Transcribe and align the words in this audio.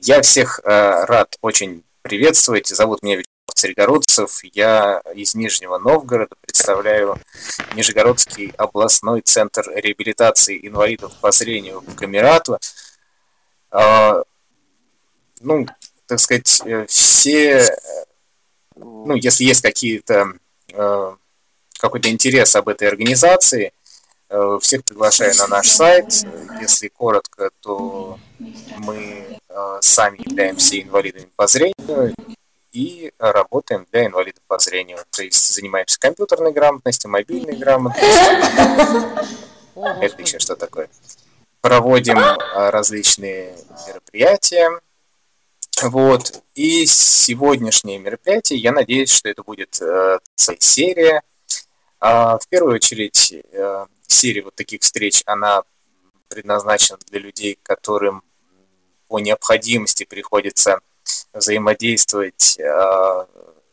Я 0.00 0.22
всех 0.22 0.60
э, 0.62 1.04
рад 1.06 1.36
очень 1.40 1.82
приветствовать. 2.02 2.68
Зовут 2.68 3.02
меня 3.02 3.16
Вячеслав 3.16 3.54
Царегородцев. 3.54 4.44
Я 4.44 5.02
из 5.12 5.34
Нижнего 5.34 5.78
Новгорода 5.78 6.36
представляю 6.40 7.18
Нижегородский 7.74 8.50
областной 8.56 9.22
центр 9.22 9.68
реабилитации 9.74 10.64
инвалидов 10.68 11.12
по 11.20 11.32
зрению 11.32 11.80
в 11.80 11.96
Камерату. 11.96 12.58
Э, 13.72 14.22
ну, 15.40 15.66
так 16.06 16.20
сказать, 16.20 16.62
э, 16.64 16.86
все, 16.86 17.66
ну, 18.76 19.16
если 19.16 19.42
есть 19.42 19.62
какие-то 19.62 20.34
э, 20.72 21.16
какой-то 21.80 22.08
интерес 22.08 22.54
об 22.54 22.68
этой 22.68 22.86
организации, 22.86 23.72
э, 24.28 24.58
всех 24.62 24.84
приглашаю 24.84 25.34
на 25.38 25.48
наш 25.48 25.68
сайт. 25.68 26.06
Если 26.60 26.86
коротко, 26.86 27.50
то 27.60 28.20
мы 28.78 29.27
сами 29.80 30.18
являемся 30.18 30.80
инвалидами 30.80 31.28
по 31.36 31.46
зрению 31.46 32.14
и 32.72 33.12
работаем 33.18 33.86
для 33.90 34.06
инвалидов 34.06 34.42
по 34.46 34.58
зрению. 34.58 34.98
То 35.10 35.22
есть 35.22 35.54
занимаемся 35.54 35.98
компьютерной 35.98 36.52
грамотностью, 36.52 37.10
мобильной 37.10 37.56
грамотностью. 37.56 38.08
Это 39.74 40.22
еще 40.22 40.38
что 40.38 40.56
такое? 40.56 40.88
Проводим 41.60 42.18
э, 42.18 42.70
различные 42.70 43.56
мероприятия. 43.86 44.70
Вот. 45.82 46.42
И 46.54 46.86
сегодняшнее 46.86 47.98
мероприятие, 47.98 48.58
я 48.58 48.72
надеюсь, 48.72 49.10
что 49.10 49.28
это 49.28 49.42
будет 49.42 49.80
э, 49.80 50.18
серия 50.36 51.22
а, 52.00 52.38
в 52.38 52.48
первую 52.48 52.76
очередь, 52.76 53.32
э, 53.32 53.86
серия 54.06 54.42
вот 54.42 54.54
таких 54.54 54.82
встреч, 54.82 55.22
она 55.26 55.62
предназначена 56.28 56.98
для 57.06 57.18
людей, 57.18 57.58
которым 57.62 58.22
по 59.08 59.18
необходимости 59.18 60.04
приходится 60.04 60.80
взаимодействовать 61.32 62.58
э, 62.58 63.26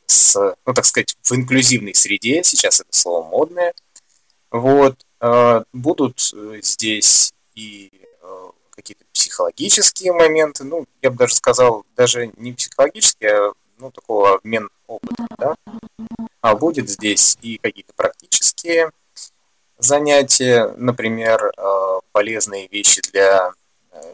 с, 0.07 0.55
ну, 0.65 0.73
так 0.73 0.85
сказать, 0.85 1.15
в 1.21 1.31
инклюзивной 1.33 1.93
среде, 1.93 2.43
сейчас 2.43 2.79
это 2.81 2.89
слово 2.91 3.27
модное. 3.27 3.73
Вот. 4.51 5.05
Э, 5.21 5.63
будут 5.73 6.19
здесь 6.61 7.33
и 7.53 7.91
какие-то 8.75 9.05
психологические 9.13 10.13
моменты, 10.13 10.63
ну, 10.63 10.85
я 11.01 11.09
бы 11.09 11.17
даже 11.17 11.35
сказал, 11.35 11.85
даже 11.95 12.31
не 12.37 12.53
психологические, 12.53 13.31
а 13.31 13.53
ну, 13.77 13.91
такого 13.91 14.35
обмен 14.35 14.69
опытом, 14.87 15.27
да, 15.37 15.55
а 16.41 16.55
будет 16.55 16.89
здесь 16.89 17.37
и 17.41 17.57
какие-то 17.57 17.93
практические 17.95 18.91
занятия, 19.77 20.73
например, 20.77 21.51
э, 21.57 21.99
полезные 22.11 22.67
вещи 22.67 23.01
для 23.11 23.49
э, 23.49 23.51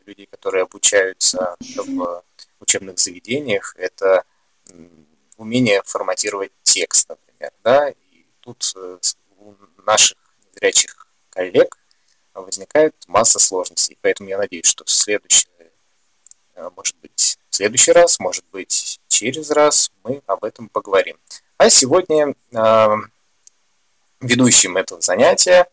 людей, 0.05 0.27
которые 0.27 0.63
обучаются 0.63 1.55
в 1.75 2.23
учебных 2.59 2.99
заведениях, 2.99 3.75
это 3.77 4.23
умение 5.37 5.81
форматировать 5.83 6.51
текст, 6.63 7.09
например, 7.09 7.51
да, 7.63 7.89
и 7.89 8.25
тут 8.41 8.73
э, 8.75 8.97
у 9.39 9.55
наших 9.85 10.17
зрячих 10.53 11.07
коллег 11.29 11.77
возникает 12.33 12.95
масса 13.07 13.39
сложностей, 13.39 13.97
поэтому 14.01 14.29
я 14.29 14.37
надеюсь, 14.37 14.67
что 14.67 14.85
в 14.85 14.89
следующий, 14.89 15.47
может 16.75 16.95
быть, 16.97 17.39
в 17.49 17.55
следующий 17.55 17.91
раз, 17.91 18.19
может 18.19 18.45
быть, 18.51 18.99
через 19.07 19.49
раз 19.49 19.91
мы 20.03 20.21
об 20.27 20.43
этом 20.43 20.69
поговорим. 20.69 21.17
А 21.57 21.69
сегодня 21.69 22.35
э, 22.51 22.87
ведущим 24.21 24.77
этого 24.77 25.01
занятия, 25.01 25.67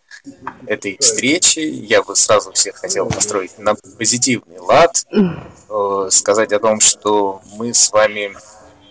этой 0.67 0.97
встречи, 0.99 1.61
я 1.61 2.03
бы 2.03 2.17
сразу 2.17 2.53
всех 2.53 2.77
хотел 2.77 3.09
настроить 3.09 3.59
на 3.59 3.75
позитивный 3.75 4.59
лад, 4.59 5.07
э, 5.11 6.09
сказать 6.11 6.53
о 6.53 6.59
том, 6.59 6.81
что 6.81 7.41
мы 7.57 7.75
с 7.75 7.91
вами 7.91 8.37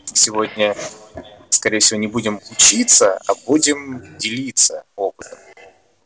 сегодня, 0.06 0.76
скорее 1.50 1.80
всего, 1.80 2.00
не 2.00 2.08
будем 2.08 2.40
учиться, 2.52 3.20
а 3.28 3.34
будем 3.46 4.18
делиться 4.18 4.84
опытом. 4.96 5.40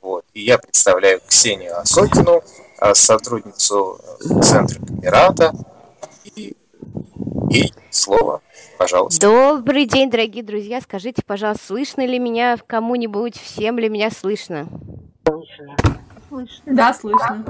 Вот. 0.02 0.26
И 0.34 0.42
я 0.42 0.58
представляю 0.58 1.22
Ксению 1.28 1.80
Осокину, 1.80 2.44
э, 2.80 2.94
сотрудницу 2.94 4.00
Центра 4.42 4.80
Камерата, 4.86 5.54
и 6.36 6.56
ей 7.50 7.74
слово 7.90 8.42
пожалуйста. 8.82 9.28
Добрый 9.28 9.86
день, 9.86 10.10
дорогие 10.10 10.44
друзья. 10.44 10.82
Скажите, 10.82 11.22
пожалуйста, 11.26 11.66
слышно 11.68 12.04
ли 12.06 12.18
меня 12.18 12.58
кому-нибудь? 12.66 13.40
Всем 13.40 13.78
ли 13.78 13.90
меня 13.90 14.10
слышно? 14.10 14.68
Слышно. 15.26 16.64
Да, 16.66 16.94
слышно. 16.94 17.44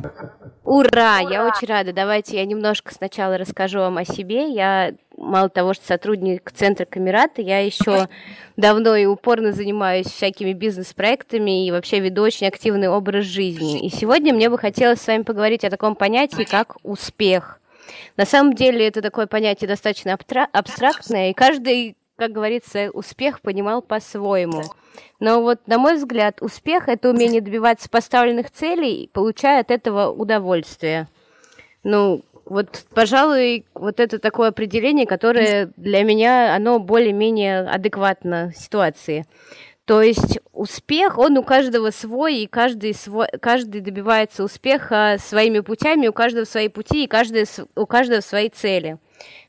Ура! 0.64 1.20
Я 1.20 1.46
очень 1.46 1.68
рада. 1.68 1.94
Давайте 1.94 2.38
я 2.38 2.46
немножко 2.46 2.94
сначала 2.94 3.38
расскажу 3.38 3.80
вам 3.80 3.98
о 3.98 4.06
себе. 4.06 4.50
Я 4.50 4.94
мало 5.18 5.50
того, 5.50 5.74
что 5.74 5.86
сотрудник 5.86 6.52
Центра 6.52 6.86
Камерата, 6.86 7.42
я 7.42 7.60
еще 7.60 8.08
давно 8.58 8.96
и 8.96 9.06
упорно 9.06 9.52
занимаюсь 9.52 10.08
всякими 10.08 10.54
бизнес-проектами 10.54 11.68
и 11.68 11.72
вообще 11.72 12.00
веду 12.00 12.24
очень 12.24 12.48
активный 12.48 12.88
образ 12.88 13.26
жизни. 13.26 13.86
И 13.86 13.90
сегодня 13.90 14.34
мне 14.34 14.50
бы 14.50 14.58
хотелось 14.58 15.02
с 15.02 15.08
вами 15.08 15.22
поговорить 15.22 15.64
о 15.64 15.70
таком 15.70 15.96
понятии, 15.96 16.44
как 16.44 16.78
успех. 16.84 17.60
На 18.18 18.26
самом 18.26 18.54
деле 18.54 18.88
это 18.88 19.02
такое 19.02 19.28
понятие 19.28 19.68
достаточно 19.68 20.18
абстрактное, 20.54 21.32
и 21.32 21.34
каждый, 21.34 21.96
как 22.22 22.34
говорится, 22.34 22.92
успех 22.94 23.42
понимал 23.42 23.82
по-своему. 23.82 24.62
Но 25.20 25.42
вот, 25.42 25.66
на 25.66 25.80
мой 25.80 25.96
взгляд, 25.96 26.40
успех– 26.40 26.84
это 26.88 27.10
умение 27.10 27.42
добиваться 27.42 27.90
поставленных 27.90 28.52
целей, 28.52 29.10
получая 29.12 29.62
от 29.62 29.72
этого 29.72 30.12
удовольствие. 30.12 31.08
Ну, 31.84 32.24
вот, 32.46 32.86
пожалуй, 32.94 33.66
вот 33.74 34.00
это 34.00 34.20
такое 34.20 34.50
определение, 34.50 35.08
которое 35.08 35.72
для 35.78 36.04
меня, 36.04 36.56
оно 36.56 36.78
более-менее 36.78 37.62
адекватно 37.62 38.54
ситуации. 38.56 39.26
То 39.86 40.04
есть 40.04 40.38
успех, 40.54 41.18
он 41.18 41.40
у 41.40 41.44
каждого 41.44 41.90
свой, 41.90 42.36
и 42.42 42.46
каждый, 42.46 42.94
свой, 42.94 43.30
каждый 43.42 43.82
добивается 43.82 44.44
успеха 44.44 45.16
своими 45.18 45.62
путями, 45.62 46.08
у 46.08 46.14
каждого 46.14 46.46
свои 46.46 46.68
пути, 46.68 47.06
и 47.06 47.08
каждый, 47.08 47.46
у 47.76 47.88
каждого 47.88 48.22
свои 48.22 48.50
цели. 48.50 49.00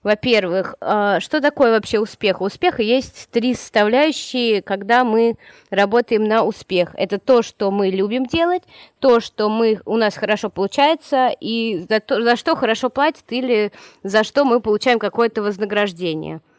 Во-первых, 0.03 0.75
а, 0.81 1.21
что 1.21 1.41
такое 1.41 1.71
вообще 1.71 2.01
успех? 2.01 2.41
У 2.41 2.49
есть 2.79 3.29
три 3.31 3.55
составляющие, 3.55 4.63
когда 4.63 5.05
мы 5.05 5.37
работаем 5.71 6.25
на 6.25 6.43
успех. 6.43 6.91
Это 6.95 7.19
то, 7.19 7.43
что 7.43 7.71
мы 7.71 7.91
любим 7.91 8.27
делать, 8.27 8.63
то, 8.99 9.21
что 9.21 9.49
мы, 9.49 9.81
у 9.85 9.97
нас 9.97 10.17
хорошо 10.17 10.51
получается, 10.51 11.31
и 11.41 11.85
за, 11.89 12.01
то, 12.01 12.23
за 12.23 12.37
что 12.37 12.57
хорошо 12.57 12.91
платят, 12.91 13.25
или 13.31 13.73
за 14.03 14.25
что 14.25 14.45
мы 14.45 14.61
получаем 14.61 14.99
какое-то 14.99 15.43
вознаграждение– 15.43 16.41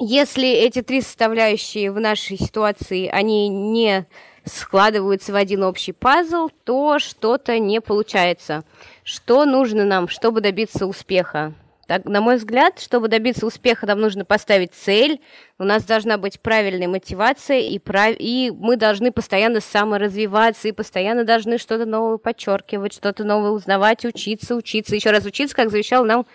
если 0.00 0.48
эти 0.48 0.80
три 0.80 1.00
составляющие 1.00 1.90
в 1.90 1.98
нашей 1.98 2.38
ситуации, 2.38 3.08
они 3.08 3.48
не 3.48 4.06
складываются 4.44 5.32
в 5.32 5.34
один 5.34 5.64
общий 5.64 5.90
пазл, 5.90 6.50
то 6.62 7.00
что-то 7.00 7.58
не 7.58 7.80
получается. 7.80 8.62
Что 9.02 9.44
нужно 9.44 9.84
нам, 9.84 10.06
чтобы 10.06 10.40
добиться 10.40 10.86
успеха? 10.86 11.52
Так, 11.88 12.04
на 12.04 12.20
мой 12.20 12.36
взгляд, 12.36 12.80
чтобы 12.80 13.08
добиться 13.08 13.46
успеха, 13.46 13.86
нам 13.86 13.98
нужно 13.98 14.26
поставить 14.26 14.74
цель, 14.74 15.22
у 15.58 15.64
нас 15.64 15.84
должна 15.84 16.18
быть 16.18 16.38
правильная 16.38 16.86
мотивация, 16.86 17.60
и, 17.60 17.78
прав... 17.78 18.14
и 18.18 18.52
мы 18.54 18.76
должны 18.76 19.10
постоянно 19.10 19.62
саморазвиваться, 19.62 20.68
и 20.68 20.72
постоянно 20.72 21.24
должны 21.24 21.56
что-то 21.56 21.86
новое 21.86 22.18
подчеркивать, 22.18 22.92
что-то 22.92 23.24
новое 23.24 23.52
узнавать, 23.52 24.04
учиться, 24.04 24.54
учиться, 24.54 24.94
еще 24.94 25.12
раз 25.12 25.24
учиться, 25.24 25.56
как 25.56 25.70
завещал 25.70 26.04
нам, 26.04 26.26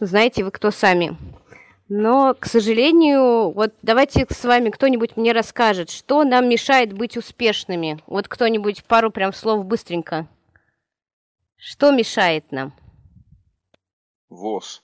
знаете 0.00 0.42
вы 0.42 0.50
кто 0.50 0.70
сами. 0.70 1.18
Но, 1.90 2.34
к 2.40 2.46
сожалению, 2.46 3.50
вот 3.50 3.74
давайте 3.82 4.26
с 4.30 4.42
вами 4.42 4.70
кто-нибудь 4.70 5.18
мне 5.18 5.32
расскажет, 5.32 5.90
что 5.90 6.24
нам 6.24 6.48
мешает 6.48 6.94
быть 6.94 7.18
успешными. 7.18 8.02
Вот 8.06 8.26
кто-нибудь 8.26 8.84
пару 8.84 9.10
прям 9.10 9.34
слов 9.34 9.66
быстренько. 9.66 10.26
Что 11.58 11.90
мешает 11.90 12.50
нам? 12.52 12.72
ВОЗ. 14.28 14.82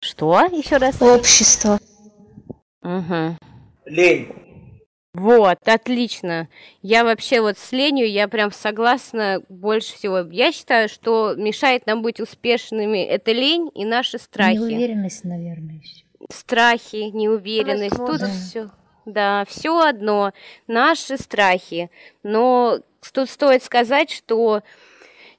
Что? 0.00 0.40
Еще 0.46 0.78
раз? 0.78 1.00
Общество. 1.00 1.78
Угу. 2.82 3.36
Лень. 3.86 4.42
Вот, 5.14 5.58
отлично. 5.66 6.48
Я 6.80 7.04
вообще 7.04 7.42
вот 7.42 7.58
с 7.58 7.70
ленью, 7.70 8.10
я 8.10 8.28
прям 8.28 8.50
согласна 8.50 9.42
больше 9.50 9.94
всего. 9.94 10.20
Я 10.30 10.52
считаю, 10.52 10.88
что 10.88 11.34
мешает 11.36 11.86
нам 11.86 12.00
быть 12.00 12.18
успешными 12.18 13.04
это 13.04 13.32
лень 13.32 13.70
и 13.74 13.84
наши 13.84 14.18
страхи. 14.18 14.56
Неуверенность, 14.56 15.24
наверное, 15.24 15.76
еще. 15.76 16.06
Страхи, 16.30 17.10
неуверенность, 17.14 17.96
тут 17.96 18.20
да. 18.20 18.28
все. 18.30 18.70
Да, 19.04 19.44
все 19.46 19.80
одно. 19.80 20.32
Наши 20.66 21.18
страхи. 21.18 21.90
Но 22.22 22.80
тут 23.12 23.28
стоит 23.28 23.62
сказать, 23.62 24.10
что 24.10 24.62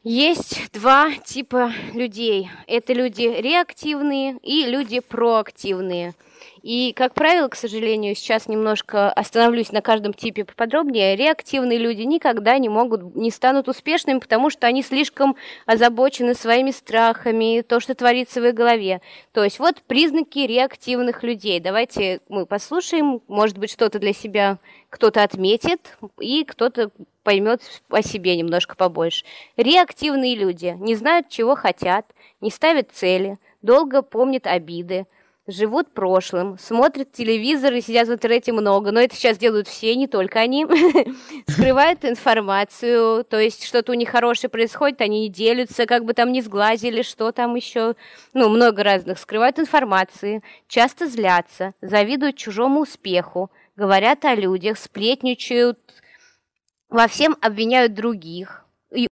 Есть 0.04 0.70
два 0.74 1.14
типа 1.14 1.72
людей. 1.94 2.50
Это 2.68 2.92
люди 2.92 3.22
реактивные 3.22 4.38
и 4.44 4.66
люди 4.66 5.00
проактивные. 5.00 6.14
И, 6.62 6.92
как 6.94 7.14
правило, 7.14 7.48
к 7.48 7.56
сожалению, 7.56 8.14
сейчас 8.14 8.50
немножко 8.50 9.10
остановлюсь 9.12 9.72
на 9.72 9.82
каждом 9.82 10.14
типе 10.14 10.44
поподробнее. 10.44 11.16
Реактивные 11.16 11.78
люди 11.78 12.02
никогда 12.02 12.58
не 12.58 12.68
могут, 12.68 13.16
не 13.16 13.32
станут 13.32 13.70
успешными, 13.70 14.20
потому 14.20 14.50
что 14.50 14.68
они 14.68 14.84
слишком 14.84 15.38
озабочены 15.66 16.34
своими 16.36 16.72
страхами, 16.72 17.62
то, 17.62 17.80
что 17.80 17.96
творится 17.96 18.42
в 18.42 18.46
их 18.46 18.54
голове. 18.54 19.02
То 19.32 19.44
есть 19.44 19.60
вот 19.60 19.82
признаки 19.84 20.40
реактивных 20.40 21.24
людей. 21.24 21.62
Давайте 21.62 22.20
мы 22.28 22.46
послушаем, 22.46 23.22
может 23.30 23.58
быть, 23.58 23.72
что-то 23.72 24.00
для 24.00 24.14
себя 24.14 24.58
кто-то 24.90 25.24
отметит, 25.24 25.98
и 26.20 26.44
кто-то 26.44 26.92
поймет 27.24 27.62
о 27.90 28.02
себе 28.02 28.36
немножко 28.36 28.76
побольше. 28.76 29.26
Реактивные 29.58 30.36
люди 30.36 30.76
не 30.80 30.96
знают, 30.96 31.30
чего 31.30 31.56
хотят, 31.56 32.06
не 32.42 32.52
ставят 32.52 32.92
цели, 32.92 33.38
долго 33.62 34.02
помнят 34.02 34.46
обиды, 34.46 35.06
живут 35.48 35.92
прошлым, 35.94 36.58
смотрят 36.58 37.12
телевизор 37.12 37.74
и 37.74 37.82
сидят 37.82 38.08
в 38.08 38.14
интернете 38.14 38.54
много, 38.54 38.92
но 38.92 39.02
это 39.02 39.16
сейчас 39.16 39.38
делают 39.38 39.68
все, 39.68 39.96
не 39.96 40.08
только 40.08 40.40
они, 40.40 40.66
скрывают 41.48 42.06
информацию, 42.06 43.26
то 43.26 43.40
есть 43.40 43.66
что-то 43.66 43.92
у 43.92 43.96
них 43.96 44.10
хорошее 44.10 44.50
происходит, 44.50 45.02
они 45.02 45.22
не 45.22 45.30
делятся, 45.30 45.86
как 45.86 46.06
бы 46.06 46.14
там 46.14 46.32
не 46.32 46.42
сглазили, 46.42 47.02
что 47.02 47.32
там 47.32 47.56
еще, 47.56 47.96
ну, 48.34 48.50
много 48.50 48.84
разных, 48.84 49.20
скрывают 49.20 49.60
информации, 49.60 50.42
часто 50.68 51.08
злятся, 51.08 51.74
завидуют 51.82 52.38
чужому 52.38 52.82
успеху, 52.82 53.52
говорят 53.76 54.24
о 54.24 54.36
людях, 54.36 54.78
сплетничают, 54.78 55.80
во 56.94 57.08
всем 57.08 57.36
обвиняют 57.42 57.96
других, 57.96 58.64
и 58.92 59.08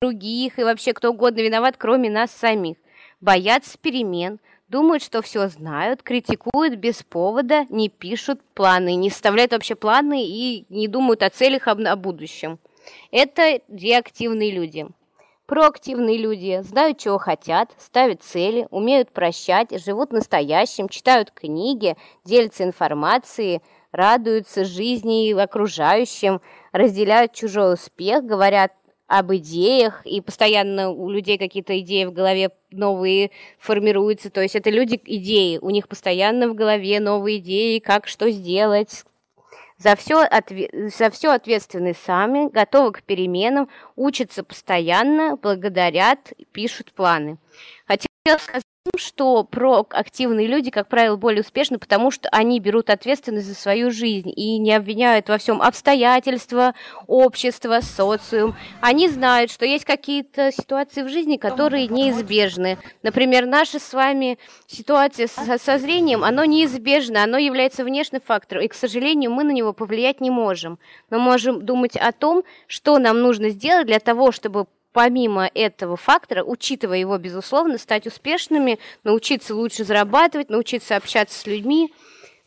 других, 0.00 0.58
и 0.58 0.64
вообще 0.64 0.94
кто 0.94 1.10
угодно 1.10 1.40
виноват, 1.40 1.76
кроме 1.76 2.08
нас 2.08 2.30
самих, 2.30 2.78
боятся 3.20 3.76
перемен, 3.76 4.40
думают, 4.68 5.02
что 5.02 5.20
все 5.20 5.48
знают, 5.48 6.02
критикуют 6.02 6.76
без 6.76 7.02
повода, 7.02 7.66
не 7.68 7.90
пишут 7.90 8.40
планы, 8.54 8.94
не 8.94 9.10
составляют 9.10 9.52
вообще 9.52 9.74
планы 9.74 10.24
и 10.24 10.64
не 10.70 10.88
думают 10.88 11.22
о 11.22 11.28
целях, 11.28 11.68
о 11.68 11.96
будущем. 11.96 12.58
Это 13.10 13.60
реактивные 13.68 14.50
люди. 14.50 14.86
Проактивные 15.44 16.16
люди 16.16 16.60
знают, 16.62 16.98
чего 16.98 17.18
хотят, 17.18 17.70
ставят 17.78 18.22
цели, 18.22 18.66
умеют 18.70 19.10
прощать, 19.10 19.78
живут 19.82 20.12
настоящим, 20.12 20.88
читают 20.88 21.32
книги, 21.32 21.96
делятся 22.24 22.64
информацией, 22.64 23.60
радуются 23.92 24.64
жизни 24.64 25.28
и 25.28 25.32
окружающим, 25.32 26.40
разделяют 26.72 27.32
чужой 27.32 27.74
успех, 27.74 28.24
говорят 28.24 28.72
об 29.06 29.32
идеях, 29.34 30.02
и 30.04 30.20
постоянно 30.20 30.90
у 30.90 31.08
людей 31.08 31.38
какие-то 31.38 31.78
идеи 31.80 32.04
в 32.04 32.12
голове 32.12 32.50
новые 32.70 33.30
формируются. 33.58 34.30
То 34.30 34.42
есть 34.42 34.54
это 34.54 34.68
люди 34.68 35.00
идеи, 35.02 35.58
у 35.58 35.70
них 35.70 35.88
постоянно 35.88 36.48
в 36.48 36.54
голове 36.54 37.00
новые 37.00 37.38
идеи, 37.38 37.78
как 37.78 38.06
что 38.06 38.30
сделать. 38.30 39.04
За 39.78 39.94
все, 39.94 40.24
отве- 40.24 40.90
за 40.90 41.08
все 41.10 41.30
ответственны 41.30 41.94
сами, 41.94 42.50
готовы 42.50 42.92
к 42.92 43.02
переменам, 43.02 43.68
учатся 43.94 44.42
постоянно, 44.42 45.36
благодарят, 45.36 46.32
пишут 46.52 46.92
планы. 46.92 47.38
Хотела 47.86 48.38
сказать 48.38 48.62
что 48.96 49.44
проактивные 49.44 50.46
люди, 50.46 50.70
как 50.70 50.88
правило, 50.88 51.16
более 51.16 51.42
успешны, 51.42 51.78
потому 51.78 52.10
что 52.10 52.28
они 52.30 52.60
берут 52.60 52.90
ответственность 52.90 53.46
за 53.46 53.54
свою 53.54 53.90
жизнь 53.90 54.32
и 54.34 54.58
не 54.58 54.72
обвиняют 54.74 55.28
во 55.28 55.38
всем 55.38 55.62
обстоятельства, 55.62 56.74
общество, 57.06 57.80
социум. 57.80 58.56
Они 58.80 59.08
знают, 59.08 59.50
что 59.50 59.64
есть 59.66 59.84
какие-то 59.84 60.52
ситуации 60.52 61.02
в 61.02 61.08
жизни, 61.08 61.36
которые 61.36 61.88
неизбежны. 61.88 62.78
Например, 63.02 63.46
наша 63.46 63.78
с 63.78 63.92
вами 63.92 64.38
ситуация 64.66 65.26
со, 65.26 65.58
со 65.58 65.78
зрением, 65.78 66.24
оно 66.24 66.44
неизбежно, 66.44 67.24
оно 67.24 67.38
является 67.38 67.84
внешним 67.84 68.20
фактором, 68.20 68.62
и, 68.62 68.68
к 68.68 68.74
сожалению, 68.74 69.30
мы 69.30 69.44
на 69.44 69.50
него 69.52 69.72
повлиять 69.72 70.20
не 70.20 70.30
можем. 70.30 70.78
Мы 71.10 71.18
можем 71.18 71.64
думать 71.64 71.96
о 71.96 72.12
том, 72.12 72.44
что 72.66 72.98
нам 72.98 73.20
нужно 73.20 73.50
сделать 73.50 73.86
для 73.86 74.00
того, 74.00 74.32
чтобы 74.32 74.66
помимо 74.92 75.50
этого 75.54 75.96
фактора, 75.96 76.42
учитывая 76.44 76.98
его, 76.98 77.18
безусловно, 77.18 77.78
стать 77.78 78.06
успешными, 78.06 78.78
научиться 79.04 79.54
лучше 79.54 79.84
зарабатывать, 79.84 80.50
научиться 80.50 80.96
общаться 80.96 81.38
с 81.38 81.46
людьми, 81.46 81.92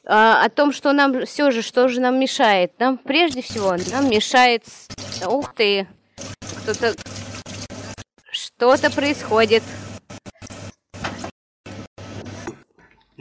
а, 0.06 0.44
о 0.44 0.50
том, 0.50 0.72
что 0.72 0.94
нам 0.94 1.26
все 1.26 1.52
же, 1.52 1.62
что 1.62 1.88
же 1.88 2.02
нам 2.02 2.20
мешает. 2.20 2.74
Нам 2.80 2.98
прежде 2.98 3.42
всего, 3.42 3.76
нам 3.92 4.10
мешает... 4.10 4.64
Ух 5.28 5.54
ты! 5.54 5.88
Кто-то... 6.64 6.96
Что-то 8.32 8.90
происходит. 8.92 9.64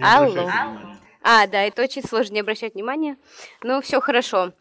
Алло. 0.00 0.48
А, 1.22 1.46
да, 1.46 1.62
это 1.62 1.82
очень 1.82 2.02
сложно 2.02 2.34
не 2.34 2.40
обращать 2.40 2.74
внимания. 2.74 3.16
Ну, 3.62 3.82
все 3.82 4.00
хорошо. 4.00 4.52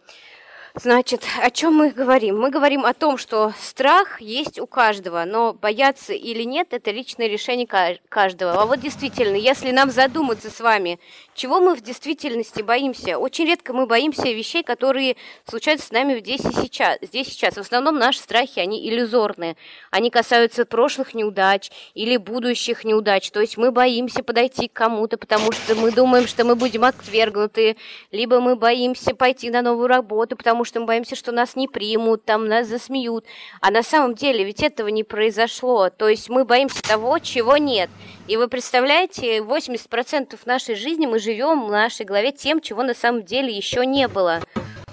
Значит, 0.75 1.23
о 1.41 1.49
чем 1.49 1.73
мы 1.73 1.89
говорим? 1.89 2.39
Мы 2.39 2.51
говорим 2.51 2.85
о 2.85 2.93
том, 2.93 3.17
что 3.17 3.53
страх 3.59 4.21
есть 4.21 4.59
у 4.59 4.67
каждого, 4.67 5.25
но 5.25 5.53
бояться 5.53 6.13
или 6.13 6.43
нет– 6.43 6.67
это 6.71 6.91
личное 6.91 7.27
решение 7.27 7.67
каждого. 7.67 8.53
А 8.53 8.65
вот 8.65 8.79
действительно, 8.79 9.35
если 9.35 9.71
нам 9.71 9.89
задуматься 9.89 10.51
с 10.51 10.59
вами, 10.59 10.99
чего 11.33 11.59
мы 11.59 11.75
в 11.75 11.81
действительности 11.81 12.61
боимся? 12.61 13.17
Очень 13.17 13.47
редко 13.47 13.73
мы 13.73 13.87
боимся 13.87 14.29
вещей, 14.29 14.61
которые 14.61 15.15
случаются 15.45 15.87
с 15.87 15.91
нами 15.91 16.19
здесь 16.19 16.41
и 16.41 16.53
сейчас. 16.53 16.99
Здесь 17.01 17.29
и 17.29 17.31
сейчас. 17.31 17.55
В 17.55 17.59
основном 17.59 17.97
наши 17.97 18.19
страхи, 18.19 18.59
они 18.59 18.87
иллюзорные. 18.87 19.57
Они 19.89 20.11
касаются 20.11 20.65
прошлых 20.65 21.15
неудач 21.15 21.71
или 21.95 22.17
будущих 22.17 22.83
неудач. 22.83 23.31
То 23.31 23.41
есть 23.41 23.57
мы 23.57 23.71
боимся 23.71 24.21
подойти 24.21 24.67
к 24.67 24.73
кому-то, 24.73 25.17
потому 25.17 25.51
что 25.51 25.73
мы 25.75 25.91
думаем, 25.91 26.27
что 26.27 26.45
мы 26.45 26.55
будем 26.55 26.83
отвергнуты, 26.83 27.75
либо 28.11 28.39
мы 28.39 28.55
боимся 28.55 29.15
пойти 29.15 29.49
на 29.49 29.61
новую 29.61 29.87
работу, 29.87 30.37
потому 30.37 30.58
что 30.65 30.79
мы 30.79 30.85
боимся, 30.85 31.15
что 31.15 31.31
нас 31.31 31.55
не 31.55 31.67
примут, 31.67 32.25
там 32.25 32.47
нас 32.47 32.67
засмеют. 32.67 33.25
А 33.61 33.71
на 33.71 33.83
самом 33.83 34.15
деле 34.15 34.43
ведь 34.43 34.61
этого 34.63 34.87
не 34.87 35.03
произошло. 35.03 35.89
То 35.89 36.07
есть 36.07 36.29
мы 36.29 36.45
боимся 36.45 36.81
того, 36.81 37.19
чего 37.19 37.57
нет. 37.57 37.89
И 38.27 38.37
вы 38.37 38.47
представляете, 38.47 39.39
80% 39.39 40.37
нашей 40.45 40.75
жизни 40.75 41.05
мы 41.05 41.19
живем 41.19 41.65
в 41.65 41.71
нашей 41.71 42.05
голове 42.05 42.31
тем, 42.31 42.61
чего 42.61 42.83
на 42.83 42.93
самом 42.93 43.23
деле 43.23 43.55
еще 43.55 43.85
не 43.85 44.07
было. 44.07 44.41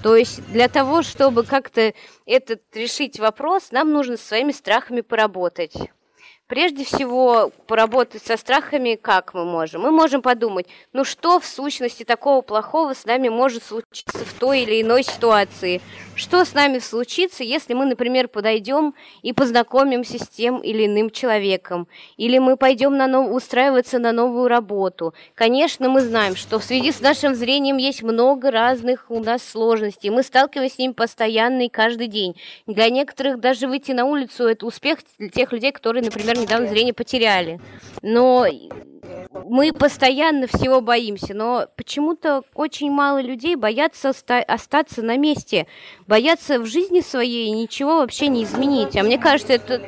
То 0.02 0.14
есть 0.14 0.46
для 0.52 0.68
того, 0.68 1.02
чтобы 1.02 1.42
как-то 1.44 1.92
этот 2.26 2.62
решить 2.74 3.18
вопрос, 3.18 3.72
нам 3.72 3.92
нужно 3.92 4.16
со 4.16 4.26
своими 4.28 4.52
страхами 4.52 5.00
поработать. 5.00 5.74
Прежде 6.48 6.84
всего, 6.84 7.50
поработать 7.66 8.24
со 8.24 8.36
страхами 8.36 8.94
как 8.94 9.34
мы 9.34 9.44
можем? 9.44 9.82
Мы 9.82 9.90
можем 9.90 10.22
подумать, 10.22 10.66
ну 10.92 11.02
что 11.02 11.40
в 11.40 11.44
сущности 11.44 12.04
такого 12.04 12.40
плохого 12.40 12.94
с 12.94 13.04
нами 13.04 13.28
может 13.28 13.64
случиться 13.64 14.24
в 14.24 14.32
той 14.34 14.60
или 14.60 14.80
иной 14.80 15.02
ситуации? 15.02 15.80
Что 16.14 16.44
с 16.44 16.54
нами 16.54 16.78
случится, 16.78 17.42
если 17.42 17.74
мы, 17.74 17.84
например, 17.84 18.28
подойдем 18.28 18.94
и 19.22 19.32
познакомимся 19.32 20.22
с 20.22 20.28
тем 20.28 20.60
или 20.60 20.86
иным 20.86 21.10
человеком? 21.10 21.88
Или 22.16 22.38
мы 22.38 22.56
пойдем 22.56 22.96
на 22.96 23.08
нов... 23.08 23.32
устраиваться 23.32 23.98
на 23.98 24.12
новую 24.12 24.46
работу? 24.46 25.14
Конечно, 25.34 25.88
мы 25.88 26.00
знаем, 26.00 26.36
что 26.36 26.60
в 26.60 26.64
связи 26.64 26.92
с 26.92 27.00
нашим 27.00 27.34
зрением 27.34 27.76
есть 27.76 28.04
много 28.04 28.52
разных 28.52 29.06
у 29.08 29.18
нас 29.18 29.42
сложностей. 29.42 30.10
Мы 30.10 30.22
сталкиваемся 30.22 30.76
с 30.76 30.78
ними 30.78 30.92
постоянно 30.92 31.66
и 31.66 31.68
каждый 31.68 32.06
день. 32.06 32.36
Для 32.68 32.88
некоторых 32.88 33.40
даже 33.40 33.66
выйти 33.66 33.90
на 33.90 34.04
улицу– 34.04 34.44
это 34.46 34.64
успех 34.64 35.00
тех 35.34 35.52
людей, 35.52 35.72
которые, 35.72 36.04
например, 36.04 36.35
например, 36.36 36.42
недавно 36.42 36.68
зрение 36.68 36.94
потеряли. 36.94 37.60
Но 38.02 38.46
мы 39.44 39.72
постоянно 39.72 40.46
всего 40.46 40.80
боимся, 40.80 41.34
но 41.34 41.68
почему-то 41.76 42.42
очень 42.54 42.90
мало 42.90 43.20
людей 43.20 43.56
боятся 43.56 44.10
остаться 44.10 45.02
на 45.02 45.16
месте, 45.16 45.66
боятся 46.06 46.58
в 46.58 46.66
жизни 46.66 47.00
своей 47.00 47.50
ничего 47.50 47.98
вообще 47.98 48.28
не 48.28 48.44
изменить. 48.44 48.96
А 48.96 49.02
мне 49.02 49.18
кажется, 49.18 49.52
это, 49.52 49.82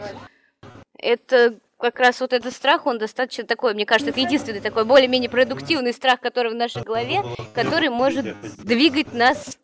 это 0.99 1.55
как 1.78 1.99
раз 1.99 2.21
вот 2.21 2.33
этот 2.33 2.52
страх, 2.52 2.87
он 2.87 2.99
достаточно 2.99 3.45
такой, 3.45 3.75
мне 3.75 3.87
кажется, 3.87 4.11
это 4.11 4.21
единственный 4.21 4.61
такой 4.61 4.85
более-менее 4.85 5.31
продуктивный 5.31 5.93
страх, 5.93 6.21
который 6.21 6.52
в 6.52 6.57
нашей 6.57 6.83
голове, 6.83 7.23
который 7.55 7.88
может 7.88 8.37
двигать 8.64 9.12
нас... 9.12 9.59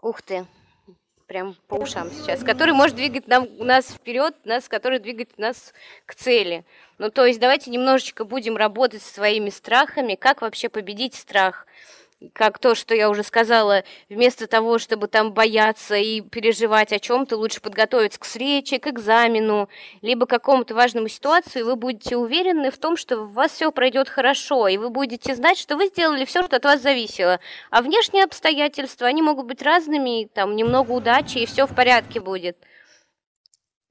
Ух 0.00 0.22
ты! 0.22 0.46
Прям 1.32 1.56
по 1.66 1.76
ушам 1.76 2.10
сейчас, 2.10 2.44
который 2.44 2.74
может 2.74 2.94
двигать 2.94 3.26
нам, 3.26 3.48
нас 3.56 3.86
вперед, 3.86 4.34
нас, 4.44 4.68
который 4.68 4.98
двигает 4.98 5.38
нас 5.38 5.72
к 6.04 6.14
цели. 6.14 6.62
Ну, 6.98 7.10
то 7.10 7.24
есть 7.24 7.40
давайте 7.40 7.70
немножечко 7.70 8.24
будем 8.24 8.58
работать 8.58 9.00
со 9.00 9.14
своими 9.14 9.48
страхами, 9.48 10.14
как 10.14 10.42
вообще 10.42 10.68
победить 10.68 11.14
страх 11.14 11.66
как 12.32 12.58
то, 12.58 12.74
что 12.74 12.94
я 12.94 13.10
уже 13.10 13.22
сказала, 13.22 13.84
вместо 14.08 14.46
того, 14.46 14.78
чтобы 14.78 15.08
там 15.08 15.32
бояться 15.32 15.96
и 15.96 16.20
переживать 16.20 16.92
о 16.92 16.98
чем-то, 16.98 17.36
лучше 17.36 17.60
подготовиться 17.60 18.18
к 18.20 18.24
встрече, 18.24 18.78
к 18.78 18.86
экзамену, 18.86 19.68
либо 20.00 20.26
к 20.26 20.30
какому-то 20.30 20.74
важному 20.74 21.08
ситуации, 21.08 21.62
вы 21.62 21.76
будете 21.76 22.16
уверены 22.16 22.70
в 22.70 22.78
том, 22.78 22.96
что 22.96 23.22
у 23.22 23.26
вас 23.26 23.52
все 23.52 23.72
пройдет 23.72 24.08
хорошо, 24.08 24.68
и 24.68 24.76
вы 24.76 24.90
будете 24.90 25.34
знать, 25.34 25.58
что 25.58 25.76
вы 25.76 25.86
сделали 25.86 26.24
все, 26.24 26.42
что 26.42 26.56
от 26.56 26.64
вас 26.64 26.80
зависело. 26.80 27.40
А 27.70 27.82
внешние 27.82 28.24
обстоятельства, 28.24 29.06
они 29.06 29.22
могут 29.22 29.46
быть 29.46 29.62
разными, 29.62 30.28
там 30.32 30.56
немного 30.56 30.92
удачи, 30.92 31.38
и 31.38 31.46
все 31.46 31.66
в 31.66 31.74
порядке 31.74 32.20
будет. 32.20 32.56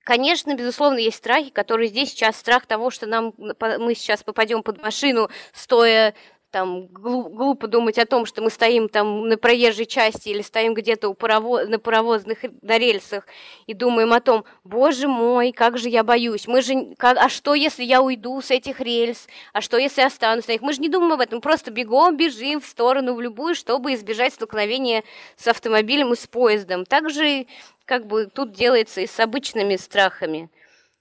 Конечно, 0.04 0.56
безусловно, 0.56 0.98
есть 0.98 1.18
страхи, 1.18 1.52
которые 1.52 1.88
здесь 1.88 2.10
сейчас 2.10 2.36
страх 2.36 2.66
того, 2.66 2.90
что 2.90 3.06
нам 3.06 3.34
мы 3.38 3.94
сейчас 3.94 4.24
попадем 4.24 4.64
под 4.64 4.82
машину, 4.82 5.30
стоя 5.54 6.16
там 6.52 6.88
глупо 6.88 7.68
думать 7.68 7.98
о 7.98 8.06
том, 8.06 8.26
что 8.26 8.42
мы 8.42 8.50
стоим 8.50 8.90
там 8.90 9.28
на 9.30 9.38
проезжей 9.38 9.86
части 9.86 10.30
или 10.30 10.42
стоим 10.42 10.74
где-то 10.74 11.10
у 11.10 11.16
на 11.16 11.80
паровозных 11.80 12.40
на 12.62 12.78
рельсах 12.78 13.26
и 13.68 13.74
думаем 13.74 14.12
о 14.12 14.20
том, 14.20 14.44
боже 14.64 15.08
мой, 15.08 15.54
как 15.54 15.78
же 15.78 15.90
я 15.90 16.04
боюсь, 16.04 16.48
мы 16.48 16.62
же, 16.62 16.94
как, 16.98 17.18
а 17.18 17.30
что 17.30 17.54
если 17.54 17.84
я 17.84 18.02
уйду 18.02 18.42
с 18.42 18.52
этих 18.52 18.82
рельс, 18.82 19.28
а 19.54 19.62
что 19.62 19.78
если 19.78 20.02
останусь 20.02 20.48
на 20.48 20.52
них, 20.52 20.62
мы 20.62 20.74
же 20.74 20.82
не 20.82 20.90
думаем 20.90 21.14
об 21.14 21.22
этом, 21.22 21.40
просто 21.40 21.72
бегом 21.72 22.18
бежим 22.18 22.60
в 22.60 22.66
сторону 22.66 23.16
в 23.16 23.22
любую, 23.22 23.56
чтобы 23.56 23.94
избежать 23.94 24.34
столкновения 24.34 25.04
с 25.38 25.48
автомобилем 25.48 26.12
и 26.12 26.18
с 26.18 26.28
поездом. 26.28 26.86
Также 26.86 27.48
как 27.86 28.08
бы 28.08 28.26
тут 28.26 28.52
делается 28.52 29.02
и 29.02 29.08
с 29.08 29.20
обычными 29.20 29.78
страхами. 29.78 30.50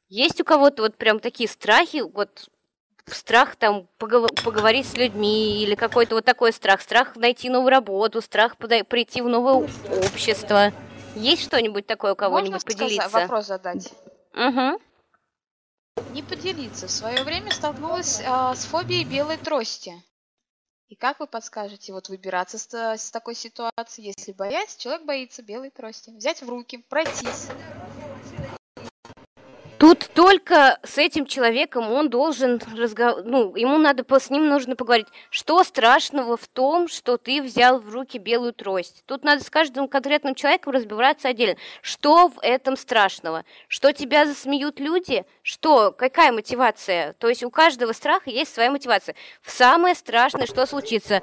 Есть 0.09 0.41
у 0.41 0.45
кого-то 0.45 0.83
вот 0.83 0.97
прям 0.97 1.21
такие 1.21 1.49
страхи, 1.49 2.03
вот 2.03 2.49
страх 3.07 3.57
там 3.57 3.89
поговор- 3.99 4.43
поговорить 4.43 4.87
с 4.87 4.95
людьми 4.95 5.63
или 5.63 5.75
какой-то 5.75 6.17
вот 6.17 6.25
такой 6.25 6.53
страх, 6.53 6.81
страх 6.81 7.17
найти 7.17 7.49
новую 7.49 7.71
работу, 7.71 8.21
страх 8.21 8.57
прийти 8.57 9.23
в 9.23 9.29
новое 9.29 9.55
общество. 9.55 10.73
Есть 11.15 11.43
что-нибудь 11.43 11.87
такое 11.87 12.13
у 12.13 12.17
кого-нибудь 12.17 12.65
Можно 12.65 12.67
поделиться? 12.67 13.09
Сказать, 13.09 13.29
вопрос 13.29 13.47
задать? 13.47 13.93
Угу. 14.35 14.81
Не 16.13 16.23
поделиться. 16.23 16.87
В 16.87 16.91
свое 16.91 17.23
время 17.25 17.51
столкнулась 17.51 18.23
а, 18.25 18.55
с 18.55 18.65
фобией 18.65 19.05
белой 19.05 19.37
трости. 19.37 19.95
И 20.89 20.97
как 20.97 21.21
вы 21.21 21.27
подскажете 21.27 21.93
вот 21.93 22.09
выбираться 22.09 22.59
с, 22.59 22.73
с 22.73 23.11
такой 23.13 23.37
ситуации, 23.37 24.03
если 24.03 24.33
боясь, 24.33 24.75
человек 24.77 25.05
боится 25.05 25.41
белой 25.41 25.71
трости? 25.71 26.11
Взять 26.11 26.43
в 26.43 26.49
руки, 26.49 26.79
пройтись. 26.89 27.49
Тут 29.81 30.11
только 30.13 30.79
с 30.83 30.99
этим 30.99 31.25
человеком 31.25 31.91
он 31.91 32.11
должен 32.11 32.61
разговаривать, 32.77 33.25
ну, 33.25 33.57
ему 33.57 33.79
надо, 33.79 34.05
с 34.21 34.29
ним 34.29 34.47
нужно 34.47 34.77
поговорить, 34.77 35.07
что 35.31 35.65
страшного 35.65 36.37
в 36.37 36.47
том, 36.49 36.87
что 36.87 37.17
ты 37.17 37.41
взял 37.41 37.81
в 37.81 37.89
руки 37.89 38.19
белую 38.19 38.53
трость. 38.53 39.03
Тут 39.07 39.25
надо 39.25 39.43
с 39.43 39.49
каждым 39.49 39.89
конкретным 39.89 40.35
человеком 40.35 40.75
разбираться 40.75 41.29
отдельно. 41.29 41.57
Что 41.81 42.29
в 42.29 42.35
этом 42.43 42.77
страшного? 42.77 43.47
Что 43.69 43.95
тебя 43.95 44.27
засмеют 44.27 44.81
люди? 44.81 45.25
Что? 45.43 45.93
Какая 45.93 46.31
мотивация? 46.31 47.15
То 47.15 47.31
есть 47.31 47.43
у 47.43 47.51
каждого 47.51 47.95
страха 47.95 48.29
есть 48.29 48.53
своя 48.53 48.71
мотивация. 48.71 49.15
Самое 49.47 49.95
страшное, 49.95 50.45
что 50.45 50.67
случится, 50.67 51.23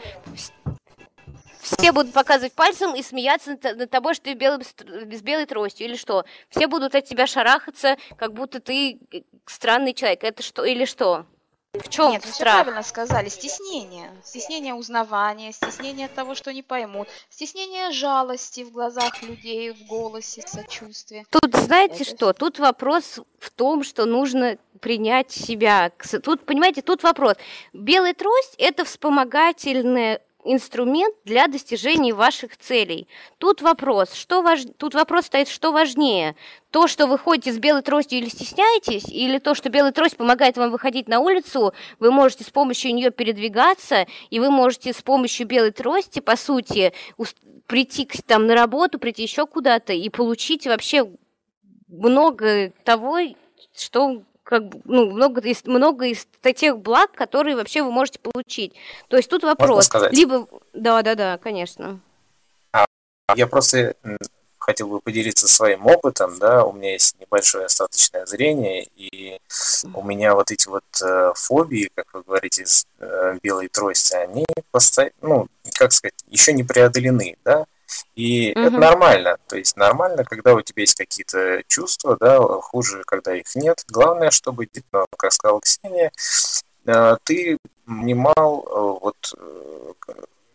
все 1.68 1.92
будут 1.92 2.14
показывать 2.14 2.54
пальцем 2.54 2.96
и 2.96 3.04
смеяться 3.04 3.58
над 3.62 3.90
тобой, 3.90 4.14
что 4.14 4.26
ты 4.26 4.34
белый, 4.34 4.66
без 5.06 5.22
белой 5.22 5.46
тростью, 5.46 5.88
или 5.88 5.96
что? 5.96 6.26
Все 6.50 6.68
будут 6.68 6.96
от 6.96 7.06
тебя 7.06 7.28
шарахаться, 7.28 7.98
как 8.18 8.34
будто 8.34 8.60
ты 8.60 9.00
э, 9.12 9.22
странный 9.46 9.94
человек. 9.94 10.24
Это 10.24 10.42
что, 10.44 10.64
или 10.64 10.86
что? 10.86 11.26
В 11.74 11.90
чем 11.90 12.12
Нет, 12.12 12.26
страх? 12.26 12.34
все 12.34 12.44
правильно 12.64 12.84
сказали. 12.84 13.30
Стеснение. 13.30 14.12
Стеснение 14.24 14.74
узнавания, 14.74 15.52
стеснение 15.52 16.08
того, 16.08 16.34
что 16.34 16.52
не 16.54 16.64
поймут, 16.64 17.08
стеснение 17.30 17.92
жалости 17.92 18.64
в 18.64 18.72
глазах 18.72 19.22
людей, 19.22 19.72
в 19.72 19.86
голосе, 19.86 20.44
сочувствия. 20.48 21.26
Тут 21.30 21.56
знаете 21.56 22.04
Это 22.04 22.06
что? 22.06 22.34
Тут 22.34 22.60
вопрос 22.60 23.20
в 23.40 23.52
том, 23.52 23.84
что 23.84 24.06
нужно 24.06 24.58
принять 24.80 25.32
себя. 25.32 25.92
Тут, 26.24 26.46
понимаете, 26.46 26.82
тут 26.82 27.04
вопрос. 27.04 27.36
Белая 27.74 28.14
трость– 28.14 28.56
это 28.58 28.86
вспомогательное 28.86 30.22
инструмент 30.48 31.16
для 31.26 31.48
достижения 31.48 32.14
ваших 32.14 32.58
целей. 32.58 33.08
Тут 33.38 33.62
вопрос, 33.62 34.14
что 34.14 34.42
важ... 34.42 34.62
тут 34.78 34.94
вопрос 34.94 35.26
стоит, 35.26 35.48
что 35.48 35.72
важнее, 35.72 36.36
то, 36.72 36.88
что 36.88 37.08
вы 37.08 37.18
ходите 37.18 37.54
с 37.54 37.60
белой 37.60 37.82
тростью 37.82 38.20
или 38.20 38.30
стесняетесь, 38.30 39.06
или 39.10 39.40
то, 39.40 39.56
что 39.56 39.70
белая 39.70 39.92
трость 39.92 40.18
помогает 40.18 40.58
вам 40.58 40.72
выходить 40.72 41.08
на 41.08 41.20
улицу, 41.20 41.74
вы 42.00 42.12
можете 42.12 42.44
с 42.44 42.50
помощью 42.50 42.94
нее 42.94 43.12
передвигаться, 43.12 44.08
и 44.30 44.40
вы 44.40 44.50
можете 44.50 44.94
с 44.94 45.02
помощью 45.02 45.48
белой 45.48 45.72
трости, 45.72 46.20
по 46.20 46.36
сути, 46.36 46.94
прийти 47.68 48.08
там 48.26 48.48
на 48.48 48.56
работу, 48.56 49.00
прийти 49.00 49.24
еще 49.24 49.46
куда-то 49.46 49.94
и 49.94 50.10
получить 50.10 50.66
вообще 50.66 51.10
много 51.88 52.72
того, 52.84 53.20
что 53.76 54.24
как 54.48 54.64
ну, 54.86 55.12
много 55.12 55.42
из, 55.42 55.66
много 55.66 56.06
из 56.06 56.26
тех 56.56 56.80
благ, 56.80 57.12
которые 57.12 57.58
вообще 57.58 57.84
вы 57.84 57.92
можете 57.92 58.20
получить. 58.20 58.74
То 59.10 59.18
есть 59.18 59.30
тут 59.30 59.44
вопрос. 59.44 59.90
Либо, 60.12 60.48
да, 60.74 61.02
да, 61.02 61.16
да, 61.16 61.38
конечно. 61.38 62.00
А, 62.72 62.86
я 63.36 63.46
просто 63.46 63.96
хотел 64.58 64.88
бы 64.88 65.02
поделиться 65.02 65.50
своим 65.50 65.86
опытом, 65.86 66.40
да, 66.40 66.64
у 66.64 66.72
меня 66.72 66.94
есть 66.94 67.20
небольшое 67.20 67.66
остаточное 67.66 68.26
зрение, 68.26 68.88
и 68.96 69.38
у 69.94 70.04
меня 70.04 70.34
вот 70.34 70.52
эти 70.52 70.68
вот 70.68 70.84
э, 71.02 71.32
фобии, 71.36 71.90
как 71.96 72.14
вы 72.14 72.24
говорите, 72.24 72.66
с 72.66 72.86
э, 73.00 73.38
белой 73.42 73.68
трости, 73.68 74.16
они 74.16 74.46
постоянно, 74.72 75.14
ну, 75.22 75.48
как 75.78 75.92
сказать, 75.92 76.16
еще 76.28 76.54
не 76.54 76.64
преодолены, 76.64 77.38
да, 77.46 77.66
и 78.16 78.52
угу. 78.52 78.62
это 78.62 78.78
нормально. 78.78 79.38
То 79.48 79.58
есть 79.58 79.78
нормально, 79.78 80.24
когда 80.24 80.54
у 80.54 80.62
тебя 80.62 80.82
есть 80.82 80.96
какие-то 80.96 81.64
чувства, 81.68 82.18
да, 82.20 82.40
хуже, 82.40 83.04
когда 83.06 83.36
их 83.36 83.56
нет. 83.56 83.84
Главное, 83.88 84.32
чтобы, 84.32 84.68
ну, 84.92 85.06
как 85.18 85.32
сказала 85.32 85.62
Ксения, 85.62 86.12
э, 86.86 87.18
ты 87.24 87.58
понимал, 87.86 88.66
э, 88.66 89.00
вот, 89.02 89.34
э, 89.38 89.94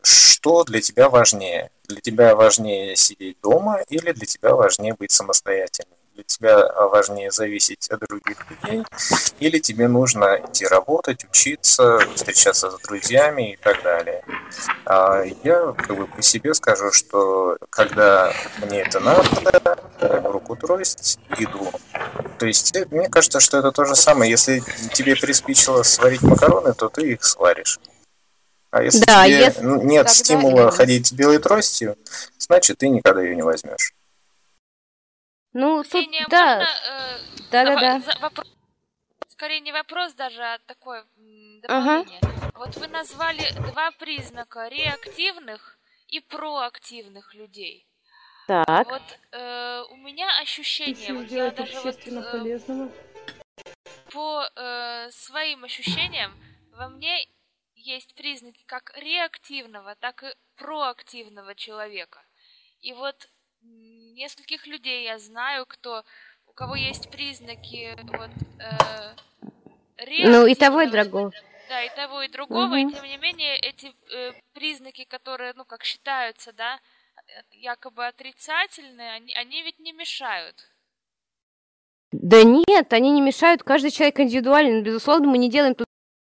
что 0.03 0.65
для 0.65 0.81
тебя 0.81 1.09
важнее. 1.09 1.71
Для 1.89 2.01
тебя 2.01 2.35
важнее 2.35 2.97
сидеть 2.97 3.39
дома 3.43 3.81
или 3.89 4.13
для 4.13 4.27
тебя 4.27 4.55
важнее 4.55 4.95
быть 4.95 5.13
самостоятельным 5.13 5.99
для 6.15 6.25
тебя 6.25 6.73
важнее 6.89 7.31
зависеть 7.31 7.89
от 7.89 8.01
других 8.01 8.39
людей, 8.51 8.85
или 9.41 9.59
тебе 9.59 9.89
нужно 9.89 10.41
идти 10.45 10.67
работать, 10.67 11.25
учиться, 11.25 11.99
встречаться 12.15 12.71
с 12.71 12.79
друзьями 12.81 13.53
и 13.53 13.57
так 13.57 13.83
далее. 13.83 14.25
А 14.85 15.23
я 15.43 15.73
как 15.73 15.97
бы 15.97 16.07
по 16.07 16.23
себе 16.23 16.55
скажу, 16.55 16.93
что 16.93 17.57
когда 17.71 18.33
мне 18.65 18.83
это 18.83 19.01
надо, 19.01 19.29
я 20.01 20.21
руку 20.31 20.57
трость, 20.57 21.19
иду. 21.39 21.71
То 22.39 22.47
есть 22.47 22.75
э, 22.77 22.87
мне 22.91 23.09
кажется, 23.09 23.41
что 23.41 23.59
это 23.59 23.73
то 23.73 23.85
же 23.85 23.95
самое. 23.95 24.31
Если 24.31 24.63
тебе 24.93 25.17
приспичило 25.17 25.83
сварить 25.83 26.23
макароны, 26.23 26.75
то 26.75 26.89
ты 26.89 27.13
их 27.13 27.25
сваришь. 27.25 27.79
А 28.71 28.83
если 28.83 29.05
да, 29.05 29.27
тебе 29.27 29.39
если... 29.39 29.63
нет 29.63 30.07
Тогда 30.07 30.09
стимула 30.09 30.71
ходить 30.71 31.07
с 31.07 31.13
белой 31.13 31.39
тростью, 31.39 31.97
значит 32.39 32.79
ты 32.79 32.89
никогда 32.89 33.23
ее 33.23 33.37
не 33.37 33.43
возьмешь. 33.43 33.93
Ну, 35.53 35.83
тут, 35.85 36.07
да. 36.29 36.63
Э, 36.63 37.19
Да-да-да. 37.51 38.03
Вопрос, 38.21 38.47
скорее 39.29 39.61
не 39.61 39.73
вопрос 39.73 40.15
даже, 40.15 40.43
а 40.43 40.59
такое 40.67 41.05
дополнение. 41.63 42.21
Ага. 42.23 42.53
Вот 42.55 42.77
вы 42.77 42.87
назвали 42.89 43.45
два 43.73 43.91
признака 43.93 44.69
реактивных 44.69 45.79
и 46.09 46.21
проактивных 46.21 47.35
людей. 47.35 47.87
Так. 48.47 48.87
Вот 48.89 49.19
э, 49.33 49.83
у 49.91 49.97
меня 49.97 50.29
ощущение, 50.41 51.13
вот 51.15 51.27
я 51.29 51.51
даже 51.51 51.81
вот, 51.81 51.99
э, 52.07 52.89
по 54.11 54.45
э, 54.55 55.11
своим 55.11 55.65
ощущениям, 55.65 56.33
во 56.73 56.89
мне 56.89 57.29
есть 57.75 58.15
признаки 58.15 58.63
как 58.67 58.93
реактивного, 58.97 59.95
так 59.97 60.23
и 60.23 60.35
проактивного 60.57 61.55
человека. 61.55 62.25
И 62.81 62.93
вот 62.93 63.29
нескольких 64.15 64.67
людей 64.67 65.05
я 65.05 65.19
знаю, 65.19 65.67
кто 65.67 66.05
у 66.47 66.53
кого 66.53 66.75
есть 66.75 67.11
признаки 67.11 67.97
вот 68.05 68.31
э, 69.99 70.25
Ну 70.25 70.47
и 70.47 70.55
того 70.55 70.83
и 70.83 70.91
другого. 70.91 71.33
Да, 71.69 71.83
и 71.83 71.89
того 71.97 72.23
и 72.23 72.29
другого, 72.29 72.67
угу. 72.67 72.77
и 72.77 72.93
тем 72.93 73.05
не 73.05 73.17
менее 73.17 73.57
эти 73.57 73.95
э, 74.15 74.33
признаки, 74.53 75.05
которые, 75.05 75.55
ну 75.57 75.65
как 75.65 75.85
считаются, 75.85 76.53
да, 76.53 76.79
якобы 77.53 78.07
отрицательные, 78.07 79.13
они, 79.13 79.33
они 79.35 79.63
ведь 79.63 79.79
не 79.79 79.93
мешают. 79.93 80.69
Да 82.11 82.43
нет, 82.43 82.93
они 82.93 83.11
не 83.11 83.23
мешают, 83.23 83.63
каждый 83.63 83.91
человек 83.91 84.21
индивидуален, 84.21 84.83
безусловно, 84.83 85.29
мы 85.29 85.39
не 85.39 85.49
делаем 85.49 85.75
тут 85.75 85.87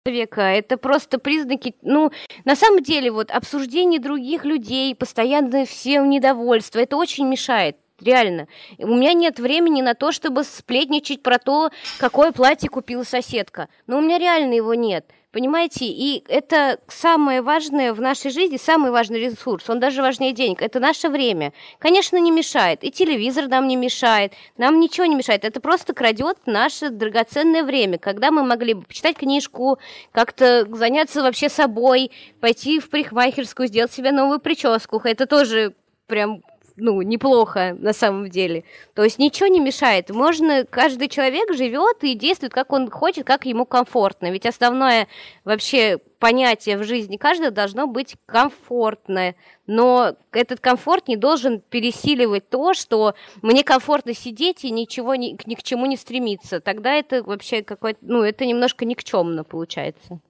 человека. 0.08 0.40
Это 0.40 0.76
просто 0.76 1.18
признаки, 1.18 1.74
ну, 1.82 2.10
на 2.44 2.56
самом 2.56 2.82
деле, 2.82 3.10
вот 3.10 3.30
обсуждение 3.30 4.00
других 4.00 4.44
людей, 4.44 4.94
постоянное 4.94 5.66
всем 5.66 6.08
недовольство, 6.08 6.78
это 6.78 6.96
очень 6.96 7.26
мешает. 7.26 7.76
Реально. 8.00 8.46
У 8.78 8.94
меня 8.94 9.12
нет 9.12 9.40
времени 9.40 9.82
на 9.82 9.94
то, 9.94 10.12
чтобы 10.12 10.44
сплетничать 10.44 11.20
про 11.20 11.38
то, 11.38 11.70
какое 11.98 12.30
платье 12.30 12.68
купила 12.68 13.02
соседка. 13.02 13.68
Но 13.88 13.98
у 13.98 14.00
меня 14.00 14.18
реально 14.18 14.54
его 14.54 14.74
нет. 14.74 15.04
Понимаете, 15.30 15.84
и 15.84 16.24
это 16.26 16.80
самое 16.88 17.42
важное 17.42 17.92
в 17.92 18.00
нашей 18.00 18.30
жизни, 18.30 18.56
самый 18.56 18.90
важный 18.90 19.20
ресурс, 19.20 19.68
он 19.68 19.78
даже 19.78 20.00
важнее 20.00 20.32
денег, 20.32 20.62
это 20.62 20.80
наше 20.80 21.10
время. 21.10 21.52
Конечно, 21.78 22.16
не 22.16 22.30
мешает, 22.30 22.82
и 22.82 22.90
телевизор 22.90 23.46
нам 23.46 23.68
не 23.68 23.76
мешает, 23.76 24.32
нам 24.56 24.80
ничего 24.80 25.04
не 25.04 25.14
мешает, 25.14 25.44
это 25.44 25.60
просто 25.60 25.92
крадет 25.92 26.38
наше 26.46 26.88
драгоценное 26.88 27.62
время, 27.62 27.98
когда 27.98 28.30
мы 28.30 28.42
могли 28.42 28.72
бы 28.72 28.82
почитать 28.84 29.18
книжку, 29.18 29.78
как-то 30.12 30.66
заняться 30.74 31.22
вообще 31.22 31.50
собой, 31.50 32.10
пойти 32.40 32.80
в 32.80 32.88
парикмахерскую, 32.88 33.68
сделать 33.68 33.92
себе 33.92 34.12
новую 34.12 34.40
прическу, 34.40 34.98
это 35.04 35.26
тоже 35.26 35.74
прям 36.06 36.42
ну, 36.78 37.02
неплохо 37.02 37.76
на 37.78 37.92
самом 37.92 38.30
деле. 38.30 38.64
То 38.94 39.04
есть 39.04 39.18
ничего 39.18 39.48
не 39.48 39.60
мешает. 39.60 40.10
Можно, 40.10 40.64
каждый 40.64 41.08
человек 41.08 41.52
живет 41.54 42.02
и 42.02 42.14
действует, 42.14 42.52
как 42.52 42.72
он 42.72 42.90
хочет, 42.90 43.26
как 43.26 43.44
ему 43.46 43.66
комфортно. 43.66 44.30
Ведь 44.30 44.46
основное 44.46 45.08
вообще 45.44 45.98
понятие 46.18 46.78
в 46.78 46.84
жизни 46.84 47.16
каждого 47.16 47.50
должно 47.50 47.86
быть 47.86 48.16
комфортное. 48.26 49.36
Но 49.66 50.14
этот 50.32 50.60
комфорт 50.60 51.08
не 51.08 51.16
должен 51.16 51.60
пересиливать 51.60 52.48
то, 52.48 52.74
что 52.74 53.14
мне 53.42 53.62
комфортно 53.64 54.14
сидеть 54.14 54.64
и 54.64 54.70
ничего 54.70 55.14
ни, 55.14 55.36
ни 55.46 55.54
к 55.54 55.62
чему 55.62 55.86
не 55.86 55.96
стремиться. 55.96 56.60
Тогда 56.60 56.94
это 56.94 57.22
вообще 57.22 57.62
какой-то, 57.62 57.98
ну, 58.02 58.22
это 58.22 58.46
немножко 58.46 58.84
никчемно 58.84 59.44
получается. 59.44 60.20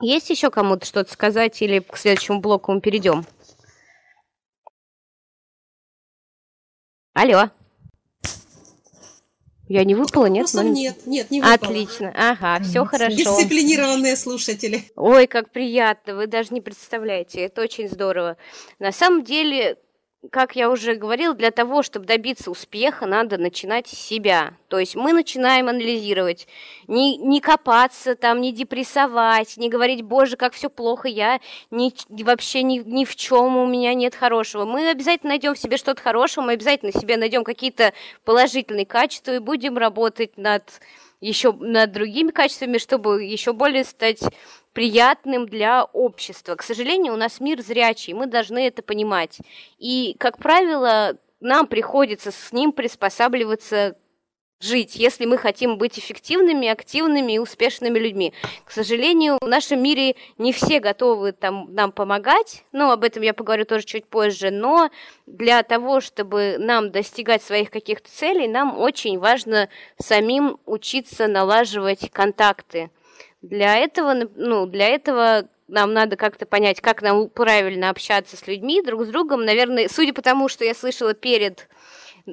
Есть 0.00 0.30
еще 0.30 0.50
кому-то 0.50 0.86
что-то 0.86 1.12
сказать 1.12 1.60
или 1.60 1.80
к 1.80 1.96
следующему 1.96 2.40
блоку 2.40 2.72
мы 2.72 2.80
перейдем? 2.80 3.24
Алло. 7.20 7.50
Я 9.68 9.82
не 9.82 9.96
выпала, 9.96 10.26
нет? 10.26 10.46
Вопросов 10.46 10.66
ну, 10.66 10.72
нет, 10.72 11.04
нет, 11.04 11.32
не 11.32 11.40
выпала. 11.40 11.54
Отлично, 11.54 12.14
ага, 12.14 12.62
все 12.62 12.84
хорошо. 12.84 13.16
Дисциплинированные 13.16 14.14
слушатели. 14.14 14.84
Ой, 14.94 15.26
как 15.26 15.50
приятно, 15.50 16.14
вы 16.14 16.28
даже 16.28 16.54
не 16.54 16.60
представляете, 16.60 17.40
это 17.40 17.62
очень 17.62 17.88
здорово. 17.88 18.36
На 18.78 18.92
самом 18.92 19.24
деле, 19.24 19.78
как 20.30 20.56
я 20.56 20.68
уже 20.68 20.94
говорил, 20.96 21.34
для 21.34 21.52
того, 21.52 21.82
чтобы 21.82 22.06
добиться 22.06 22.50
успеха, 22.50 23.06
надо 23.06 23.38
начинать 23.38 23.86
с 23.86 23.92
себя. 23.92 24.54
То 24.66 24.78
есть 24.78 24.96
мы 24.96 25.12
начинаем 25.12 25.68
анализировать, 25.68 26.48
не, 26.88 27.16
не 27.16 27.40
копаться 27.40 28.16
там, 28.16 28.40
не 28.40 28.52
депрессовать, 28.52 29.56
не 29.56 29.68
говорить, 29.68 30.02
боже, 30.02 30.36
как 30.36 30.54
все 30.54 30.68
плохо, 30.70 31.06
я 31.06 31.40
ни, 31.70 31.92
вообще 32.24 32.62
ни, 32.62 32.78
ни 32.78 33.04
в 33.04 33.14
чем 33.14 33.56
у 33.56 33.66
меня 33.66 33.94
нет 33.94 34.14
хорошего. 34.14 34.64
Мы 34.64 34.90
обязательно 34.90 35.30
найдем 35.30 35.54
в 35.54 35.58
себе 35.58 35.76
что-то 35.76 36.02
хорошее, 36.02 36.44
мы 36.44 36.54
обязательно 36.54 36.92
себе 36.92 37.16
найдем 37.16 37.44
какие-то 37.44 37.92
положительные 38.24 38.86
качества 38.86 39.36
и 39.36 39.38
будем 39.38 39.78
работать 39.78 40.36
над 40.36 40.64
еще 41.20 41.52
над 41.52 41.92
другими 41.92 42.30
качествами, 42.30 42.78
чтобы 42.78 43.24
еще 43.24 43.52
более 43.52 43.84
стать 43.84 44.20
приятным 44.78 45.48
для 45.48 45.82
общества. 45.86 46.54
К 46.54 46.62
сожалению, 46.62 47.12
у 47.12 47.16
нас 47.16 47.40
мир 47.40 47.60
зрячий, 47.60 48.12
мы 48.12 48.26
должны 48.26 48.64
это 48.64 48.80
понимать. 48.80 49.40
И, 49.76 50.14
как 50.20 50.38
правило, 50.38 51.16
нам 51.40 51.66
приходится 51.66 52.30
с 52.30 52.52
ним 52.52 52.70
приспосабливаться 52.70 53.96
жить, 54.60 54.94
если 54.94 55.24
мы 55.24 55.36
хотим 55.36 55.78
быть 55.78 55.98
эффективными, 55.98 56.68
активными 56.68 57.32
и 57.32 57.38
успешными 57.40 57.98
людьми. 57.98 58.32
К 58.64 58.70
сожалению, 58.70 59.38
в 59.40 59.48
нашем 59.48 59.82
мире 59.82 60.14
не 60.36 60.52
все 60.52 60.78
готовы 60.78 61.32
там, 61.32 61.74
нам 61.74 61.90
помогать, 61.90 62.62
но 62.70 62.92
об 62.92 63.02
этом 63.02 63.24
я 63.24 63.34
поговорю 63.34 63.64
тоже 63.64 63.84
чуть 63.84 64.06
позже, 64.06 64.52
но 64.52 64.90
для 65.26 65.64
того, 65.64 66.00
чтобы 66.00 66.54
нам 66.56 66.92
достигать 66.92 67.42
своих 67.42 67.72
каких-то 67.72 68.08
целей, 68.08 68.46
нам 68.46 68.78
очень 68.78 69.18
важно 69.18 69.70
самим 70.00 70.60
учиться 70.66 71.26
налаживать 71.26 72.12
контакты. 72.12 72.92
Для 73.42 73.76
этого, 73.76 74.28
ну, 74.34 74.66
для 74.66 74.88
этого 74.88 75.48
нам 75.68 75.92
надо 75.92 76.16
как-то 76.16 76.46
понять, 76.46 76.80
как 76.80 77.02
нам 77.02 77.28
правильно 77.28 77.90
общаться 77.90 78.36
с 78.36 78.46
людьми, 78.46 78.82
друг 78.82 79.04
с 79.04 79.08
другом. 79.08 79.44
Наверное, 79.44 79.88
судя 79.88 80.12
по 80.12 80.22
тому, 80.22 80.48
что 80.48 80.64
я 80.64 80.74
слышала 80.74 81.14
перед 81.14 81.68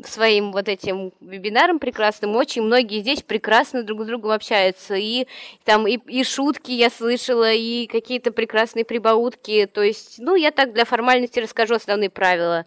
своим 0.04 0.52
вот 0.52 0.68
этим 0.68 1.14
вебинаром 1.22 1.80
прекрасным, 1.80 2.36
очень 2.36 2.64
многие 2.64 3.02
здесь 3.02 3.22
прекрасно 3.22 3.84
друг 3.84 4.04
с 4.04 4.06
другом 4.06 4.32
общаются. 4.32 4.96
И 4.96 5.28
там 5.64 5.88
и, 5.88 5.98
и 6.08 6.24
шутки 6.24 6.72
я 6.72 6.90
слышала, 6.90 7.52
и 7.52 7.88
какие-то 7.88 8.32
прекрасные 8.32 8.84
прибаутки. 8.84 9.70
То 9.72 9.82
есть, 9.82 10.16
ну, 10.18 10.36
я 10.36 10.52
так 10.52 10.74
для 10.74 10.86
формальности 10.86 11.40
расскажу 11.40 11.76
основные 11.76 12.10
правила. 12.10 12.66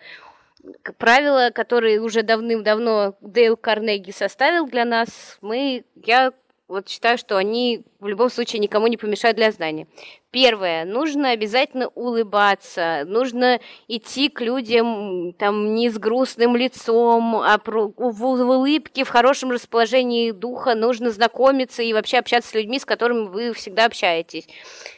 Правила, 0.97 1.51
которые 1.55 2.01
уже 2.01 2.23
давным-давно 2.23 3.17
Дейл 3.21 3.57
Карнеги 3.57 4.11
составил 4.11 4.67
для 4.67 4.85
нас, 4.85 5.39
мы, 5.41 5.85
я 5.95 6.33
вот 6.69 6.89
считаю, 6.89 7.17
что 7.17 7.39
они 7.39 7.83
в 7.99 8.07
любом 8.07 8.29
случае 8.29 8.61
никому 8.61 8.87
не 8.87 8.99
помешают 8.99 9.37
для 9.37 9.51
знания. 9.51 9.87
Первое, 10.31 10.85
нужно 10.85 11.31
обязательно 11.31 11.89
улыбаться, 11.89 13.05
нужно 13.07 13.59
идти 13.89 14.29
к 14.29 14.43
людям 14.43 15.33
там 15.39 15.75
не 15.75 15.89
с 15.89 15.99
грустным 15.99 16.55
лицом, 16.55 17.37
а 17.37 17.59
в 17.65 18.25
улыбке, 18.25 19.05
в 19.05 19.09
хорошем 19.09 19.51
расположении 19.51 20.31
духа, 20.31 20.75
нужно 20.75 21.11
знакомиться 21.11 21.83
и 21.83 21.95
вообще 21.95 22.19
общаться 22.19 22.51
с 22.51 22.55
людьми, 22.55 22.79
с 22.79 22.85
которыми 22.85 23.29
вы 23.29 23.55
всегда 23.55 23.87
общаетесь. 23.87 24.47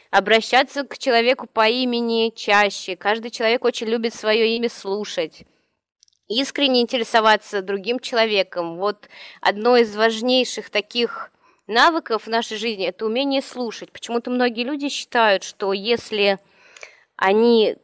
Обращаться 0.09 0.83
к 0.83 0.97
человеку 0.97 1.47
по 1.47 1.69
имени 1.69 2.33
чаще. 2.35 2.97
Каждый 2.97 3.31
человек 3.31 3.63
очень 3.63 3.87
любит 3.87 4.13
свое 4.13 4.57
имя 4.57 4.69
слушать 4.69 5.45
искренне 6.27 6.81
интересоваться 6.81 7.61
другим 7.61 7.99
человеком. 7.99 8.77
Вот 8.77 9.09
одно 9.41 9.75
из 9.77 9.95
важнейших 9.95 10.69
таких 10.69 11.31
навыков 11.71 12.23
в 12.25 12.29
нашей 12.29 12.57
жизни– 12.57 12.85
это 12.87 13.05
умение 13.05 13.41
слушать. 13.41 13.91
Почему-то 13.91 14.29
многие 14.29 14.63
люди 14.63 14.89
считают, 14.89 15.43
что 15.43 15.73
если 15.73 16.37
они 17.15 17.77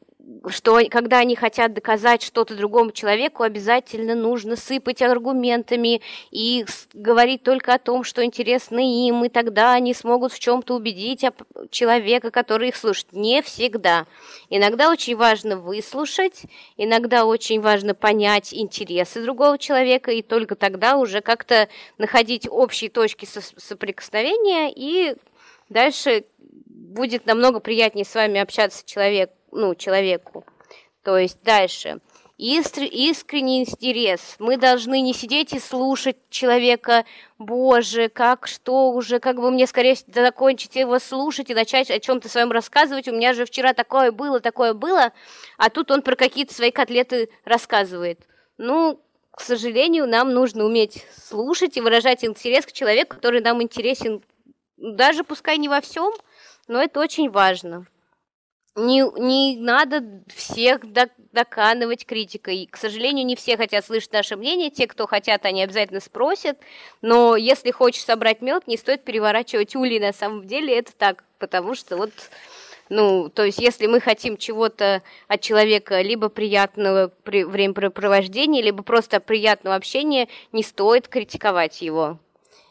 что 0.50 0.80
когда 0.90 1.20
они 1.20 1.36
хотят 1.36 1.74
доказать 1.74 2.22
что-то 2.22 2.56
другому 2.56 2.92
человеку, 2.92 3.44
обязательно 3.44 4.14
нужно 4.16 4.56
сыпать 4.56 5.02
аргументами 5.02 6.02
и 6.32 6.66
говорить 6.94 7.44
только 7.44 7.74
о 7.74 7.80
том, 7.80 8.04
что 8.04 8.24
интересно 8.24 8.80
им, 8.80 9.24
и 9.24 9.30
тогда 9.30 9.74
они 9.74 9.94
смогут 9.94 10.34
в 10.34 10.40
чем-то 10.40 10.76
убедить 10.76 11.24
человека, 11.70 12.32
который 12.32 12.70
их 12.70 12.76
слушает. 12.76 13.14
Не 13.14 13.42
всегда. 13.42 14.06
Иногда 14.50 14.90
очень 14.90 15.16
важно 15.16 15.58
выслушать, 15.58 16.44
иногда 16.76 17.26
очень 17.26 17.62
важно 17.62 17.96
понять 17.96 18.54
интересы 18.54 19.24
другого 19.24 19.58
человека, 19.58 20.12
и 20.12 20.22
только 20.22 20.56
тогда 20.56 20.98
уже 20.98 21.22
как-то 21.22 21.70
находить 21.98 22.48
общие 22.50 22.90
точки 22.90 23.26
соприкосновения, 23.26 24.72
и 24.76 25.16
дальше 25.70 26.26
будет 26.66 27.26
намного 27.26 27.60
приятнее 27.60 28.06
с 28.06 28.14
вами 28.14 28.40
общаться 28.40 28.84
человек, 28.86 29.32
ну, 29.52 29.76
человеку. 29.76 30.46
То 31.04 31.18
есть 31.18 31.42
дальше. 31.44 32.00
Искр, 32.38 32.84
искренний 32.84 33.62
интерес. 33.62 34.36
Мы 34.38 34.58
должны 34.58 35.02
не 35.02 35.14
сидеть 35.14 35.54
и 35.54 35.60
слушать 35.60 36.18
человека, 36.30 37.04
боже, 37.40 38.10
как, 38.10 38.46
что 38.46 38.92
уже, 38.92 39.20
как 39.20 39.38
бы 39.38 39.50
мне 39.50 39.66
скорее 39.66 39.96
закончить 40.14 40.76
его 40.76 41.00
слушать 41.00 41.50
и 41.50 41.56
начать 41.56 41.90
о 41.90 42.00
чем-то 42.00 42.30
своем 42.30 42.52
рассказывать. 42.52 43.08
У 43.08 43.12
меня 43.12 43.34
же 43.34 43.46
вчера 43.46 43.74
такое 43.74 44.12
было, 44.12 44.40
такое 44.40 44.76
было, 44.76 45.14
а 45.58 45.72
тут 45.72 45.90
он 45.90 46.04
про 46.04 46.16
какие-то 46.16 46.54
свои 46.54 46.70
котлеты 46.70 47.30
рассказывает. 47.44 48.20
Ну, 48.60 49.00
к 49.32 49.42
сожалению, 49.42 50.08
нам 50.08 50.32
нужно 50.32 50.66
уметь 50.66 51.08
слушать 51.16 51.76
и 51.76 51.82
выражать 51.82 52.24
интерес 52.24 52.68
к 52.68 52.72
человеку, 52.72 53.16
который 53.16 53.42
нам 53.42 53.64
интересен, 53.64 54.22
даже 54.78 55.24
пускай 55.24 55.58
не 55.58 55.70
во 55.70 55.82
всем, 55.82 56.14
но 56.68 56.84
это 56.84 57.00
очень 57.00 57.32
важно 57.32 57.88
не, 58.78 59.04
не 59.20 59.58
надо 59.58 60.04
всех 60.34 60.82
доканывать 61.32 62.06
критикой. 62.06 62.68
К 62.72 62.78
сожалению, 62.78 63.26
не 63.26 63.36
все 63.36 63.58
хотят 63.58 63.84
слышать 63.84 64.14
наше 64.14 64.36
мнение. 64.36 64.70
Те, 64.70 64.88
кто 64.88 65.08
хотят, 65.08 65.46
они 65.46 65.64
обязательно 65.64 66.00
спросят. 66.00 66.60
Но 67.02 67.36
если 67.36 67.72
хочешь 67.72 68.04
собрать 68.04 68.42
мед, 68.42 68.68
не 68.68 68.78
стоит 68.78 69.04
переворачивать 69.04 69.76
ули. 69.76 69.98
На 69.98 70.14
самом 70.14 70.46
деле 70.46 70.78
это 70.78 70.94
так, 70.94 71.24
потому 71.40 71.76
что 71.76 71.98
вот... 71.98 72.12
Ну, 72.90 73.28
то 73.28 73.44
есть, 73.44 73.60
если 73.60 73.86
мы 73.88 74.00
хотим 74.00 74.38
чего-то 74.38 75.02
от 75.28 75.42
человека, 75.42 76.00
либо 76.00 76.30
приятного 76.30 77.12
времяпрепровождения, 77.26 78.64
либо 78.64 78.82
просто 78.82 79.20
приятного 79.20 79.76
общения, 79.76 80.30
не 80.54 80.64
стоит 80.64 81.10
критиковать 81.10 81.82
его 81.82 82.18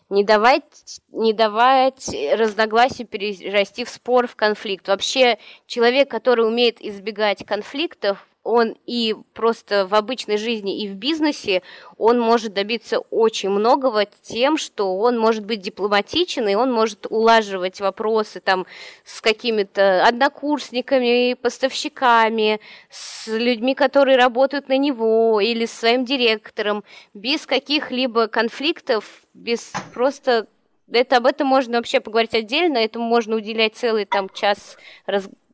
не 0.09 0.25
давать, 0.25 1.01
не 1.11 1.33
давать 1.33 2.09
разногласий 2.33 3.05
перерасти 3.05 3.85
в 3.85 3.88
спор, 3.88 4.27
в 4.27 4.37
конфликт. 4.37 4.88
Вообще 4.88 5.38
человек, 5.66 6.11
который 6.11 6.47
умеет 6.47 6.81
избегать 6.81 7.45
конфликтов, 7.45 8.27
он 8.47 8.77
и 8.87 9.17
просто 9.35 9.87
в 9.87 9.95
обычной 9.95 10.37
жизни, 10.37 10.81
и 10.83 10.89
в 10.89 10.95
бизнесе, 10.95 11.63
он 11.99 12.21
может 12.21 12.55
добиться 12.55 13.01
очень 13.11 13.51
многого 13.51 14.07
тем, 14.23 14.57
что 14.57 14.97
он 14.97 15.19
может 15.19 15.45
быть 15.45 15.61
дипломатичен, 15.61 16.47
и 16.49 16.55
он 16.55 16.73
может 16.73 17.07
улаживать 17.11 17.81
вопросы 17.81 18.41
там 18.41 18.65
с 19.05 19.21
какими-то 19.21 20.07
однокурсниками, 20.07 21.35
поставщиками, 21.35 22.61
с 22.89 23.27
людьми, 23.27 23.75
которые 23.75 24.17
работают 24.17 24.69
на 24.69 24.79
него, 24.79 25.41
или 25.41 25.67
с 25.67 25.73
своим 25.73 26.05
директором, 26.05 26.85
без 27.15 27.47
каких-либо 27.47 28.29
конфликтов, 28.29 29.23
без 29.35 29.73
просто 29.93 30.47
это 30.91 31.17
об 31.17 31.27
этом 31.27 31.49
можно 31.49 31.79
вообще 31.79 31.99
поговорить 31.99 32.35
отдельно, 32.35 32.79
этому 32.79 33.07
можно 33.07 33.35
уделять 33.35 33.75
целый 33.75 34.05
там 34.05 34.29
час 34.29 34.77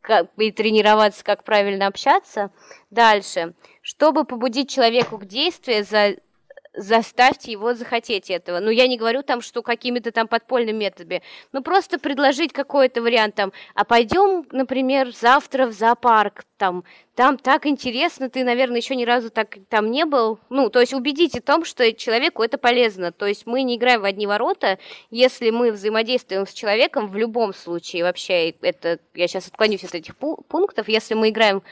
раз, 0.08 0.26
и 0.36 0.50
тренироваться, 0.50 1.24
как 1.24 1.44
правильно 1.44 1.86
общаться. 1.86 2.50
Дальше. 2.90 3.54
Чтобы 3.82 4.24
побудить 4.24 4.70
человеку 4.70 5.18
к 5.18 5.24
действию, 5.24 5.84
за, 5.84 6.16
заставьте 6.74 7.52
его 7.52 7.74
захотеть 7.74 8.30
этого. 8.30 8.60
Ну, 8.60 8.70
я 8.70 8.86
не 8.86 8.96
говорю 8.96 9.22
там, 9.22 9.40
что 9.40 9.62
какими-то 9.62 10.12
там 10.12 10.28
подпольными 10.28 10.78
методами, 10.78 11.22
ну, 11.52 11.62
просто 11.62 11.98
предложить 11.98 12.52
какой-то 12.52 13.02
вариант 13.02 13.34
там, 13.34 13.52
а 13.74 13.84
пойдем, 13.84 14.46
например, 14.52 15.12
завтра 15.14 15.66
в 15.66 15.72
зоопарк, 15.72 16.44
там, 16.56 16.84
там 17.14 17.36
так 17.36 17.66
интересно, 17.66 18.30
ты, 18.30 18.44
наверное, 18.44 18.78
еще 18.78 18.94
ни 18.94 19.04
разу 19.04 19.30
так 19.30 19.58
там 19.68 19.90
не 19.90 20.04
был. 20.04 20.38
Ну, 20.48 20.70
то 20.70 20.80
есть 20.80 20.94
убедите 20.94 21.40
в 21.40 21.44
том, 21.44 21.64
что 21.64 21.92
человеку 21.92 22.42
это 22.42 22.56
полезно. 22.56 23.10
То 23.10 23.26
есть 23.26 23.46
мы 23.46 23.64
не 23.64 23.76
играем 23.76 24.00
в 24.00 24.04
одни 24.04 24.26
ворота, 24.26 24.78
если 25.10 25.50
мы 25.50 25.72
взаимодействуем 25.72 26.46
с 26.46 26.52
человеком 26.52 27.08
в 27.08 27.16
любом 27.16 27.52
случае. 27.52 28.04
Вообще, 28.04 28.50
это 28.62 29.00
я 29.14 29.26
сейчас 29.28 29.48
отклонюсь 29.48 29.84
от 29.84 29.94
этих 29.94 30.16
пунктов. 30.16 30.88
Если 30.88 31.14
мы 31.14 31.30
играем 31.30 31.62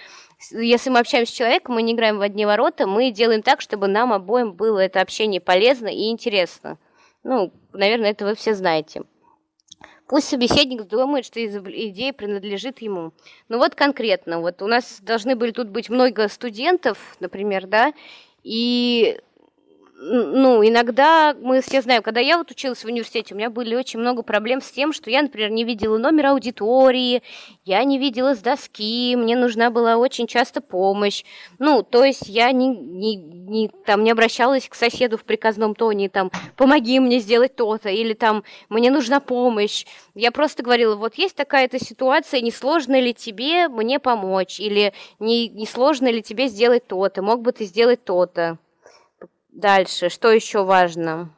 если 0.51 0.91
мы 0.91 1.01
общаемся 1.01 1.33
с 1.33 1.37
человеком, 1.37 1.75
мы 1.75 1.83
не 1.83 1.93
играем 1.93 2.19
в 2.19 2.23
одни 2.23 2.47
ворота, 2.47 2.87
мы 2.87 3.11
делаем 3.11 3.43
так, 3.43 3.61
чтобы 3.61 3.89
нам 3.89 4.13
обоим 4.13 4.53
было 4.53 4.79
это 4.79 5.01
общение 5.01 5.41
полезно 5.41 5.89
и 5.89 6.11
интересно. 6.11 6.79
Ну, 7.23 7.53
наверное, 7.73 8.11
это 8.11 8.25
вы 8.25 8.35
все 8.35 8.55
знаете. 8.55 9.03
Пусть 10.09 10.29
собеседник 10.29 10.85
думает, 10.89 11.25
что 11.25 11.45
идея 11.45 12.13
принадлежит 12.13 12.81
ему. 12.83 13.13
Ну 13.49 13.59
вот 13.59 13.77
конкретно, 13.77 14.41
вот 14.41 14.61
у 14.63 14.67
нас 14.67 14.99
должны 15.01 15.37
были 15.37 15.53
тут 15.53 15.69
быть 15.69 15.89
много 15.89 16.27
студентов, 16.29 16.99
например, 17.21 17.67
да, 17.69 17.93
и 18.43 19.21
ну, 20.03 20.67
иногда 20.67 21.37
мы 21.39 21.61
все 21.61 21.83
знаем, 21.83 22.03
когда 22.03 22.21
я 22.21 22.39
вот 22.39 22.51
училась 22.51 22.83
в 22.83 22.87
университете, 22.87 23.35
у 23.35 23.37
меня 23.37 23.51
были 23.51 23.75
очень 23.75 24.01
много 24.01 24.23
проблем 24.23 24.63
с 24.63 24.71
тем, 24.71 24.95
что 24.95 25.11
я, 25.11 25.21
например, 25.21 25.51
не 25.51 25.63
видела 25.63 25.99
номер 25.99 26.29
аудитории, 26.29 27.23
я 27.67 27.85
не 27.85 27.99
видела 27.99 28.35
с 28.35 28.39
доски, 28.39 29.15
мне 29.15 29.37
нужна 29.37 29.71
была 29.71 29.99
очень 29.99 30.27
часто 30.27 30.63
помощь. 30.63 31.25
Ну, 31.59 31.83
то 31.83 32.03
есть 32.03 32.27
я 32.29 32.51
не, 32.53 32.69
не, 32.69 33.17
не, 33.17 33.69
там, 33.85 34.03
не 34.03 34.11
обращалась 34.11 34.69
к 34.71 34.75
соседу 34.75 35.19
в 35.19 35.25
приказном 35.25 35.75
тоне, 35.75 36.09
там, 36.09 36.31
помоги 36.57 36.99
мне 36.99 37.19
сделать 37.19 37.55
то-то, 37.55 37.91
или 37.91 38.15
там, 38.15 38.43
мне 38.71 38.91
нужна 38.91 39.21
помощь. 39.21 39.85
Я 40.15 40.33
просто 40.33 40.63
говорила, 40.63 40.97
вот 40.97 41.17
есть 41.17 41.37
такая-то 41.37 41.79
ситуация, 41.79 42.41
не 42.41 42.53
сложно 42.53 42.99
ли 42.99 43.13
тебе 43.13 43.69
мне 43.69 43.99
помочь, 43.99 44.61
или 44.61 44.95
не, 45.19 45.49
не 45.49 45.67
сложно 45.67 46.11
ли 46.11 46.23
тебе 46.23 46.49
сделать 46.49 46.87
то-то, 46.87 47.21
мог 47.21 47.43
бы 47.43 47.53
ты 47.53 47.65
сделать 47.67 48.03
то-то. 48.03 48.59
Дальше, 49.53 50.09
что 50.09 50.31
еще 50.31 50.65
важно? 50.65 51.35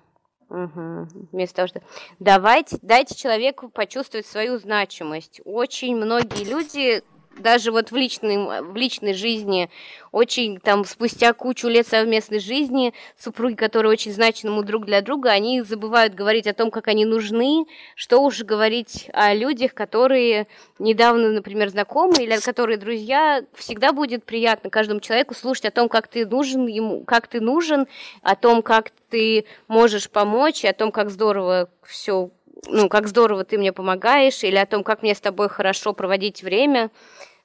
Угу. 0.49 1.09
Вместо 1.33 1.57
того, 1.57 1.69
что 1.69 1.81
давайте, 2.19 2.79
дайте 2.83 3.15
человеку 3.15 3.71
почувствовать 3.71 4.27
свою 4.27 4.59
значимость. 4.59 5.41
Очень 5.45 5.97
многие 5.97 6.45
люди 6.45 7.03
даже 7.37 7.73
вот 7.73 7.91
в 7.91 7.97
личной, 7.97 8.63
в 8.63 8.77
личной 8.77 9.15
жизни, 9.15 9.71
очень 10.11 10.59
там 10.59 10.85
спустя 10.85 11.33
кучу 11.33 11.69
лет 11.69 11.87
совместной 11.87 12.39
жизни, 12.39 12.93
супруги, 13.19 13.55
которые 13.55 13.93
очень 13.93 14.13
значимы 14.13 14.63
друг 14.65 14.85
для 14.85 15.01
друга, 15.01 15.31
они 15.31 15.63
забывают 15.63 16.15
говорить 16.15 16.47
о 16.47 16.55
том, 16.55 16.71
как 16.71 16.89
они 16.89 17.05
нужны, 17.05 17.65
что 17.95 18.19
уж 18.19 18.43
говорить 18.43 19.09
о 19.13 19.35
людях, 19.35 19.75
которые 19.75 20.47
недавно, 20.79 21.31
например, 21.31 21.69
знакомы 21.71 22.15
или 22.23 22.37
которые 22.41 22.77
друзья, 22.77 23.45
всегда 23.55 23.93
будет 23.93 24.25
приятно 24.25 24.71
каждому 24.71 25.01
человеку 25.01 25.35
слушать 25.35 25.67
о 25.67 25.71
том, 25.71 25.89
как 25.89 26.09
ты 26.09 26.27
нужен 26.27 26.67
ему, 26.67 27.05
как 27.05 27.27
ты 27.29 27.41
нужен, 27.41 27.87
о 28.23 28.37
том, 28.37 28.63
как 28.63 28.91
ты 29.11 29.47
можешь 29.69 30.11
помочь, 30.11 30.65
о 30.65 30.73
том, 30.73 30.91
как 30.93 31.11
здорово 31.11 31.69
все 31.83 32.31
ну, 32.69 32.89
как 32.89 33.09
здорово 33.09 33.45
ты 33.45 33.59
мне 33.59 33.73
помогаешь, 33.73 34.45
или 34.45 34.57
о 34.57 34.67
том, 34.67 34.85
как 34.85 35.03
мне 35.03 35.15
с 35.15 35.21
тобой 35.21 35.49
хорошо 35.49 35.93
проводить 35.93 36.43
время. 36.43 36.91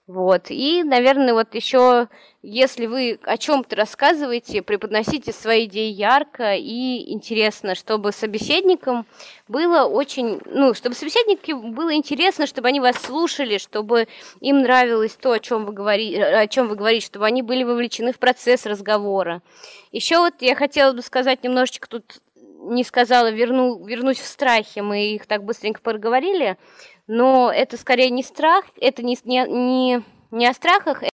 Вот. 0.08 0.46
И, 0.48 0.84
наверное, 0.84 1.34
вот 1.34 1.54
еще, 1.54 2.08
если 2.42 2.86
вы 2.86 3.20
о 3.24 3.38
чем-то 3.38 3.76
рассказываете, 3.76 4.62
преподносите 4.62 5.34
свои 5.34 5.66
идеи 5.66 5.92
ярко 5.92 6.56
и 6.56 7.12
интересно, 7.12 7.76
чтобы 7.76 8.14
собеседникам 8.14 9.06
было 9.50 9.84
очень, 9.84 10.40
ну, 10.46 10.74
чтобы 10.74 10.96
собеседники 10.96 11.52
было 11.52 11.94
интересно, 11.94 12.48
чтобы 12.48 12.70
они 12.70 12.80
вас 12.80 12.96
слушали, 12.96 13.58
чтобы 13.58 14.08
им 14.40 14.62
нравилось 14.62 15.18
то, 15.22 15.34
о 15.34 15.40
чем 15.40 15.66
вы 15.66 15.74
говорите, 15.74 16.24
о 16.24 16.48
чем 16.48 16.70
вы 16.70 16.78
говорите, 16.78 17.06
чтобы 17.06 17.26
они 17.26 17.42
были 17.42 17.66
вовлечены 17.66 18.14
в 18.14 18.18
процесс 18.18 18.66
разговора. 18.66 19.42
Еще 19.92 20.20
вот 20.20 20.36
я 20.40 20.56
хотела 20.56 20.94
бы 20.94 21.02
сказать 21.02 21.44
немножечко 21.44 21.90
тут 21.90 22.22
не 22.68 22.84
сказала, 22.84 23.32
верну, 23.32 23.86
вернусь 23.86 24.20
в 24.20 24.26
страхе, 24.26 24.82
мы 24.82 25.14
их 25.14 25.26
так 25.26 25.44
быстренько 25.44 25.82
проговорили, 25.82 26.58
но 27.08 27.52
это 27.52 27.78
скорее 27.78 28.10
не 28.10 28.24
страх, 28.24 28.66
это 28.80 29.04
не, 29.04 29.18
не, 29.24 29.48
не, 29.48 30.04
не 30.32 30.48
о 30.48 30.54
страхах, 30.54 31.04
это 31.04 31.12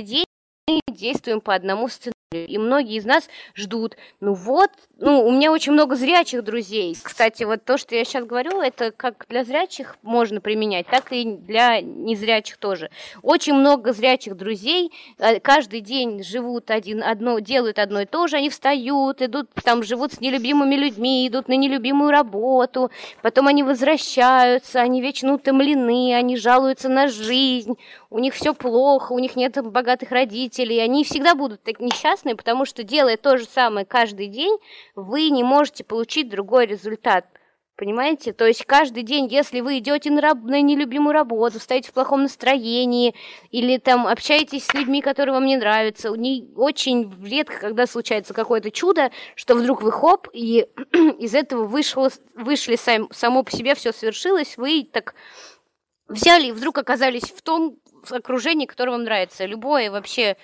день 0.00 0.26
мы 0.68 0.80
действуем 0.88 1.40
по 1.40 1.54
одному 1.54 1.88
сценарию. 1.88 2.14
И 2.32 2.58
многие 2.58 2.96
из 2.96 3.04
нас 3.04 3.28
ждут, 3.54 3.96
ну 4.18 4.34
вот, 4.34 4.70
ну, 4.98 5.24
у 5.24 5.30
меня 5.30 5.52
очень 5.52 5.70
много 5.70 5.94
зрячих 5.94 6.42
друзей. 6.42 6.96
Кстати, 7.00 7.44
вот 7.44 7.64
то, 7.64 7.78
что 7.78 7.94
я 7.94 8.04
сейчас 8.04 8.24
говорю, 8.24 8.60
это 8.60 8.90
как 8.90 9.26
для 9.28 9.44
зрячих 9.44 9.96
можно 10.02 10.40
применять, 10.40 10.88
так 10.88 11.12
и 11.12 11.24
для 11.24 11.80
незрячих 11.80 12.56
тоже. 12.56 12.90
Очень 13.22 13.54
много 13.54 13.92
зрячих 13.92 14.36
друзей, 14.36 14.90
э, 15.18 15.38
каждый 15.38 15.80
день 15.80 16.24
живут 16.24 16.72
один, 16.72 17.04
одно, 17.04 17.38
делают 17.38 17.78
одно 17.78 18.00
и 18.00 18.06
то 18.06 18.26
же, 18.26 18.38
они 18.38 18.50
встают, 18.50 19.22
идут, 19.22 19.48
там, 19.62 19.84
живут 19.84 20.14
с 20.14 20.20
нелюбимыми 20.20 20.74
людьми, 20.74 21.28
идут 21.28 21.46
на 21.46 21.52
нелюбимую 21.52 22.10
работу, 22.10 22.90
потом 23.22 23.46
они 23.46 23.62
возвращаются, 23.62 24.80
они 24.80 25.00
вечно 25.00 25.32
утомлены, 25.34 26.12
они 26.12 26.36
жалуются 26.36 26.88
на 26.88 27.06
жизнь, 27.06 27.76
у 28.10 28.18
них 28.18 28.34
все 28.34 28.52
плохо, 28.52 29.12
у 29.12 29.20
них 29.20 29.36
нет 29.36 29.62
богатых 29.62 30.10
родителей, 30.10 30.80
они 30.80 31.04
всегда 31.04 31.36
будут 31.36 31.62
так 31.62 31.78
несчастные, 32.16 32.36
потому 32.36 32.64
что 32.64 32.82
делая 32.82 33.16
то 33.16 33.36
же 33.36 33.44
самое 33.44 33.86
каждый 33.86 34.28
день, 34.28 34.58
вы 34.94 35.30
не 35.30 35.44
можете 35.44 35.84
получить 35.84 36.28
другой 36.28 36.66
результат. 36.66 37.26
Понимаете? 37.76 38.32
То 38.32 38.46
есть 38.46 38.64
каждый 38.64 39.02
день, 39.02 39.26
если 39.26 39.60
вы 39.60 39.78
идете 39.78 40.10
на, 40.10 40.22
раб- 40.22 40.42
на 40.44 40.62
нелюбимую 40.62 41.12
работу, 41.12 41.60
стоите 41.60 41.90
в 41.90 41.92
плохом 41.92 42.22
настроении, 42.22 43.14
или 43.50 43.76
там 43.76 44.06
общаетесь 44.06 44.64
с 44.64 44.72
людьми, 44.72 45.02
которые 45.02 45.34
вам 45.34 45.44
не 45.44 45.58
нравятся, 45.58 46.08
не, 46.12 46.48
очень 46.56 47.12
редко, 47.22 47.58
когда 47.60 47.86
случается 47.86 48.32
какое-то 48.32 48.70
чудо, 48.70 49.10
что 49.34 49.54
вдруг 49.54 49.82
вы 49.82 49.92
хоп, 49.92 50.28
и 50.32 50.66
из 51.18 51.34
этого 51.34 51.66
вышло, 51.66 52.08
вышли 52.34 52.76
сам, 52.76 53.12
само 53.12 53.42
по 53.42 53.50
себе, 53.50 53.74
все 53.74 53.92
свершилось, 53.92 54.56
вы 54.56 54.88
так 54.90 55.14
взяли 56.08 56.46
и 56.46 56.52
вдруг 56.52 56.78
оказались 56.78 57.24
в 57.24 57.42
том 57.42 57.76
окружении, 58.10 58.64
которое 58.64 58.92
вам 58.92 59.04
нравится. 59.04 59.44
Любое 59.44 59.90
вообще 59.90 60.38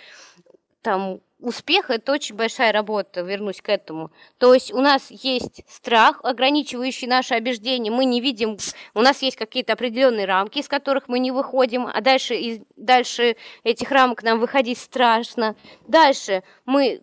там 0.82 1.20
успех– 1.42 1.87
это 1.90 2.12
очень 2.12 2.35
большая 2.35 2.72
работа, 2.72 3.20
вернусь 3.20 3.61
к 3.61 3.68
этому. 3.68 4.11
То 4.38 4.55
есть 4.55 4.72
у 4.72 4.81
нас 4.81 5.11
есть 5.11 5.62
страх, 5.68 6.20
ограничивающий 6.22 7.07
наше 7.07 7.37
убеждение, 7.37 7.92
мы 7.92 8.05
не 8.05 8.20
видим, 8.20 8.57
у 8.94 9.00
нас 9.00 9.22
есть 9.22 9.37
какие-то 9.37 9.74
определенные 9.74 10.26
рамки, 10.26 10.59
из 10.59 10.68
которых 10.68 11.09
мы 11.09 11.18
не 11.18 11.31
выходим, 11.31 11.87
а 11.87 12.00
дальше, 12.00 12.35
из, 12.35 12.61
дальше 12.76 13.37
этих 13.64 13.90
рамок 13.90 14.22
нам 14.22 14.38
выходить 14.38 14.78
страшно. 14.78 15.57
Дальше 15.87 16.42
мы 16.64 17.02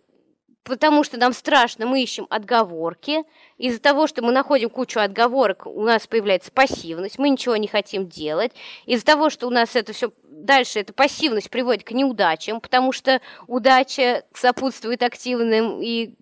потому 0.62 1.04
что 1.04 1.16
нам 1.16 1.32
страшно, 1.32 1.86
мы 1.86 2.02
ищем 2.02 2.26
отговорки. 2.30 3.24
Из-за 3.60 3.78
того, 3.78 4.06
что 4.06 4.22
мы 4.22 4.32
находим 4.32 4.70
кучу 4.70 5.00
отговорок, 5.00 5.66
у 5.66 5.82
нас 5.82 6.06
появляется 6.06 6.50
пассивность, 6.50 7.18
мы 7.18 7.28
ничего 7.28 7.56
не 7.56 7.68
хотим 7.68 8.08
делать. 8.08 8.52
Из-за 8.86 9.04
того, 9.04 9.28
что 9.28 9.46
у 9.46 9.50
нас 9.50 9.76
это 9.76 9.92
все 9.92 10.12
дальше, 10.22 10.80
эта 10.80 10.94
пассивность 10.94 11.50
приводит 11.50 11.84
к 11.84 11.90
неудачам, 11.90 12.62
потому 12.62 12.90
что 12.92 13.20
удача 13.46 14.24
сопутствует 14.32 15.02
активным 15.02 15.82
и 15.82 16.14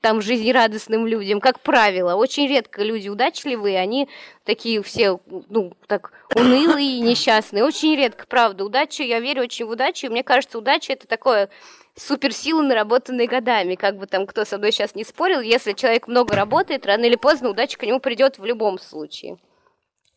там 0.00 0.22
жизнерадостным 0.22 1.06
людям, 1.06 1.40
как 1.40 1.60
правило. 1.60 2.14
Очень 2.14 2.48
редко 2.48 2.82
люди 2.82 3.08
удачливые, 3.08 3.78
они 3.78 4.08
такие 4.44 4.82
все, 4.82 5.20
ну, 5.26 5.74
так 5.86 6.12
унылые, 6.34 7.00
несчастные. 7.00 7.64
Очень 7.64 7.96
редко, 7.96 8.26
правда. 8.26 8.64
Удача, 8.64 9.02
я 9.02 9.20
верю 9.20 9.42
очень 9.42 9.66
в 9.66 9.70
удачу, 9.70 10.06
и 10.06 10.10
мне 10.10 10.24
кажется, 10.24 10.58
удача 10.58 10.92
это 10.94 11.06
такое 11.06 11.50
суперсилы, 11.96 12.62
наработанные 12.62 13.28
годами. 13.28 13.74
Как 13.74 13.96
бы 13.98 14.06
там 14.06 14.26
кто 14.26 14.44
со 14.44 14.56
мной 14.56 14.72
сейчас 14.72 14.94
не 14.94 15.04
спорил, 15.04 15.40
если 15.40 15.72
человек 15.74 16.08
много 16.08 16.34
работает, 16.34 16.86
рано 16.86 17.04
или 17.04 17.16
поздно 17.16 17.50
удача 17.50 17.78
к 17.78 17.82
нему 17.82 18.00
придет 18.00 18.38
в 18.38 18.44
любом 18.44 18.78
случае. 18.78 19.38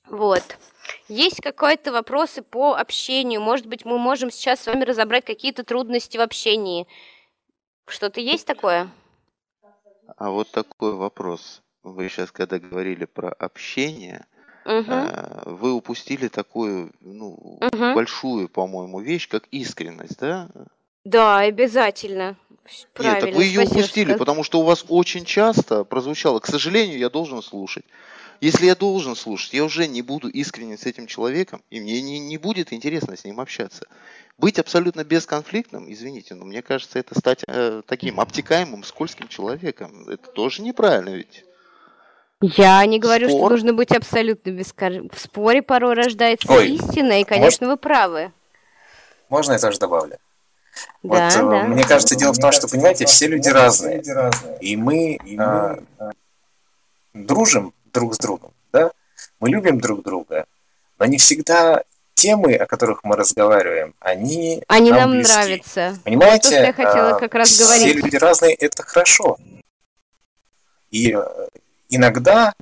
Вот. 0.08 0.44
Есть 1.08 1.42
какие-то 1.42 1.92
вопросы 1.92 2.42
по 2.42 2.76
общению? 2.76 3.42
Может 3.42 3.68
быть, 3.68 3.86
мы 3.86 3.98
можем 3.98 4.32
сейчас 4.32 4.62
с 4.62 4.68
вами 4.68 4.84
разобрать 4.84 5.26
какие-то 5.26 5.64
трудности 5.64 6.18
в 6.18 6.22
общении? 6.22 6.88
Что-то 7.88 8.22
есть 8.22 8.46
такое? 8.46 8.90
А 10.18 10.30
вот 10.30 10.52
такой 10.52 10.94
вопрос. 10.94 11.62
Вы 11.84 12.10
сейчас, 12.10 12.32
когда 12.32 12.60
говорили 12.60 13.06
про 13.06 13.30
общение, 13.30 14.26
угу. 14.66 14.94
вы 15.46 15.74
упустили 15.74 16.28
такую 16.28 16.92
ну, 17.02 17.60
угу. 17.60 17.94
большую, 17.94 18.48
по-моему, 18.50 19.02
вещь, 19.02 19.28
как 19.28 19.46
искренность, 19.52 20.20
да? 20.20 20.50
Да, 21.04 21.40
обязательно. 21.40 22.38
Правильно, 22.94 23.16
Нет, 23.16 23.26
так 23.26 23.36
вы 23.36 23.44
ее 23.44 23.66
упустили, 23.66 24.12
что... 24.12 24.18
потому 24.18 24.44
что 24.44 24.62
у 24.62 24.64
вас 24.64 24.86
очень 24.88 25.26
часто 25.26 25.84
прозвучало, 25.84 26.40
к 26.40 26.46
сожалению, 26.46 26.98
я 26.98 27.10
должен 27.10 27.42
слушать. 27.42 27.84
Если 28.44 28.66
я 28.66 28.76
должен 28.76 29.16
слушать, 29.16 29.54
я 29.54 29.64
уже 29.64 29.88
не 29.88 30.02
буду 30.02 30.28
искренен 30.28 30.78
с 30.78 30.86
этим 30.86 31.08
человеком, 31.08 31.64
и 31.70 31.80
мне 31.80 32.02
не, 32.02 32.20
не 32.20 32.38
будет 32.38 32.74
интересно 32.74 33.16
с 33.16 33.24
ним 33.24 33.40
общаться. 33.40 33.86
Быть 34.38 34.60
абсолютно 34.60 35.06
бесконфликтным, 35.06 35.90
извините, 35.90 36.36
но 36.36 36.44
мне 36.44 36.62
кажется, 36.62 37.00
это 37.00 37.18
стать 37.18 37.46
э, 37.48 37.84
таким 37.88 38.20
обтекаемым, 38.20 38.84
скользким 38.84 39.30
человеком. 39.30 40.10
Это 40.10 40.30
тоже 40.30 40.62
неправильно 40.62 41.12
ведь. 41.12 41.46
Я 42.42 42.86
не 42.86 43.00
говорю, 43.00 43.30
Спор? 43.30 43.40
что 43.40 43.50
нужно 43.52 43.72
быть 43.72 43.94
абсолютно 43.96 44.50
бескорыстным. 44.50 45.10
В 45.14 45.20
споре 45.22 45.62
порой 45.62 45.94
рождается 45.94 46.52
Ой, 46.52 46.72
истина, 46.72 47.22
и, 47.22 47.24
конечно, 47.24 47.66
может... 47.66 47.78
вы 47.78 47.78
правы. 47.78 48.34
Можно 49.30 49.54
я 49.54 49.60
тоже 49.60 49.80
добавлю? 49.80 50.18
Да, 51.02 51.30
вот, 51.30 51.34
э, 51.34 51.50
да. 51.50 51.64
Мне 51.64 51.86
кажется, 51.86 52.18
дело 52.18 52.34
в 52.34 52.40
том, 52.40 52.52
что, 52.52 52.68
понимаете, 52.68 53.06
все 53.06 53.26
люди 53.28 53.48
разные. 53.48 54.04
И 54.60 54.76
мы 54.76 55.18
а, 55.40 55.78
дружим 57.14 57.74
друг 57.94 58.16
с 58.16 58.18
другом, 58.18 58.54
да? 58.72 58.92
Мы 59.40 59.50
любим 59.50 59.80
друг 59.80 60.04
друга, 60.04 60.46
но 61.00 61.06
не 61.06 61.18
всегда 61.18 61.84
темы, 62.14 62.56
о 62.56 62.66
которых 62.66 63.04
мы 63.04 63.16
разговариваем, 63.16 63.94
они 64.00 64.64
Они 64.68 64.92
нам, 64.92 65.12
нам 65.12 65.20
нравятся. 65.20 65.98
Понимаете? 66.04 66.50
То, 66.50 66.56
я 66.56 66.74
хотела 66.74 67.20
как 67.20 67.34
раз 67.34 67.50
все 67.50 67.64
говорить. 67.64 67.88
Все 67.88 67.94
люди 67.94 68.16
разные, 68.16 68.54
это 68.56 68.84
хорошо. 68.84 69.38
И 70.92 71.14
э, 71.14 71.48
иногда 71.90 72.54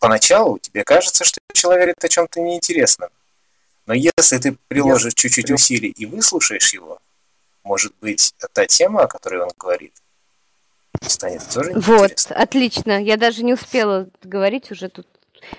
поначалу 0.00 0.58
тебе 0.58 0.84
кажется, 0.84 1.24
что 1.24 1.40
человек 1.52 1.80
говорит 1.80 2.04
о 2.04 2.08
чем-то 2.08 2.40
неинтересном. 2.40 3.08
Но 3.86 3.94
если 3.94 4.38
ты 4.38 4.56
приложишь 4.68 5.14
чуть-чуть 5.14 5.50
усилий 5.50 5.90
и 5.90 6.06
выслушаешь 6.06 6.72
его, 6.74 6.98
может 7.62 7.94
быть, 8.00 8.34
та 8.52 8.66
тема, 8.66 9.02
о 9.02 9.06
которой 9.06 9.42
он 9.42 9.50
говорит, 9.58 9.94
станет 11.02 11.42
тоже 11.52 11.72
Вот, 11.74 12.26
отлично. 12.30 13.02
Я 13.02 13.16
даже 13.16 13.44
не 13.44 13.54
успела 13.54 14.08
говорить 14.22 14.70
уже 14.70 14.88
тут. 14.88 15.06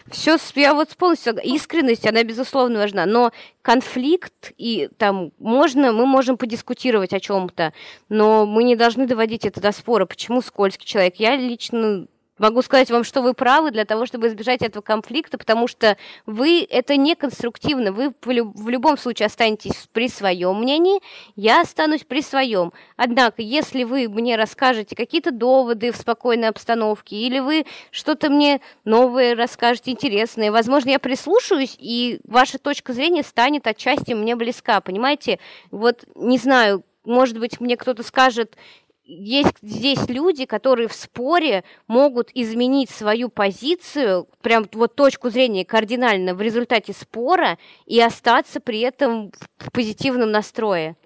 Все, 0.10 0.38
я 0.56 0.74
вот 0.74 0.96
полностью 0.98 1.38
искренность, 1.44 2.08
она 2.08 2.24
безусловно 2.24 2.80
важна, 2.80 3.06
но 3.06 3.32
конфликт 3.62 4.52
и 4.58 4.90
там 4.98 5.32
можно, 5.38 5.92
мы 5.92 6.06
можем 6.08 6.38
подискутировать 6.38 7.14
о 7.14 7.20
чем-то, 7.20 7.72
но 8.10 8.48
мы 8.48 8.64
не 8.64 8.76
должны 8.76 9.06
доводить 9.06 9.46
это 9.46 9.62
до 9.62 9.72
спора. 9.72 10.06
Почему 10.06 10.42
скользкий 10.42 10.88
человек? 10.88 11.18
Я 11.18 11.36
лично 11.36 12.08
Могу 12.38 12.62
сказать 12.62 12.92
вам, 12.92 13.06
что 13.06 13.22
вы 13.22 13.34
правы 13.34 13.72
для 13.72 13.86
того, 13.86 14.06
чтобы 14.06 14.28
избежать 14.28 14.62
этого 14.62 14.82
конфликта, 14.82 15.38
потому 15.38 15.68
что 15.68 15.96
вы 16.26 16.68
это 16.70 16.98
не 16.98 17.16
конструктивно. 17.16 17.94
Вы 17.94 18.14
в 18.22 18.70
любом 18.70 18.98
случае 18.98 19.28
останетесь 19.28 19.88
при 19.94 20.10
своем 20.10 20.60
мнении, 20.60 21.00
я 21.38 21.62
останусь 21.62 22.04
при 22.04 22.22
своем. 22.22 22.74
Однако, 22.98 23.42
если 23.42 23.86
вы 23.86 24.10
мне 24.10 24.36
расскажете 24.36 24.98
какие-то 24.98 25.32
доводы 25.32 25.94
в 25.94 25.96
спокойной 25.96 26.50
обстановке, 26.50 27.16
или 27.16 27.40
вы 27.40 27.66
что-то 27.92 28.30
мне 28.30 28.60
новое 28.84 29.36
расскажете, 29.36 29.92
интересное, 29.92 30.52
возможно, 30.52 30.90
я 30.90 31.00
прислушаюсь, 31.00 31.78
и 31.80 32.20
ваша 32.26 32.58
точка 32.58 32.92
зрения 32.92 33.24
станет 33.24 33.66
отчасти 33.66 34.12
мне 34.12 34.36
близка, 34.36 34.82
понимаете? 34.82 35.40
Вот, 35.72 36.04
не 36.16 36.38
знаю, 36.38 36.84
может 37.06 37.38
быть, 37.40 37.62
мне 37.62 37.78
кто-то 37.78 38.04
скажет, 38.04 38.58
есть 39.06 39.56
здесь 39.62 40.08
люди, 40.08 40.46
которые 40.46 40.88
в 40.88 40.94
споре 40.94 41.64
могут 41.88 42.30
изменить 42.34 42.90
свою 42.90 43.30
позицию, 43.30 44.28
прям 44.42 44.68
вот 44.74 44.96
точку 44.96 45.30
зрения 45.30 45.64
кардинально 45.64 46.34
в 46.34 46.42
результате 46.42 46.94
спора 46.94 47.58
и 47.86 48.00
остаться 48.02 48.60
при 48.60 48.82
этом 48.82 49.32
в 49.58 49.72
позитивном 49.72 50.32
настрое. 50.32 50.98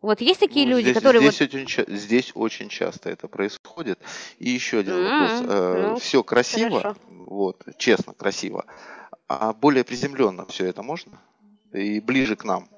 Вот 0.00 0.20
есть 0.20 0.40
такие 0.40 0.64
ну, 0.66 0.72
люди, 0.76 0.90
здесь, 0.90 0.96
которые 0.96 1.22
здесь, 1.22 1.40
вот... 1.40 1.54
очень, 1.54 1.96
здесь 1.96 2.32
очень 2.34 2.68
часто 2.68 3.10
это 3.10 3.26
происходит. 3.26 3.98
И 4.38 4.50
еще 4.50 4.78
один 4.78 4.94
mm-hmm. 4.94 5.20
вопрос. 5.20 5.50
Э, 5.50 5.88
ну, 5.88 5.96
все 5.96 6.22
красиво, 6.22 6.80
хорошо. 6.80 7.00
вот, 7.10 7.64
честно, 7.78 8.14
красиво. 8.14 8.64
А 9.26 9.52
более 9.52 9.84
приземленно 9.84 10.46
все 10.46 10.66
это 10.66 10.82
можно? 10.82 11.20
И 11.72 12.00
ближе 12.00 12.36
к 12.36 12.44
нам? 12.44 12.68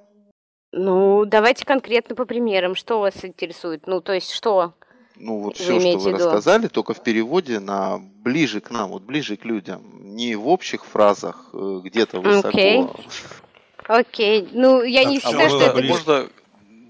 Ну, 0.72 1.24
давайте 1.24 1.64
конкретно 1.64 2.14
по 2.14 2.24
примерам. 2.24 2.74
Что 2.74 3.00
вас 3.00 3.24
интересует? 3.24 3.86
Ну, 3.86 4.00
то 4.00 4.12
есть 4.12 4.30
что? 4.30 4.74
Ну, 5.16 5.40
вот 5.40 5.56
все, 5.56 5.78
что 5.80 5.98
вы 5.98 6.12
рассказали, 6.12 6.68
только 6.68 6.94
в 6.94 7.02
переводе 7.02 7.58
на 7.58 7.98
ближе 7.98 8.60
к 8.60 8.70
нам, 8.70 8.90
вот 8.90 9.02
ближе 9.02 9.36
к 9.36 9.44
людям. 9.44 9.82
Не 10.14 10.34
в 10.36 10.48
общих 10.48 10.84
фразах, 10.84 11.50
э, 11.52 11.80
где-то 11.84 12.20
высоко. 12.20 12.48
Окей. 12.48 12.86
Окей. 13.86 14.48
Ну, 14.52 14.82
я 14.82 15.04
не 15.04 15.20
считаю, 15.20 15.50
что 15.50 15.62
это... 15.62 15.82
Можно 15.82 16.28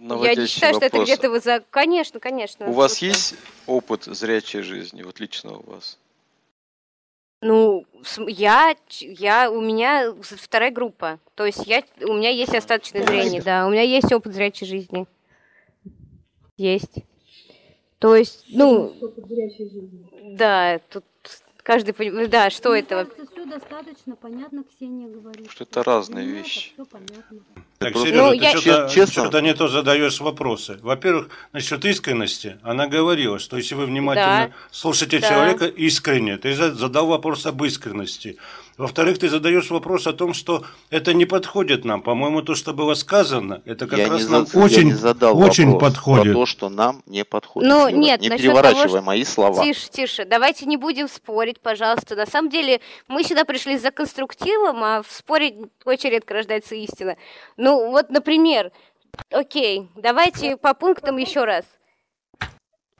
я 0.00 0.34
не 0.34 0.46
считаю, 0.46 0.74
что 0.74 0.86
это 0.86 1.02
где-то 1.02 1.30
высоко. 1.30 1.64
Конечно, 1.70 2.20
конечно. 2.20 2.66
У 2.66 2.72
вас 2.72 2.98
есть 2.98 3.34
опыт 3.66 4.04
зрячей 4.04 4.62
жизни, 4.62 5.02
вот 5.02 5.20
лично 5.20 5.58
у 5.58 5.70
вас? 5.70 5.98
Ну, 7.42 7.86
я, 8.26 8.76
я, 9.00 9.50
у 9.50 9.60
меня 9.60 10.14
вторая 10.20 10.70
группа. 10.70 11.18
То 11.34 11.46
есть 11.46 11.66
я, 11.66 11.82
у 12.02 12.12
меня 12.12 12.30
есть 12.30 12.54
остаточное 12.54 13.06
зрение, 13.06 13.40
да. 13.40 13.66
У 13.66 13.70
меня 13.70 13.82
есть 13.82 14.12
опыт 14.12 14.34
зрячей 14.34 14.66
жизни. 14.66 15.06
Есть. 16.58 17.04
То 17.98 18.14
есть, 18.14 18.44
ну... 18.48 18.94
Да, 20.32 20.80
тут 20.90 21.04
Каждый 21.62 21.92
понимает, 21.92 22.30
да, 22.30 22.50
что 22.50 22.70
Мне 22.70 22.80
это? 22.80 23.04
Кажется, 23.04 23.26
все 23.32 23.44
достаточно 23.44 24.16
понятно, 24.16 24.64
Ксения 24.64 25.08
говорит. 25.08 25.50
Что 25.50 25.64
это 25.64 25.82
разные 25.82 26.26
Мне 26.26 26.38
вещи. 26.38 26.72
Это 26.76 26.98
так, 27.78 27.96
Сережа, 27.96 28.22
ну, 28.22 28.30
ты 28.30 28.36
я... 28.36 28.50
что-то, 28.50 28.88
честно... 28.92 29.22
что-то 29.22 29.40
не 29.40 29.54
то 29.54 29.68
задаешь 29.68 30.20
вопросы. 30.20 30.78
Во-первых, 30.82 31.28
насчет 31.52 31.82
искренности, 31.84 32.58
она 32.62 32.86
говорила, 32.86 33.38
что 33.38 33.56
если 33.56 33.74
вы 33.74 33.86
внимательно 33.86 34.48
да. 34.48 34.52
слушаете 34.70 35.18
да. 35.18 35.28
человека 35.28 35.66
искренне, 35.66 36.36
ты 36.36 36.54
задал 36.54 37.06
вопрос 37.06 37.46
об 37.46 37.64
искренности. 37.64 38.36
Во-вторых, 38.80 39.18
ты 39.18 39.28
задаешь 39.28 39.68
вопрос 39.70 40.06
о 40.06 40.14
том, 40.14 40.32
что 40.32 40.64
это 40.88 41.12
не 41.12 41.26
подходит 41.26 41.84
нам. 41.84 42.00
По-моему, 42.00 42.40
то, 42.40 42.54
что 42.54 42.72
было 42.72 42.94
сказано, 42.94 43.60
это 43.66 43.86
как 43.86 43.98
я 43.98 44.08
раз 44.08 44.26
нам 44.26 44.46
за... 44.46 44.58
очень, 44.58 44.78
я 44.78 44.84
не 44.84 44.92
задал 44.94 45.38
очень 45.38 45.78
подходит. 45.78 46.32
Про 46.32 46.40
то, 46.40 46.46
что 46.46 46.70
нам 46.70 47.02
не 47.04 47.26
подходит. 47.26 47.68
Ну, 47.68 47.90
нет, 47.90 48.22
не 48.22 48.30
переворачивай 48.30 48.88
того, 48.88 49.02
мои 49.02 49.24
слова. 49.24 49.62
Тише, 49.62 49.90
тише. 49.90 50.24
Давайте 50.24 50.64
не 50.64 50.78
будем 50.78 51.08
спорить, 51.08 51.60
пожалуйста. 51.60 52.16
На 52.16 52.24
самом 52.24 52.48
деле, 52.48 52.80
мы 53.06 53.22
сюда 53.22 53.44
пришли 53.44 53.76
за 53.76 53.90
конструктивом, 53.90 54.82
а 54.82 55.02
в 55.02 55.12
споре 55.12 55.68
очень 55.84 56.08
редко 56.08 56.32
рождается 56.32 56.74
истина. 56.74 57.18
Ну, 57.58 57.90
вот, 57.90 58.08
например, 58.08 58.72
окей, 59.30 59.90
давайте 59.94 60.56
по 60.56 60.72
пунктам 60.72 61.18
еще 61.18 61.44
раз. 61.44 61.66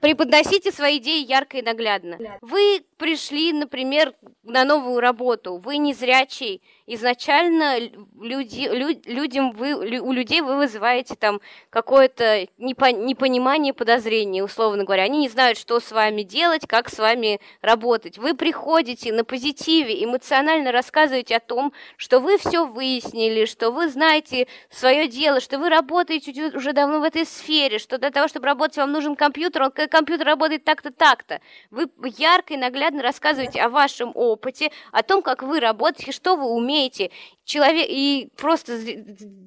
Преподносите 0.01 0.71
свои 0.71 0.97
идеи 0.97 1.23
ярко 1.23 1.57
и 1.57 1.61
наглядно. 1.61 2.17
Вы 2.41 2.83
пришли, 2.97 3.53
например, 3.53 4.13
на 4.43 4.65
новую 4.65 4.99
работу, 4.99 5.57
вы 5.57 5.77
не 5.77 5.93
зрячий, 5.93 6.61
изначально 6.87 7.77
люди, 8.19 8.67
лю, 8.71 8.99
людям 9.05 9.51
вы, 9.51 9.73
у 9.99 10.11
людей 10.11 10.41
вы 10.41 10.57
вызываете 10.57 11.15
там 11.15 11.39
какое-то 11.69 12.47
непо, 12.57 12.91
непонимание, 12.91 13.73
подозрение, 13.73 14.43
условно 14.43 14.83
говоря. 14.83 15.03
Они 15.03 15.19
не 15.19 15.29
знают, 15.29 15.57
что 15.57 15.79
с 15.79 15.91
вами 15.91 16.23
делать, 16.23 16.67
как 16.67 16.89
с 16.89 16.97
вами 16.97 17.39
работать. 17.61 18.17
Вы 18.17 18.33
приходите 18.33 19.13
на 19.13 19.23
позитиве, 19.23 20.03
эмоционально 20.03 20.71
рассказываете 20.71 21.37
о 21.37 21.39
том, 21.39 21.73
что 21.97 22.19
вы 22.19 22.37
все 22.37 22.65
выяснили, 22.65 23.45
что 23.45 23.71
вы 23.71 23.89
знаете 23.89 24.47
свое 24.69 25.07
дело, 25.07 25.39
что 25.39 25.59
вы 25.59 25.69
работаете 25.69 26.51
уже 26.55 26.73
давно 26.73 26.99
в 26.99 27.03
этой 27.03 27.25
сфере, 27.25 27.79
что 27.79 27.97
для 27.97 28.11
того, 28.11 28.27
чтобы 28.27 28.47
работать, 28.47 28.77
вам 28.77 28.91
нужен 28.91 29.15
компьютер, 29.15 29.63
он 29.63 29.71
компьютер 29.91 30.25
работает 30.25 30.63
так-то, 30.63 30.91
так-то. 30.91 31.39
Вы 31.69 31.87
ярко 32.17 32.55
и 32.55 32.57
наглядно 32.57 33.03
рассказываете 33.03 33.61
о 33.61 33.69
вашем 33.69 34.11
опыте, 34.15 34.71
о 34.91 35.03
том, 35.03 35.21
как 35.21 35.43
вы 35.43 35.59
работаете, 35.59 36.11
что 36.11 36.35
вы 36.35 36.45
умеете. 36.45 37.11
Человек, 37.43 37.85
и 37.89 38.29
просто 38.37 38.79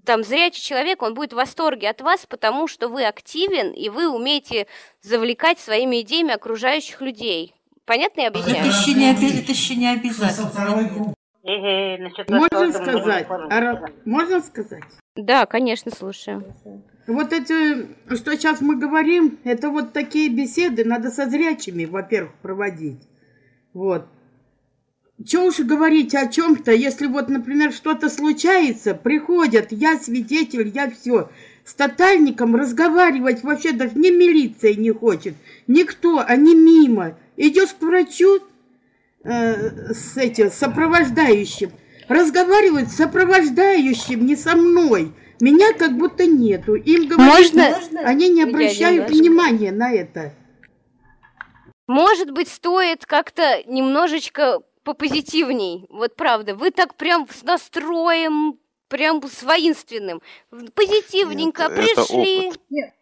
там 0.05 0.23
зрячий 0.23 0.63
человек, 0.63 1.03
он 1.03 1.15
будет 1.15 1.33
в 1.33 1.37
восторге 1.37 1.89
от 1.89 2.01
вас, 2.01 2.27
потому 2.27 2.69
что 2.69 2.89
вы 2.89 3.05
активен, 3.05 3.73
и 3.73 3.89
вы 3.89 4.09
умеете 4.09 4.67
завлекать 5.01 5.59
своими 5.59 6.03
идеями 6.03 6.33
окружающих 6.33 7.01
людей. 7.01 7.55
Понятно 7.87 8.23
я 8.23 8.29
объясняю? 8.29 8.67
Это 8.67 8.69
еще 8.69 8.95
не, 8.95 9.13
это 9.13 9.53
еще 9.53 9.75
не 9.75 9.89
обязательно. 9.89 10.51
Можно 12.29 12.73
сказать? 12.73 13.27
Можно 14.05 14.41
сказать? 14.41 14.83
Да, 15.17 15.47
конечно, 15.47 15.91
слушаю. 15.91 16.55
Вот 17.07 17.33
это, 17.33 17.87
что 18.15 18.35
сейчас 18.37 18.61
мы 18.61 18.77
говорим, 18.77 19.39
это 19.45 19.69
вот 19.69 19.93
такие 19.93 20.31
беседы 20.31 20.85
надо 20.85 21.11
со 21.11 21.29
зрячими, 21.29 21.85
во-первых, 21.85 22.33
проводить. 22.41 23.01
Вот. 23.75 24.07
Чего 25.25 25.47
уж 25.47 25.61
говорить 25.61 26.15
о 26.15 26.27
чем-то, 26.27 26.73
если 26.73 27.07
вот, 27.07 27.29
например, 27.29 27.73
что-то 27.73 28.09
случается, 28.09 28.95
приходят, 28.95 29.71
я 29.71 29.99
свидетель, 29.99 30.69
я 30.75 30.91
все. 30.91 31.31
С 31.65 31.75
тотальником 31.75 32.57
разговаривать 32.57 33.43
вообще 33.43 33.73
даже 33.73 33.95
не 33.95 34.11
милиция 34.11 34.75
не 34.75 34.91
хочет. 34.91 35.35
Никто, 35.67 36.23
они 36.27 36.55
мимо. 36.55 37.17
Идешь 37.37 37.75
к 37.79 37.83
врачу 37.83 38.41
э, 39.23 39.93
с 39.93 40.17
этим 40.17 40.51
сопровождающим. 40.51 41.71
Разговаривают 42.09 42.91
с 42.91 42.97
сопровождающим, 42.97 44.27
не 44.27 44.37
со 44.37 44.57
мной. 44.57 45.13
Меня 45.41 45.73
как 45.73 45.97
будто 45.97 46.27
нету. 46.27 46.75
Им 46.75 47.09
говорят, 47.09 47.35
Можно? 47.35 48.01
они 48.01 48.29
не 48.29 48.43
обращают 48.43 49.11
внимания 49.11 49.73
на 49.73 49.93
это. 49.93 50.33
Может 51.87 52.31
быть, 52.31 52.49
стоит 52.49 53.05
как-то 53.05 53.63
немножечко 53.67 54.61
попозитивней. 54.85 55.87
Вот 55.91 56.17
правда, 56.17 56.55
вы 56.55 56.71
так 56.71 56.95
прям 56.97 57.27
с 57.29 57.43
настроем, 57.43 58.59
прям 58.89 59.23
с 59.23 59.43
воинственным. 59.43 60.23
Позитивненько 60.51 61.65
нет, 61.65 61.75
пришли. 61.75 62.39
Это 62.39 62.49
опыт. 62.49 62.61
Нет. 62.71 62.95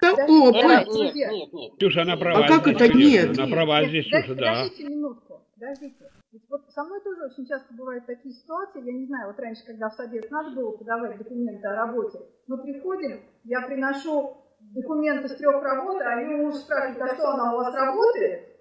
Это 0.00 0.24
опыт. 0.24 0.94
нет, 0.94 1.14
нет, 1.14 1.52
нет. 1.52 1.72
Ксюша, 1.76 2.02
она 2.02 2.16
права. 2.16 2.44
А 2.44 2.48
как 2.48 2.66
это 2.66 2.88
нет? 2.88 3.38
Она 3.38 3.46
права 3.48 3.84
здесь, 3.86 4.06
Ксюша, 4.06 4.34
да. 4.34 4.64
минутку. 4.78 5.42
подождите. 5.54 6.10
Ведь 6.34 6.50
вот 6.50 6.62
со 6.68 6.82
мной 6.82 7.00
тоже 7.00 7.26
очень 7.26 7.46
часто 7.46 7.72
бывают 7.74 8.06
такие 8.06 8.34
ситуации, 8.34 8.84
я 8.84 8.92
не 8.92 9.06
знаю, 9.06 9.28
вот 9.28 9.38
раньше, 9.38 9.64
когда 9.64 9.88
в 9.88 9.94
совет 9.94 10.28
надо 10.32 10.50
было 10.50 10.72
подавать 10.72 11.16
документы 11.16 11.64
о 11.68 11.76
работе, 11.76 12.18
мы 12.48 12.60
приходим, 12.60 13.22
я 13.44 13.60
приношу 13.60 14.36
документы 14.58 15.28
с 15.28 15.36
трех 15.36 15.62
работ, 15.62 16.02
а 16.02 16.08
они 16.16 16.34
муж 16.34 16.56
спрашивают, 16.56 17.08
а 17.08 17.14
что 17.14 17.28
она 17.34 17.52
у 17.52 17.56
вас 17.58 17.72
работает? 17.72 18.53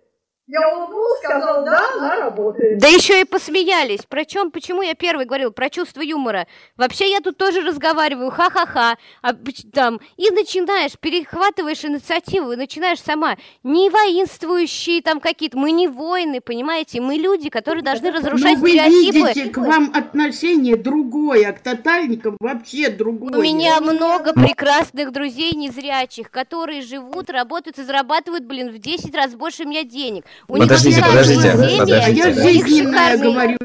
Я 0.45 0.75
улыбнулась, 0.75 1.19
сказал, 1.23 1.63
да, 1.63 1.79
она 1.97 2.15
работает. 2.17 2.77
Да 2.77 2.89
еще 2.89 3.21
и 3.21 3.23
посмеялись. 3.23 4.01
Причем, 4.09 4.51
почему 4.51 4.81
я 4.81 4.93
первый 4.93 5.25
говорил 5.25 5.51
про 5.51 5.69
чувство 5.69 6.01
юмора? 6.01 6.47
Вообще 6.75 7.09
я 7.09 7.21
тут 7.21 7.37
тоже 7.37 7.61
разговариваю, 7.61 8.29
ха-ха-ха. 8.29 8.97
А, 9.21 9.33
там, 9.71 10.01
и 10.17 10.29
начинаешь, 10.31 10.99
перехватываешь 10.99 11.85
инициативу, 11.85 12.51
и 12.51 12.55
начинаешь 12.57 12.99
сама. 12.99 13.37
Не 13.63 13.89
воинствующие 13.89 15.01
там 15.01 15.21
какие-то. 15.21 15.57
Мы 15.57 15.71
не 15.71 15.87
воины, 15.87 16.41
понимаете? 16.41 16.99
Мы 16.99 17.15
люди, 17.15 17.49
которые 17.49 17.81
должны 17.81 18.11
разрушать 18.11 18.59
Но 18.59 18.67
стереотипы. 18.67 19.19
вы 19.19 19.27
видите 19.29 19.49
к 19.49 19.57
вам 19.59 19.91
отношение 19.95 20.75
другое, 20.75 21.53
к 21.53 21.61
тотальникам 21.61 22.35
вообще 22.41 22.89
другое. 22.89 23.39
У 23.39 23.41
меня 23.41 23.79
много 23.79 24.33
прекрасных 24.33 25.13
друзей 25.13 25.53
незрячих, 25.55 26.29
которые 26.29 26.81
живут, 26.81 27.29
работают 27.29 27.79
и 27.79 27.83
зарабатывают, 27.83 28.43
блин, 28.43 28.71
в 28.71 28.77
10 28.77 29.15
раз 29.15 29.35
больше 29.35 29.63
меня 29.63 29.85
денег. 29.85 30.25
У 30.47 30.57
подождите, 30.57 31.01
подождите, 31.01 31.51
подождите. 31.51 32.83
Я 32.83 33.17
говорю. 33.17 33.57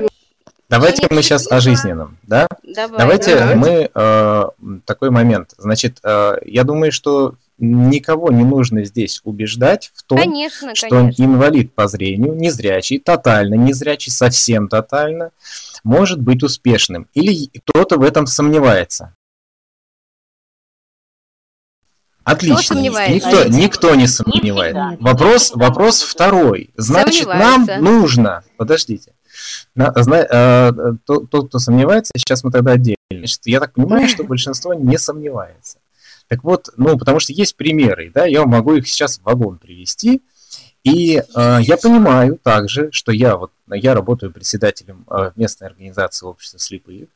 Давайте 0.68 1.07
мы 1.11 1.22
сейчас 1.22 1.50
о 1.50 1.61
жизненном, 1.61 2.18
да? 2.24 2.46
Давай, 2.62 2.98
Давайте 2.98 3.38
давай. 3.38 3.57
мы 3.57 3.90
э, 3.92 4.44
такой 4.85 5.09
момент. 5.09 5.54
Значит, 5.57 5.98
э, 6.04 6.37
я 6.44 6.64
думаю, 6.64 6.92
что 6.92 7.37
никого 7.57 8.31
не 8.31 8.44
нужно 8.44 8.85
здесь 8.85 9.22
убеждать 9.24 9.90
в 9.94 10.02
том, 10.02 10.18
конечно, 10.18 10.74
что 10.74 10.90
конечно. 10.90 11.22
инвалид 11.22 11.74
по 11.74 11.88
зрению, 11.88 12.35
незрячий, 12.35 12.98
тотально 12.98 13.54
незрячий, 13.54 14.12
совсем 14.12 14.68
тотально, 14.68 15.31
может 15.85 16.20
быть 16.20 16.42
успешным. 16.42 17.09
Или 17.14 17.48
кто-то 17.64 17.96
в 17.96 18.02
этом 18.02 18.26
сомневается. 18.26 19.14
Отлично. 22.29 22.79
Никто, 22.79 23.45
никто 23.45 23.95
не 23.95 24.07
сомневается. 24.07 24.97
Вопрос, 25.01 25.53
вопрос 25.55 26.03
второй. 26.03 26.71
Значит, 26.77 27.27
нам 27.27 27.67
нужно... 27.81 28.45
Подождите. 28.57 29.12
На, 29.75 29.93
зна, 29.97 30.27
э, 30.29 30.73
тот, 31.07 31.31
тот, 31.31 31.49
кто 31.49 31.59
сомневается, 31.59 32.12
сейчас 32.17 32.45
мы 32.45 32.51
тогда 32.51 32.73
отдельно. 32.73 32.97
Значит, 33.11 33.41
я 33.45 33.61
так 33.61 33.73
понимаю, 33.73 34.09
что 34.09 34.25
большинство 34.25 34.75
не 34.75 34.99
сомневается. 34.99 35.79
Так 36.27 36.45
вот, 36.45 36.69
ну, 36.77 36.99
потому 36.99 37.21
что 37.21 37.33
есть 37.33 37.57
примеры, 37.57 38.11
да, 38.14 38.27
я 38.27 38.45
могу 38.45 38.75
их 38.75 38.87
сейчас 38.87 39.19
в 39.19 39.23
вагон 39.23 39.57
привести. 39.57 40.21
И 40.85 41.17
э, 41.17 41.59
я 41.61 41.77
понимаю 41.77 42.38
также, 42.43 42.91
что 42.93 43.12
я 43.12 43.37
вот 43.37 43.53
я 43.71 43.95
работаю 43.95 44.33
председателем 44.33 45.07
э, 45.11 45.31
местной 45.37 45.69
организации 45.69 46.27
общества 46.27 46.59
слепых. 46.59 47.09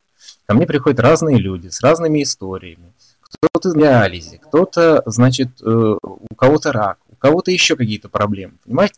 Ко 0.46 0.55
мне 0.55 0.66
приходят 0.66 1.01
разные 1.01 1.37
люди 1.37 1.68
с 1.68 1.81
разными 1.83 2.22
историями 2.22 2.92
кто-то 3.40 3.79
диализе, 3.79 4.38
кто-то, 4.38 5.03
значит, 5.07 5.61
э, 5.62 5.66
у 5.66 6.35
кого-то 6.37 6.73
рак, 6.73 6.99
у 7.11 7.16
кого-то 7.16 7.51
еще 7.51 7.77
какие-то 7.77 8.09
проблемы, 8.09 8.55
понимаете? 8.64 8.97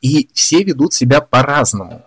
И 0.00 0.28
все 0.32 0.62
ведут 0.62 0.94
себя 0.94 1.20
по-разному. 1.20 2.04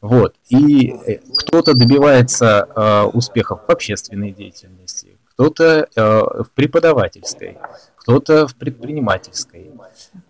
Вот. 0.00 0.34
И 0.48 0.90
э, 0.90 1.18
кто-то 1.36 1.74
добивается 1.74 2.66
э, 2.74 3.02
успехов 3.12 3.60
в 3.66 3.70
общественной 3.70 4.32
деятельности, 4.32 5.18
кто-то 5.32 5.88
э, 5.94 6.20
в 6.42 6.50
преподавательской, 6.54 7.58
кто-то 7.96 8.46
в 8.46 8.54
предпринимательской. 8.56 9.70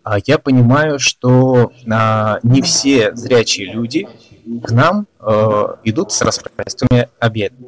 А 0.02 0.18
я 0.26 0.38
понимаю, 0.38 0.98
что 0.98 1.72
э, 1.72 2.38
не 2.42 2.62
все 2.62 3.14
зрячие 3.14 3.72
люди 3.72 4.08
к 4.64 4.70
нам 4.70 5.06
э, 5.20 5.66
идут 5.84 6.12
с 6.12 6.22
распространенными 6.22 7.08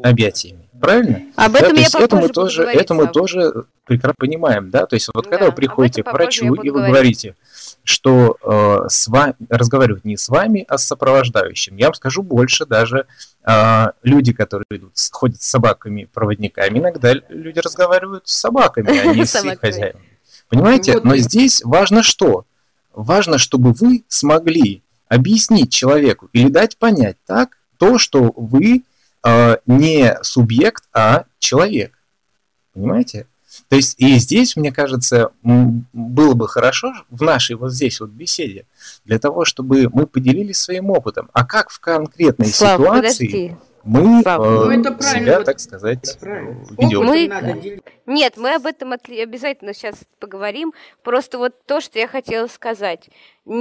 объятиями 0.03 0.62
правильно? 0.82 1.22
Об 1.36 1.54
этом 1.54 1.74
да, 1.74 1.80
я 1.80 1.86
это 1.86 2.16
мы 2.16 2.28
тоже, 2.28 2.64
это 2.64 2.94
мы 2.94 3.06
тоже 3.06 3.64
прекрасно 3.84 4.14
понимаем, 4.18 4.68
да, 4.70 4.84
то 4.86 4.94
есть 4.96 5.08
вот 5.14 5.24
да, 5.24 5.30
когда 5.30 5.46
вы 5.46 5.52
приходите 5.52 6.02
к 6.02 6.12
врачу 6.12 6.46
и 6.46 6.48
вы 6.70 6.80
говорить. 6.80 6.92
говорите, 6.92 7.36
что 7.84 8.36
э, 8.42 8.88
с 8.88 9.06
вами 9.06 9.34
разговаривать 9.48 10.04
не 10.04 10.16
с 10.16 10.28
вами, 10.28 10.64
а 10.68 10.78
с 10.78 10.86
сопровождающим. 10.86 11.76
Я 11.76 11.86
вам 11.86 11.94
скажу 11.94 12.22
больше, 12.22 12.66
даже 12.66 13.06
э, 13.44 13.86
люди, 14.02 14.32
которые 14.32 14.66
идут, 14.70 14.92
ходят 15.12 15.40
с 15.40 15.46
собаками-проводниками, 15.46 16.80
иногда 16.80 17.14
люди 17.28 17.60
разговаривают 17.60 18.26
с 18.26 18.34
собаками, 18.34 18.98
а 18.98 19.14
не 19.14 19.24
с 19.24 19.42
их 19.44 19.60
хозяином. 19.60 20.02
Понимаете? 20.48 21.00
Но 21.02 21.16
здесь 21.16 21.62
важно 21.64 22.02
что? 22.02 22.44
Важно, 22.92 23.38
чтобы 23.38 23.72
вы 23.72 24.04
смогли 24.08 24.82
объяснить 25.08 25.72
человеку 25.72 26.28
или 26.32 26.48
дать 26.48 26.76
понять 26.76 27.16
так 27.26 27.56
то, 27.78 27.98
что 27.98 28.32
вы 28.36 28.82
э, 29.24 29.56
не 29.66 30.18
субъект, 30.22 30.85
а 30.92 31.24
человек. 31.38 31.98
Понимаете? 32.74 33.26
То 33.68 33.76
есть 33.76 33.96
и 33.98 34.16
здесь, 34.18 34.56
мне 34.56 34.72
кажется, 34.72 35.30
было 35.42 36.35
бы 36.35 36.48
хорошо 36.48 36.92
в 37.11 37.22
нашей 37.22 37.56
вот 37.56 37.72
здесь 37.72 38.00
вот 38.00 38.11
беседе 38.11 38.66
для 39.04 39.18
того, 39.18 39.44
чтобы 39.44 39.90
мы 39.92 40.06
поделились 40.06 40.58
своим 40.58 40.90
опытом. 40.90 41.28
А 41.35 41.44
как 41.44 41.70
в 41.70 41.78
конкретной 41.78 42.46
Слав, 42.46 42.80
ситуации 42.80 43.26
подожди 43.26 43.56
мы 43.85 44.20
э, 44.20 44.22
ну, 44.24 45.02
себя, 45.02 45.42
так 45.42 45.58
сказать, 45.58 46.18
ведем. 46.22 47.04
Мы... 47.04 47.80
Нет, 48.06 48.37
мы 48.37 48.54
об 48.54 48.66
этом 48.66 48.92
обязательно 48.92 49.74
сейчас 49.74 49.96
поговорим. 50.18 50.72
Просто 51.02 51.38
вот 51.38 51.54
то, 51.66 51.80
что 51.80 51.98
я 51.98 52.06
хотела 52.06 52.46
сказать. 52.46 53.11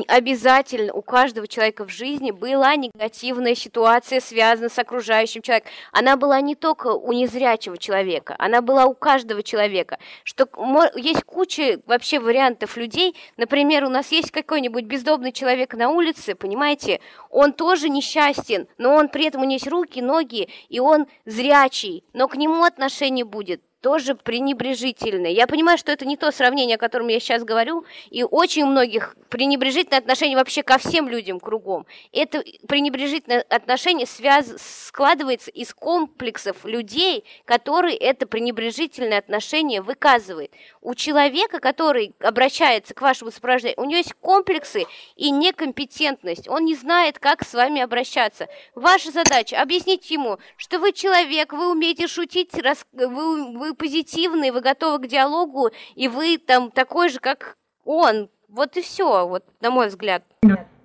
Обязательно 0.07 0.93
у 0.93 1.01
каждого 1.01 1.47
человека 1.47 1.85
в 1.85 1.89
жизни 1.89 2.29
была 2.29 2.75
негативная 2.75 3.55
ситуация, 3.55 4.19
связанная 4.19 4.69
с 4.69 4.77
окружающим 4.77 5.41
человеком. 5.41 5.71
Она 5.91 6.17
была 6.17 6.39
не 6.39 6.53
только 6.53 6.87
у 6.87 7.11
незрячего 7.11 7.79
человека, 7.79 8.35
она 8.37 8.61
была 8.61 8.85
у 8.85 8.93
каждого 8.93 9.41
человека. 9.41 9.97
Что 10.23 10.47
есть 10.95 11.23
куча 11.23 11.79
вообще 11.87 12.19
вариантов 12.19 12.77
людей. 12.77 13.15
Например, 13.37 13.85
у 13.85 13.89
нас 13.89 14.11
есть 14.11 14.29
какой-нибудь 14.29 14.85
бездомный 14.85 15.31
человек 15.31 15.73
на 15.73 15.89
улице, 15.89 16.35
понимаете, 16.35 16.99
он 17.31 17.51
тоже 17.51 17.89
несчастен, 17.89 18.67
но 18.77 18.93
он 18.93 19.09
при 19.09 19.25
этом 19.25 19.41
у 19.41 19.45
него 19.45 19.53
есть 19.53 19.67
руки, 19.67 19.99
ноги, 19.99 20.47
и 20.69 20.79
он 20.79 21.07
зрячий, 21.25 22.03
но 22.13 22.27
к 22.27 22.35
нему 22.35 22.63
отношение 22.63 23.25
будет 23.25 23.63
тоже 23.81 24.15
пренебрежительное. 24.15 25.31
Я 25.31 25.47
понимаю, 25.47 25.77
что 25.77 25.91
это 25.91 26.05
не 26.05 26.15
то 26.15 26.31
сравнение, 26.31 26.75
о 26.75 26.79
котором 26.79 27.07
я 27.07 27.19
сейчас 27.19 27.43
говорю, 27.43 27.83
и 28.09 28.23
очень 28.23 28.63
у 28.63 28.67
многих 28.67 29.15
пренебрежительное 29.29 29.99
отношение 29.99 30.37
вообще 30.37 30.61
ко 30.63 30.77
всем 30.77 31.09
людям 31.09 31.39
кругом. 31.39 31.85
Это 32.11 32.43
пренебрежительное 32.67 33.41
отношение 33.41 34.05
связ... 34.05 34.53
складывается 34.57 35.49
из 35.51 35.73
комплексов 35.73 36.63
людей, 36.63 37.25
которые 37.45 37.97
это 37.97 38.27
пренебрежительное 38.27 39.17
отношение 39.17 39.81
выказывает. 39.81 40.51
У 40.81 40.93
человека, 40.93 41.59
который 41.59 42.13
обращается 42.19 42.93
к 42.93 43.01
вашему 43.01 43.31
сопровождению, 43.31 43.79
у 43.79 43.85
него 43.85 43.97
есть 43.97 44.13
комплексы 44.13 44.85
и 45.15 45.31
некомпетентность. 45.31 46.47
Он 46.47 46.65
не 46.65 46.75
знает, 46.75 47.17
как 47.17 47.43
с 47.43 47.53
вами 47.53 47.81
обращаться. 47.81 48.47
Ваша 48.75 49.11
задача 49.11 49.59
объяснить 49.59 50.09
ему, 50.11 50.37
что 50.57 50.79
вы 50.79 50.91
человек, 50.91 51.53
вы 51.53 51.71
умеете 51.71 52.07
шутить, 52.07 52.51
вы, 52.93 53.57
вы 53.57 53.70
вы 53.71 53.75
позитивный, 53.75 54.51
вы 54.51 54.61
готовы 54.61 54.99
к 54.99 55.07
диалогу, 55.07 55.69
и 55.95 56.07
вы 56.07 56.37
там 56.37 56.71
такой 56.71 57.09
же, 57.09 57.19
как 57.19 57.57
он. 57.85 58.29
Вот 58.47 58.75
и 58.77 58.81
все, 58.81 59.27
вот, 59.27 59.45
на 59.61 59.71
мой 59.71 59.87
взгляд. 59.87 60.23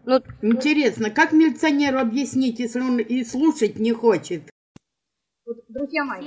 Ну, 0.05 0.23
Интересно, 0.41 1.11
как 1.11 1.33
милиционеру 1.33 1.99
объяснить, 1.99 2.61
если 2.61 2.81
он 2.81 2.99
и 2.99 3.25
слушать 3.25 3.81
не 3.81 3.93
хочет? 3.93 4.43
Вот, 5.45 5.57
друзья 5.69 6.05
мои, 6.05 6.27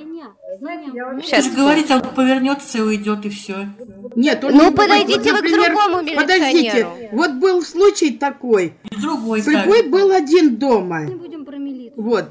знаете, 0.59 0.91
я 0.93 1.19
Сейчас 1.21 1.45
же 1.45 1.51
говорите, 1.51 1.95
он 1.95 2.01
повернется 2.01 2.77
и 2.77 2.81
уйдет, 2.81 3.25
и 3.25 3.29
все. 3.29 3.67
Нет, 4.15 4.43
он 4.43 4.53
ну, 4.53 4.73
подойдите 4.73 5.31
вот, 5.31 5.41
например, 5.41 5.59
вы 5.59 5.65
к 5.65 5.69
другому 5.69 6.01
милиционеру. 6.01 6.21
Подождите, 6.21 7.09
вот 7.13 7.31
был 7.33 7.61
случай 7.61 8.11
такой. 8.11 8.73
Другой, 9.01 9.41
Слепой 9.41 9.81
так. 9.81 9.91
был 9.91 10.11
один 10.11 10.57
дома. 10.57 11.05
Не 11.05 11.15
будем 11.15 11.45
про 11.45 11.57
милицию. 11.57 12.01
Вот. 12.01 12.25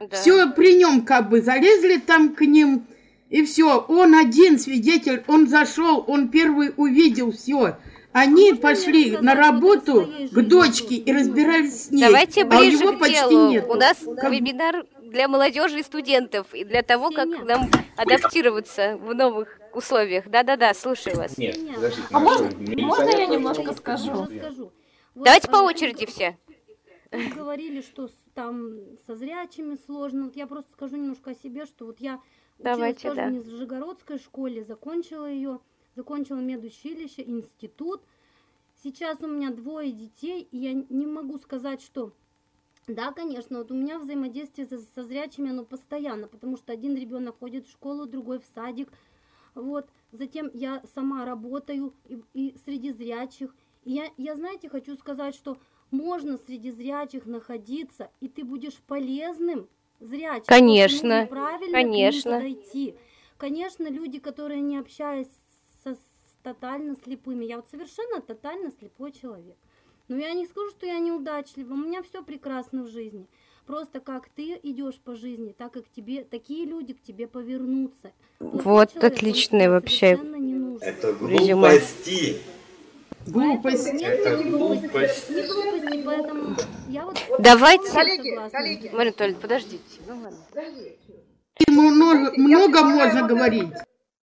Да. 0.00 0.16
Все 0.16 0.50
при 0.52 0.78
нем 0.78 1.02
как 1.02 1.28
бы 1.28 1.42
залезли 1.42 1.98
там 1.98 2.34
к 2.34 2.40
ним, 2.40 2.86
и 3.30 3.44
все, 3.44 3.84
он 3.86 4.14
один 4.14 4.58
свидетель, 4.58 5.22
он 5.28 5.48
зашел, 5.48 6.04
он 6.06 6.28
первый 6.28 6.74
увидел 6.76 7.32
все. 7.32 7.78
Они 8.12 8.50
а 8.50 8.56
пошли 8.56 9.16
на 9.18 9.36
работу 9.36 10.08
к 10.32 10.42
дочке 10.42 10.96
и 10.96 11.12
разбирались 11.12 11.84
с 11.84 11.90
ней. 11.92 12.02
Давайте 12.02 12.44
ближе 12.44 12.84
а 12.84 12.88
у 12.88 12.92
него 12.92 13.04
к 13.04 13.08
делу. 13.08 13.50
Нет. 13.50 13.66
У 13.68 13.74
нас 13.74 13.98
как... 14.16 14.32
вебинар 14.32 14.84
для 15.00 15.28
молодежи 15.28 15.78
и 15.78 15.82
студентов, 15.84 16.52
и 16.52 16.64
для 16.64 16.82
того, 16.82 17.12
как 17.12 17.28
нам 17.28 17.70
адаптироваться 17.96 18.96
в 18.96 19.14
новых 19.14 19.60
условиях. 19.74 20.28
Да-да-да, 20.28 20.74
слушаю 20.74 21.16
вас. 21.16 21.38
Нет, 21.38 21.56
подождите. 21.72 22.08
А 22.10 22.18
можно, 22.18 22.50
можно 22.66 23.10
я 23.10 23.26
немножко 23.26 23.72
скажу? 23.74 24.26
Давайте 25.14 25.48
по 25.48 25.58
очереди 25.58 26.06
все. 26.06 26.36
Вы 27.12 27.28
говорили, 27.28 27.80
что 27.80 28.08
там 28.34 28.72
со 29.06 29.14
зрячими 29.14 29.76
сложно. 29.86 30.24
Вот 30.24 30.36
я 30.36 30.48
просто 30.48 30.72
скажу 30.72 30.96
немножко 30.96 31.30
о 31.30 31.34
себе, 31.34 31.66
что 31.66 31.86
вот 31.86 32.00
я 32.00 32.20
Давайте, 32.62 33.10
Училась 33.10 33.16
тоже 33.16 33.16
да. 33.16 33.26
в 33.28 33.32
Нижегородской 33.32 34.18
школе, 34.18 34.64
закончила 34.64 35.30
ее, 35.30 35.60
закончила 35.96 36.38
медучилище, 36.38 37.22
институт. 37.22 38.02
Сейчас 38.82 39.20
у 39.22 39.26
меня 39.26 39.50
двое 39.50 39.92
детей, 39.92 40.46
и 40.50 40.58
я 40.58 40.72
не 40.74 41.06
могу 41.06 41.38
сказать, 41.38 41.82
что 41.82 42.12
Да, 42.86 43.12
конечно, 43.12 43.58
вот 43.58 43.70
у 43.70 43.74
меня 43.74 43.98
взаимодействие 43.98 44.66
со, 44.66 44.78
со 44.78 45.04
зрячими, 45.04 45.50
оно 45.50 45.64
постоянно, 45.64 46.28
потому 46.28 46.56
что 46.56 46.72
один 46.72 46.96
ребенок 46.96 47.38
ходит 47.38 47.66
в 47.66 47.70
школу, 47.70 48.06
другой 48.06 48.40
в 48.40 48.46
садик, 48.54 48.90
вот, 49.54 49.88
затем 50.12 50.50
я 50.54 50.82
сама 50.94 51.24
работаю 51.24 51.94
и, 52.04 52.22
и 52.34 52.56
среди 52.64 52.92
зрячих, 52.92 53.54
и 53.84 53.92
я, 53.92 54.10
я, 54.16 54.36
знаете, 54.36 54.68
хочу 54.68 54.96
сказать, 54.96 55.34
что 55.34 55.56
можно 55.90 56.38
среди 56.38 56.70
зрячих 56.70 57.26
находиться, 57.26 58.10
и 58.20 58.28
ты 58.28 58.44
будешь 58.44 58.76
полезным 58.86 59.68
зрячим. 60.00 60.44
Конечно, 60.46 61.28
конечно. 61.70 62.42
Конечно, 63.36 63.88
люди, 63.88 64.18
которые 64.18 64.60
не 64.60 64.76
общаются 64.76 65.32
с 65.84 65.96
тотально 66.42 66.96
слепыми, 67.02 67.44
я 67.44 67.56
вот 67.56 67.68
совершенно 67.70 68.20
тотально 68.20 68.70
слепой 68.78 69.12
человек. 69.12 69.56
Но 70.08 70.18
я 70.18 70.32
не 70.34 70.46
скажу, 70.46 70.70
что 70.70 70.86
я 70.86 70.98
неудачлива, 70.98 71.72
у 71.72 71.76
меня 71.76 72.02
все 72.02 72.22
прекрасно 72.22 72.82
в 72.82 72.88
жизни. 72.88 73.26
Просто 73.66 74.00
как 74.00 74.28
ты 74.28 74.58
идешь 74.62 74.98
по 74.98 75.14
жизни, 75.14 75.54
так 75.56 75.72
как 75.72 75.88
тебе 75.88 76.24
такие 76.24 76.66
люди 76.66 76.92
к 76.94 77.02
тебе 77.02 77.28
повернутся. 77.28 78.12
Вот 78.40 78.92
человек, 78.92 79.12
отличный 79.12 79.68
вообще. 79.68 80.18
Это 80.80 81.12
глупости. 81.12 82.36
Глупость. 83.26 84.02
Это 84.02 84.42
глупость. 84.42 85.30
Не 85.30 85.42
глупости, 85.42 86.02
поэтому 86.04 86.56
я 86.88 87.04
вот... 87.04 87.18
Давайте... 87.38 87.92
Коллеги, 87.92 88.36
коллеги. 88.50 88.88
Марина 88.88 89.00
Анатольевна, 89.02 89.40
подождите. 89.40 90.00
Ну 90.06 90.14
ладно. 90.22 90.38
Много, 91.68 92.32
много 92.36 92.84
можно 92.84 93.26
говорить. 93.26 93.72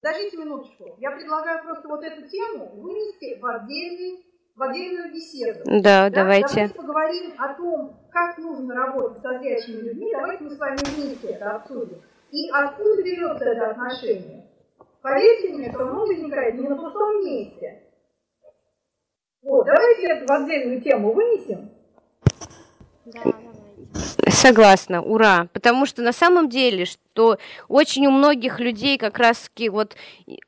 Подождите 0.01 0.37
минуточку. 0.39 0.97
Я 0.99 1.11
предлагаю 1.11 1.65
просто 1.65 1.89
вот 1.89 2.03
эту 2.03 2.29
тему 2.29 2.71
вынести 2.77 3.39
в 3.41 3.47
отдельный 3.47 4.25
в 4.57 4.63
отдельную 4.63 5.13
беседу. 5.13 5.61
Да, 5.67 6.09
да, 6.09 6.11
давайте. 6.11 6.55
Давайте 6.55 6.75
поговорим 6.75 7.35
о 7.37 7.55
том, 7.55 8.01
как 8.11 8.39
нужно 8.39 8.75
работать 8.75 9.23
со 9.23 9.39
зрячими 9.39 9.83
людьми. 9.83 10.11
Давайте 10.13 10.45
мы 10.45 10.51
с 10.51 10.59
вами 10.59 10.79
вместе 10.79 11.29
это 11.29 11.57
обсудим. 11.57 12.01
И 12.33 12.49
откуда 12.51 13.03
берется 13.03 13.45
это 13.45 13.71
отношение. 13.71 14.47
Поверьте 15.03 15.53
мне, 15.53 15.71
что 15.71 15.87
оно 15.87 16.07
возникает 16.07 16.55
не 16.55 16.69
на 16.69 16.77
пустом 16.77 17.25
месте. 17.25 17.83
Вот, 19.47 19.65
давайте 19.65 20.09
это 20.09 20.27
в 20.27 20.31
отдельную 20.33 20.81
тему 20.81 21.13
вынесем. 21.13 21.71
Да, 23.05 23.23
Согласна, 24.47 25.03
ура. 25.03 25.49
Потому 25.53 25.87
что 25.87 26.03
на 26.03 26.13
самом 26.13 26.49
деле, 26.49 26.85
что 26.85 27.39
очень 27.67 28.07
у 28.07 28.13
многих 28.13 28.61
людей 28.61 28.97
как 28.97 29.19
раз-таки 29.19 29.69
вот 29.69 29.97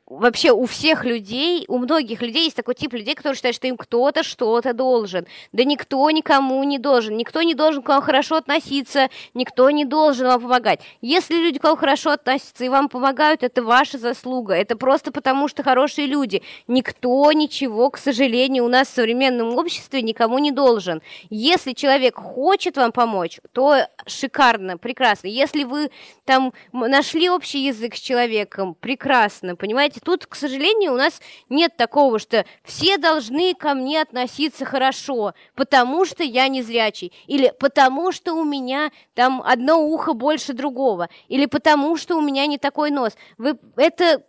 вообще 0.06 0.52
у 0.52 0.66
всех 0.66 1.04
людей, 1.04 1.64
у 1.66 1.78
многих 1.78 2.22
людей 2.22 2.44
есть 2.44 2.56
такой 2.56 2.74
тип 2.74 2.92
людей, 2.92 3.14
которые 3.14 3.36
считают, 3.36 3.56
что 3.56 3.66
им 3.66 3.76
кто-то 3.76 4.22
что-то 4.22 4.72
должен. 4.72 5.26
Да 5.52 5.64
никто 5.64 6.08
никому 6.10 6.62
не 6.62 6.78
должен. 6.78 7.16
Никто 7.16 7.42
не 7.42 7.54
должен 7.54 7.82
к 7.82 7.88
вам 7.88 8.00
хорошо 8.02 8.36
относиться, 8.36 9.08
никто 9.34 9.68
не 9.70 9.84
должен 9.84 10.28
вам 10.28 10.42
помогать. 10.42 10.80
Если 11.00 11.34
люди 11.34 11.58
к 11.58 11.64
вам 11.64 11.76
хорошо 11.76 12.10
относятся 12.10 12.64
и 12.64 12.68
вам 12.68 12.88
помогают, 12.88 13.42
это 13.42 13.64
ваша 13.64 13.98
заслуга. 13.98 14.54
Это 14.54 14.76
просто 14.76 15.10
потому, 15.10 15.48
что 15.48 15.64
хорошие 15.64 16.06
люди. 16.06 16.42
Никто 16.68 17.32
ничего, 17.32 17.90
к 17.90 17.98
сожалению, 17.98 18.64
у 18.64 18.68
нас 18.68 18.88
в 18.88 18.94
современном 18.94 19.56
обществе 19.56 20.02
никому 20.02 20.38
не 20.38 20.52
должен. 20.52 21.02
Если 21.30 21.72
человек 21.72 22.16
хочет 22.16 22.76
вам 22.76 22.92
помочь, 22.92 23.40
то 23.52 23.87
шикарно, 24.06 24.78
прекрасно. 24.78 25.28
Если 25.28 25.64
вы 25.64 25.90
там 26.24 26.52
нашли 26.72 27.30
общий 27.30 27.66
язык 27.66 27.94
с 27.94 28.00
человеком, 28.00 28.74
прекрасно, 28.74 29.56
понимаете? 29.56 30.00
тут, 30.00 30.26
к 30.26 30.34
сожалению, 30.34 30.92
у 30.92 30.96
нас 30.96 31.20
нет 31.48 31.76
такого, 31.76 32.18
что 32.18 32.44
все 32.64 32.98
должны 32.98 33.54
ко 33.54 33.74
мне 33.74 34.00
относиться 34.00 34.64
хорошо, 34.64 35.34
потому 35.54 36.04
что 36.04 36.22
я 36.22 36.48
незрячий, 36.48 37.12
или 37.26 37.52
потому 37.58 38.12
что 38.12 38.34
у 38.34 38.44
меня 38.44 38.90
там 39.14 39.42
одно 39.44 39.82
ухо 39.82 40.14
больше 40.14 40.52
другого, 40.52 41.08
или 41.28 41.46
потому 41.46 41.96
что 41.96 42.16
у 42.16 42.20
меня 42.20 42.46
не 42.46 42.58
такой 42.58 42.90
нос. 42.90 43.16
Вы 43.36 43.58
это 43.76 44.22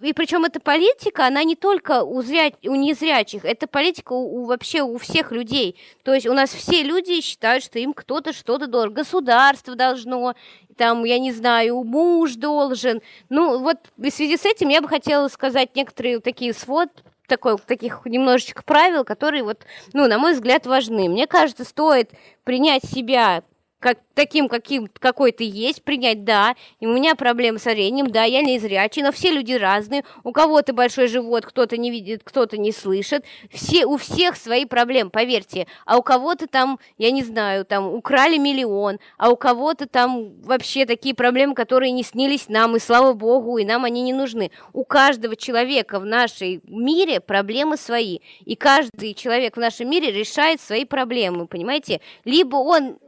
и 0.00 0.12
причем 0.12 0.44
эта 0.44 0.58
политика, 0.58 1.26
она 1.26 1.44
не 1.44 1.54
только 1.54 2.02
у, 2.02 2.22
зря... 2.22 2.50
у 2.64 2.74
незрячих, 2.74 3.44
это 3.44 3.66
политика 3.66 4.12
у, 4.12 4.42
у 4.42 4.44
вообще 4.46 4.82
у 4.82 4.98
всех 4.98 5.30
людей. 5.30 5.76
То 6.02 6.12
есть 6.12 6.26
у 6.26 6.32
нас 6.32 6.50
все 6.50 6.82
люди 6.82 7.20
считают, 7.20 7.62
что 7.62 7.78
им 7.78 7.92
кто-то 7.92 8.32
что-то 8.32 8.66
должен, 8.66 8.92
государство 8.92 9.76
должно, 9.76 10.34
там, 10.76 11.04
я 11.04 11.18
не 11.18 11.32
знаю, 11.32 11.84
муж 11.84 12.34
должен. 12.34 13.00
Ну, 13.28 13.60
вот 13.60 13.78
в 13.96 14.10
связи 14.10 14.36
с 14.36 14.44
этим 14.44 14.68
я 14.68 14.82
бы 14.82 14.88
хотела 14.88 15.28
сказать 15.28 15.76
некоторые 15.76 16.20
такие 16.20 16.52
свод 16.52 16.90
такой, 17.28 17.56
таких 17.58 18.02
немножечко 18.06 18.62
правил, 18.64 19.04
которые 19.04 19.44
вот, 19.44 19.64
ну, 19.92 20.08
на 20.08 20.18
мой 20.18 20.34
взгляд, 20.34 20.66
важны. 20.66 21.08
Мне 21.08 21.26
кажется, 21.26 21.64
стоит 21.64 22.10
принять 22.44 22.84
себя 22.84 23.44
как, 23.80 23.98
таким, 24.14 24.48
каким, 24.48 24.88
какой 24.98 25.32
ты 25.32 25.44
есть, 25.44 25.82
принять, 25.82 26.24
да, 26.24 26.54
и 26.78 26.86
у 26.86 26.92
меня 26.92 27.14
проблемы 27.14 27.58
с 27.58 27.64
зрением, 27.64 28.10
да, 28.10 28.24
я 28.24 28.42
не 28.42 28.58
зрячий, 28.58 29.02
но 29.02 29.10
все 29.10 29.30
люди 29.30 29.54
разные, 29.54 30.04
у 30.22 30.32
кого-то 30.32 30.72
большой 30.72 31.08
живот, 31.08 31.46
кто-то 31.46 31.76
не 31.76 31.90
видит, 31.90 32.20
кто-то 32.22 32.58
не 32.58 32.72
слышит, 32.72 33.24
все, 33.50 33.86
у 33.86 33.96
всех 33.96 34.36
свои 34.36 34.66
проблемы, 34.66 35.10
поверьте, 35.10 35.66
а 35.86 35.96
у 35.96 36.02
кого-то 36.02 36.46
там, 36.46 36.78
я 36.98 37.10
не 37.10 37.22
знаю, 37.22 37.64
там 37.64 37.92
украли 37.92 38.36
миллион, 38.36 38.98
а 39.16 39.30
у 39.30 39.36
кого-то 39.36 39.86
там 39.86 40.40
вообще 40.42 40.84
такие 40.84 41.14
проблемы, 41.14 41.54
которые 41.54 41.92
не 41.92 42.02
снились 42.02 42.48
нам, 42.48 42.76
и 42.76 42.78
слава 42.78 43.14
богу, 43.14 43.56
и 43.58 43.64
нам 43.64 43.84
они 43.84 44.02
не 44.02 44.12
нужны. 44.12 44.50
У 44.74 44.84
каждого 44.84 45.36
человека 45.36 45.98
в 45.98 46.04
нашей 46.04 46.60
мире 46.64 47.20
проблемы 47.20 47.78
свои, 47.78 48.18
и 48.44 48.56
каждый 48.56 49.14
человек 49.14 49.56
в 49.56 49.60
нашем 49.60 49.88
мире 49.88 50.12
решает 50.12 50.60
свои 50.60 50.84
проблемы, 50.84 51.46
понимаете? 51.46 52.00
Либо 52.24 52.56
он 52.56 52.98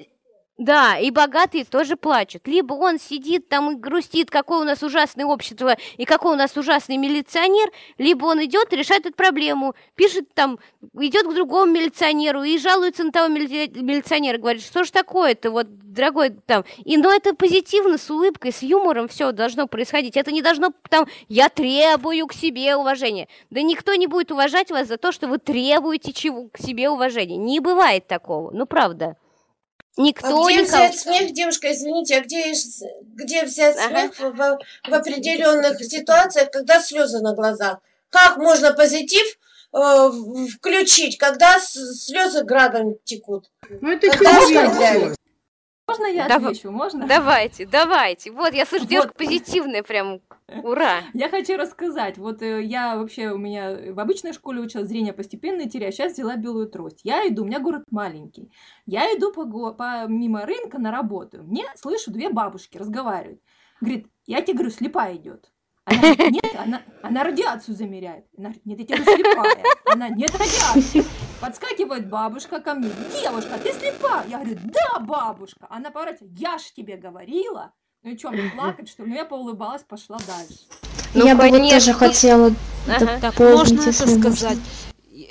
да, 0.64 0.96
и 0.96 1.10
богатые 1.10 1.64
тоже 1.64 1.96
плачут. 1.96 2.46
Либо 2.46 2.74
он 2.74 2.98
сидит 2.98 3.48
там 3.48 3.72
и 3.72 3.74
грустит, 3.74 4.30
какое 4.30 4.60
у 4.60 4.64
нас 4.64 4.82
ужасное 4.82 5.26
общество 5.26 5.76
и 5.96 6.04
какой 6.04 6.34
у 6.34 6.36
нас 6.36 6.56
ужасный 6.56 6.96
милиционер, 6.98 7.70
либо 7.98 8.26
он 8.26 8.44
идет 8.44 8.72
и 8.72 8.76
решает 8.76 9.06
эту 9.06 9.16
проблему, 9.16 9.74
пишет 9.96 10.32
там, 10.34 10.58
идет 10.94 11.26
к 11.26 11.34
другому 11.34 11.72
милиционеру 11.72 12.42
и 12.44 12.58
жалуется 12.58 13.02
на 13.02 13.10
того 13.10 13.28
мили... 13.28 13.70
милиционера, 13.76 14.38
говорит, 14.38 14.62
что 14.62 14.84
ж 14.84 14.90
такое-то, 14.90 15.50
вот, 15.50 15.66
дорогой, 15.68 16.30
там. 16.30 16.64
И, 16.84 16.96
но 16.96 17.12
это 17.12 17.34
позитивно, 17.34 17.98
с 17.98 18.08
улыбкой, 18.08 18.52
с 18.52 18.62
юмором 18.62 19.08
все 19.08 19.32
должно 19.32 19.66
происходить. 19.66 20.16
Это 20.16 20.30
не 20.30 20.42
должно, 20.42 20.72
там, 20.88 21.06
я 21.28 21.48
требую 21.48 22.26
к 22.28 22.34
себе 22.34 22.76
уважения. 22.76 23.26
Да 23.50 23.62
никто 23.62 23.94
не 23.94 24.06
будет 24.06 24.30
уважать 24.30 24.70
вас 24.70 24.86
за 24.86 24.96
то, 24.96 25.10
что 25.10 25.26
вы 25.26 25.38
требуете 25.38 26.12
чего 26.12 26.48
к 26.48 26.58
себе 26.58 26.88
уважения. 26.88 27.36
Не 27.36 27.60
бывает 27.60 28.06
такого, 28.06 28.50
ну 28.52 28.66
правда. 28.66 29.16
Никто 29.96 30.44
а 30.44 30.48
где 30.48 30.62
никого... 30.62 30.64
взять 30.64 30.98
смех, 30.98 31.32
девушка, 31.32 31.72
извините, 31.72 32.16
а 32.16 32.20
где, 32.20 32.52
где 33.02 33.44
взять 33.44 33.76
ага. 33.76 33.88
смех 33.88 34.18
в, 34.18 34.58
в 34.88 34.94
определенных 34.94 35.84
ситуациях, 35.84 36.50
когда 36.50 36.80
слезы 36.80 37.20
на 37.20 37.34
глазах? 37.34 37.78
Как 38.08 38.38
можно 38.38 38.72
позитив 38.72 39.26
э, 39.74 40.10
включить, 40.56 41.18
когда 41.18 41.58
слезы 41.60 42.42
градом 42.44 42.96
текут? 43.04 43.50
Ну 43.80 43.90
это 43.90 44.10
когда 44.10 44.32
можно 45.92 46.06
я 46.06 46.28
Дав... 46.28 46.44
отвечу? 46.44 46.70
Можно? 46.70 47.06
Давайте, 47.06 47.66
давайте. 47.66 48.30
Вот, 48.30 48.54
я 48.54 48.64
слышу, 48.64 48.86
девушка 48.86 49.12
вот. 49.18 49.26
позитивная 49.26 49.82
прям. 49.82 50.20
Ура! 50.62 51.02
Я 51.14 51.28
хочу 51.28 51.56
рассказать. 51.56 52.18
Вот 52.18 52.42
э, 52.42 52.62
я 52.62 52.96
вообще, 52.96 53.30
у 53.30 53.38
меня 53.38 53.92
в 53.92 54.00
обычной 54.00 54.32
школе 54.32 54.60
училась, 54.60 54.88
зрение 54.88 55.12
постепенно 55.12 55.68
теряю, 55.68 55.92
сейчас 55.92 56.12
взяла 56.12 56.36
белую 56.36 56.68
трость. 56.68 57.00
Я 57.04 57.26
иду, 57.28 57.42
у 57.42 57.46
меня 57.46 57.60
город 57.60 57.84
маленький. 57.90 58.50
Я 58.86 59.06
иду 59.16 59.32
по, 59.32 59.72
по 59.72 60.06
мимо 60.06 60.46
рынка 60.46 60.78
на 60.78 60.90
работу. 60.90 61.42
Мне 61.42 61.64
слышу 61.76 62.10
две 62.10 62.30
бабушки 62.30 62.78
разговаривают. 62.78 63.40
Говорит, 63.80 64.06
я 64.26 64.42
тебе 64.42 64.54
говорю, 64.54 64.70
слепая 64.70 65.16
идет. 65.16 65.50
Она 65.84 66.00
говорит, 66.00 66.18
нет, 66.44 66.56
она, 66.56 66.82
она 67.02 67.24
радиацию 67.24 67.74
замеряет. 67.74 68.26
Она 68.36 68.50
говорит, 68.50 68.66
нет, 68.66 68.78
я 68.80 68.86
тебе 68.86 69.04
говорю, 69.04 69.24
слепая. 69.24 69.64
Она, 69.86 70.08
нет 70.08 70.30
радиации. 70.32 71.04
Подскакивает 71.40 72.08
бабушка 72.08 72.60
ко 72.60 72.74
мне. 72.74 72.90
Девушка, 73.20 73.58
ты 73.58 73.72
слепа? 73.72 74.22
Я 74.28 74.38
говорю, 74.38 74.58
да, 74.62 75.00
бабушка. 75.00 75.66
Она 75.68 75.90
поворачивается, 75.90 76.36
я 76.38 76.58
ж 76.58 76.62
тебе 76.74 76.96
говорила. 76.96 77.72
Ну 78.02 78.10
и 78.10 78.18
что, 78.18 78.30
мне 78.30 78.50
плакать, 78.50 78.88
что 78.88 79.04
ли? 79.04 79.10
Ну 79.10 79.14
я 79.14 79.24
поулыбалась, 79.24 79.84
пошла 79.84 80.18
дальше. 80.26 80.58
Ну, 81.14 81.24
я 81.24 81.36
бы 81.36 81.48
тоже 81.50 81.92
хотела 81.92 82.52
ага. 82.88 83.20
Так, 83.20 83.38
можно 83.38 83.80
это 83.80 83.92
сказать? 83.92 84.58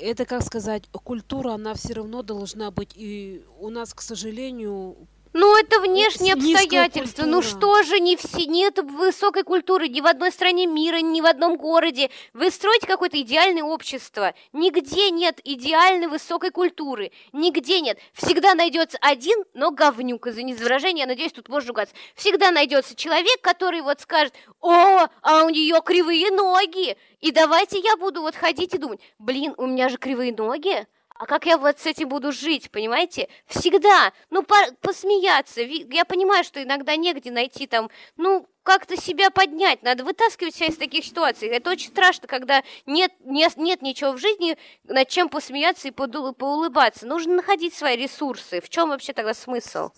Это, 0.00 0.24
как 0.24 0.42
сказать, 0.42 0.84
культура, 0.90 1.52
она 1.52 1.74
все 1.74 1.92
равно 1.94 2.22
должна 2.22 2.70
быть. 2.70 2.92
И 2.94 3.44
у 3.60 3.68
нас, 3.68 3.92
к 3.92 4.00
сожалению, 4.00 4.96
ну, 5.32 5.56
это 5.56 5.80
внешние 5.80 6.34
обстоятельства. 6.34 7.24
Ну 7.24 7.42
что 7.42 7.82
же, 7.82 8.00
не 8.00 8.16
все, 8.16 8.46
нет 8.46 8.78
высокой 8.78 9.42
культуры 9.44 9.88
ни 9.88 10.00
в 10.00 10.06
одной 10.06 10.30
стране 10.30 10.66
мира, 10.66 10.98
ни 10.98 11.20
в 11.20 11.26
одном 11.26 11.56
городе. 11.56 12.10
Вы 12.32 12.50
строите 12.50 12.86
какое-то 12.86 13.20
идеальное 13.20 13.62
общество. 13.62 14.34
Нигде 14.52 15.10
нет 15.10 15.40
идеальной 15.44 16.08
высокой 16.08 16.50
культуры. 16.50 17.12
Нигде 17.32 17.80
нет. 17.80 17.98
Всегда 18.12 18.54
найдется 18.54 18.98
один, 19.00 19.44
но 19.54 19.70
говнюк, 19.70 20.26
извини 20.26 20.54
за 20.54 20.64
выражение, 20.64 21.02
я 21.02 21.06
надеюсь, 21.06 21.32
тут 21.32 21.48
можно 21.48 21.68
ругаться. 21.68 21.94
Всегда 22.14 22.50
найдется 22.50 22.94
человек, 22.94 23.40
который 23.40 23.80
вот 23.80 24.00
скажет, 24.00 24.34
о, 24.60 25.06
а 25.22 25.44
у 25.44 25.48
нее 25.48 25.80
кривые 25.84 26.30
ноги. 26.30 26.96
И 27.20 27.30
давайте 27.30 27.78
я 27.78 27.96
буду 27.96 28.20
вот 28.20 28.34
ходить 28.34 28.74
и 28.74 28.78
думать, 28.78 29.00
блин, 29.18 29.54
у 29.56 29.66
меня 29.66 29.88
же 29.88 29.96
кривые 29.96 30.34
ноги, 30.34 30.86
а 31.18 31.26
как 31.26 31.46
я 31.46 31.58
вот 31.58 31.78
с 31.78 31.86
этим 31.86 32.08
буду 32.08 32.32
жить, 32.32 32.70
понимаете? 32.70 33.28
Всегда, 33.46 34.12
ну, 34.30 34.42
по 34.42 34.56
посмеяться. 34.80 35.60
Я 35.60 36.04
понимаю, 36.04 36.44
что 36.44 36.62
иногда 36.62 36.96
негде 36.96 37.30
найти 37.30 37.66
там, 37.66 37.90
ну, 38.16 38.46
как-то 38.62 39.00
себя 39.00 39.30
поднять, 39.30 39.82
надо 39.82 40.04
вытаскивать 40.04 40.54
себя 40.54 40.66
из 40.66 40.76
таких 40.76 41.04
ситуаций. 41.04 41.48
Это 41.48 41.70
очень 41.70 41.90
страшно, 41.90 42.28
когда 42.28 42.62
нет, 42.86 43.12
нет, 43.24 43.56
нет 43.56 43.82
ничего 43.82 44.12
в 44.12 44.18
жизни, 44.18 44.56
над 44.84 45.08
чем 45.08 45.28
посмеяться 45.28 45.88
и 45.88 45.90
поулыбаться. 45.90 47.06
Нужно 47.06 47.36
находить 47.36 47.74
свои 47.74 47.96
ресурсы. 47.96 48.60
В 48.60 48.68
чем 48.68 48.90
вообще 48.90 49.12
тогда 49.12 49.34
смысл? 49.34 49.90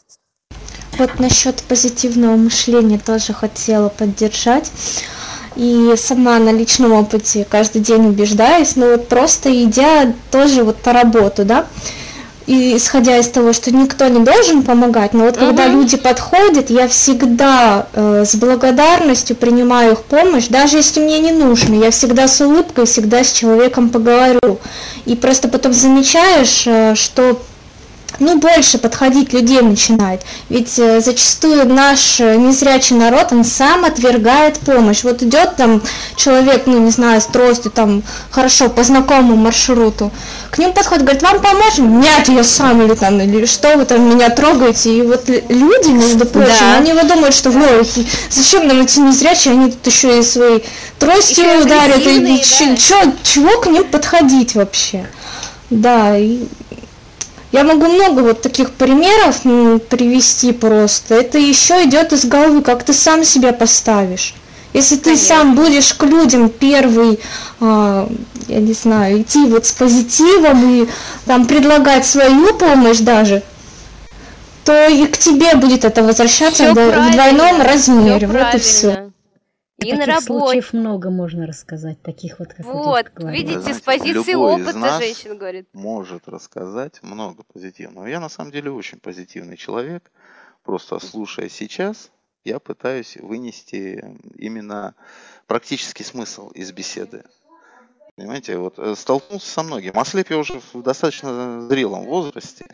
Вот 0.98 1.18
насчет 1.18 1.62
позитивного 1.64 2.36
мышления 2.36 2.98
тоже 2.98 3.32
хотела 3.32 3.88
поддержать. 3.88 4.70
И 5.56 5.94
сама 5.96 6.38
на 6.38 6.50
личном 6.50 6.92
опыте 6.92 7.46
каждый 7.48 7.80
день 7.80 8.06
убеждаюсь, 8.06 8.76
но 8.76 8.86
вот 8.86 9.08
просто 9.08 9.50
идя 9.64 10.12
тоже 10.30 10.64
вот 10.64 10.76
по 10.76 10.92
работу, 10.92 11.44
да, 11.44 11.66
и 12.46 12.76
исходя 12.76 13.16
из 13.18 13.28
того, 13.28 13.52
что 13.52 13.74
никто 13.74 14.06
не 14.08 14.22
должен 14.22 14.62
помогать, 14.62 15.14
но 15.14 15.24
вот 15.24 15.36
uh-huh. 15.36 15.46
когда 15.46 15.66
люди 15.66 15.96
подходят, 15.96 16.68
я 16.68 16.88
всегда 16.88 17.86
э, 17.94 18.24
с 18.26 18.34
благодарностью 18.34 19.34
принимаю 19.36 19.92
их 19.92 20.02
помощь, 20.02 20.48
даже 20.48 20.76
если 20.76 21.00
мне 21.00 21.20
не 21.20 21.32
нужно, 21.32 21.74
я 21.74 21.90
всегда 21.90 22.28
с 22.28 22.40
улыбкой, 22.42 22.84
всегда 22.84 23.24
с 23.24 23.32
человеком 23.32 23.88
поговорю. 23.88 24.58
И 25.06 25.16
просто 25.16 25.48
потом 25.48 25.72
замечаешь, 25.72 26.64
э, 26.66 26.94
что 26.96 27.40
ну, 28.20 28.38
больше 28.38 28.78
подходить 28.78 29.32
людей 29.32 29.60
начинает. 29.60 30.22
Ведь 30.48 30.78
э, 30.78 31.00
зачастую 31.00 31.66
наш 31.66 32.20
э, 32.20 32.36
незрячий 32.36 32.96
народ, 32.96 33.32
он 33.32 33.44
сам 33.44 33.84
отвергает 33.84 34.58
помощь. 34.58 35.02
Вот 35.02 35.22
идет 35.22 35.56
там 35.56 35.82
человек, 36.16 36.62
ну, 36.66 36.78
не 36.78 36.90
знаю, 36.90 37.20
с 37.20 37.26
тростью, 37.26 37.70
там, 37.70 38.02
хорошо, 38.30 38.68
по 38.68 38.84
знакомому 38.84 39.36
маршруту, 39.36 40.10
к 40.50 40.58
ним 40.58 40.72
подходит, 40.72 41.04
говорит, 41.04 41.22
вам 41.22 41.40
поможем? 41.40 42.00
Нет, 42.00 42.28
я 42.28 42.44
сам, 42.44 42.82
или 42.82 42.94
там, 42.94 43.20
или 43.20 43.46
что 43.46 43.76
вы 43.76 43.84
там 43.84 44.08
меня 44.08 44.30
трогаете? 44.30 44.96
И 44.96 45.02
вот 45.02 45.28
люди, 45.28 45.88
между 45.88 46.26
прочим, 46.26 46.54
да. 46.60 46.76
они 46.78 46.92
вот 46.92 47.06
думают, 47.08 47.34
что, 47.34 47.50
ну, 47.50 47.66
зачем 48.30 48.68
нам 48.68 48.80
эти 48.80 49.00
незрячие, 49.00 49.54
они 49.54 49.70
тут 49.70 49.86
еще 49.86 50.20
и 50.20 50.22
свои 50.22 50.60
тростью 50.98 51.44
ударят, 51.60 52.06
и, 52.06 52.20
да. 52.20 52.76
чё, 52.76 53.12
чего 53.22 53.60
к 53.60 53.66
ним 53.66 53.84
подходить 53.84 54.54
вообще? 54.54 55.06
Да, 55.70 56.16
и 56.16 56.44
я 57.54 57.62
могу 57.62 57.86
много 57.86 58.22
вот 58.22 58.42
таких 58.42 58.72
примеров 58.72 59.42
привести 59.88 60.50
просто. 60.50 61.14
Это 61.14 61.38
еще 61.38 61.84
идет 61.84 62.12
из 62.12 62.24
головы, 62.24 62.62
как 62.62 62.82
ты 62.82 62.92
сам 62.92 63.22
себя 63.22 63.52
поставишь. 63.52 64.34
Если 64.72 64.96
ты 64.96 65.10
Конечно. 65.10 65.26
сам 65.26 65.54
будешь 65.54 65.94
к 65.94 66.02
людям 66.02 66.48
первый, 66.48 67.20
а, 67.60 68.08
я 68.48 68.58
не 68.58 68.72
знаю, 68.72 69.22
идти 69.22 69.46
вот 69.46 69.66
с 69.66 69.70
позитивом 69.70 70.68
и 70.68 70.88
там 71.26 71.46
предлагать 71.46 72.04
свою 72.04 72.54
помощь 72.54 72.98
даже, 72.98 73.44
то 74.64 74.88
и 74.88 75.06
к 75.06 75.16
тебе 75.16 75.54
будет 75.54 75.84
это 75.84 76.02
возвращаться 76.02 76.72
в 76.72 76.74
двойном 76.74 77.62
размере. 77.62 78.26
Вот 78.26 78.52
и 78.52 78.58
все. 78.58 79.13
И 79.78 79.90
таких 79.90 79.98
на 79.98 80.06
работе. 80.06 80.26
случаев 80.26 80.72
много 80.72 81.10
можно 81.10 81.46
рассказать, 81.46 82.00
таких 82.00 82.38
вот, 82.38 82.54
как 82.54 82.64
Вот, 82.64 83.10
вот 83.16 83.30
видите, 83.30 83.60
знаете, 83.60 83.80
с 83.80 83.82
позиции 83.82 84.34
опыта 84.34 84.98
женщин 85.00 85.36
говорит. 85.36 85.68
может 85.72 86.28
рассказать 86.28 87.02
много 87.02 87.42
позитивного. 87.42 88.06
Я 88.06 88.20
на 88.20 88.28
самом 88.28 88.52
деле 88.52 88.70
очень 88.70 89.00
позитивный 89.00 89.56
человек. 89.56 90.10
Просто 90.62 90.98
слушая 91.00 91.48
сейчас, 91.48 92.10
я 92.44 92.60
пытаюсь 92.60 93.16
вынести 93.16 94.16
именно 94.36 94.94
практический 95.46 96.04
смысл 96.04 96.50
из 96.50 96.72
беседы. 96.72 97.24
Понимаете, 98.16 98.56
вот 98.58 98.78
э, 98.78 98.94
столкнулся 98.94 99.50
со 99.50 99.62
многим. 99.64 99.98
Ослеп 99.98 100.30
я 100.30 100.38
уже 100.38 100.60
в 100.72 100.82
достаточно 100.82 101.62
зрелом 101.62 102.04
возрасте. 102.04 102.64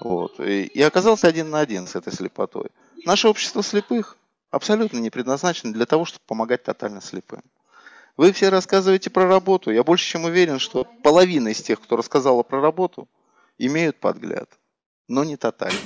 Вот, 0.00 0.40
и, 0.40 0.64
и 0.64 0.82
оказался 0.82 1.28
один 1.28 1.50
на 1.50 1.60
один 1.60 1.86
с 1.86 1.94
этой 1.94 2.12
слепотой. 2.12 2.70
Наше 3.04 3.28
общество 3.28 3.62
слепых 3.62 4.18
абсолютно 4.56 4.98
не 4.98 5.10
предназначены 5.10 5.72
для 5.72 5.86
того, 5.86 6.04
чтобы 6.04 6.24
помогать 6.26 6.64
тотально 6.64 7.00
слепым. 7.00 7.42
Вы 8.16 8.32
все 8.32 8.48
рассказываете 8.48 9.10
про 9.10 9.26
работу. 9.26 9.70
Я 9.70 9.84
больше 9.84 10.06
чем 10.06 10.24
уверен, 10.24 10.58
что 10.58 10.84
половина 11.02 11.48
из 11.48 11.60
тех, 11.62 11.80
кто 11.80 11.96
рассказала 11.96 12.42
про 12.42 12.60
работу, 12.60 13.08
имеют 13.58 14.00
подгляд, 14.00 14.48
но 15.08 15.24
не 15.24 15.36
тотальники. 15.36 15.82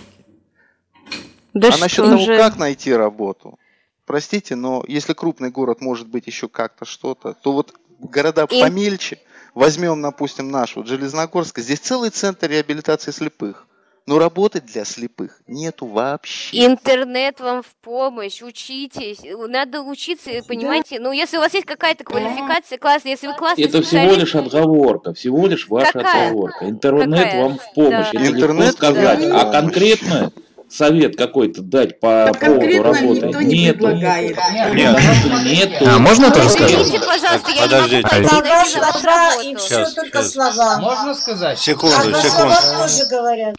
Да 1.53 1.69
а 1.75 1.79
насчет 1.79 2.05
того, 2.05 2.19
же... 2.19 2.37
как 2.37 2.57
найти 2.57 2.93
работу, 2.93 3.59
простите, 4.07 4.55
но 4.55 4.85
если 4.87 5.13
крупный 5.13 5.51
город 5.51 5.81
может 5.81 6.07
быть 6.07 6.29
еще 6.29 6.49
как-то 6.49 6.85
что-то, 6.85 7.35
то 7.35 7.53
вот 7.53 7.75
города 7.99 8.47
И... 8.49 8.61
помельче, 8.61 9.19
возьмем, 9.55 10.01
допустим, 10.01 10.51
наш 10.51 10.77
вот 10.77 10.87
Железногорск, 10.87 11.59
здесь 11.59 11.81
целый 11.81 12.11
центр 12.11 12.49
реабилитации 12.49 13.11
слепых. 13.11 13.67
Но 14.11 14.19
работать 14.19 14.67
для 14.67 14.85
слепых 14.85 15.39
нету 15.47 15.87
вообще. 15.87 16.67
Интернет 16.67 17.39
вам 17.39 17.63
в 17.63 17.73
помощь, 17.81 18.43
учитесь. 18.43 19.21
Надо 19.23 19.83
учиться, 19.83 20.31
понимаете? 20.49 20.99
Да. 20.99 21.05
Ну, 21.05 21.13
если 21.13 21.37
у 21.37 21.41
вас 21.41 21.55
есть 21.55 21.65
какая-то 21.65 22.03
квалификация 22.03 22.77
классная, 22.77 23.13
если 23.13 23.29
вы 23.29 23.35
классный 23.35 23.63
Это 23.67 23.83
всего 23.83 24.13
лишь 24.15 24.35
отговорка, 24.35 25.15
всего 25.15 25.47
лишь 25.47 25.69
ваша 25.69 25.93
Какая? 25.93 26.27
отговорка. 26.27 26.69
Интернет 26.69 27.23
Какая? 27.23 27.41
вам 27.45 27.59
в 27.61 27.73
помощь. 27.73 28.09
Да. 28.13 28.21
Это 28.21 28.27
Интернет 28.27 28.73
сказать. 28.73 29.21
Да. 29.29 29.43
А 29.43 29.53
конкретно 29.53 30.33
совет 30.69 31.17
какой-то 31.17 31.63
дать 31.63 32.01
по 32.01 32.31
так 32.33 32.41
поводу 32.41 32.83
работы 32.83 33.27
никто 33.27 33.41
не 33.43 33.65
нету. 33.67 33.79
предлагает. 33.79 34.37
Нет. 34.75 34.99
Нету. 35.45 35.85
А 35.89 35.99
можно 36.01 36.33
тоже 36.33 36.49
сказать? 36.51 37.07
пожалуйста, 37.07 37.51
я 37.53 37.63
Подождите. 37.63 38.09
не 38.17 38.23
могу 38.23 38.67
слова 38.67 39.43
и 39.45 39.55
все 39.55 39.85
только 39.91 40.23
слова. 40.25 40.79
Можно 40.81 41.15
сказать? 41.15 41.59
Секунду, 41.61 41.95
а 41.97 42.21
секунду. 42.21 42.55
тоже 42.77 43.07
говорят. 43.09 43.55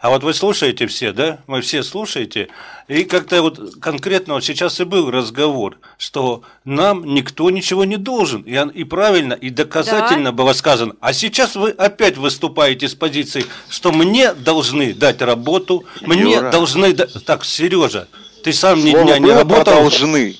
А 0.00 0.08
вот 0.08 0.24
вы 0.24 0.32
слушаете 0.32 0.86
все, 0.86 1.12
да? 1.12 1.40
Мы 1.46 1.60
все 1.60 1.82
слушаете. 1.82 2.48
И 2.88 3.04
как-то 3.04 3.42
вот 3.42 3.74
конкретно 3.80 4.34
вот 4.34 4.44
сейчас 4.44 4.80
и 4.80 4.84
был 4.84 5.10
разговор, 5.10 5.76
что 5.98 6.42
нам 6.64 7.04
никто 7.04 7.50
ничего 7.50 7.84
не 7.84 7.98
должен. 7.98 8.40
И, 8.42 8.58
и 8.74 8.84
правильно, 8.84 9.34
и 9.34 9.50
доказательно 9.50 10.30
да. 10.30 10.32
было 10.32 10.54
сказано. 10.54 10.94
А 11.00 11.12
сейчас 11.12 11.54
вы 11.54 11.70
опять 11.70 12.16
выступаете 12.16 12.88
с 12.88 12.94
позиции, 12.94 13.44
что 13.68 13.92
мне 13.92 14.32
должны 14.32 14.94
дать 14.94 15.20
работу, 15.20 15.84
мне 16.00 16.32
Юра. 16.32 16.50
должны... 16.50 16.94
дать. 16.94 17.22
Так, 17.26 17.44
Сережа, 17.44 18.08
ты 18.42 18.54
сам 18.54 18.82
ни 18.82 18.92
дня 18.92 19.18
не 19.18 19.30
работал? 19.30 19.82
должны. 19.82 20.34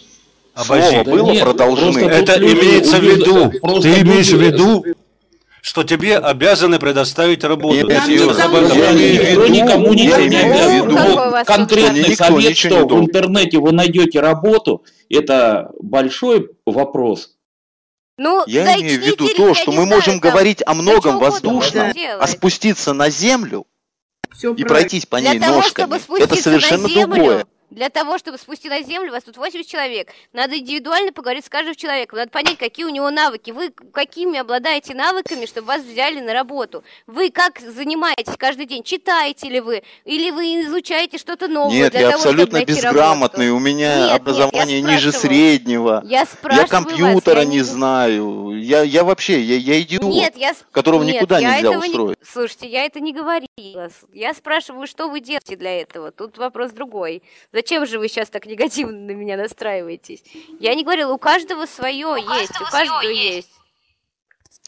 Обожди. 0.55 0.89
Слово 0.89 1.05
было 1.05 1.35
да 1.35 1.41
продолжены. 1.41 1.99
Это 2.01 2.39
имеется 2.39 2.97
в 2.97 3.05
виду. 3.05 3.51
Ты 3.83 4.01
имеешь 4.01 4.31
в 4.31 4.41
виду, 4.41 4.85
что 5.63 5.85
тебе 5.85 6.19
обязаны 6.19 6.79
предоставить 6.79 7.45
работу. 7.45 7.77
Нет, 7.77 7.87
Никто 7.89 9.47
никому 9.47 9.93
ничего 9.93 10.17
не 10.19 10.37
обязан. 10.37 11.45
Конкретный 11.45 12.17
совет, 12.17 12.57
что 12.57 12.87
в 12.87 12.99
интернете 12.99 13.59
вы 13.59 13.73
найдете 13.73 14.21
работу, 14.21 14.85
это 15.09 15.71
большой 15.81 16.51
вопрос. 16.67 17.37
Ну, 18.17 18.45
я 18.47 18.79
имею 18.79 19.01
в 19.01 19.07
виду 19.07 19.29
то, 19.35 19.55
что 19.55 19.73
мы 19.73 19.87
можем 19.87 20.21
говорить 20.21 20.63
о 20.67 20.75
многом 20.75 21.19
воздушном, 21.19 21.93
а 22.19 22.27
спуститься 22.27 22.93
на 22.93 23.09
землю 23.09 23.67
и 24.57 24.65
пройтись 24.65 25.07
по 25.07 25.17
ней 25.17 25.39
ножками, 25.39 26.01
это 26.21 26.37
совершенно 26.37 26.89
другое. 26.89 27.47
Для 27.71 27.89
того, 27.89 28.18
чтобы 28.18 28.37
спустить 28.39 28.71
на 28.71 28.83
землю, 28.83 29.12
вас 29.12 29.23
тут 29.23 29.37
80 29.37 29.66
человек. 29.66 30.09
Надо 30.33 30.59
индивидуально 30.59 31.12
поговорить 31.12 31.45
с 31.45 31.49
каждым 31.49 31.75
человеком. 31.75 32.18
Надо 32.18 32.31
понять, 32.31 32.59
какие 32.59 32.85
у 32.85 32.89
него 32.89 33.11
навыки. 33.11 33.53
Вы 33.53 33.71
какими 33.93 34.39
обладаете 34.39 34.95
навыками, 34.95 35.47
чтобы 35.47 35.68
вас 35.68 35.83
взяли 35.83 36.21
на 36.21 36.33
работу. 36.33 36.83
Вы 37.07 37.31
как 37.31 37.61
занимаетесь 37.61 38.37
каждый 38.37 38.66
день? 38.66 38.83
Читаете 38.83 39.49
ли 39.49 39.61
вы? 39.61 39.83
Или 40.05 40.31
вы 40.31 40.62
изучаете 40.62 41.18
что-то 41.18 41.47
новое? 41.47 41.73
Нет, 41.73 41.95
я 41.95 42.11
того, 42.11 42.14
абсолютно 42.14 42.64
безграмотный. 42.64 43.49
Работу? 43.49 43.57
У 43.57 43.61
меня 43.61 44.07
нет, 44.07 44.21
образование 44.21 44.81
нет, 44.81 44.91
ниже 44.91 45.12
среднего. 45.12 46.03
Я, 46.05 46.27
я 46.51 46.66
компьютера 46.66 47.37
вас, 47.37 47.45
я 47.45 47.51
не, 47.51 47.57
не 47.57 47.62
знаю. 47.62 48.59
Я, 48.59 48.83
я 48.83 49.05
вообще, 49.05 49.41
я, 49.41 49.57
я 49.57 49.81
идиот, 49.81 50.03
нет, 50.03 50.37
я... 50.37 50.55
которого 50.73 51.05
нет, 51.05 51.16
никуда 51.16 51.41
нельзя 51.41 51.71
устроить. 51.79 52.18
Не... 52.18 52.27
Слушайте, 52.27 52.68
я 52.68 52.85
это 52.85 52.99
не 52.99 53.12
говорила. 53.12 53.91
Я 54.12 54.35
спрашиваю, 54.35 54.87
что 54.89 55.09
вы 55.09 55.21
делаете 55.21 55.57
для 55.57 55.81
этого. 55.81 56.11
Тут 56.11 56.37
вопрос 56.39 56.73
другой. 56.73 57.23
Зачем 57.61 57.85
же 57.85 57.99
вы 57.99 58.09
сейчас 58.09 58.31
так 58.31 58.47
негативно 58.47 58.97
на 58.97 59.11
меня 59.11 59.37
настраиваетесь? 59.37 60.25
Я 60.61 60.75
не 60.75 60.83
говорила, 60.83 61.13
у 61.13 61.19
каждого 61.19 61.67
свое 61.67 62.07
у 62.07 62.17
есть, 62.17 62.27
каждого 62.27 62.63
у 62.63 62.71
каждого 62.71 63.01
есть. 63.11 63.35
есть. 63.35 63.51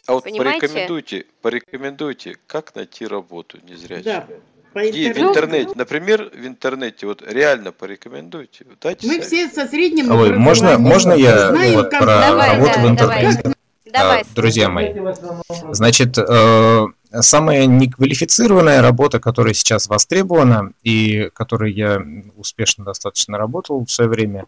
А 0.05 0.13
вот 0.13 0.25
Понимаете? 0.25 0.59
порекомендуйте, 0.59 1.25
порекомендуйте, 1.41 2.37
как 2.45 2.75
найти 2.75 3.07
работу 3.07 3.57
незрячим. 3.67 4.03
Да. 4.03 4.27
По 4.73 4.87
интернету. 4.87 4.97
И 4.97 5.13
в 5.13 5.27
интернете, 5.27 5.71
например, 5.73 6.31
в 6.35 6.45
интернете, 6.45 7.07
вот 7.07 7.23
реально 7.25 7.71
порекомендуйте. 7.71 8.65
Дайте 8.79 9.07
Мы 9.07 9.21
все 9.21 9.47
со 9.49 9.67
средним 9.67 10.11
а 10.11 10.15
вы, 10.15 10.33
можно, 10.33 10.77
можно 10.77 11.13
я 11.13 11.49
Знаем, 11.49 11.73
вот, 11.73 11.89
про 11.89 12.05
давай, 12.05 12.51
работу 12.51 12.73
да, 12.75 12.85
в 12.85 12.89
интернете? 12.89 13.41
Давай. 13.41 13.55
Давай, 13.91 14.23
друзья 14.35 14.69
мои, 14.69 14.93
значит, 15.71 16.17
э, 16.17 16.85
самая 17.21 17.65
неквалифицированная 17.65 18.81
работа, 18.81 19.19
которая 19.19 19.53
сейчас 19.53 19.87
востребована 19.87 20.73
и 20.83 21.29
которой 21.33 21.73
я 21.73 22.01
успешно 22.35 22.83
достаточно 22.85 23.37
работал 23.37 23.85
в 23.85 23.91
свое 23.91 24.09
время, 24.09 24.45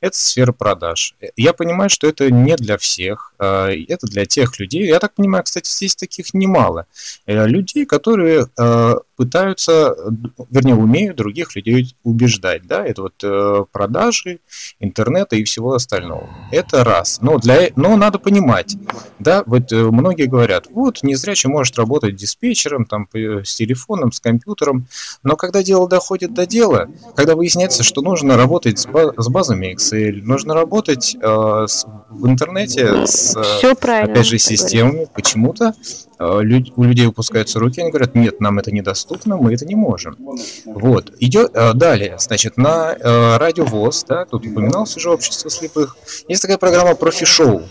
это 0.00 0.16
сфера 0.16 0.52
продаж. 0.52 1.14
Я 1.36 1.52
понимаю, 1.52 1.90
что 1.90 2.06
это 2.06 2.30
не 2.30 2.56
для 2.56 2.78
всех, 2.78 3.32
а, 3.38 3.70
это 3.70 4.06
для 4.06 4.26
тех 4.26 4.58
людей. 4.58 4.86
Я 4.86 5.00
так 5.00 5.14
понимаю, 5.14 5.44
кстати, 5.44 5.68
здесь 5.70 5.96
таких 5.96 6.34
немало. 6.34 6.86
Э, 7.26 7.46
людей, 7.46 7.86
которые 7.86 8.46
а, 8.58 8.98
пытаются, 9.16 9.94
вернее, 10.50 10.74
умеют 10.74 11.16
других 11.16 11.54
людей 11.56 11.96
убеждать. 12.02 12.66
Да? 12.66 12.84
Это 12.84 13.02
вот 13.02 13.14
э, 13.22 13.64
продажи, 13.72 14.40
интернета 14.80 15.36
и 15.36 15.44
всего 15.44 15.74
остального. 15.74 16.28
Это 16.50 16.84
раз. 16.84 17.20
Но, 17.20 17.38
для, 17.38 17.70
но 17.76 17.96
надо 17.96 18.18
понимать, 18.18 18.76
да, 19.18 19.42
вот 19.46 19.72
э, 19.72 19.76
многие 19.76 20.26
говорят, 20.26 20.66
вот, 20.70 21.02
незрячий 21.02 21.48
может 21.48 21.78
работать 21.78 22.16
диспетчером, 22.16 22.84
там, 22.84 23.08
с 23.12 23.54
телефоном, 23.54 24.12
с 24.12 24.20
компьютером, 24.20 24.86
но 25.22 25.36
когда 25.36 25.62
дело 25.62 25.88
доходит 25.88 26.34
до 26.34 26.46
дела, 26.46 26.88
когда 27.14 27.36
выясняется, 27.36 27.82
что 27.82 28.02
нужно 28.02 28.36
работать 28.36 28.78
с, 28.78 28.88
с 29.16 29.28
базами 29.28 29.74
Excel, 29.74 30.22
нужно 30.22 30.54
работать 30.54 31.16
э, 31.20 31.66
с, 31.66 31.86
в 32.10 32.26
интернете 32.26 33.06
с, 33.06 33.36
Все 33.58 33.72
опять 33.72 34.26
же, 34.26 34.38
системами, 34.38 35.06
почему-то 35.14 35.74
люд, 36.40 36.72
у 36.76 36.84
людей 36.84 37.06
выпускаются 37.06 37.58
руки, 37.58 37.80
они 37.80 37.90
говорят, 37.90 38.14
нет, 38.14 38.40
нам 38.40 38.58
это 38.58 38.72
недоступно, 38.72 39.36
мы 39.36 39.54
это 39.54 39.64
не 39.66 39.74
можем. 39.74 40.16
Вот, 40.64 41.12
идет 41.20 41.50
э, 41.54 41.72
далее, 41.74 42.16
значит, 42.18 42.56
на 42.56 42.92
э, 42.92 43.36
радио 43.36 43.64
ВОЗ, 43.64 44.04
да, 44.08 44.24
тут 44.24 44.46
упоминалось 44.46 44.96
уже 44.96 45.10
общество 45.10 45.50
слепых, 45.50 45.96
есть 46.28 46.42
такая 46.42 46.58
программа 46.58 46.94
«Профи-шоу», 46.94 47.62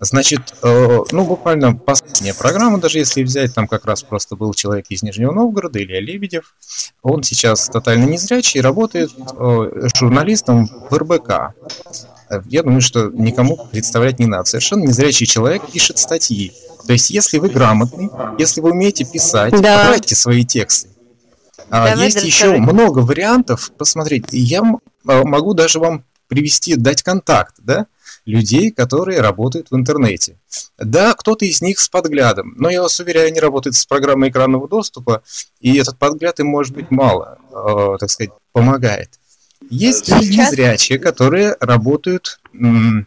Значит, 0.00 0.54
э, 0.62 0.98
ну, 1.12 1.24
буквально 1.24 1.74
последняя 1.76 2.34
программа, 2.34 2.78
даже 2.78 2.98
если 2.98 3.22
взять, 3.22 3.54
там 3.54 3.68
как 3.68 3.86
раз 3.86 4.02
просто 4.02 4.36
был 4.36 4.52
человек 4.52 4.86
из 4.88 5.02
Нижнего 5.02 5.32
Новгорода, 5.32 5.82
Илья 5.82 6.00
Лебедев. 6.00 6.54
Он 7.02 7.22
сейчас 7.22 7.68
тотально 7.68 8.04
незрячий 8.04 8.60
работает 8.60 9.10
э, 9.16 9.88
журналистом 9.94 10.66
в 10.66 10.94
РБК. 10.94 11.54
Я 12.46 12.62
думаю, 12.62 12.80
что 12.80 13.10
никому 13.10 13.56
представлять 13.70 14.18
не 14.18 14.26
надо. 14.26 14.44
Совершенно 14.44 14.84
незрячий 14.84 15.26
человек 15.26 15.62
пишет 15.70 15.98
статьи. 15.98 16.52
То 16.86 16.92
есть, 16.92 17.10
если 17.10 17.38
вы 17.38 17.48
грамотный, 17.48 18.10
если 18.38 18.60
вы 18.60 18.72
умеете 18.72 19.04
писать, 19.04 19.52
да. 19.60 19.80
отправьте 19.80 20.14
свои 20.14 20.44
тексты. 20.44 20.88
А, 21.70 21.94
есть 21.96 22.22
еще 22.22 22.56
много 22.56 22.98
вариантов 23.00 23.72
посмотреть. 23.76 24.26
Я 24.32 24.62
могу 25.02 25.54
даже 25.54 25.78
вам 25.78 26.04
привести, 26.28 26.76
дать 26.76 27.02
контакт, 27.02 27.54
да? 27.58 27.86
Людей, 28.26 28.70
которые 28.70 29.20
работают 29.20 29.70
в 29.70 29.76
интернете. 29.76 30.38
Да, 30.78 31.14
кто-то 31.14 31.44
из 31.44 31.60
них 31.60 31.78
с 31.78 31.88
подглядом, 31.88 32.54
но 32.56 32.70
я 32.70 32.82
вас 32.82 32.98
уверяю, 33.00 33.28
они 33.28 33.40
работают 33.40 33.76
с 33.76 33.86
программой 33.86 34.30
экранного 34.30 34.68
доступа, 34.68 35.22
и 35.60 35.76
этот 35.76 35.98
подгляд 35.98 36.40
им 36.40 36.46
может 36.46 36.74
быть 36.74 36.90
мало, 36.90 37.38
э, 37.50 37.96
так 37.98 38.10
сказать, 38.10 38.32
помогает. 38.52 39.10
Есть 39.70 40.06
Сейчас... 40.06 40.22
незрячие, 40.22 40.98
которые 40.98 41.56
работают 41.60 42.40
м, 42.52 43.06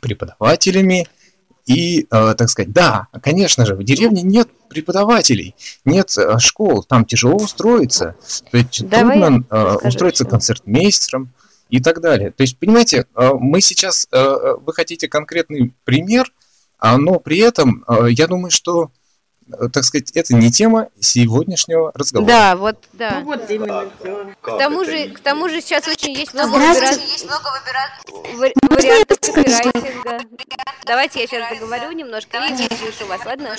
преподавателями, 0.00 1.06
и, 1.66 2.06
э, 2.10 2.34
так 2.38 2.48
сказать, 2.48 2.72
да, 2.72 3.08
конечно 3.22 3.66
же, 3.66 3.74
в 3.74 3.82
деревне 3.82 4.22
нет 4.22 4.48
преподавателей, 4.68 5.56
нет 5.84 6.16
э, 6.16 6.38
школ, 6.38 6.84
там 6.84 7.04
тяжело 7.04 7.36
устроиться. 7.36 8.14
То 8.52 8.58
есть 8.58 8.88
Давай 8.88 9.18
трудно 9.18 9.44
э, 9.50 9.76
устроиться 9.82 10.24
концертмейстером, 10.24 11.32
и 11.68 11.80
так 11.80 12.00
далее. 12.00 12.30
То 12.30 12.42
есть, 12.42 12.58
понимаете, 12.58 13.06
э, 13.14 13.30
мы 13.38 13.60
сейчас, 13.60 14.06
э, 14.10 14.18
э, 14.18 14.56
вы 14.60 14.72
хотите 14.72 15.08
конкретный 15.08 15.74
пример, 15.84 16.32
а, 16.78 16.98
но 16.98 17.18
при 17.18 17.38
этом 17.38 17.84
я 18.08 18.26
думаю, 18.26 18.50
что 18.50 18.90
так 19.72 19.84
сказать, 19.84 20.10
это 20.12 20.34
не 20.34 20.50
тема 20.50 20.88
сегодняшнего 21.00 21.92
разговора. 21.94 22.28
Да, 22.28 22.56
вот, 22.56 22.76
да. 22.92 23.20
Ну, 23.20 23.26
вот 23.26 23.50
именно. 23.50 23.90
К 24.40 24.58
тому 24.58 24.84
же, 24.84 25.08
к 25.10 25.20
тому 25.20 25.48
же 25.48 25.60
сейчас 25.60 25.86
очень 25.86 26.12
есть 26.12 26.34
много, 26.34 26.54
выбира... 26.54 26.88
есть 26.88 27.24
много 27.24 27.50
выбира... 28.32 28.52
вариантов 28.68 29.20
копирайтинга. 29.20 30.20
Давайте 30.84 31.20
я 31.20 31.26
сейчас 31.26 31.58
договорю 31.58 31.92
немножко 31.92 32.38
и 32.38 32.74
слышу 32.74 33.06
вас, 33.06 33.24
ладно? 33.24 33.56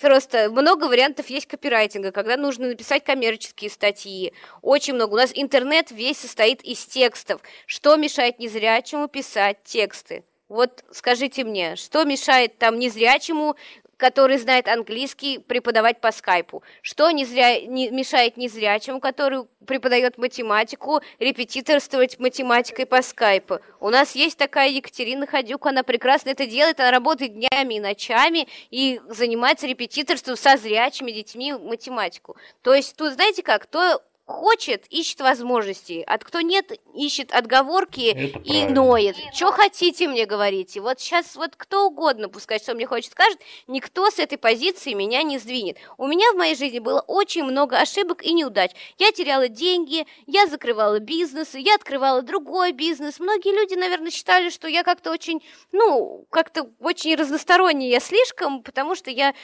Просто 0.00 0.50
много 0.50 0.84
вариантов 0.84 1.28
есть 1.28 1.46
копирайтинга, 1.46 2.12
когда 2.12 2.36
нужно 2.36 2.68
написать 2.68 3.04
коммерческие 3.04 3.70
статьи. 3.70 4.32
Очень 4.62 4.94
много. 4.94 5.14
У 5.14 5.16
нас 5.16 5.30
интернет 5.34 5.90
весь 5.90 6.18
состоит 6.18 6.62
из 6.62 6.84
текстов. 6.84 7.40
Что 7.66 7.96
мешает 7.96 8.38
незрячему 8.38 9.08
писать 9.08 9.62
тексты? 9.64 10.24
Вот 10.48 10.84
скажите 10.90 11.44
мне, 11.44 11.76
что 11.76 12.04
мешает 12.04 12.56
там 12.58 12.78
незрячему, 12.78 13.56
который 13.98 14.38
знает 14.38 14.68
английский, 14.68 15.38
преподавать 15.38 16.00
по 16.00 16.10
скайпу? 16.10 16.62
Что 16.80 17.10
незря... 17.10 17.60
не... 17.60 17.90
мешает 17.90 18.36
незрячему, 18.38 19.00
который 19.00 19.44
преподает 19.66 20.16
математику, 20.16 21.02
репетиторствовать 21.18 22.18
математикой 22.18 22.86
по 22.86 23.02
скайпу? 23.02 23.58
У 23.80 23.90
нас 23.90 24.14
есть 24.14 24.38
такая 24.38 24.70
Екатерина 24.70 25.26
Ходюк, 25.26 25.66
она 25.66 25.82
прекрасно 25.82 26.30
это 26.30 26.46
делает, 26.46 26.80
она 26.80 26.92
работает 26.92 27.34
днями 27.34 27.74
и 27.74 27.80
ночами 27.80 28.48
и 28.70 29.00
занимается 29.08 29.66
репетиторством 29.66 30.36
со 30.36 30.56
зрячими 30.56 31.10
детьми 31.10 31.52
математику. 31.52 32.36
То 32.62 32.72
есть 32.72 32.96
тут, 32.96 33.12
знаете 33.12 33.42
как, 33.42 33.66
то 33.66 34.00
хочет, 34.28 34.84
ищет 34.90 35.20
возможности, 35.20 36.04
а 36.06 36.18
кто 36.18 36.42
нет, 36.42 36.70
ищет 36.94 37.32
отговорки 37.32 38.10
Это 38.10 38.38
и 38.40 38.42
правильно. 38.42 38.74
ноет. 38.74 39.16
Что 39.32 39.50
хотите 39.52 40.06
мне 40.06 40.26
говорите? 40.26 40.80
Вот 40.80 41.00
сейчас 41.00 41.34
вот 41.34 41.56
кто 41.56 41.86
угодно, 41.86 42.28
пускай 42.28 42.58
что 42.58 42.74
мне 42.74 42.86
хочет 42.86 43.12
скажет, 43.12 43.40
никто 43.66 44.10
с 44.10 44.18
этой 44.18 44.36
позиции 44.36 44.92
меня 44.92 45.22
не 45.22 45.38
сдвинет. 45.38 45.78
У 45.96 46.06
меня 46.06 46.30
в 46.32 46.36
моей 46.36 46.54
жизни 46.54 46.78
было 46.78 47.00
очень 47.00 47.42
много 47.42 47.78
ошибок 47.78 48.22
и 48.22 48.34
неудач. 48.34 48.72
Я 48.98 49.12
теряла 49.12 49.48
деньги, 49.48 50.06
я 50.26 50.46
закрывала 50.46 50.98
бизнес, 50.98 51.54
я 51.54 51.74
открывала 51.76 52.20
другой 52.20 52.72
бизнес. 52.72 53.20
Многие 53.20 53.54
люди, 53.54 53.74
наверное, 53.74 54.10
считали, 54.10 54.50
что 54.50 54.68
я 54.68 54.82
как-то 54.82 55.10
очень, 55.10 55.42
ну, 55.72 56.26
как-то 56.28 56.70
очень 56.80 57.14
разносторонняя 57.14 57.90
я 57.90 58.00
слишком, 58.00 58.62
потому 58.62 58.94
что 58.94 59.10
я 59.10 59.34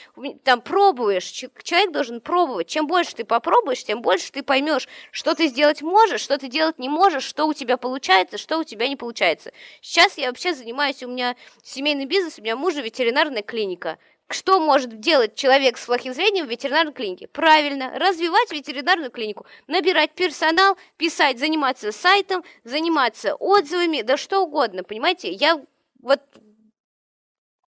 там 0.43 0.61
пробуешь, 0.61 1.25
человек 1.25 1.91
должен 1.91 2.21
пробовать. 2.21 2.67
Чем 2.67 2.85
больше 2.85 3.15
ты 3.15 3.23
попробуешь, 3.23 3.83
тем 3.83 4.03
больше 4.03 4.31
ты 4.31 4.43
поймешь, 4.43 4.74
поймешь, 4.75 4.87
что 5.11 5.35
ты 5.35 5.47
сделать 5.47 5.81
можешь, 5.81 6.21
что 6.21 6.37
ты 6.37 6.47
делать 6.47 6.79
не 6.79 6.89
можешь, 6.89 7.23
что 7.23 7.45
у 7.45 7.53
тебя 7.53 7.77
получается, 7.77 8.37
что 8.37 8.59
у 8.59 8.63
тебя 8.63 8.87
не 8.87 8.95
получается. 8.95 9.51
Сейчас 9.81 10.17
я 10.17 10.27
вообще 10.27 10.53
занимаюсь, 10.53 11.03
у 11.03 11.07
меня 11.07 11.35
семейный 11.63 12.05
бизнес, 12.05 12.39
у 12.39 12.41
меня 12.41 12.55
мужа 12.55 12.81
ветеринарная 12.81 13.41
клиника. 13.43 13.97
Что 14.27 14.59
может 14.59 14.99
делать 14.99 15.35
человек 15.35 15.77
с 15.77 15.85
плохим 15.85 16.11
зрением 16.13 16.47
в 16.47 16.49
ветеринарной 16.49 16.93
клинике? 16.93 17.27
Правильно, 17.27 17.91
развивать 17.99 18.51
ветеринарную 18.51 19.11
клинику, 19.11 19.45
набирать 19.67 20.13
персонал, 20.13 20.77
писать, 20.97 21.37
заниматься 21.37 21.91
сайтом, 21.91 22.43
заниматься 22.63 23.35
отзывами, 23.35 24.01
да 24.01 24.17
что 24.17 24.41
угодно, 24.43 24.83
понимаете? 24.83 25.31
Я 25.31 25.61
вот 26.01 26.21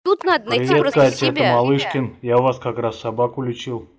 тут 0.03 0.23
надо 0.23 0.49
найти 0.49 0.67
Привет, 0.67 0.81
просто 0.81 0.99
Катя, 0.99 1.17
себя. 1.17 1.45
это 1.45 1.55
Малышкин. 1.55 2.17
Я 2.21 2.37
у 2.37 2.43
вас 2.43 2.59
как 2.59 2.77
раз 2.77 2.99
собаку 2.99 3.41
лечил. 3.41 3.89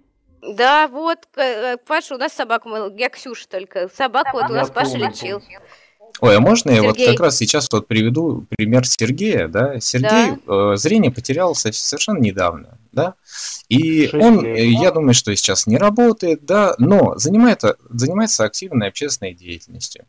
Да, 0.47 0.89
вот, 0.89 1.19
э, 1.37 1.77
Паша, 1.87 2.15
у 2.15 2.19
нас 2.19 2.33
собака, 2.33 2.93
я 2.97 3.09
Ксюша 3.09 3.49
только. 3.49 3.89
Собаку 3.89 4.39
вот 4.39 4.51
у 4.51 4.55
нас 4.55 4.71
Паша 4.71 4.97
лечил. 4.97 5.43
Ой, 6.21 6.37
а 6.37 6.41
можно 6.41 6.71
Сергей. 6.71 6.83
я 6.83 6.89
вот 6.89 6.99
как 6.99 7.21
раз 7.21 7.37
сейчас 7.37 7.69
вот 7.71 7.87
приведу 7.89 8.47
пример 8.49 8.87
Сергея, 8.87 9.49
да? 9.49 9.79
Сергей 9.81 10.39
да. 10.47 10.73
Э, 10.73 10.77
зрение 10.77 11.11
потерял 11.11 11.55
совершенно 11.55 12.19
недавно, 12.19 12.79
да? 12.93 13.15
И 13.69 14.09
он, 14.15 14.43
лет. 14.43 14.57
Э, 14.57 14.67
я 14.67 14.93
думаю, 14.93 15.13
что 15.13 15.35
сейчас 15.37 15.67
не 15.67 15.77
работает, 15.77 16.47
да, 16.47 16.75
но 16.79 17.19
занимается, 17.19 17.77
занимается 17.91 18.45
активной 18.45 18.89
общественной 18.89 19.35
деятельностью. 19.35 20.07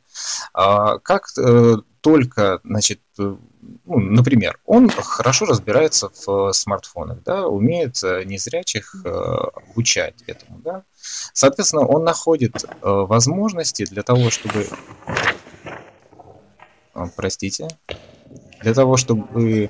А, 0.53 0.97
как 0.99 1.27
э, 1.37 1.75
только, 1.99 2.61
значит, 2.63 3.01
э, 3.19 3.35
ну, 3.85 3.99
например, 3.99 4.59
он 4.65 4.89
хорошо 4.89 5.45
разбирается 5.45 6.09
в 6.25 6.51
смартфонах, 6.53 7.23
да, 7.23 7.47
умеет 7.47 8.03
э, 8.03 8.23
незрячих 8.25 8.95
э, 9.03 9.09
обучать 9.09 10.15
этому, 10.27 10.59
да. 10.59 10.83
Соответственно, 11.33 11.85
он 11.85 12.03
находит 12.03 12.63
э, 12.63 12.67
возможности 12.81 13.85
для 13.85 14.03
того, 14.03 14.29
чтобы, 14.29 14.67
э, 16.93 17.05
простите, 17.15 17.67
для 18.61 18.73
того, 18.73 18.97
чтобы, 18.97 19.69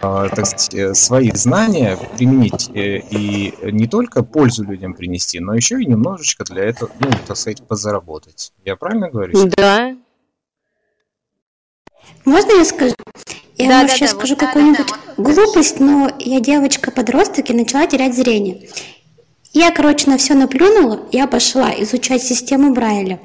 так 0.00 0.46
сказать, 0.46 0.96
свои 0.96 1.30
знания 1.32 1.98
применить 2.16 2.70
э, 2.70 2.98
и 2.98 3.54
не 3.70 3.86
только 3.86 4.22
пользу 4.22 4.64
людям 4.64 4.94
принести, 4.94 5.40
но 5.40 5.54
еще 5.54 5.80
и 5.80 5.86
немножечко 5.86 6.44
для 6.44 6.64
этого, 6.64 6.90
ну, 7.00 7.10
так 7.26 7.36
сказать, 7.36 7.66
подзаработать. 7.66 8.52
Я 8.64 8.76
правильно 8.76 9.10
говорю? 9.10 9.48
Да. 9.56 9.96
Можно 12.24 12.52
я 12.58 12.64
скажу? 12.64 12.94
Я, 13.56 13.68
да, 13.68 13.82
может, 13.82 13.88
да, 13.88 13.96
сейчас 13.96 14.12
да, 14.12 14.18
скажу 14.18 14.34
вот, 14.34 14.40
какую-нибудь 14.40 14.86
да, 14.86 14.96
да, 15.16 15.22
глупость, 15.22 15.80
но 15.80 16.10
я 16.18 16.40
девочка-подросток 16.40 17.50
и 17.50 17.54
начала 17.54 17.86
терять 17.86 18.14
зрение. 18.14 18.68
Я, 19.52 19.72
короче, 19.72 20.10
на 20.10 20.18
все 20.18 20.34
наплюнула, 20.34 21.00
я 21.10 21.26
пошла 21.26 21.72
изучать 21.82 22.22
систему 22.22 22.72
Брайля. 22.72 23.18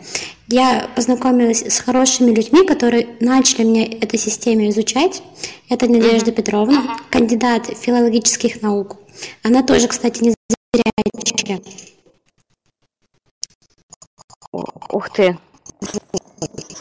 Я 0.47 0.89
познакомилась 0.95 1.61
с 1.61 1.79
хорошими 1.79 2.31
людьми, 2.33 2.65
которые 2.65 3.15
начали 3.19 3.63
мне 3.63 3.85
эту 3.85 4.17
систему 4.17 4.69
изучать. 4.69 5.21
Это 5.69 5.87
Надежда 5.87 6.31
uh-huh. 6.31 6.35
Петровна, 6.35 6.79
uh-huh. 6.79 7.11
кандидат 7.11 7.67
филологических 7.77 8.61
наук. 8.61 8.97
Она 9.43 9.63
тоже, 9.63 9.87
кстати, 9.87 10.23
не 10.23 10.35
зрячая. 10.73 11.61
Ух 14.51 15.09
ты. 15.09 15.37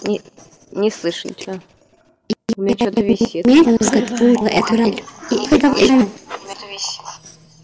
Не, 0.03 0.21
не 0.73 0.91
слышу 0.91 1.29
ничего. 1.29 1.61
У 2.57 2.63
меня 2.63 2.75
что-то 2.77 3.01
висит. 3.01 3.47
Эту 3.47 4.77
роль. 4.77 5.01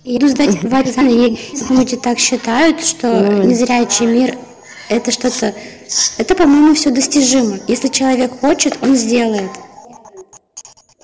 Я 0.04 0.16
иду 0.16 0.28
сдать 0.28 0.62
в 0.62 0.64
экзамен, 0.64 1.36
и 1.36 1.74
люди 1.74 1.96
так 1.96 2.18
считают, 2.18 2.82
что 2.82 3.44
незрячий 3.44 4.06
мир– 4.06 4.38
это 4.88 5.10
что-то… 5.10 5.54
Это, 6.16 6.34
по-моему, 6.34 6.74
все 6.74 6.90
достижимо. 6.90 7.58
Если 7.66 7.88
человек 7.88 8.40
хочет, 8.40 8.78
он 8.82 8.94
сделает. 8.96 9.50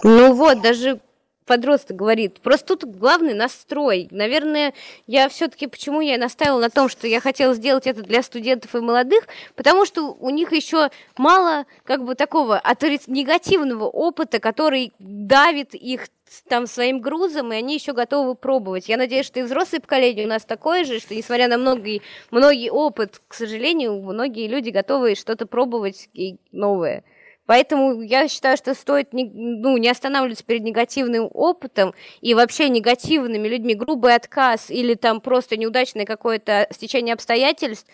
Ну 0.03 0.35
вот, 0.35 0.63
даже 0.63 1.01
подросток 1.45 1.97
говорит. 1.97 2.41
Просто 2.41 2.77
тут 2.77 2.97
главный 2.97 3.35
настрой. 3.35 4.09
Наверное, 4.11 4.75
я 5.07 5.29
все-таки 5.29 5.67
почему 5.67 6.01
я 6.01 6.19
настаивала 6.19 6.61
на 6.61 6.71
том, 6.71 6.89
что 6.89 7.07
я 7.07 7.21
хотела 7.21 7.55
сделать 7.55 7.87
это 7.87 8.03
для 8.03 8.23
студентов 8.23 8.75
и 8.75 8.81
молодых, 8.81 9.27
потому 9.55 9.85
что 9.85 10.13
у 10.13 10.31
них 10.31 10.53
еще 10.53 10.91
мало 11.17 11.67
как 11.85 12.05
бы 12.05 12.15
такого 12.15 12.63
негативного 13.07 13.85
опыта, 13.85 14.39
который 14.41 14.93
давит 14.99 15.75
их 15.75 16.09
там 16.49 16.67
своим 16.67 17.01
грузом, 17.01 17.53
и 17.53 17.57
они 17.57 17.75
еще 17.75 17.93
готовы 17.93 18.35
пробовать. 18.35 18.89
Я 18.89 18.97
надеюсь, 18.97 19.27
что 19.27 19.41
и 19.41 19.43
взрослое 19.43 19.81
поколение 19.81 20.27
у 20.27 20.29
нас 20.29 20.45
такое 20.45 20.85
же, 20.85 20.99
что 20.99 21.15
несмотря 21.15 21.49
на 21.49 21.59
многие, 21.59 22.03
многие 22.31 22.71
опыт, 22.71 23.21
к 23.29 23.35
сожалению, 23.35 24.01
многие 24.01 24.49
люди 24.49 24.71
готовы 24.71 25.15
что-то 25.15 25.47
пробовать 25.47 26.09
и 26.13 26.39
новое. 26.51 27.05
Поэтому 27.47 28.01
я 28.01 28.27
считаю, 28.29 28.57
что 28.57 28.75
стоит 28.75 29.13
не, 29.13 29.25
ну, 29.25 29.77
не 29.77 29.89
останавливаться 29.89 30.45
перед 30.45 30.63
негативным 30.63 31.29
опытом 31.33 31.95
и 32.21 32.33
вообще 32.35 32.69
негативными 32.69 33.49
людьми. 33.49 33.75
Грубый 33.75 34.15
отказ 34.15 34.71
или 34.71 34.95
там 34.95 35.21
просто 35.21 35.57
неудачное 35.57 36.07
какое-то 36.07 36.67
стечение 36.71 37.13
обстоятельств 37.13 37.87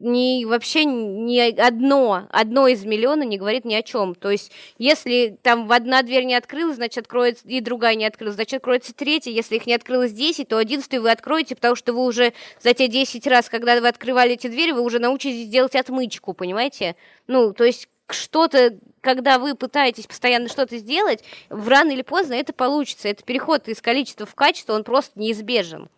ни, 0.00 0.44
вообще 0.44 0.84
ни 0.84 1.38
одно, 1.60 2.26
одно 2.30 2.66
из 2.66 2.84
миллиона 2.84 3.22
не 3.22 3.38
говорит 3.38 3.64
ни 3.64 3.74
о 3.74 3.82
чем. 3.82 4.14
То 4.14 4.30
есть 4.30 4.50
если 4.78 5.38
там 5.42 5.70
одна 5.70 6.02
дверь 6.02 6.24
не 6.24 6.34
открылась, 6.34 6.76
значит 6.76 7.04
откроется 7.04 7.46
и 7.46 7.60
другая 7.60 7.94
не 7.94 8.04
открылась, 8.04 8.34
значит 8.34 8.54
откроется 8.54 8.94
третья. 8.94 9.30
Если 9.30 9.56
их 9.56 9.66
не 9.66 9.74
открылось 9.74 10.12
10, 10.12 10.48
то 10.48 10.58
одиннадцатую 10.58 11.02
вы 11.02 11.10
откроете, 11.10 11.54
потому 11.54 11.76
что 11.76 11.92
вы 11.92 12.04
уже 12.04 12.32
за 12.60 12.74
те 12.74 12.88
10 12.88 13.26
раз, 13.28 13.48
когда 13.48 13.80
вы 13.80 13.86
открывали 13.86 14.32
эти 14.32 14.48
двери, 14.48 14.72
вы 14.72 14.80
уже 14.80 14.98
научитесь 14.98 15.48
делать 15.48 15.76
отмычку, 15.76 16.32
понимаете? 16.32 16.96
Ну, 17.28 17.52
то 17.52 17.64
есть 17.64 17.88
что-то, 18.12 18.78
когда 19.00 19.38
вы 19.38 19.54
пытаетесь 19.54 20.06
постоянно 20.06 20.48
что-то 20.48 20.78
сделать, 20.78 21.22
в 21.48 21.68
рано 21.68 21.90
или 21.90 22.02
поздно 22.02 22.34
это 22.34 22.52
получится. 22.52 23.08
Это 23.08 23.22
переход 23.22 23.68
из 23.68 23.80
количества 23.80 24.26
в 24.26 24.34
качество, 24.34 24.74
он 24.74 24.84
просто 24.84 25.18
неизбежен. 25.18 25.88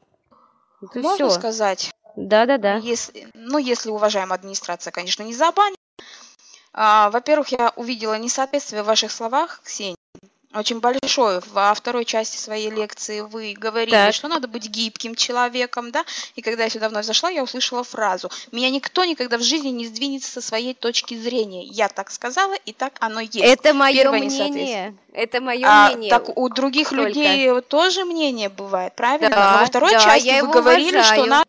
Это 0.83 1.01
Можно 1.01 1.29
все. 1.29 1.39
сказать? 1.39 1.91
Да, 2.17 2.47
да, 2.47 2.59
да. 2.59 2.77
Если, 2.77 3.29
ну, 3.35 3.59
если 3.59 3.91
уважаемая 3.91 4.39
администрация, 4.39 4.91
конечно, 4.91 5.23
не 5.23 5.35
забанит. 5.35 5.79
А, 6.73 7.11
во-первых, 7.11 7.49
я 7.49 7.73
увидела 7.77 8.19
несоответствие 8.19 8.83
в 8.83 8.87
ваших 8.87 9.11
словах, 9.11 9.61
Ксения 9.65 9.97
очень 10.53 10.81
большой. 10.81 11.41
Во 11.53 11.73
второй 11.75 12.05
части 12.05 12.37
своей 12.37 12.71
лекции 12.71 13.21
вы 13.21 13.55
говорили, 13.57 13.93
так. 13.93 14.15
что 14.15 14.29
надо 14.29 14.49
быть 14.49 14.69
гибким 14.69 15.15
человеком, 15.15 15.93
да? 15.93 16.05
И 16.35 16.43
когда 16.43 16.65
я 16.65 16.71
сюда 16.71 16.89
вновь 16.89 17.07
зашла, 17.07 17.31
я 17.31 17.43
услышала 17.43 17.85
фразу 17.85 18.31
«Меня 18.51 18.71
никто 18.71 19.05
никогда 19.05 19.39
в 19.39 19.43
жизни 19.43 19.69
не 19.69 19.87
сдвинется 19.87 20.31
со 20.31 20.41
своей 20.41 20.75
точки 20.75 21.15
зрения». 21.15 21.65
Я 21.65 21.89
так 21.89 22.11
сказала, 22.11 22.55
и 22.55 22.73
так 22.73 22.95
оно 23.01 23.21
есть. 23.21 23.37
Это 23.37 23.75
мое 23.75 24.11
мнение. 24.11 24.97
Это 25.13 25.41
мое 25.41 25.67
а, 25.69 25.91
мнение. 25.91 26.11
Так 26.11 26.37
у 26.37 26.49
других 26.49 26.91
Только. 26.91 27.05
людей 27.05 27.61
тоже 27.63 28.05
мнение 28.05 28.49
бывает, 28.49 28.95
правильно? 28.97 29.31
Да, 29.31 29.53
но 29.53 29.61
во 29.61 29.67
второй 29.67 29.93
да, 29.93 30.01
части 30.01 30.41
вы 30.41 30.51
говорили, 30.51 30.97
уважаю. 30.97 31.21
что 31.21 31.31
надо... 31.31 31.47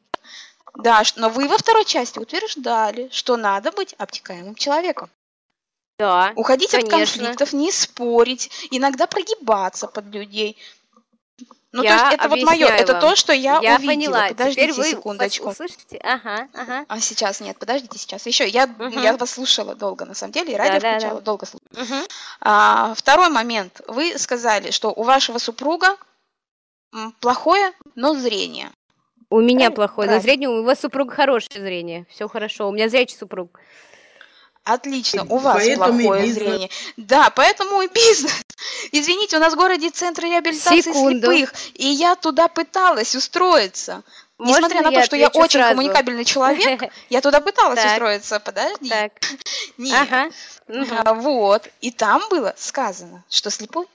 Да, 0.75 1.03
но 1.15 1.29
вы 1.29 1.47
во 1.47 1.57
второй 1.57 1.85
части 1.85 2.19
утверждали, 2.19 3.09
что 3.11 3.35
надо 3.35 3.71
быть 3.71 3.93
обтекаемым 3.97 4.55
человеком. 4.55 5.09
Да, 6.01 6.33
Уходить 6.35 6.71
конечно. 6.71 6.97
от 6.97 6.99
конфликтов, 6.99 7.53
не 7.53 7.71
спорить, 7.71 8.49
иногда 8.71 9.05
прогибаться 9.05 9.85
под 9.87 10.05
людей. 10.07 10.57
Ну, 11.71 11.83
я 11.83 11.95
то 11.95 12.03
есть 12.05 12.15
это 12.15 12.29
вот 12.29 12.41
мое, 12.41 12.65
вам. 12.65 12.75
это 12.75 12.99
то, 12.99 13.15
что 13.15 13.33
я, 13.33 13.59
я 13.61 13.75
увидела. 13.75 13.93
Поняла. 13.93 14.27
Подождите 14.29 14.61
Теперь 14.61 14.73
вы 14.73 14.89
секундочку. 14.89 15.53
Слышите? 15.53 15.99
Ага, 16.03 16.47
ага. 16.55 16.85
А 16.87 16.99
сейчас 16.99 17.39
нет, 17.39 17.59
подождите, 17.59 17.99
сейчас. 17.99 18.25
Еще 18.25 18.47
я, 18.47 18.65
угу. 18.65 18.99
я 18.99 19.15
вас 19.15 19.29
слушала 19.29 19.75
долго, 19.75 20.05
на 20.05 20.15
самом 20.15 20.33
деле, 20.33 20.53
и 20.53 20.57
радио 20.57 20.79
да, 20.79 20.93
включала, 20.93 21.13
да, 21.13 21.19
да. 21.19 21.25
долго 21.25 21.45
слушала. 21.45 21.83
Угу. 21.83 22.07
А, 22.41 22.93
второй 22.95 23.29
момент. 23.29 23.81
Вы 23.87 24.17
сказали, 24.17 24.71
что 24.71 24.89
у 24.91 25.03
вашего 25.03 25.37
супруга 25.37 25.97
плохое, 27.19 27.73
но 27.93 28.15
зрение. 28.15 28.71
У 29.29 29.39
меня 29.39 29.69
Правильно? 29.69 29.75
плохое, 29.75 30.07
Правильно. 30.07 30.15
но 30.15 30.21
зрение, 30.23 30.49
у 30.49 30.63
вас 30.63 30.79
супруга 30.79 31.13
хорошее 31.13 31.61
зрение. 31.61 32.07
Все 32.09 32.27
хорошо. 32.27 32.67
У 32.67 32.71
меня 32.71 32.89
зрячий 32.89 33.17
супруг. 33.17 33.59
Отлично, 34.63 35.25
у 35.27 35.37
вас 35.37 35.55
поэтому 35.55 35.99
плохое 35.99 36.33
зрение. 36.33 36.69
Да, 36.95 37.31
поэтому 37.31 37.81
и 37.81 37.87
бизнес. 37.87 38.41
Извините, 38.91 39.37
у 39.37 39.39
нас 39.39 39.53
в 39.53 39.57
городе 39.57 39.89
центр 39.89 40.23
реабилитации 40.23 40.81
Секунду. 40.81 41.31
слепых, 41.31 41.53
и 41.73 41.87
я 41.87 42.15
туда 42.15 42.47
пыталась 42.47 43.15
устроиться. 43.15 44.03
Можно 44.37 44.65
Несмотря 44.67 44.81
на 44.81 44.91
то, 44.91 45.05
что 45.05 45.15
я 45.15 45.29
очень 45.29 45.59
сразу? 45.59 45.75
коммуникабельный 45.75 46.25
человек, 46.25 46.91
я 47.09 47.21
туда 47.21 47.41
пыталась 47.41 47.79
так. 47.79 47.91
устроиться. 47.93 48.39
Подожди. 48.39 48.89
Так. 48.89 49.13
Нет. 49.77 49.99
Ага. 49.99 50.29
А, 51.05 51.13
вот. 51.13 51.67
И 51.81 51.91
там 51.91 52.21
было 52.29 52.53
сказано, 52.57 53.23
что 53.29 53.49
слепой 53.49 53.87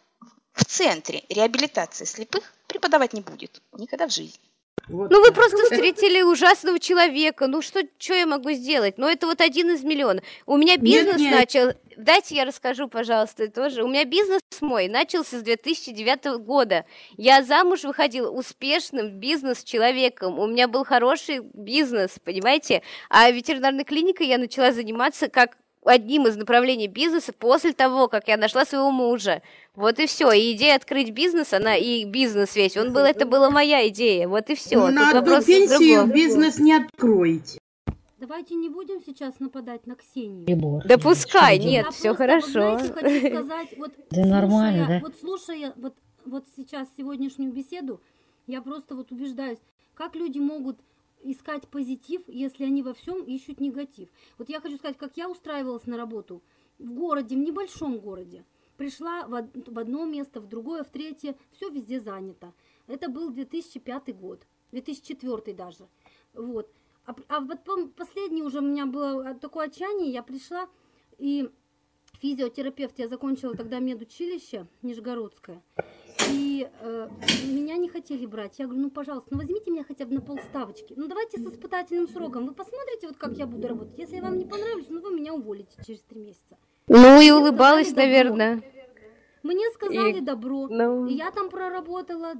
в 0.54 0.64
центре 0.64 1.24
реабилитации 1.28 2.04
слепых 2.04 2.42
преподавать 2.66 3.12
не 3.12 3.20
будет. 3.20 3.60
Никогда 3.72 4.08
в 4.08 4.12
жизни. 4.12 4.40
Вот. 4.88 5.10
Ну 5.10 5.20
вы 5.20 5.32
просто 5.32 5.56
встретили 5.64 6.22
ужасного 6.22 6.78
человека. 6.78 7.48
Ну 7.48 7.60
что, 7.60 7.82
что 7.98 8.14
я 8.14 8.26
могу 8.26 8.52
сделать? 8.52 8.98
Ну 8.98 9.08
это 9.08 9.26
вот 9.26 9.40
один 9.40 9.70
из 9.70 9.82
миллионов. 9.82 10.24
У 10.46 10.56
меня 10.56 10.76
бизнес 10.76 11.18
нет, 11.18 11.30
нет. 11.30 11.32
начал. 11.32 11.72
Дайте 11.96 12.36
я 12.36 12.44
расскажу, 12.44 12.88
пожалуйста, 12.88 13.50
тоже. 13.50 13.82
У 13.82 13.88
меня 13.88 14.04
бизнес 14.04 14.40
мой 14.60 14.86
начался 14.88 15.38
с 15.38 15.42
2009 15.42 16.38
года. 16.40 16.84
Я 17.16 17.42
замуж 17.42 17.82
выходила 17.82 18.30
успешным 18.30 19.18
бизнес-человеком. 19.18 20.38
У 20.38 20.46
меня 20.46 20.68
был 20.68 20.84
хороший 20.84 21.40
бизнес, 21.40 22.18
понимаете? 22.22 22.82
А 23.08 23.30
ветеринарной 23.30 23.84
клиникой 23.84 24.28
я 24.28 24.38
начала 24.38 24.70
заниматься 24.72 25.28
как 25.28 25.56
одним 25.88 26.26
из 26.26 26.36
направлений 26.36 26.88
бизнеса 26.88 27.32
после 27.32 27.72
того, 27.72 28.08
как 28.08 28.28
я 28.28 28.36
нашла 28.36 28.64
своего 28.64 28.90
мужа. 28.90 29.42
Вот 29.74 29.98
и 29.98 30.06
все. 30.06 30.32
И 30.32 30.52
идея 30.52 30.76
открыть 30.76 31.10
бизнес, 31.10 31.52
она 31.52 31.76
и 31.76 32.04
бизнес 32.04 32.56
весь, 32.56 32.76
он 32.76 32.92
был, 32.92 33.02
это 33.02 33.26
была 33.26 33.50
моя 33.50 33.86
идея. 33.88 34.28
Вот 34.28 34.50
и 34.50 34.54
все. 34.54 34.88
На 34.88 35.10
одну 35.10 35.42
пенсию 35.42 36.06
бизнес 36.06 36.58
не 36.58 36.74
откроете. 36.74 37.58
Давайте 38.18 38.54
не 38.54 38.70
будем 38.70 39.02
сейчас 39.04 39.38
нападать 39.40 39.86
на 39.86 39.94
Ксению. 39.94 40.46
Прибор. 40.46 40.82
Да 40.86 40.96
пускай, 40.96 41.58
нет, 41.58 41.92
все 41.92 42.14
хорошо. 42.14 42.78
Знаете, 42.78 42.92
хочу 42.94 43.26
сказать, 43.28 43.68
вот, 43.76 43.92
да 44.10 44.24
нормально, 44.24 44.86
да? 44.88 45.00
Вот 45.00 45.16
слушая 45.20 45.74
вот, 45.76 45.94
вот 46.24 46.44
сейчас 46.56 46.88
сегодняшнюю 46.96 47.52
беседу, 47.52 48.00
я 48.46 48.62
просто 48.62 48.94
вот 48.94 49.12
убеждаюсь, 49.12 49.58
как 49.94 50.16
люди 50.16 50.38
могут 50.38 50.78
искать 51.32 51.68
позитив, 51.68 52.22
если 52.26 52.64
они 52.64 52.82
во 52.82 52.94
всем 52.94 53.22
ищут 53.22 53.60
негатив. 53.60 54.08
Вот 54.38 54.48
я 54.48 54.60
хочу 54.60 54.76
сказать, 54.76 54.98
как 54.98 55.16
я 55.16 55.28
устраивалась 55.28 55.86
на 55.86 55.96
работу 55.96 56.42
в 56.78 56.92
городе, 56.92 57.36
в 57.36 57.38
небольшом 57.38 57.98
городе. 57.98 58.44
Пришла 58.76 59.26
в, 59.26 59.34
одно 59.34 60.04
место, 60.04 60.40
в 60.40 60.46
другое, 60.46 60.84
в 60.84 60.90
третье, 60.90 61.36
все 61.52 61.70
везде 61.70 62.00
занято. 62.00 62.52
Это 62.86 63.08
был 63.08 63.30
2005 63.30 64.16
год, 64.16 64.46
2004 64.72 65.56
даже. 65.56 65.88
Вот. 66.34 66.70
А, 67.06 67.14
а 67.28 67.40
потом 67.40 67.90
последний 67.90 68.42
уже 68.42 68.58
у 68.58 68.62
меня 68.62 68.86
было 68.86 69.34
такое 69.34 69.66
отчаяние, 69.66 70.12
я 70.12 70.22
пришла 70.22 70.68
и 71.18 71.50
физиотерапевт, 72.20 72.98
я 72.98 73.08
закончила 73.08 73.54
тогда 73.54 73.78
медучилище 73.78 74.66
Нижегородское. 74.82 75.62
И 76.30 76.68
э, 76.80 77.08
меня 77.46 77.76
не 77.76 77.88
хотели 77.88 78.26
брать. 78.26 78.58
Я 78.58 78.66
говорю, 78.66 78.82
ну, 78.82 78.90
пожалуйста, 78.90 79.28
ну 79.32 79.38
возьмите 79.38 79.70
меня 79.70 79.84
хотя 79.84 80.06
бы 80.06 80.14
на 80.14 80.20
полставочки. 80.20 80.94
Ну, 80.96 81.08
давайте 81.08 81.38
с 81.38 81.46
испытательным 81.46 82.08
сроком. 82.08 82.46
Вы 82.46 82.54
посмотрите, 82.54 83.08
вот 83.08 83.16
как 83.16 83.36
я 83.36 83.46
буду 83.46 83.68
работать. 83.68 83.98
Если 83.98 84.16
я 84.16 84.22
вам 84.22 84.38
не 84.38 84.44
понравлюсь, 84.44 84.86
ну, 84.88 85.00
вы 85.00 85.14
меня 85.14 85.34
уволите 85.34 85.76
через 85.86 86.00
три 86.02 86.20
месяца. 86.20 86.56
Ну, 86.88 87.20
и 87.20 87.30
улыбалась, 87.30 87.92
наверное. 87.94 88.62
Мне 89.42 89.70
сказали 89.74 90.18
и... 90.18 90.20
добро. 90.20 90.68
Ну... 90.68 91.06
И 91.06 91.14
я 91.14 91.30
там 91.30 91.50
проработала 91.50 92.34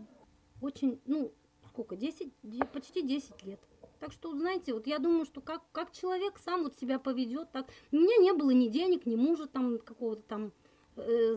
очень, 0.60 1.00
ну, 1.06 1.32
сколько, 1.68 1.96
10, 1.96 2.32
почти 2.72 3.02
10 3.02 3.44
лет. 3.44 3.60
Так 4.00 4.12
что, 4.12 4.34
знаете, 4.34 4.74
вот 4.74 4.86
я 4.86 4.98
думаю, 4.98 5.24
что 5.24 5.40
как, 5.40 5.62
как 5.72 5.92
человек 5.92 6.38
сам 6.44 6.64
вот 6.64 6.76
себя 6.76 6.98
поведет, 6.98 7.50
так. 7.52 7.66
У 7.92 7.96
меня 7.96 8.16
не 8.18 8.32
было 8.32 8.50
ни 8.50 8.68
денег, 8.68 9.06
ни 9.06 9.16
мужа 9.16 9.46
там 9.46 9.78
какого-то 9.78 10.22
там 10.22 10.52
э, 10.96 11.36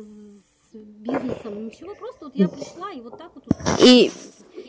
бизнесом, 0.73 1.65
ничего, 1.65 1.95
просто 1.95 2.25
вот 2.25 2.35
я 2.35 2.47
пришла 2.47 2.91
и 2.91 3.01
вот 3.01 3.17
так 3.17 3.31
вот. 3.35 3.45
И, 3.83 4.11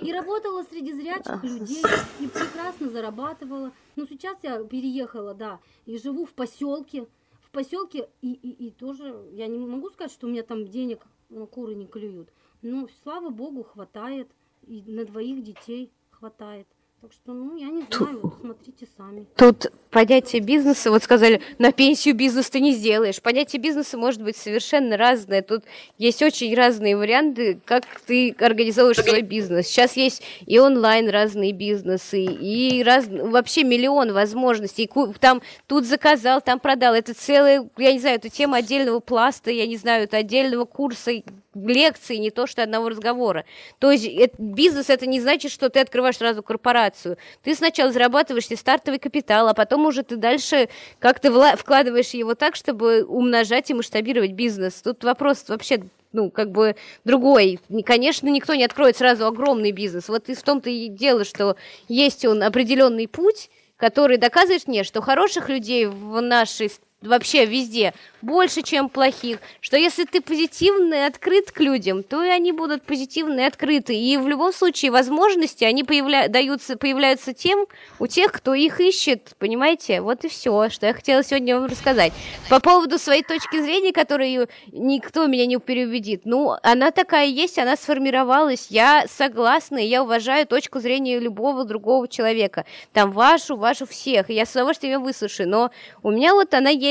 И 0.00 0.12
работала 0.12 0.62
среди 0.64 0.92
зрячих 0.92 1.42
людей, 1.42 1.82
и 2.20 2.26
прекрасно 2.26 2.88
зарабатывала. 2.88 3.72
Ну, 3.96 4.06
сейчас 4.06 4.38
я 4.42 4.62
переехала, 4.64 5.34
да, 5.34 5.60
и 5.86 5.98
живу 5.98 6.24
в 6.24 6.32
поселке. 6.32 7.06
В 7.40 7.50
поселке, 7.50 8.08
и, 8.22 8.32
и, 8.32 8.68
и 8.68 8.70
тоже, 8.70 9.28
я 9.32 9.48
не 9.48 9.58
могу 9.58 9.90
сказать, 9.90 10.12
что 10.12 10.26
у 10.26 10.30
меня 10.30 10.42
там 10.42 10.68
денег 10.68 11.04
ну, 11.30 11.46
куры 11.46 11.74
не 11.74 11.86
клюют. 11.86 12.32
Но, 12.62 12.88
слава 13.02 13.30
богу, 13.30 13.64
хватает. 13.64 14.30
И 14.66 14.82
на 14.82 15.04
двоих 15.04 15.42
детей 15.42 15.92
хватает. 16.10 16.68
Так 17.00 17.14
что, 17.14 17.32
ну, 17.32 17.56
я 17.56 17.68
не 17.68 17.82
знаю, 17.90 18.20
вот 18.22 18.34
смотрите 18.42 18.86
сами. 18.94 19.26
Тут 19.34 19.72
понятие 19.90 20.42
бизнеса, 20.42 20.90
вот 20.90 21.02
сказали, 21.02 21.40
на 21.58 21.72
пенсию 21.72 22.14
бизнес 22.14 22.50
ты 22.50 22.60
не 22.60 22.72
сделаешь. 22.72 23.22
Понятие 23.22 23.58
бизнеса 23.62 23.96
может 23.96 24.22
быть 24.22 24.36
совершенно 24.36 24.98
разное. 24.98 25.40
Тут 25.40 25.64
есть 25.96 26.20
очень 26.20 26.54
разные 26.54 26.98
варианты, 26.98 27.58
как 27.64 27.84
ты 28.06 28.36
организовываешь 28.38 28.98
свой 28.98 29.22
бизнес. 29.22 29.66
Сейчас 29.66 29.96
есть 29.96 30.22
и 30.44 30.58
онлайн 30.58 31.08
разные 31.08 31.52
бизнесы, 31.52 32.22
и 32.22 32.82
раз... 32.82 33.06
вообще 33.08 33.64
миллион 33.64 34.12
возможностей. 34.12 34.86
Там 35.20 35.40
тут 35.66 35.86
заказал, 35.86 36.42
там 36.42 36.60
продал. 36.60 36.92
Это 36.92 37.14
целая, 37.14 37.66
я 37.78 37.92
не 37.94 37.98
знаю, 37.98 38.16
это 38.16 38.28
тема 38.28 38.58
отдельного 38.58 39.00
пласта, 39.00 39.50
я 39.50 39.66
не 39.66 39.78
знаю, 39.78 40.04
это 40.04 40.18
отдельного 40.18 40.66
курса, 40.66 41.12
лекции, 41.54 42.16
не 42.16 42.30
то 42.30 42.46
что 42.46 42.62
одного 42.62 42.88
разговора. 42.88 43.44
То 43.78 43.90
есть 43.90 44.06
это, 44.06 44.34
бизнес 44.38 44.90
это 44.90 45.06
не 45.06 45.20
значит, 45.20 45.50
что 45.50 45.68
ты 45.68 45.80
открываешь 45.80 46.16
сразу 46.16 46.42
корпорацию. 46.42 47.18
Ты 47.42 47.54
сначала 47.54 47.92
зарабатываешь 47.92 48.46
стартовый 48.46 48.98
капитал, 48.98 49.48
а 49.48 49.54
потом 49.54 49.86
уже 49.86 50.02
ты 50.02 50.16
дальше 50.16 50.68
как-то 50.98 51.56
вкладываешь 51.56 52.10
его 52.10 52.34
так, 52.34 52.56
чтобы 52.56 53.04
умножать 53.04 53.70
и 53.70 53.74
масштабировать 53.74 54.32
бизнес. 54.32 54.82
Тут 54.82 55.04
вопрос 55.04 55.44
вообще 55.48 55.82
ну, 56.12 56.30
как 56.30 56.50
бы 56.50 56.76
другой. 57.04 57.60
Конечно, 57.84 58.28
никто 58.28 58.54
не 58.54 58.64
откроет 58.64 58.96
сразу 58.96 59.26
огромный 59.26 59.70
бизнес. 59.70 60.08
Вот 60.08 60.28
и 60.28 60.34
в 60.34 60.42
том-то 60.42 60.68
и 60.70 60.88
дело, 60.88 61.24
что 61.24 61.56
есть 61.88 62.24
он 62.24 62.42
определенный 62.42 63.06
путь, 63.06 63.48
который 63.76 64.18
доказывает 64.18 64.66
мне, 64.66 64.84
что 64.84 65.00
хороших 65.00 65.48
людей 65.48 65.86
в 65.86 66.20
нашей 66.20 66.70
вообще 67.02 67.46
везде 67.46 67.94
больше, 68.22 68.62
чем 68.62 68.88
плохих, 68.88 69.38
что 69.60 69.76
если 69.76 70.04
ты 70.04 70.20
позитивный, 70.20 71.06
открыт 71.06 71.50
к 71.50 71.60
людям, 71.60 72.02
то 72.02 72.22
и 72.22 72.28
они 72.28 72.52
будут 72.52 72.82
позитивны 72.82 73.40
и 73.40 73.44
открыты. 73.44 73.94
И 73.94 74.16
в 74.18 74.28
любом 74.28 74.52
случае 74.52 74.90
возможности, 74.90 75.64
они 75.64 75.84
появля... 75.84 76.28
даются, 76.28 76.76
появляются 76.76 77.32
тем, 77.32 77.66
у 77.98 78.06
тех, 78.06 78.32
кто 78.32 78.54
их 78.54 78.80
ищет, 78.80 79.34
понимаете? 79.38 80.00
Вот 80.02 80.24
и 80.24 80.28
все, 80.28 80.68
что 80.68 80.86
я 80.86 80.92
хотела 80.92 81.24
сегодня 81.24 81.58
вам 81.58 81.70
рассказать. 81.70 82.12
По 82.48 82.60
поводу 82.60 82.98
своей 82.98 83.22
точки 83.22 83.60
зрения, 83.60 83.92
которую 83.92 84.48
никто 84.72 85.26
меня 85.26 85.46
не 85.46 85.58
переубедит, 85.58 86.22
ну, 86.24 86.56
она 86.62 86.90
такая 86.90 87.26
есть, 87.26 87.58
она 87.58 87.76
сформировалась, 87.76 88.66
я 88.70 89.06
согласна, 89.08 89.78
и 89.78 89.86
я 89.86 90.02
уважаю 90.02 90.46
точку 90.46 90.80
зрения 90.80 91.18
любого 91.18 91.64
другого 91.64 92.08
человека, 92.08 92.64
там 92.92 93.12
вашу, 93.12 93.56
вашу 93.56 93.86
всех, 93.86 94.30
и 94.30 94.34
я 94.34 94.46
с 94.46 94.52
удовольствием 94.52 94.94
ее 94.94 94.98
выслушаю, 94.98 95.48
но 95.48 95.70
у 96.02 96.10
меня 96.10 96.34
вот 96.34 96.54
она 96.54 96.70
есть, 96.70 96.89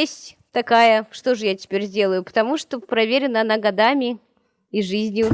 такая, 0.52 1.08
что 1.12 1.36
же 1.36 1.45
я 1.45 1.56
теперь 1.56 1.86
сделаю? 1.86 2.24
Потому 2.24 2.58
что 2.58 2.80
проверена 2.80 3.41
она 3.41 3.58
годами 3.58 4.20
и 4.72 4.82
жизнью. 4.82 5.30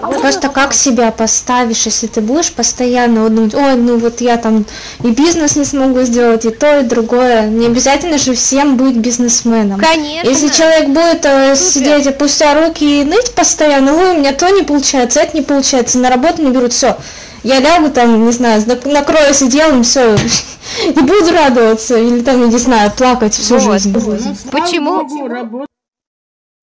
Просто 0.00 0.50
как 0.50 0.74
себя 0.74 1.10
поставишь, 1.10 1.86
если 1.86 2.06
ты 2.06 2.20
будешь 2.20 2.52
постоянно 2.52 3.28
думать, 3.30 3.54
ой, 3.54 3.76
ну 3.76 3.96
вот 3.96 4.20
я 4.20 4.36
там 4.36 4.66
и 5.02 5.10
бизнес 5.10 5.56
не 5.56 5.64
смогу 5.64 6.02
сделать, 6.02 6.44
и 6.44 6.50
то, 6.50 6.80
и 6.80 6.82
другое. 6.82 7.46
Не 7.46 7.66
обязательно 7.66 8.18
же 8.18 8.34
всем 8.34 8.76
быть 8.76 8.96
бизнесменом. 8.96 9.80
Конечно. 9.80 10.28
Если 10.28 10.48
человек 10.48 10.88
будет 10.88 11.24
э, 11.24 11.56
сидеть, 11.56 12.06
опустя 12.06 12.54
руки 12.54 13.00
и 13.00 13.04
ныть 13.04 13.34
постоянно, 13.34 13.94
ой, 13.94 14.10
у 14.10 14.18
меня 14.18 14.32
то 14.32 14.48
не 14.50 14.62
получается, 14.62 15.20
это 15.20 15.36
не 15.36 15.42
получается, 15.42 15.98
на 15.98 16.10
работу 16.10 16.42
не 16.42 16.50
берут, 16.50 16.72
все 16.72 16.98
я 17.44 17.60
лягу 17.60 17.90
там, 17.90 18.24
не 18.24 18.32
знаю, 18.32 18.62
накроюсь 18.86 19.42
делом, 19.42 19.82
все, 19.82 20.16
не 20.84 21.02
буду 21.02 21.30
радоваться, 21.30 21.98
или 21.98 22.22
там, 22.22 22.40
я 22.40 22.46
не 22.48 22.58
знаю, 22.58 22.90
плакать 22.96 23.34
всю 23.34 23.58
вот. 23.58 23.72
жизнь. 23.72 23.92
Ну, 23.92 24.50
Почему? 24.50 25.68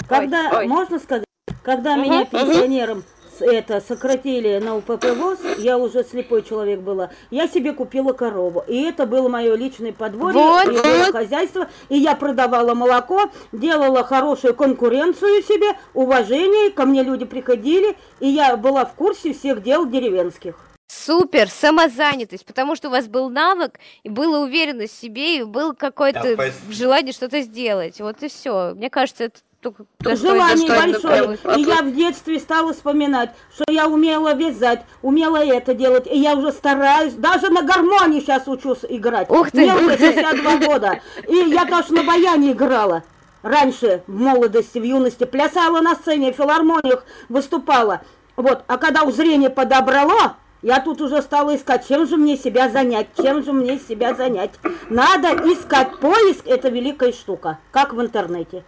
Когда, 0.09 0.49
ой, 0.51 0.57
ой. 0.57 0.67
можно 0.67 0.99
сказать, 0.99 1.23
когда 1.63 1.93
угу, 1.93 2.01
меня 2.01 2.25
пенсионером 2.25 3.05
угу. 3.39 3.45
это 3.45 3.79
сократили 3.79 4.57
на 4.57 4.75
УПП 4.75 5.05
ВОЗ, 5.15 5.37
я 5.59 5.77
уже 5.77 6.03
слепой 6.03 6.41
человек 6.41 6.79
была, 6.79 7.11
я 7.29 7.47
себе 7.47 7.73
купила 7.73 8.11
корову. 8.11 8.63
И 8.67 8.81
это 8.81 9.05
было 9.05 9.29
мое 9.29 9.55
личное 9.55 9.93
подворье, 9.93 10.41
вот, 10.41 10.65
и 10.65 10.71
вот. 10.71 11.11
хозяйство. 11.11 11.69
И 11.89 11.97
я 11.97 12.15
продавала 12.15 12.73
молоко, 12.73 13.29
делала 13.51 14.03
хорошую 14.03 14.55
конкуренцию 14.55 15.43
себе, 15.43 15.77
уважение, 15.93 16.71
ко 16.71 16.85
мне 16.85 17.03
люди 17.03 17.25
приходили, 17.25 17.95
и 18.19 18.27
я 18.27 18.57
была 18.57 18.83
в 18.83 18.95
курсе 18.95 19.33
всех 19.33 19.61
дел 19.61 19.85
деревенских. 19.85 20.55
Супер, 20.91 21.47
самозанятость, 21.49 22.45
потому 22.45 22.75
что 22.75 22.89
у 22.89 22.91
вас 22.91 23.07
был 23.07 23.29
навык, 23.29 23.79
и 24.03 24.09
была 24.09 24.39
уверенность 24.39 24.97
в 24.97 24.99
себе, 24.99 25.37
и 25.37 25.43
было 25.43 25.73
какое-то 25.73 26.35
да, 26.35 26.45
желание 26.69 27.13
что-то 27.13 27.39
сделать. 27.41 28.01
Вот 28.01 28.21
и 28.21 28.27
все. 28.27 28.73
Мне 28.75 28.89
кажется, 28.89 29.25
это 29.25 29.39
только 29.61 29.85
Желание 30.03 30.67
большое. 30.67 31.37
И 31.57 31.61
я 31.61 31.81
в 31.81 31.95
детстве 31.95 32.39
стала 32.39 32.73
вспоминать, 32.73 33.29
что 33.55 33.63
я 33.69 33.87
умела 33.87 34.33
вязать, 34.33 34.81
умела 35.01 35.37
это 35.37 35.73
делать. 35.73 36.07
И 36.07 36.19
я 36.19 36.35
уже 36.35 36.51
стараюсь, 36.51 37.13
даже 37.13 37.49
на 37.49 37.61
гармонии 37.61 38.19
сейчас 38.19 38.47
учусь 38.47 38.79
играть. 38.89 39.29
Ух 39.29 39.49
ты! 39.49 39.61
Мне 39.61 39.73
уже 39.73 39.97
62 39.97 40.57
года. 40.57 40.99
И 41.25 41.35
я 41.35 41.63
даже 41.63 41.93
на 41.93 42.03
баяне 42.03 42.51
играла. 42.51 43.03
Раньше, 43.43 44.03
в 44.07 44.19
молодости, 44.19 44.77
в 44.77 44.83
юности, 44.83 45.23
плясала 45.23 45.79
на 45.79 45.95
сцене, 45.95 46.33
в 46.33 46.35
филармониях 46.35 47.05
выступала. 47.29 48.01
Вот, 48.35 48.63
а 48.67 48.77
когда 48.77 49.03
у 49.03 49.11
зрения 49.11 49.49
подобрало, 49.49 50.35
я 50.61 50.79
тут 50.79 51.01
уже 51.01 51.21
стала 51.21 51.55
искать, 51.55 51.87
чем 51.87 52.07
же 52.07 52.17
мне 52.17 52.37
себя 52.37 52.69
занять, 52.69 53.07
чем 53.17 53.43
же 53.43 53.51
мне 53.53 53.79
себя 53.79 54.13
занять. 54.13 54.51
Надо 54.89 55.29
искать 55.51 55.99
поиск, 55.99 56.45
это 56.45 56.69
великая 56.69 57.11
штука, 57.11 57.59
как 57.71 57.93
в 57.93 58.01
интернете. 58.01 58.63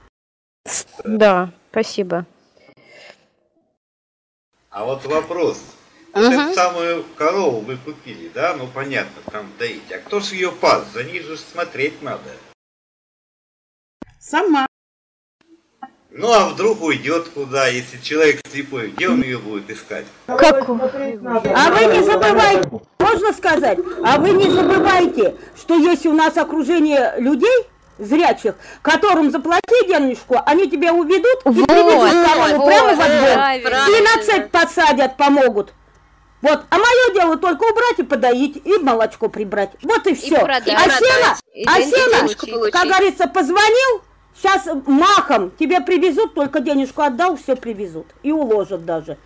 Да, 1.04 1.52
спасибо. 1.72 2.26
А 4.70 4.86
вот 4.86 5.06
вопрос. 5.06 5.62
Вот 6.14 6.26
угу. 6.26 6.34
эту 6.34 6.54
самую 6.54 7.04
корову 7.16 7.60
вы 7.62 7.78
купили, 7.78 8.30
да? 8.34 8.56
Ну 8.56 8.68
понятно, 8.68 9.22
там 9.32 9.48
доить. 9.58 9.92
А 9.92 9.98
кто 9.98 10.20
ж 10.20 10.34
ее 10.34 10.52
пас? 10.52 10.86
За 10.94 11.04
ней 11.04 11.22
же 11.22 11.38
смотреть 11.38 12.02
надо. 12.02 12.30
Сама. 14.20 14.66
Ну 16.16 16.32
а 16.32 16.50
вдруг 16.50 16.84
уйдет 16.84 17.30
куда, 17.30 17.68
если 17.68 17.98
человек 17.98 18.40
слепой, 18.48 18.90
где 18.90 19.10
он 19.10 19.24
ее 19.24 19.40
будет 19.40 19.68
искать? 19.72 20.06
Как? 20.28 20.70
А 20.70 21.72
вы 21.72 21.86
не 21.86 22.04
забывайте, 22.04 22.70
можно 23.00 23.34
сказать, 23.34 23.80
а 24.06 24.20
вы 24.20 24.30
не 24.30 24.52
забывайте, 24.52 25.36
что 25.60 25.76
если 25.76 26.10
у 26.10 26.14
нас 26.14 26.38
окружение 26.38 27.16
людей, 27.18 27.66
зрячих, 27.98 28.54
которым 28.84 29.32
заплати 29.32 29.88
денежку, 29.88 30.36
они 30.46 30.70
тебя 30.70 30.94
уведут 30.94 31.42
и 31.46 31.50
вот, 31.50 31.68
приведут 31.68 32.28
корову 32.28 32.58
вот, 32.58 32.68
прямо 32.68 32.96
во 32.96 33.06
двор. 33.06 33.90
И 33.90 34.02
на 34.02 34.24
цепь 34.24 34.52
посадят, 34.52 35.18
помогут. 35.18 35.74
Вот, 36.44 36.60
а 36.70 36.78
мое 36.78 37.14
дело 37.16 37.38
только 37.38 37.64
убрать 37.64 37.98
и 37.98 38.04
подоить, 38.04 38.62
и 38.64 38.78
молочко 38.78 39.30
прибрать. 39.30 39.72
Вот 39.82 40.06
и 40.06 40.14
все. 40.14 40.36
И 40.36 40.40
продать, 40.40 40.68
а 40.68 40.90
сена, 40.90 41.38
а 41.66 41.82
сена, 41.82 42.70
как 42.70 42.88
говорится, 42.88 43.28
позвонил, 43.28 44.02
Сейчас 44.36 44.68
махом 44.86 45.52
тебе 45.52 45.82
привезут, 45.82 46.34
только 46.34 46.60
денежку 46.60 47.02
отдал, 47.02 47.38
все 47.38 47.56
привезут. 47.56 48.08
И 48.24 48.32
уложат 48.32 48.86
даже. 48.86 49.18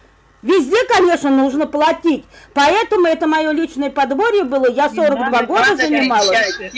Везде, 0.41 0.77
конечно, 0.87 1.29
нужно 1.29 1.65
платить. 1.65 2.25
Поэтому 2.53 3.07
это 3.07 3.27
мое 3.27 3.51
личное 3.51 3.89
подворье 3.89 4.43
было. 4.43 4.69
Я 4.69 4.89
42 4.89 5.43
года 5.43 5.75
занималась. 5.75 6.71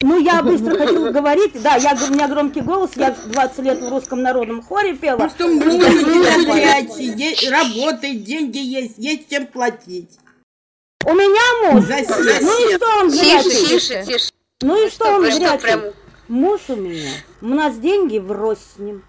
Ну, 0.00 0.20
я 0.20 0.42
быстро 0.42 0.76
хотела 0.76 1.10
говорить. 1.10 1.60
Да, 1.60 1.74
я, 1.74 1.92
у 1.92 2.12
меня 2.12 2.28
громкий 2.28 2.60
голос. 2.60 2.90
Я 2.94 3.16
20 3.26 3.58
лет 3.60 3.80
в 3.80 3.88
русском 3.88 4.22
народном 4.22 4.62
хоре 4.62 4.94
пела. 4.94 5.18
Ну, 5.18 5.28
что 5.28 5.48
муж 5.48 5.64
у 5.64 7.50
работает, 7.50 8.22
деньги 8.22 8.58
есть, 8.58 8.94
есть 8.98 9.28
чем 9.28 9.48
платить. 9.48 10.10
У 11.04 11.14
меня 11.14 11.72
муж. 11.72 11.84
Ну 11.88 12.70
и 12.70 12.76
что 12.76 12.86
он 13.00 13.10
Тише, 13.10 13.66
тише, 13.66 14.04
тише. 14.04 14.30
Ну 14.60 14.86
и 14.86 14.90
что 14.90 15.16
он 15.16 15.24
зрячий? 15.24 15.92
Муж 16.28 16.60
у 16.68 16.76
меня. 16.76 17.10
У 17.40 17.46
нас 17.46 17.78
деньги 17.78 18.18
врозь 18.18 18.58
с 18.58 18.78
ним. 18.78 19.02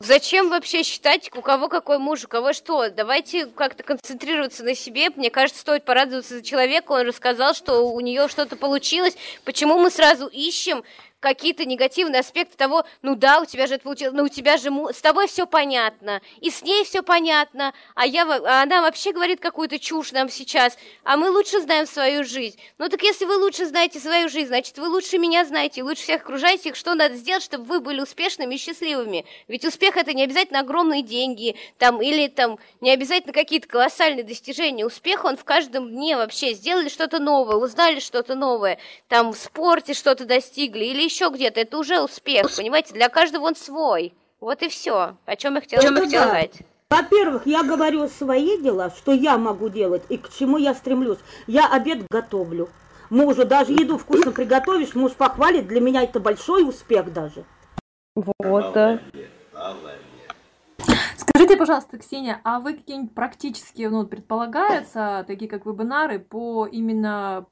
Зачем 0.00 0.50
вообще 0.50 0.82
считать, 0.82 1.30
у 1.34 1.40
кого 1.40 1.68
какой 1.68 1.98
муж, 1.98 2.24
у 2.24 2.28
кого 2.28 2.52
что? 2.52 2.90
Давайте 2.90 3.46
как-то 3.46 3.84
концентрироваться 3.84 4.64
на 4.64 4.74
себе. 4.74 5.10
Мне 5.10 5.30
кажется, 5.30 5.60
стоит 5.60 5.84
порадоваться 5.84 6.34
за 6.34 6.42
человека. 6.42 6.92
Он 6.92 7.06
рассказал, 7.06 7.54
что 7.54 7.88
у 7.88 8.00
нее 8.00 8.26
что-то 8.28 8.56
получилось. 8.56 9.16
Почему 9.44 9.78
мы 9.78 9.90
сразу 9.90 10.26
ищем 10.26 10.82
какие-то 11.24 11.64
негативные 11.64 12.20
аспекты 12.20 12.54
того, 12.54 12.84
ну 13.00 13.14
да, 13.16 13.40
у 13.40 13.46
тебя 13.46 13.66
же 13.66 13.76
это 13.76 13.84
получилось, 13.84 14.14
ну 14.14 14.24
у 14.24 14.28
тебя 14.28 14.58
же 14.58 14.70
с 14.92 15.00
тобой 15.00 15.26
все 15.26 15.46
понятно, 15.46 16.20
и 16.38 16.50
с 16.50 16.60
ней 16.60 16.84
все 16.84 17.02
понятно, 17.02 17.72
а 17.94 18.06
я, 18.06 18.24
а 18.24 18.62
она 18.62 18.82
вообще 18.82 19.10
говорит 19.12 19.40
какую-то 19.40 19.78
чушь 19.78 20.12
нам 20.12 20.28
сейчас, 20.28 20.76
а 21.02 21.16
мы 21.16 21.30
лучше 21.30 21.62
знаем 21.62 21.86
свою 21.86 22.24
жизнь. 22.24 22.60
Ну 22.76 22.90
так 22.90 23.02
если 23.02 23.24
вы 23.24 23.36
лучше 23.38 23.64
знаете 23.64 24.00
свою 24.00 24.28
жизнь, 24.28 24.48
значит 24.48 24.76
вы 24.76 24.86
лучше 24.88 25.16
меня 25.16 25.46
знаете, 25.46 25.82
лучше 25.82 26.02
всех 26.02 26.20
окружаете, 26.20 26.74
что 26.74 26.94
надо 26.94 27.14
сделать, 27.16 27.42
чтобы 27.42 27.64
вы 27.64 27.80
были 27.80 28.02
успешными 28.02 28.56
и 28.56 28.58
счастливыми. 28.58 29.24
Ведь 29.48 29.64
успех 29.64 29.96
это 29.96 30.12
не 30.12 30.24
обязательно 30.24 30.60
огромные 30.60 31.00
деньги, 31.00 31.56
там, 31.78 32.02
или 32.02 32.28
там 32.28 32.58
не 32.82 32.90
обязательно 32.90 33.32
какие-то 33.32 33.66
колоссальные 33.66 34.24
достижения. 34.24 34.84
Успех 34.84 35.24
он 35.24 35.38
в 35.38 35.44
каждом 35.44 35.88
дне 35.90 36.18
вообще. 36.18 36.52
Сделали 36.52 36.90
что-то 36.90 37.18
новое, 37.18 37.56
узнали 37.56 38.00
что-то 38.00 38.34
новое, 38.34 38.78
там 39.08 39.32
в 39.32 39.38
спорте 39.38 39.94
что-то 39.94 40.26
достигли 40.26 40.84
или 40.84 41.02
еще 41.02 41.13
где-то. 41.30 41.60
Это 41.60 41.78
уже 41.78 42.00
успех, 42.00 42.54
понимаете? 42.56 42.94
Для 42.94 43.08
каждого 43.08 43.44
он 43.44 43.56
свой. 43.56 44.14
Вот 44.40 44.62
и 44.62 44.68
все. 44.68 45.16
О 45.24 45.36
чем 45.36 45.54
я 45.54 45.60
хотела 45.60 45.90
ну, 45.90 46.08
сказать. 46.08 46.58
Во-первых, 46.90 47.46
я 47.46 47.62
говорю 47.62 48.08
свои 48.08 48.60
дела, 48.60 48.90
что 48.90 49.12
я 49.12 49.38
могу 49.38 49.68
делать 49.68 50.02
и 50.08 50.16
к 50.16 50.32
чему 50.32 50.58
я 50.58 50.74
стремлюсь. 50.74 51.18
Я 51.46 51.68
обед 51.72 52.06
готовлю. 52.10 52.68
Мужу 53.10 53.44
даже 53.44 53.72
еду 53.72 53.98
вкусно 53.98 54.32
приготовишь, 54.32 54.94
муж 54.94 55.12
похвалит, 55.12 55.66
для 55.66 55.80
меня 55.80 56.02
это 56.02 56.20
большой 56.20 56.68
успех 56.68 57.12
даже. 57.12 57.44
Вот, 58.14 58.72
да. 58.72 59.00
Скажите, 61.16 61.56
пожалуйста, 61.56 61.98
Ксения, 61.98 62.40
а 62.44 62.60
вы 62.60 62.74
какие-нибудь 62.74 63.14
практические, 63.14 63.90
ну, 63.90 64.06
предполагаются, 64.06 65.24
такие 65.26 65.50
как 65.50 65.66
вебинары 65.66 66.18
по 66.18 66.66
именно 66.66 67.46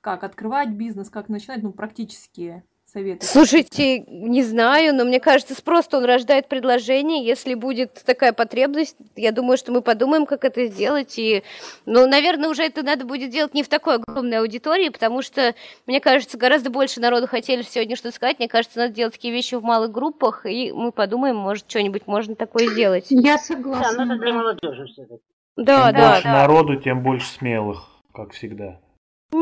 как 0.00 0.24
открывать 0.24 0.70
бизнес, 0.70 1.10
как 1.10 1.28
начинать, 1.28 1.62
ну, 1.62 1.72
практические? 1.72 2.64
Советы? 2.94 3.26
Слушайте, 3.26 4.00
не 4.00 4.42
знаю, 4.42 4.94
но 4.94 5.04
мне 5.04 5.20
кажется, 5.20 5.54
спрос 5.54 5.88
он 5.92 6.04
рождает 6.04 6.48
предложение. 6.48 7.24
Если 7.24 7.54
будет 7.54 8.02
такая 8.06 8.32
потребность, 8.32 8.96
я 9.16 9.32
думаю, 9.32 9.58
что 9.58 9.72
мы 9.72 9.82
подумаем, 9.82 10.24
как 10.24 10.44
это 10.44 10.66
сделать. 10.66 11.18
И, 11.18 11.42
ну, 11.84 12.06
наверное, 12.06 12.48
уже 12.48 12.62
это 12.62 12.82
надо 12.82 13.04
будет 13.04 13.30
делать 13.30 13.52
не 13.52 13.62
в 13.62 13.68
такой 13.68 13.96
огромной 13.96 14.38
аудитории, 14.38 14.88
потому 14.88 15.20
что, 15.20 15.54
мне 15.86 16.00
кажется, 16.00 16.38
гораздо 16.38 16.70
больше 16.70 17.00
народу 17.00 17.26
хотели 17.26 17.62
сегодня 17.62 17.96
что-то 17.96 18.14
сказать. 18.14 18.38
Мне 18.38 18.48
кажется, 18.48 18.78
надо 18.78 18.94
делать 18.94 19.14
такие 19.14 19.34
вещи 19.34 19.56
в 19.56 19.62
малых 19.62 19.90
группах, 19.90 20.46
и 20.46 20.72
мы 20.72 20.92
подумаем, 20.92 21.36
может, 21.36 21.68
что-нибудь 21.68 22.06
можно 22.06 22.34
такое 22.34 22.68
сделать. 22.68 23.06
Я 23.10 23.38
согласна. 23.38 24.06
Да, 24.06 24.14
это 24.14 24.22
для 24.22 24.32
молодежи 24.32 24.86
все-таки. 24.86 25.22
Да, 25.56 25.86
Чем 25.86 25.94
да, 25.94 26.08
больше 26.10 26.24
да. 26.24 26.32
народу, 26.32 26.76
тем 26.76 27.02
больше 27.02 27.28
смелых, 27.28 27.84
как 28.12 28.32
всегда. 28.32 28.80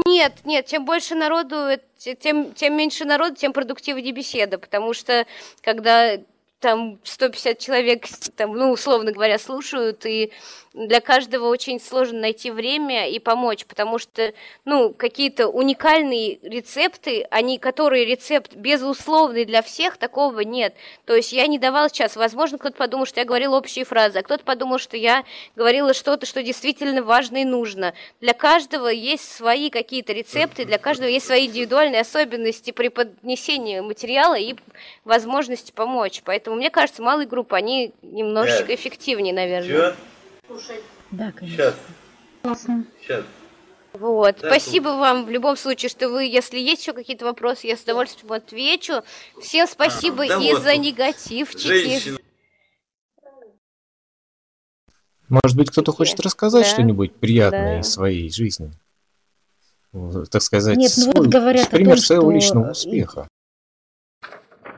Нет, 0.07 0.32
нет, 0.45 0.66
чем 0.66 0.86
больше 0.86 1.14
народу, 1.14 1.68
тем, 1.99 2.55
тем 2.55 2.76
меньше 2.76 3.05
народу, 3.05 3.34
тем 3.34 3.53
продуктивнее 3.53 4.12
беседа, 4.12 4.59
потому 4.59 4.95
что 4.95 5.26
когда 5.61 6.16
там 6.62 7.00
150 7.02 7.58
человек, 7.58 8.06
там, 8.36 8.52
ну, 8.52 8.70
условно 8.70 9.10
говоря, 9.10 9.36
слушают, 9.38 10.06
и 10.06 10.32
для 10.74 11.00
каждого 11.00 11.48
очень 11.48 11.80
сложно 11.80 12.20
найти 12.20 12.50
время 12.50 13.10
и 13.10 13.18
помочь, 13.18 13.66
потому 13.66 13.98
что, 13.98 14.32
ну, 14.64 14.94
какие-то 14.94 15.48
уникальные 15.48 16.38
рецепты, 16.42 17.26
они, 17.30 17.58
которые 17.58 18.06
рецепт 18.06 18.54
безусловный 18.54 19.44
для 19.44 19.60
всех, 19.60 19.96
такого 19.96 20.40
нет. 20.40 20.74
То 21.04 21.14
есть 21.14 21.32
я 21.32 21.46
не 21.46 21.58
давала 21.58 21.88
сейчас, 21.88 22.16
возможно, 22.16 22.58
кто-то 22.58 22.76
подумал, 22.76 23.06
что 23.06 23.20
я 23.20 23.26
говорила 23.26 23.56
общие 23.56 23.84
фразы, 23.84 24.20
а 24.20 24.22
кто-то 24.22 24.44
подумал, 24.44 24.78
что 24.78 24.96
я 24.96 25.24
говорила 25.56 25.92
что-то, 25.92 26.26
что 26.26 26.42
действительно 26.42 27.02
важно 27.02 27.38
и 27.38 27.44
нужно. 27.44 27.92
Для 28.20 28.32
каждого 28.32 28.86
есть 28.88 29.30
свои 29.30 29.68
какие-то 29.68 30.12
рецепты, 30.12 30.64
для 30.64 30.78
каждого 30.78 31.08
есть 31.08 31.26
свои 31.26 31.46
индивидуальные 31.48 32.00
особенности 32.00 32.70
при 32.70 32.88
поднесении 32.88 33.80
материала 33.80 34.36
и 34.38 34.54
возможности 35.04 35.72
помочь. 35.72 36.22
Поэтому 36.24 36.51
мне 36.57 36.70
кажется, 36.70 37.03
малые 37.03 37.26
группы, 37.26 37.57
они 37.57 37.94
немножечко 38.03 38.74
эффективнее, 38.74 39.34
наверное. 39.34 39.94
Слушай. 40.46 40.80
Да, 41.11 41.32
конечно. 41.32 41.74
Сейчас. 42.42 42.66
Сейчас. 43.00 43.24
Вот. 43.92 44.38
Да, 44.40 44.48
Спасибо 44.48 44.90
тут. 44.90 45.00
вам 45.00 45.26
в 45.26 45.30
любом 45.30 45.57
случае, 45.57 45.88
что 45.90 46.09
вы, 46.09 46.24
если 46.24 46.59
есть 46.59 46.82
еще 46.82 46.92
какие-то 46.92 47.24
вопросы, 47.24 47.66
я 47.66 47.76
с 47.76 47.82
удовольствием 47.82 48.32
отвечу. 48.32 49.03
Всем 49.40 49.66
спасибо 49.66 50.24
а, 50.24 50.28
да 50.28 50.38
и 50.38 50.53
вот 50.53 50.62
за 50.62 50.76
негативчики. 50.76 51.68
Женщина. 51.68 52.18
Может 55.28 55.57
быть, 55.57 55.70
кто-то 55.70 55.92
хочет 55.92 56.20
рассказать 56.20 56.64
да. 56.64 56.70
что-нибудь 56.70 57.14
приятное 57.14 57.74
да. 57.76 57.80
из 57.80 57.90
своей 57.90 58.30
жизни? 58.30 58.72
Так 60.30 60.42
сказать, 60.42 60.76
Нет, 60.78 60.92
ну 60.96 61.05
свой, 61.05 61.14
вот 61.16 61.26
говорят 61.26 61.68
пример 61.70 61.92
о 61.92 61.96
том, 61.96 62.03
своего 62.03 62.24
что... 62.24 62.32
личного 62.32 62.70
успеха. 62.70 63.28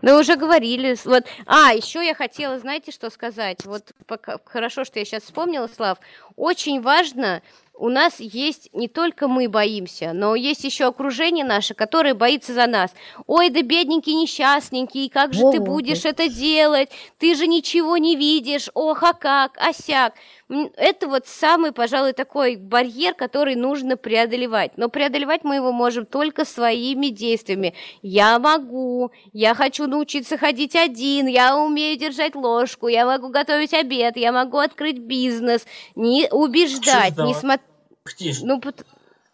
Мы 0.04 0.20
уже 0.20 0.36
говорили. 0.36 0.94
Вот. 1.06 1.24
А, 1.46 1.72
еще 1.72 2.04
я 2.04 2.14
хотела, 2.14 2.58
знаете, 2.58 2.92
что 2.92 3.08
сказать? 3.08 3.64
Вот 3.64 3.92
пока, 4.06 4.38
хорошо, 4.44 4.84
что 4.84 4.98
я 4.98 5.06
сейчас 5.06 5.22
вспомнила, 5.22 5.66
Слав. 5.66 5.98
Очень 6.36 6.82
важно 6.82 7.40
у 7.76 7.88
нас 7.88 8.20
есть 8.20 8.68
не 8.72 8.86
только 8.86 9.26
мы 9.26 9.48
боимся, 9.48 10.12
но 10.12 10.34
есть 10.34 10.62
еще 10.62 10.84
окружение 10.84 11.44
наше, 11.44 11.74
которое 11.74 12.14
боится 12.14 12.52
за 12.52 12.66
нас. 12.66 12.92
Ой, 13.26 13.50
да 13.50 13.62
бедненький, 13.62 14.14
несчастненький, 14.14 15.08
как 15.08 15.32
же 15.32 15.42
О, 15.42 15.50
ты 15.50 15.60
будешь 15.60 16.04
это 16.04 16.28
делать? 16.28 16.90
Ты 17.18 17.34
же 17.34 17.46
ничего 17.46 17.96
не 17.96 18.14
видишь, 18.14 18.70
ох, 18.74 19.02
а 19.02 19.12
как, 19.12 19.56
осяк. 19.56 20.14
Это 20.48 21.08
вот 21.08 21.26
самый, 21.26 21.72
пожалуй, 21.72 22.12
такой 22.12 22.56
барьер, 22.56 23.14
который 23.14 23.54
нужно 23.54 23.96
преодолевать. 23.96 24.76
Но 24.76 24.90
преодолевать 24.90 25.42
мы 25.42 25.56
его 25.56 25.72
можем 25.72 26.04
только 26.04 26.44
своими 26.44 27.06
действиями. 27.06 27.74
Я 28.02 28.38
могу, 28.38 29.10
я 29.32 29.54
хочу 29.54 29.86
научиться 29.86 30.36
ходить 30.36 30.76
один, 30.76 31.26
я 31.26 31.56
умею 31.56 31.98
держать 31.98 32.34
ложку, 32.34 32.88
я 32.88 33.06
могу 33.06 33.30
готовить 33.30 33.72
обед, 33.72 34.18
я 34.18 34.32
могу 34.32 34.58
открыть 34.58 34.98
бизнес. 34.98 35.66
Не 35.94 36.28
убеждать, 36.30 37.16
не 37.16 37.32
смотреть. 37.34 38.42
Ну, 38.42 38.60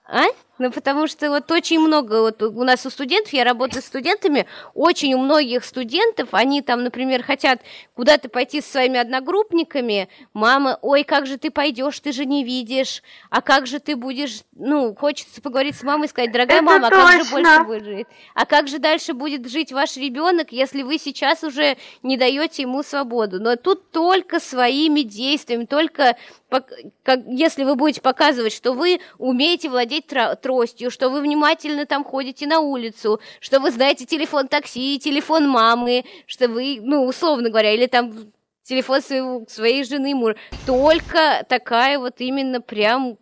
а? 0.04 0.26
Ну, 0.60 0.70
потому 0.70 1.06
что 1.06 1.30
вот 1.30 1.50
очень 1.50 1.80
много, 1.80 2.20
вот 2.20 2.42
у 2.42 2.64
нас 2.64 2.84
у 2.84 2.90
студентов, 2.90 3.32
я 3.32 3.44
работаю 3.44 3.82
с 3.82 3.86
студентами, 3.86 4.46
очень 4.74 5.14
у 5.14 5.18
многих 5.18 5.64
студентов, 5.64 6.28
они 6.32 6.60
там, 6.60 6.84
например, 6.84 7.22
хотят 7.22 7.62
куда-то 7.94 8.28
пойти 8.28 8.60
со 8.60 8.72
своими 8.72 8.98
одногруппниками, 8.98 10.10
мама, 10.34 10.78
ой, 10.82 11.02
как 11.02 11.26
же 11.26 11.38
ты 11.38 11.50
пойдешь, 11.50 11.98
ты 12.00 12.12
же 12.12 12.26
не 12.26 12.44
видишь, 12.44 13.02
а 13.30 13.40
как 13.40 13.66
же 13.66 13.78
ты 13.78 13.96
будешь, 13.96 14.42
ну, 14.54 14.94
хочется 14.94 15.40
поговорить 15.40 15.76
с 15.76 15.82
мамой 15.82 16.08
и 16.08 16.10
сказать, 16.10 16.30
дорогая 16.30 16.58
Это 16.58 16.66
мама, 16.66 16.88
а 16.88 16.90
как 16.90 17.24
же 17.24 17.30
больше 17.30 17.64
будет 17.64 17.84
жить? 17.84 18.06
А 18.34 18.44
как 18.44 18.68
же 18.68 18.78
дальше 18.78 19.14
будет 19.14 19.48
жить 19.48 19.72
ваш 19.72 19.96
ребенок, 19.96 20.52
если 20.52 20.82
вы 20.82 20.98
сейчас 20.98 21.42
уже 21.42 21.78
не 22.02 22.18
даете 22.18 22.62
ему 22.62 22.82
свободу? 22.82 23.40
Но 23.40 23.56
тут 23.56 23.90
только 23.92 24.38
своими 24.38 25.00
действиями, 25.00 25.64
только 25.64 26.18
как, 26.50 27.20
если 27.26 27.64
вы 27.64 27.76
будете 27.76 28.00
показывать, 28.00 28.52
что 28.52 28.72
вы 28.72 29.00
умеете 29.18 29.70
владеть 29.70 30.06
тростью, 30.50 30.90
что 30.90 31.10
вы 31.10 31.20
внимательно 31.20 31.86
там 31.86 32.02
ходите 32.04 32.46
на 32.46 32.58
улицу, 32.58 33.20
что 33.38 33.60
вы 33.60 33.70
знаете 33.70 34.04
телефон 34.04 34.48
такси, 34.48 34.98
телефон 34.98 35.48
мамы, 35.48 36.04
что 36.26 36.48
вы, 36.48 36.80
ну, 36.82 37.06
условно 37.06 37.50
говоря, 37.50 37.72
или 37.72 37.86
там 37.86 38.12
телефон 38.64 39.00
своего, 39.00 39.44
своей 39.48 39.84
жены, 39.84 40.12
мужа. 40.14 40.36
Только 40.66 41.44
такая 41.48 42.00
вот 42.00 42.14
именно 42.18 42.60
прям 42.60 43.16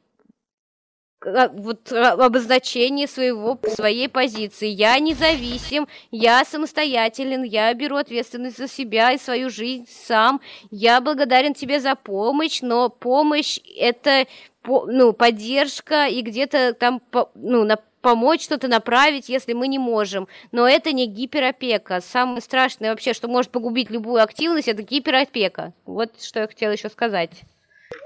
вот 1.24 1.92
а, 1.92 2.12
обозначение 2.12 3.08
своего, 3.08 3.58
своей 3.74 4.08
позиции. 4.08 4.68
Я 4.68 4.98
независим, 4.98 5.88
я 6.10 6.44
самостоятелен, 6.44 7.42
я 7.42 7.72
беру 7.74 7.96
ответственность 7.96 8.58
за 8.58 8.68
себя 8.68 9.12
и 9.12 9.18
свою 9.18 9.50
жизнь 9.50 9.88
сам. 9.88 10.40
Я 10.70 11.00
благодарен 11.00 11.54
тебе 11.54 11.80
за 11.80 11.94
помощь, 11.96 12.60
но 12.62 12.88
помощь 12.88 13.58
это 13.76 14.26
ну, 14.64 15.12
поддержка 15.12 16.06
и 16.06 16.20
где-то 16.20 16.74
там 16.74 17.00
ну, 17.34 17.64
на, 17.64 17.78
помочь 18.00 18.44
что-то 18.44 18.68
направить, 18.68 19.28
если 19.28 19.54
мы 19.54 19.68
не 19.68 19.78
можем. 19.78 20.28
Но 20.52 20.68
это 20.68 20.92
не 20.92 21.06
гиперопека. 21.06 22.00
Самое 22.00 22.40
страшное 22.40 22.90
вообще, 22.90 23.12
что 23.12 23.28
может 23.28 23.50
погубить 23.50 23.90
любую 23.90 24.22
активность, 24.22 24.68
это 24.68 24.82
гиперопека. 24.82 25.72
Вот 25.84 26.22
что 26.22 26.40
я 26.40 26.46
хотела 26.46 26.72
еще 26.72 26.88
сказать. 26.88 27.42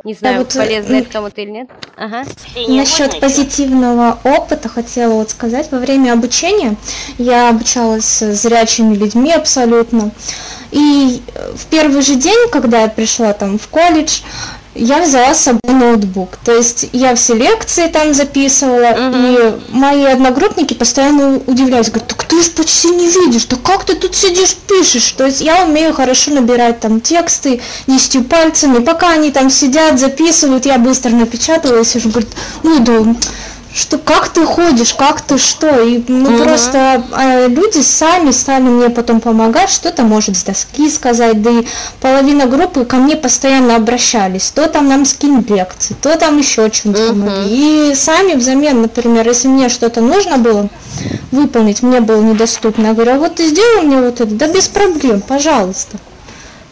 Не 0.05 0.14
знаю, 0.14 0.39
да, 0.39 0.43
вот, 0.45 0.55
полезно 0.55 0.95
это 0.97 1.11
кому-то 1.11 1.41
или 1.41 1.51
нет. 1.51 1.68
Ага. 1.97 2.24
Насчет 2.68 3.20
позитивного 3.20 4.18
опыта 4.24 4.68
хотела 4.68 5.14
вот 5.14 5.30
сказать. 5.30 5.70
Во 5.70 5.78
время 5.78 6.12
обучения 6.12 6.76
я 7.18 7.51
обучалась 7.51 8.05
с 8.05 8.35
зрячими 8.35 8.95
людьми 8.95 9.33
абсолютно. 9.33 10.11
И 10.70 11.22
в 11.55 11.66
первый 11.66 12.03
же 12.03 12.14
день, 12.16 12.49
когда 12.51 12.83
я 12.83 12.89
пришла 12.89 13.33
там 13.33 13.59
в 13.59 13.68
колледж, 13.68 14.20
я 14.75 15.03
взяла 15.03 15.35
с 15.35 15.43
собой 15.43 15.61
ноутбук. 15.73 16.39
То 16.45 16.55
есть 16.55 16.89
я 16.93 17.14
все 17.14 17.35
лекции 17.35 17.89
там 17.89 18.14
записывала, 18.14 18.93
uh-huh. 18.93 19.61
и 19.70 19.75
мои 19.75 20.05
одногруппники 20.05 20.75
постоянно 20.75 21.41
удивлялись, 21.47 21.91
говорят, 21.91 22.09
так 22.09 22.25
ты 22.25 22.43
же 22.43 22.51
почти 22.51 22.89
не 22.89 23.09
видишь, 23.09 23.47
да 23.47 23.57
как 23.62 23.85
ты 23.85 23.95
тут 23.95 24.14
сидишь, 24.14 24.55
пишешь? 24.55 25.12
То 25.12 25.27
есть 25.27 25.41
я 25.41 25.64
умею 25.64 25.95
хорошо 25.95 26.31
набирать 26.31 26.81
там 26.81 27.01
тексты 27.01 27.61
десятью 27.87 28.25
пальцами, 28.25 28.83
пока 28.83 29.11
они 29.11 29.31
там 29.31 29.51
сидят, 29.51 29.99
записывают, 29.99 30.66
я 30.66 30.79
быстро 30.79 31.11
напечатала 31.11 31.81
и 31.81 31.85
сижу, 31.85 32.09
говорит, 32.09 32.31
ну 32.62 32.79
да, 32.81 33.14
что 33.75 33.99
как 33.99 34.29
ты 34.29 34.45
ходишь, 34.45 34.95
как 34.95 35.20
ты 35.20 35.39
что, 35.39 35.81
и 35.81 36.03
мы 36.09 36.35
угу. 36.35 36.45
просто 36.45 37.03
э, 37.16 37.49
люди 37.49 37.81
сами 37.81 38.31
стали 38.31 38.62
мне 38.62 38.91
потом 38.91 39.20
помогать, 39.20 39.70
что-то 39.70 40.03
может 40.03 40.37
с 40.37 40.43
доски 40.43 40.91
сказать, 40.91 41.41
да 41.43 41.51
и 41.51 41.64
половина 42.01 42.47
группы 42.47 42.85
ко 42.85 42.97
мне 42.97 43.16
постоянно 43.16 43.77
обращались, 43.77 44.51
то 44.51 44.68
там 44.68 44.89
нам 44.89 45.05
скинуть 45.05 45.49
лекции, 45.51 45.97
то 46.01 46.16
там 46.18 46.39
еще 46.39 46.70
что-нибудь 46.70 47.01
угу. 47.01 47.09
помогли, 47.09 47.91
и 47.91 47.95
сами 47.95 48.35
взамен, 48.35 48.83
например, 48.83 49.27
если 49.27 49.49
мне 49.49 49.68
что-то 49.68 50.01
нужно 50.01 50.39
было 50.39 50.68
выполнить, 51.31 51.83
мне 51.83 52.01
было 52.01 52.20
недоступно, 52.20 52.89
я 52.89 52.93
говорю, 52.93 53.12
а 53.12 53.18
вот 53.18 53.37
ты 53.37 53.49
сделал 53.49 53.83
мне 53.83 53.97
вот 53.97 54.20
это, 54.20 54.35
да 54.35 54.49
без 54.49 54.68
проблем, 54.68 55.20
пожалуйста. 55.23 55.99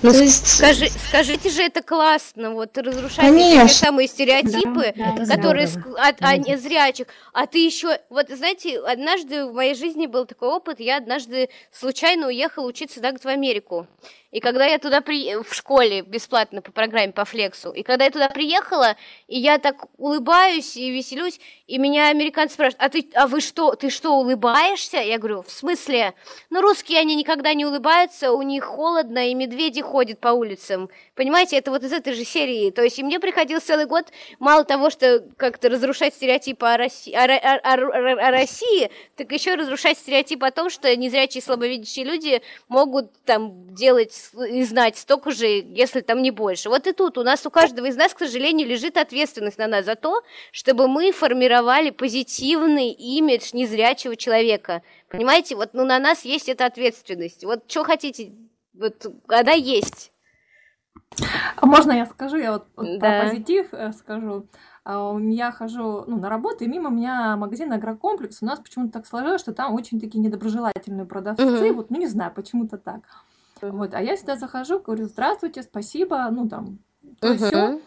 Ну, 0.03 0.13
есть... 0.13 0.47
скажи, 0.47 0.89
скажите 1.09 1.51
же, 1.51 1.63
это 1.63 1.83
классно, 1.83 2.53
вот 2.53 2.77
разрушать 2.79 3.25
те 3.37 3.69
самые 3.69 4.09
стереотипы, 4.09 4.95
да, 4.97 5.37
которые 5.37 5.69
от, 5.99 6.23
о 6.23 6.37
незрячих. 6.37 7.07
А 7.33 7.47
ты 7.47 7.59
еще, 7.59 7.99
вот 8.09 8.29
знаете, 8.31 8.79
однажды 8.81 9.47
в 9.47 9.53
моей 9.53 9.75
жизни 9.75 10.07
был 10.07 10.25
такой 10.25 10.49
опыт, 10.49 10.81
я 10.81 10.97
однажды 10.97 11.51
случайно 11.71 12.29
уехала 12.29 12.67
учиться 12.67 13.01
так 13.01 13.21
в 13.21 13.27
Америку. 13.27 13.87
И 14.31 14.39
когда 14.39 14.65
я 14.65 14.79
туда 14.79 15.01
при... 15.01 15.37
в 15.43 15.53
школе 15.53 16.03
бесплатно 16.03 16.63
по 16.63 16.71
программе 16.71 17.13
по 17.13 17.25
флексу, 17.25 17.71
и 17.71 17.83
когда 17.83 18.05
я 18.05 18.11
туда 18.11 18.29
приехала, 18.29 18.97
и 19.27 19.39
я 19.39 19.59
так 19.59 19.87
улыбаюсь 19.99 20.77
и 20.77 20.91
веселюсь, 20.91 21.41
и 21.67 21.79
меня 21.79 22.11
американцы 22.11 22.55
спрашивают, 22.55 22.83
а 22.83 22.89
ты, 22.89 23.09
а 23.15 23.27
вы 23.27 23.41
что, 23.41 23.75
ты 23.75 23.91
что, 23.91 24.13
улыбаешься? 24.17 24.99
Я 24.99 25.19
говорю, 25.19 25.43
в 25.43 25.51
смысле? 25.51 26.15
Ну, 26.49 26.61
русские, 26.61 27.01
они 27.01 27.17
никогда 27.17 27.55
не 27.55 27.67
улыбаются, 27.67 28.33
у 28.33 28.43
них 28.43 28.65
холодно, 28.65 29.31
и 29.31 29.35
медведи 29.35 29.83
ходят 29.83 30.21
по 30.21 30.29
улицам. 30.29 30.91
Понимаете, 31.21 31.59
это 31.59 31.71
вот 31.71 31.85
из 31.85 31.93
этой 31.93 32.15
же 32.15 32.25
серии. 32.25 32.71
То 32.71 32.83
есть 32.83 32.99
и 32.99 33.03
мне 33.03 33.21
приходилось 33.21 33.65
целый 33.65 33.85
год, 33.85 34.07
мало 34.39 34.65
того, 34.65 34.89
что 34.89 35.23
как-то 35.37 35.69
разрушать 35.69 36.15
стереотипы 36.15 36.65
о 36.65 36.79
России, 36.79 37.13
о, 37.13 37.25
о, 37.25 37.75
о, 37.75 38.29
о 38.29 38.31
России, 38.31 38.91
так 39.17 39.31
еще 39.31 39.55
разрушать 39.55 39.99
стереотип 39.99 40.43
о 40.43 40.51
том, 40.51 40.71
что 40.71 40.97
незрячие 40.97 41.43
слабовидящие 41.43 42.07
люди 42.07 42.41
могут 42.69 43.13
там 43.27 43.75
делать 43.75 44.15
и 44.51 44.65
знать 44.65 44.97
столько 44.97 45.31
же, 45.33 45.47
если 45.47 46.01
там 46.01 46.23
не 46.23 46.31
больше. 46.31 46.71
Вот 46.71 46.87
и 46.87 46.93
тут 46.93 47.19
у 47.19 47.23
нас 47.23 47.45
у 47.45 47.51
каждого 47.51 47.85
из 47.85 47.97
нас, 47.97 48.15
к 48.15 48.21
сожалению, 48.21 48.67
лежит 48.67 48.97
ответственность 48.97 49.59
на 49.59 49.67
нас 49.67 49.85
за 49.85 49.97
то, 49.97 50.23
чтобы 50.53 50.89
мы 50.89 51.13
формировали 51.13 51.91
позитивный 51.91 52.93
имидж 52.93 53.51
незрячего 53.53 54.17
человека. 54.17 54.81
Понимаете, 55.11 55.55
вот 55.55 55.75
ну, 55.75 55.85
на 55.85 55.99
нас 55.99 56.25
есть 56.25 56.49
эта 56.49 56.65
ответственность. 56.65 57.45
Вот 57.45 57.71
что 57.71 57.85
хотите, 57.85 58.33
вот 58.73 59.05
она 59.29 59.53
есть. 59.53 60.13
А 61.57 61.67
можно 61.67 61.93
я 61.93 62.07
скажу, 62.07 62.37
я 62.37 62.53
вот, 62.53 62.67
вот 62.77 62.99
да. 62.99 63.21
про 63.21 63.29
позитив 63.29 63.73
э, 63.73 63.93
скажу. 63.93 64.47
А, 64.85 65.17
я 65.21 65.53
хожу 65.53 66.05
ну, 66.07 66.19
на 66.19 66.29
работу, 66.29 66.65
и 66.65 66.69
мимо 66.69 66.91
меня 66.91 67.37
магазин 67.37 67.73
агрокомплекс. 67.73 68.43
У 68.43 68.47
нас 68.47 68.59
почему-то 68.59 68.93
так 68.93 69.07
сложилось, 69.07 69.41
что 69.41 69.53
там 69.53 69.75
очень 69.75 70.01
такие 70.01 70.21
недоброжелательные 70.21 71.07
продавцы. 71.07 71.71
Угу. 71.71 71.75
Вот, 71.75 71.91
ну 71.91 71.99
не 71.99 72.07
знаю, 72.07 72.33
почему-то 72.35 72.79
так. 72.79 73.03
Вот, 73.61 73.93
а 73.93 74.01
я 74.01 74.17
всегда 74.17 74.37
захожу, 74.37 74.81
говорю, 74.81 75.05
здравствуйте, 75.05 75.63
спасибо, 75.63 76.27
ну 76.31 76.49
там, 76.49 76.79
то 77.21 77.35
все. 77.35 77.81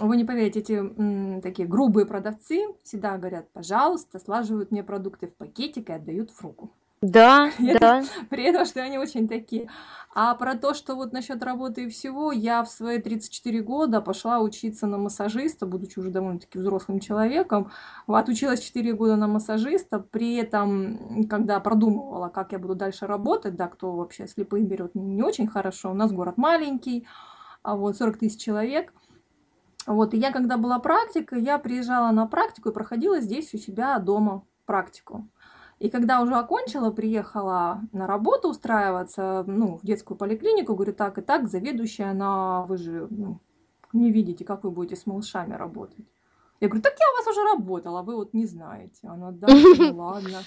Вы 0.00 0.16
не 0.16 0.24
поверите, 0.24 0.60
эти 0.60 0.72
м, 0.72 1.40
такие 1.42 1.68
грубые 1.68 2.06
продавцы 2.06 2.66
всегда 2.82 3.16
говорят, 3.18 3.50
пожалуйста, 3.52 4.18
слаживают 4.18 4.70
мне 4.70 4.82
продукты 4.82 5.26
в 5.26 5.34
пакетик 5.34 5.90
и 5.90 5.92
отдают 5.92 6.30
в 6.30 6.40
руку. 6.42 6.70
Да, 7.02 7.50
да. 7.80 8.02
При 8.28 8.44
этом, 8.44 8.66
что 8.66 8.82
они 8.82 8.98
очень 8.98 9.26
такие. 9.26 9.70
А 10.12 10.34
про 10.34 10.54
то, 10.56 10.74
что 10.74 10.96
вот 10.96 11.12
насчет 11.12 11.42
работы 11.42 11.84
и 11.84 11.88
всего, 11.88 12.32
я 12.32 12.62
в 12.62 12.68
свои 12.68 13.00
34 13.00 13.62
года 13.62 14.00
пошла 14.00 14.40
учиться 14.40 14.86
на 14.86 14.98
массажиста, 14.98 15.66
будучи 15.66 15.98
уже 15.98 16.10
довольно-таки 16.10 16.58
взрослым 16.58 16.98
человеком. 17.00 17.70
Отучилась 18.06 18.60
4 18.60 18.92
года 18.92 19.16
на 19.16 19.28
массажиста, 19.28 20.00
при 20.00 20.34
этом, 20.34 21.26
когда 21.28 21.60
продумывала, 21.60 22.28
как 22.28 22.52
я 22.52 22.58
буду 22.58 22.74
дальше 22.74 23.06
работать, 23.06 23.54
да, 23.54 23.68
кто 23.68 23.92
вообще 23.92 24.26
слепых 24.26 24.66
берет 24.66 24.94
не 24.94 25.22
очень 25.22 25.46
хорошо, 25.46 25.92
у 25.92 25.94
нас 25.94 26.12
город 26.12 26.36
маленький, 26.36 27.06
а 27.62 27.76
вот 27.76 27.96
40 27.96 28.18
тысяч 28.18 28.42
человек. 28.42 28.92
Вот, 29.86 30.12
и 30.12 30.18
я, 30.18 30.32
когда 30.32 30.58
была 30.58 30.78
практика, 30.80 31.36
я 31.36 31.58
приезжала 31.58 32.10
на 32.10 32.26
практику 32.26 32.68
и 32.68 32.74
проходила 32.74 33.20
здесь 33.20 33.54
у 33.54 33.58
себя 33.58 33.98
дома 34.00 34.42
практику. 34.66 35.26
И 35.80 35.88
когда 35.88 36.20
уже 36.20 36.34
окончила, 36.34 36.90
приехала 36.90 37.80
на 37.92 38.06
работу 38.06 38.50
устраиваться, 38.50 39.44
ну, 39.46 39.78
в 39.78 39.86
детскую 39.86 40.16
поликлинику, 40.16 40.74
говорю, 40.74 40.92
так 40.92 41.16
и 41.16 41.22
так, 41.22 41.48
заведующая, 41.48 42.10
она, 42.10 42.64
вы 42.64 42.76
же 42.76 43.08
ну, 43.10 43.40
не 43.94 44.12
видите, 44.12 44.44
как 44.44 44.62
вы 44.62 44.70
будете 44.70 44.96
с 44.96 45.06
малышами 45.06 45.54
работать. 45.54 46.06
Я 46.60 46.68
говорю, 46.68 46.82
так 46.82 46.92
я 47.00 47.06
у 47.10 47.16
вас 47.16 47.34
уже 47.34 47.42
работала, 47.44 48.02
вы 48.02 48.14
вот 48.14 48.34
не 48.34 48.44
знаете. 48.44 49.08
Она, 49.08 49.30
да, 49.32 49.48
ну 49.78 49.96
ладно. 49.96 50.42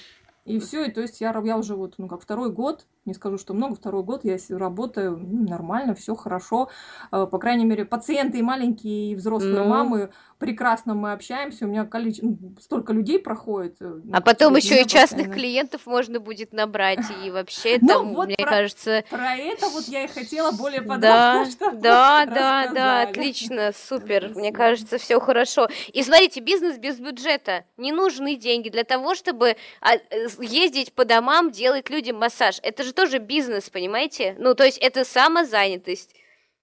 И 0.45 0.59
все, 0.59 0.86
и 0.86 0.91
то 0.91 1.01
есть 1.01 1.19
я, 1.19 1.36
я 1.43 1.57
уже 1.57 1.75
вот, 1.75 1.95
ну, 1.97 2.07
как 2.07 2.21
второй 2.21 2.51
год 2.51 2.86
не 3.06 3.14
скажу, 3.14 3.38
что 3.38 3.54
много, 3.54 3.76
второй 3.76 4.04
год 4.04 4.24
я 4.24 4.38
работаю 4.49 5.18
ну, 5.18 5.47
нормально, 5.47 5.93
все 5.93 6.16
хорошо. 6.16 6.70
Э, 7.12 7.28
по 7.30 7.38
крайней 7.38 7.66
мере, 7.66 7.84
пациенты 7.84 8.39
и 8.39 8.41
маленькие, 8.41 9.12
и 9.12 9.16
взрослые 9.16 9.60
ну. 9.60 9.68
мамы, 9.68 10.10
прекрасно 10.39 10.93
мы 10.93 11.12
общаемся, 11.12 11.66
у 11.66 11.68
меня 11.68 11.86
количество, 11.86 12.28
ну, 12.28 12.56
столько 12.62 12.93
людей 12.93 13.20
проходит. 13.20 13.78
Э, 13.82 13.99
а 14.14 14.22
потом 14.22 14.56
еще 14.56 14.82
и 14.82 14.88
частных 14.88 15.28
постоянно. 15.28 15.34
клиентов 15.34 15.86
можно 15.86 16.20
будет 16.22 16.54
набрать, 16.54 17.06
и 17.24 17.30
вообще 17.30 17.78
ну, 17.82 17.88
там, 17.88 18.14
вот 18.14 18.28
мне 18.28 18.38
про, 18.38 18.45
кажется... 18.45 19.04
Про 19.10 19.36
это 19.36 19.68
вот 19.68 19.84
я 19.86 20.06
и 20.06 20.08
хотела 20.08 20.51
более 20.51 20.82
подробно, 20.82 21.45
Да, 21.74 22.26
да, 22.26 22.26
да, 22.26 22.72
да, 22.74 23.01
отлично, 23.01 23.72
супер, 23.76 24.32
мне 24.36 24.54
кажется, 24.54 24.97
все 24.97 25.20
хорошо. 25.20 25.68
И 25.91 26.04
смотрите, 26.04 26.39
бизнес 26.39 26.78
без 26.78 26.99
бюджета, 26.99 27.66
не 27.76 27.91
нужны 27.91 28.36
деньги 28.36 28.70
для 28.70 28.86
того, 28.86 29.16
чтобы 29.16 29.58
а, 29.82 29.95
э, 29.95 30.28
ездить 30.39 30.93
по 30.93 31.04
домам, 31.04 31.51
делать 31.51 31.89
людям 31.89 32.18
массаж. 32.18 32.60
Это 32.64 32.84
же 32.84 32.93
же 32.94 33.12
тоже 33.12 33.18
бизнес, 33.20 33.70
понимаете? 33.70 34.36
Ну, 34.39 34.56
то 34.56 34.64
есть 34.64 34.78
это 34.78 35.04
самозанятость. 35.04 36.16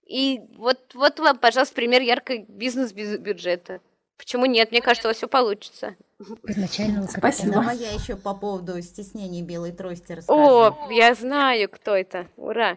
И 0.07 0.41
вот, 0.57 0.95
вот 0.95 1.21
вам, 1.21 1.39
пожалуйста, 1.39 1.75
пример 1.75 2.03
яркой 2.03 2.45
бизнес 2.49 2.93
без 2.93 3.17
бюджета. 3.19 3.81
Почему 4.17 4.45
нет? 4.45 4.71
Мне 4.71 4.83
кажется, 4.83 5.09
у 5.09 5.11
вас 5.11 5.17
все 5.17 5.29
получится. 5.29 5.97
Изначально 6.47 7.07
Спасибо. 7.07 7.55
Давай 7.55 7.79
я 7.79 7.93
еще 7.93 8.17
по 8.17 8.35
поводу 8.35 8.81
стеснения 8.83 9.43
белой 9.43 9.73
трости 9.73 10.13
расскажу. 10.13 10.41
О, 10.41 10.89
я 10.91 11.15
знаю, 11.15 11.69
кто 11.71 11.97
это. 11.97 12.27
Ура. 12.37 12.77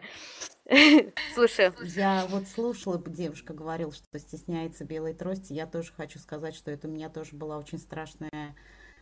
Слушай. 1.34 1.74
Я 1.96 2.26
вот 2.30 2.48
слушала, 2.48 3.02
девушка 3.06 3.54
говорила, 3.54 3.92
что 3.92 4.18
стесняется 4.20 4.86
белой 4.86 5.14
трости. 5.14 5.52
Я 5.52 5.66
тоже 5.66 5.92
хочу 5.92 6.20
сказать, 6.20 6.56
что 6.56 6.72
это 6.72 6.88
у 6.88 6.92
меня 6.92 7.10
тоже 7.10 7.36
была 7.36 7.58
очень 7.58 7.80
страшная 7.80 8.56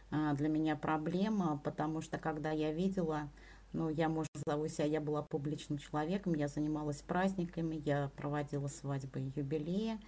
а, 0.10 0.34
для 0.34 0.50
меня 0.50 0.76
проблема, 0.76 1.62
потому 1.64 2.02
что 2.02 2.18
когда 2.18 2.52
я 2.52 2.72
видела 2.72 3.30
ну, 3.74 3.90
я, 3.90 4.10
может, 4.10 4.32
зову 4.46 4.68
себя, 4.68 4.86
я 4.86 5.02
была 5.02 5.22
публичным 5.22 5.78
человеком, 5.78 6.34
я 6.34 6.48
занималась 6.48 7.02
праздниками, 7.02 7.82
я 7.86 8.12
проводила 8.18 8.68
свадьбы 8.68 9.22
и 9.22 9.32
юбилеи. 9.40 10.00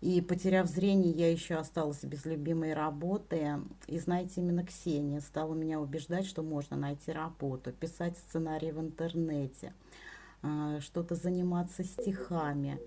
И 0.00 0.20
потеряв 0.20 0.68
зрение, 0.68 1.12
я 1.12 1.32
еще 1.32 1.54
осталась 1.54 2.04
без 2.04 2.26
любимой 2.26 2.74
работы. 2.74 3.60
И 3.86 3.98
знаете, 3.98 4.42
именно 4.42 4.66
Ксения 4.66 5.20
стала 5.20 5.54
меня 5.54 5.80
убеждать, 5.80 6.26
что 6.26 6.42
можно 6.42 6.76
найти 6.76 7.10
работу, 7.10 7.72
писать 7.72 8.18
сценарии 8.18 8.70
в 8.70 8.80
интернете, 8.80 9.72
а, 10.42 10.80
что-то 10.80 11.14
заниматься 11.14 11.84
стихами. 11.84 12.78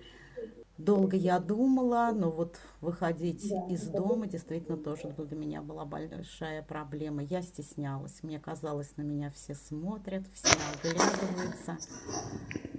Долго 0.77 1.17
я 1.17 1.39
думала, 1.39 2.11
но 2.13 2.29
вот 2.29 2.59
выходить 2.81 3.49
да, 3.49 3.65
из 3.67 3.87
дома 3.87 4.27
действительно 4.27 4.77
тоже 4.77 5.07
для 5.17 5.35
меня 5.35 5.63
была 5.63 5.85
большая 5.85 6.61
проблема. 6.61 7.23
Я 7.23 7.41
стеснялась. 7.41 8.21
Мне 8.21 8.39
казалось, 8.39 8.95
на 8.95 9.01
меня 9.01 9.31
все 9.31 9.55
смотрят, 9.55 10.23
все 10.33 10.55
оглядываются. 10.73 11.77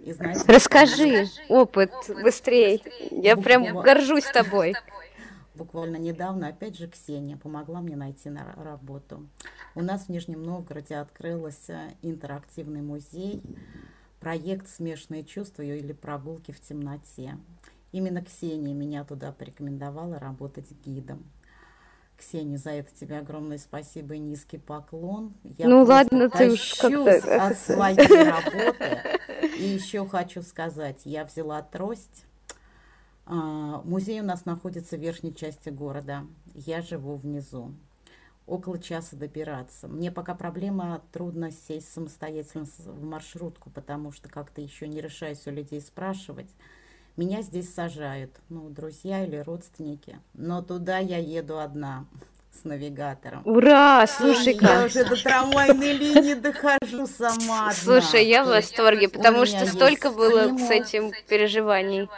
И, 0.04 0.12
знаете, 0.12 0.44
Расскажи 0.46 1.26
опыт 1.48 1.90
быстрее. 2.22 2.80
Я 3.10 3.36
прям 3.36 3.80
горжусь 3.80 4.26
тобой. 4.32 4.74
Буквально 5.56 5.96
недавно, 5.96 6.48
опять 6.48 6.78
же, 6.78 6.86
Ксения 6.86 7.36
помогла 7.36 7.80
мне 7.80 7.96
найти 7.96 8.30
на 8.30 8.44
работу. 8.62 9.28
У 9.74 9.82
нас 9.82 10.04
в 10.04 10.08
Нижнем 10.08 10.44
Новгороде 10.44 10.94
открылся 10.94 11.80
интерактивный 12.02 12.80
музей, 12.80 13.42
проект 14.20 14.68
«Смешанные 14.68 15.24
чувства» 15.24 15.62
или 15.62 15.92
«Прогулки 15.92 16.52
в 16.52 16.60
темноте». 16.60 17.36
Именно 17.92 18.22
Ксения 18.22 18.74
меня 18.74 19.04
туда 19.04 19.32
порекомендовала 19.32 20.18
работать 20.18 20.70
гидом. 20.84 21.24
Ксения, 22.18 22.58
за 22.58 22.70
это 22.70 22.92
тебе 22.94 23.18
огромное 23.18 23.58
спасибо 23.58 24.14
и 24.14 24.18
низкий 24.18 24.58
поклон. 24.58 25.34
Я 25.44 25.68
ну 25.68 25.84
ладно, 25.84 26.28
ты 26.28 26.50
уж 26.50 26.74
как-то... 26.74 27.46
от 27.46 27.56
своей 27.56 28.30
работы. 28.30 29.00
И 29.58 29.62
еще 29.62 30.06
хочу 30.06 30.42
сказать, 30.42 31.02
я 31.04 31.24
взяла 31.24 31.62
трость. 31.62 32.24
А, 33.24 33.82
музей 33.84 34.20
у 34.20 34.24
нас 34.24 34.46
находится 34.46 34.96
в 34.96 35.00
верхней 35.00 35.34
части 35.34 35.68
города. 35.68 36.26
Я 36.54 36.82
живу 36.82 37.14
внизу. 37.14 37.72
Около 38.46 38.78
часа 38.78 39.14
добираться. 39.14 39.86
Мне 39.86 40.10
пока 40.10 40.34
проблема 40.34 41.02
трудно 41.12 41.52
сесть 41.52 41.92
самостоятельно 41.92 42.64
в 42.78 43.02
маршрутку, 43.04 43.70
потому 43.70 44.10
что 44.10 44.28
как-то 44.28 44.60
еще 44.60 44.88
не 44.88 45.00
решаюсь 45.00 45.46
у 45.46 45.50
людей 45.50 45.80
спрашивать. 45.80 46.50
Меня 47.18 47.42
здесь 47.42 47.74
сажают, 47.74 48.30
ну, 48.48 48.70
друзья 48.70 49.24
или 49.24 49.38
родственники. 49.38 50.20
Но 50.34 50.62
туда 50.62 50.98
я 50.98 51.18
еду 51.18 51.58
одна, 51.58 52.06
с 52.52 52.62
навигатором. 52.62 53.42
Ура, 53.44 54.06
слушай-ка. 54.06 54.64
Я 54.64 54.84
уже 54.84 55.04
до 55.04 55.20
трамвайной 55.20 55.92
линии 55.98 56.34
дохожу 56.34 57.08
сама. 57.08 57.72
Слушай, 57.72 58.24
я 58.24 58.44
в 58.44 58.46
восторге, 58.46 59.08
потому 59.08 59.46
что 59.46 59.66
столько 59.66 60.12
было 60.12 60.56
с 60.56 60.70
этим 60.70 61.10
переживаний. 61.28 62.08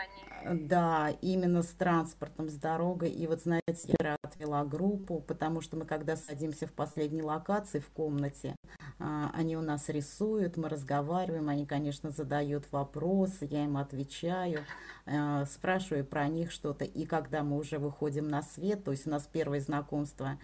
Да, 0.45 1.15
именно 1.23 1.63
с 1.63 1.69
транспортом, 1.69 2.51
с 2.51 2.55
дорогой. 2.57 3.09
И 3.09 3.27
вот, 3.27 3.41
знаете, 3.41 3.95
я 4.03 4.17
отвела 4.23 4.65
группу, 4.65 5.21
потому 5.21 5.63
что 5.63 5.79
мы, 5.79 5.87
когда 5.87 6.17
садимся 6.17 6.67
в 6.67 6.73
последней 6.73 7.23
локации 7.23 7.79
в 7.79 7.89
комнате, 7.89 8.55
они 9.01 9.57
у 9.57 9.63
нас 9.63 9.89
рисуют, 9.89 10.57
мы 10.57 10.69
разговариваем, 10.69 11.49
они, 11.49 11.67
конечно, 11.67 12.11
задают 12.11 12.71
вопросы, 12.71 13.49
я 13.51 13.65
им 13.65 13.77
отвечаю, 13.77 14.61
а, 15.07 15.47
спрашиваю 15.47 16.05
про 16.05 16.29
них 16.29 16.51
что-то. 16.53 16.85
И 16.85 17.07
когда 17.07 17.43
мы 17.43 17.57
уже 17.57 17.79
выходим 17.79 18.29
на 18.29 18.43
свет, 18.43 18.85
то 18.85 18.91
есть 18.91 19.07
у 19.07 19.11
нас 19.11 19.29
первое 19.33 19.61
знакомство 19.61 20.39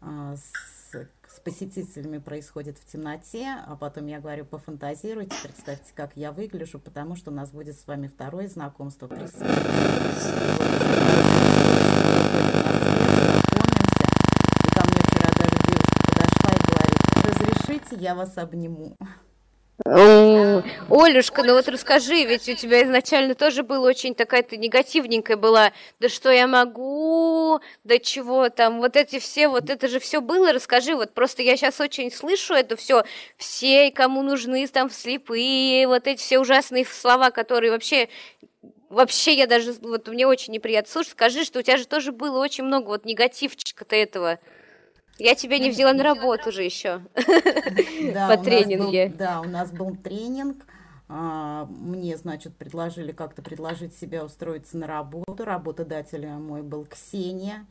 а, 0.00 0.36
с 0.36 0.76
с 1.36 1.40
посетителями 1.40 2.18
происходит 2.18 2.78
в 2.78 2.90
темноте, 2.90 3.56
а 3.66 3.76
потом 3.76 4.06
я 4.06 4.20
говорю, 4.20 4.44
пофантазируйте, 4.44 5.34
представьте, 5.42 5.92
как 5.94 6.16
я 6.16 6.32
выгляжу, 6.32 6.78
потому 6.78 7.16
что 7.16 7.30
у 7.30 7.34
нас 7.34 7.50
будет 7.50 7.78
с 7.78 7.86
вами 7.86 8.06
второе 8.06 8.48
знакомство 8.48 9.06
при 9.06 9.26
свете. 9.26 9.54
Разрешите, 17.86 18.04
я 18.04 18.14
вас 18.14 18.36
обниму. 18.38 18.96
Олюшка, 19.84 21.42
ну 21.42 21.52
вот 21.52 21.68
расскажи, 21.68 22.24
ведь 22.24 22.48
у 22.48 22.54
тебя 22.54 22.82
изначально 22.82 23.34
тоже 23.34 23.62
было 23.62 23.86
очень 23.86 24.14
такая 24.14 24.42
то 24.42 24.56
негативненькая 24.56 25.36
была, 25.36 25.72
да 26.00 26.08
что 26.08 26.30
я 26.30 26.46
могу, 26.46 27.60
да 27.84 27.98
чего 27.98 28.48
там, 28.48 28.78
вот 28.78 28.96
эти 28.96 29.18
все, 29.18 29.48
вот 29.48 29.68
это 29.68 29.88
же 29.88 30.00
все 30.00 30.22
было, 30.22 30.52
расскажи, 30.52 30.94
вот 30.94 31.12
просто 31.12 31.42
я 31.42 31.56
сейчас 31.58 31.78
очень 31.78 32.10
слышу 32.10 32.54
это 32.54 32.74
все, 32.74 33.04
все, 33.36 33.90
кому 33.90 34.22
нужны 34.22 34.66
там 34.66 34.88
слепые, 34.88 35.86
вот 35.86 36.06
эти 36.06 36.20
все 36.20 36.38
ужасные 36.38 36.86
слова, 36.86 37.30
которые 37.30 37.70
вообще 37.70 38.08
вообще 38.88 39.34
я 39.34 39.46
даже, 39.46 39.74
вот 39.82 40.08
мне 40.08 40.26
очень 40.26 40.54
неприятно 40.54 40.90
слушать, 40.90 41.12
скажи, 41.12 41.44
что 41.44 41.58
у 41.58 41.62
тебя 41.62 41.76
же 41.76 41.86
тоже 41.86 42.12
было 42.12 42.42
очень 42.42 42.64
много 42.64 42.88
вот 42.88 43.04
негативчика-то 43.04 43.94
этого. 43.94 44.38
Я 45.18 45.34
тебя 45.34 45.58
не 45.58 45.70
взяла 45.70 45.92
на 45.92 46.02
работу 46.02 46.52
же 46.52 46.62
еще 46.62 47.00
по 47.14 48.36
тренинге. 48.36 49.08
Да, 49.16 49.40
у 49.40 49.44
нас 49.44 49.70
был 49.70 49.96
тренинг. 49.96 50.64
А, 51.08 51.66
мне, 51.66 52.16
значит, 52.16 52.56
предложили 52.56 53.12
как-то 53.12 53.40
предложить 53.40 53.96
себя 53.96 54.24
устроиться 54.24 54.76
на 54.76 54.86
работу. 54.86 55.44
Работодателем 55.44 56.42
мой 56.46 56.62
был 56.62 56.84
Ксения. 56.84 57.66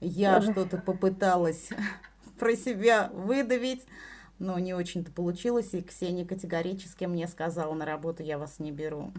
Я 0.00 0.42
что-то 0.42 0.78
попыталась 0.78 1.70
про 2.38 2.56
себя 2.56 3.10
выдавить, 3.14 3.86
но 4.38 4.58
не 4.58 4.74
очень-то 4.74 5.10
получилось. 5.12 5.72
И 5.72 5.82
Ксения 5.82 6.26
категорически 6.26 7.04
мне 7.04 7.28
сказала, 7.28 7.72
на 7.74 7.84
работу 7.84 8.22
я 8.22 8.38
вас 8.38 8.58
не 8.58 8.72
беру. 8.72 9.12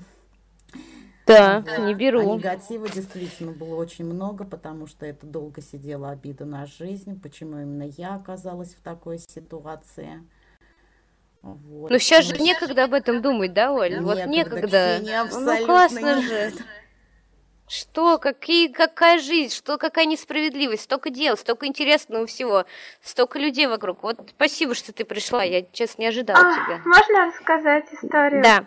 Да, 1.25 1.63
не 1.79 1.93
беру. 1.95 2.19
А 2.21 2.35
негатива 2.35 2.87
действительно 2.87 3.51
было 3.51 3.75
очень 3.75 4.05
много, 4.05 4.43
потому 4.43 4.87
что 4.87 5.05
это 5.05 5.25
долго 5.25 5.61
сидела 5.61 6.11
обида 6.11 6.45
на 6.45 6.65
жизнь, 6.65 7.19
почему 7.19 7.59
именно 7.59 7.83
я 7.97 8.15
оказалась 8.15 8.75
в 8.75 8.81
такой 8.81 9.19
ситуации. 9.19 10.23
Вот. 11.41 11.91
Ну 11.91 11.99
сейчас 11.99 12.25
же 12.25 12.37
некогда 12.37 12.85
об 12.85 12.93
этом 12.93 13.21
думать, 13.21 13.53
да, 13.53 13.71
Оль? 13.71 13.99
Некогда, 13.99 14.07
вот 14.07 14.25
некогда. 14.27 14.99
ну 15.31 15.65
классно 15.65 16.21
же. 16.21 16.51
Что, 17.67 18.19
какие, 18.19 18.67
какая 18.67 19.19
жизнь, 19.19 19.53
что, 19.53 19.79
какая 19.79 20.05
несправедливость, 20.05 20.83
столько 20.83 21.09
дел, 21.09 21.35
столько 21.35 21.65
интересного 21.65 22.27
всего, 22.27 22.65
столько 23.01 23.39
людей 23.39 23.65
вокруг. 23.65 24.03
Вот 24.03 24.19
спасибо, 24.29 24.75
что 24.75 24.93
ты 24.93 25.03
пришла, 25.03 25.43
я, 25.43 25.63
честно, 25.71 26.03
не 26.03 26.07
ожидала 26.07 26.39
а, 26.39 26.53
тебя. 26.53 26.81
Можно 26.85 27.25
рассказать 27.27 27.85
историю? 27.91 28.43
Да. 28.43 28.65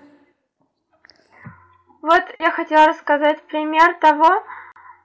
Вот 2.02 2.22
я 2.38 2.50
хотела 2.50 2.86
рассказать 2.86 3.42
пример 3.42 3.94
того, 3.94 4.44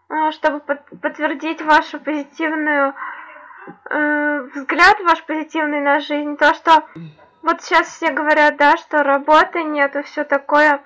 э, 0.10 0.32
чтобы 0.32 0.60
подтвердить 0.60 1.62
вашу 1.62 2.00
позитивную 2.00 2.94
э, 3.90 4.40
взгляд, 4.54 5.00
ваш 5.02 5.24
позитивный 5.24 5.82
на 5.82 6.00
жизнь. 6.00 6.38
То, 6.38 6.54
что 6.54 6.84
вот 7.42 7.62
сейчас 7.62 7.88
все 7.88 8.12
говорят, 8.12 8.58
да, 8.58 8.78
что 8.78 9.04
работы 9.04 9.64
нету, 9.64 10.04
все 10.04 10.24
такое. 10.24 10.84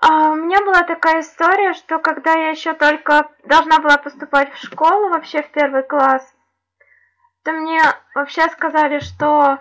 А 0.00 0.30
у 0.30 0.36
меня 0.36 0.60
была 0.60 0.82
такая 0.82 1.20
история, 1.20 1.72
что 1.72 1.98
когда 1.98 2.32
я 2.32 2.50
еще 2.50 2.74
только 2.74 3.30
должна 3.44 3.78
была 3.78 3.96
поступать 3.96 4.52
в 4.52 4.58
школу, 4.58 5.08
вообще 5.08 5.42
в 5.42 5.50
первый 5.50 5.82
класс, 5.82 6.34
то 7.44 7.52
мне 7.52 7.80
вообще 8.14 8.42
сказали, 8.50 9.00
что 9.00 9.58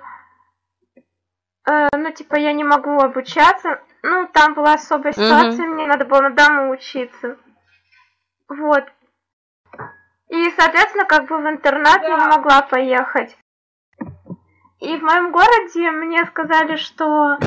э, 1.68 1.88
ну, 1.96 2.12
типа, 2.12 2.36
я 2.36 2.54
не 2.54 2.64
могу 2.64 3.00
обучаться, 3.00 3.82
ну, 4.04 4.28
там 4.34 4.54
была 4.54 4.74
особая 4.74 5.14
ситуация, 5.14 5.66
угу. 5.66 5.74
мне 5.74 5.88
надо 5.88 6.06
было 6.06 6.22
на 6.22 6.30
дому 6.32 6.72
учиться. 6.72 7.38
Вот. 8.50 8.86
И, 10.30 10.52
соответственно, 10.52 11.06
как 11.06 11.28
бы 11.28 11.38
в 11.38 11.48
интернат 11.48 12.02
да. 12.02 12.08
я 12.08 12.18
не 12.18 12.28
могла 12.28 12.62
поехать. 12.62 13.38
И 14.80 14.96
в 14.98 15.02
моем 15.02 15.32
городе 15.32 15.90
мне 15.92 16.24
сказали, 16.26 16.76
что 16.76 17.38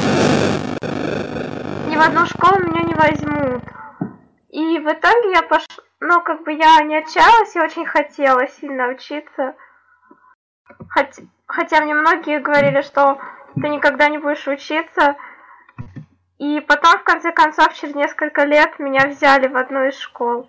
ни 1.87 1.97
в 1.97 2.01
одну 2.01 2.27
школу 2.27 2.61
меня 2.61 2.83
не 2.83 2.95
возьмут. 2.95 3.63
И 4.49 4.79
в 4.79 4.93
итоге 4.93 5.31
я 5.33 5.43
пошла, 5.43 5.85
ну, 6.01 6.21
как 6.23 6.43
бы 6.43 6.53
я 6.53 6.83
не 6.83 6.97
отчаялась 6.97 7.55
и 7.55 7.61
очень 7.61 7.87
хотела 7.87 8.49
сильно 8.49 8.89
учиться. 8.89 9.55
Хоть, 10.93 11.21
хотя 11.47 11.83
мне 11.83 11.95
многие 11.95 12.41
говорили, 12.41 12.83
что 12.83 13.21
ты 13.55 13.69
никогда 13.69 14.09
не 14.09 14.19
будешь 14.19 14.49
учиться, 14.49 15.17
и 16.41 16.59
потом, 16.61 16.99
в 16.99 17.05
конце 17.05 17.33
концов, 17.33 17.75
через 17.75 17.95
несколько 17.95 18.45
лет 18.45 18.79
меня 18.79 19.07
взяли 19.09 19.47
в 19.47 19.57
одну 19.59 19.87
из 19.87 19.99
школ. 19.99 20.49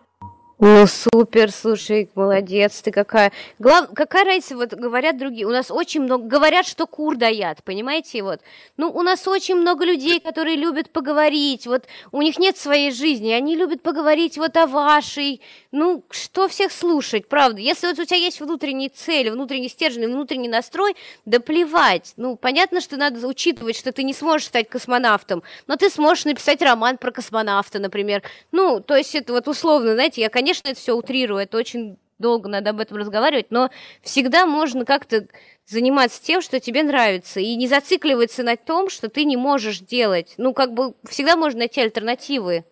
Ну, 0.64 0.86
супер, 0.86 1.52
слушай, 1.52 2.08
молодец 2.14 2.84
ты 2.84 2.92
какая. 2.92 3.32
Глав... 3.58 3.90
Какая 3.96 4.26
разница, 4.26 4.56
вот 4.56 4.72
говорят 4.76 5.18
другие, 5.18 5.48
у 5.48 5.50
нас 5.50 5.72
очень 5.72 6.02
много, 6.02 6.28
говорят, 6.28 6.68
что 6.68 6.86
кур 6.86 7.16
даят, 7.16 7.64
понимаете, 7.64 8.22
вот. 8.22 8.42
Ну, 8.78 8.92
у 8.92 9.02
нас 9.02 9.28
очень 9.28 9.56
много 9.56 9.86
людей, 9.86 10.20
которые 10.20 10.58
любят 10.58 10.92
поговорить, 10.92 11.66
вот, 11.66 11.86
у 12.12 12.22
них 12.22 12.38
нет 12.38 12.58
своей 12.58 12.92
жизни, 12.92 13.32
они 13.32 13.56
любят 13.56 13.82
поговорить 13.82 14.38
вот 14.38 14.56
о 14.56 14.68
вашей, 14.68 15.42
ну, 15.72 16.04
что 16.12 16.48
всех 16.48 16.72
слушать, 16.72 17.28
правда. 17.28 17.60
Если 17.60 17.88
вот 17.88 17.98
у 17.98 18.06
тебя 18.06 18.18
есть 18.18 18.40
внутренняя 18.40 18.92
цель, 18.94 19.32
внутренний 19.32 19.68
стержень, 19.68 20.06
внутренний 20.06 20.48
настрой, 20.48 20.96
да 21.26 21.40
плевать. 21.40 22.14
Ну, 22.18 22.36
понятно, 22.36 22.82
что 22.82 22.98
надо 22.98 23.26
учитывать, 23.26 23.76
что 23.76 23.92
ты 23.92 24.04
не 24.04 24.14
сможешь 24.14 24.46
стать 24.46 24.70
космонавтом, 24.70 25.42
но 25.66 25.76
ты 25.76 25.90
сможешь 25.90 26.26
написать 26.26 26.62
роман 26.62 27.00
про 27.00 27.10
космонавта, 27.10 27.80
например. 27.80 28.22
Ну, 28.52 28.80
то 28.80 28.96
есть 28.96 29.16
это 29.16 29.34
вот 29.34 29.48
условно, 29.48 29.96
знаете, 29.96 30.22
я, 30.22 30.30
конечно, 30.30 30.51
конечно, 30.52 30.69
это 30.69 30.80
все 30.80 30.94
утрирую, 30.94 31.40
это 31.40 31.57
очень 31.57 31.98
долго 32.19 32.49
надо 32.49 32.72
об 32.72 32.80
этом 32.80 32.98
разговаривать, 32.98 33.48
но 33.49 33.69
всегда 34.02 34.45
можно 34.45 34.86
как-то 34.86 35.28
заниматься 35.65 36.22
тем, 36.22 36.41
что 36.41 36.60
тебе 36.60 36.84
нравится, 36.84 37.40
и 37.40 37.56
не 37.56 37.68
зацикливаться 37.68 38.44
на 38.44 38.57
том, 38.57 38.90
что 38.90 39.10
ты 39.10 39.23
не 39.23 39.38
можешь 39.38 39.80
делать. 39.80 40.36
Ну, 40.38 40.53
как 40.53 40.73
бы 40.73 40.94
всегда 41.07 41.36
можно 41.36 41.60
найти 41.60 41.82
альтернативы. 41.82 42.65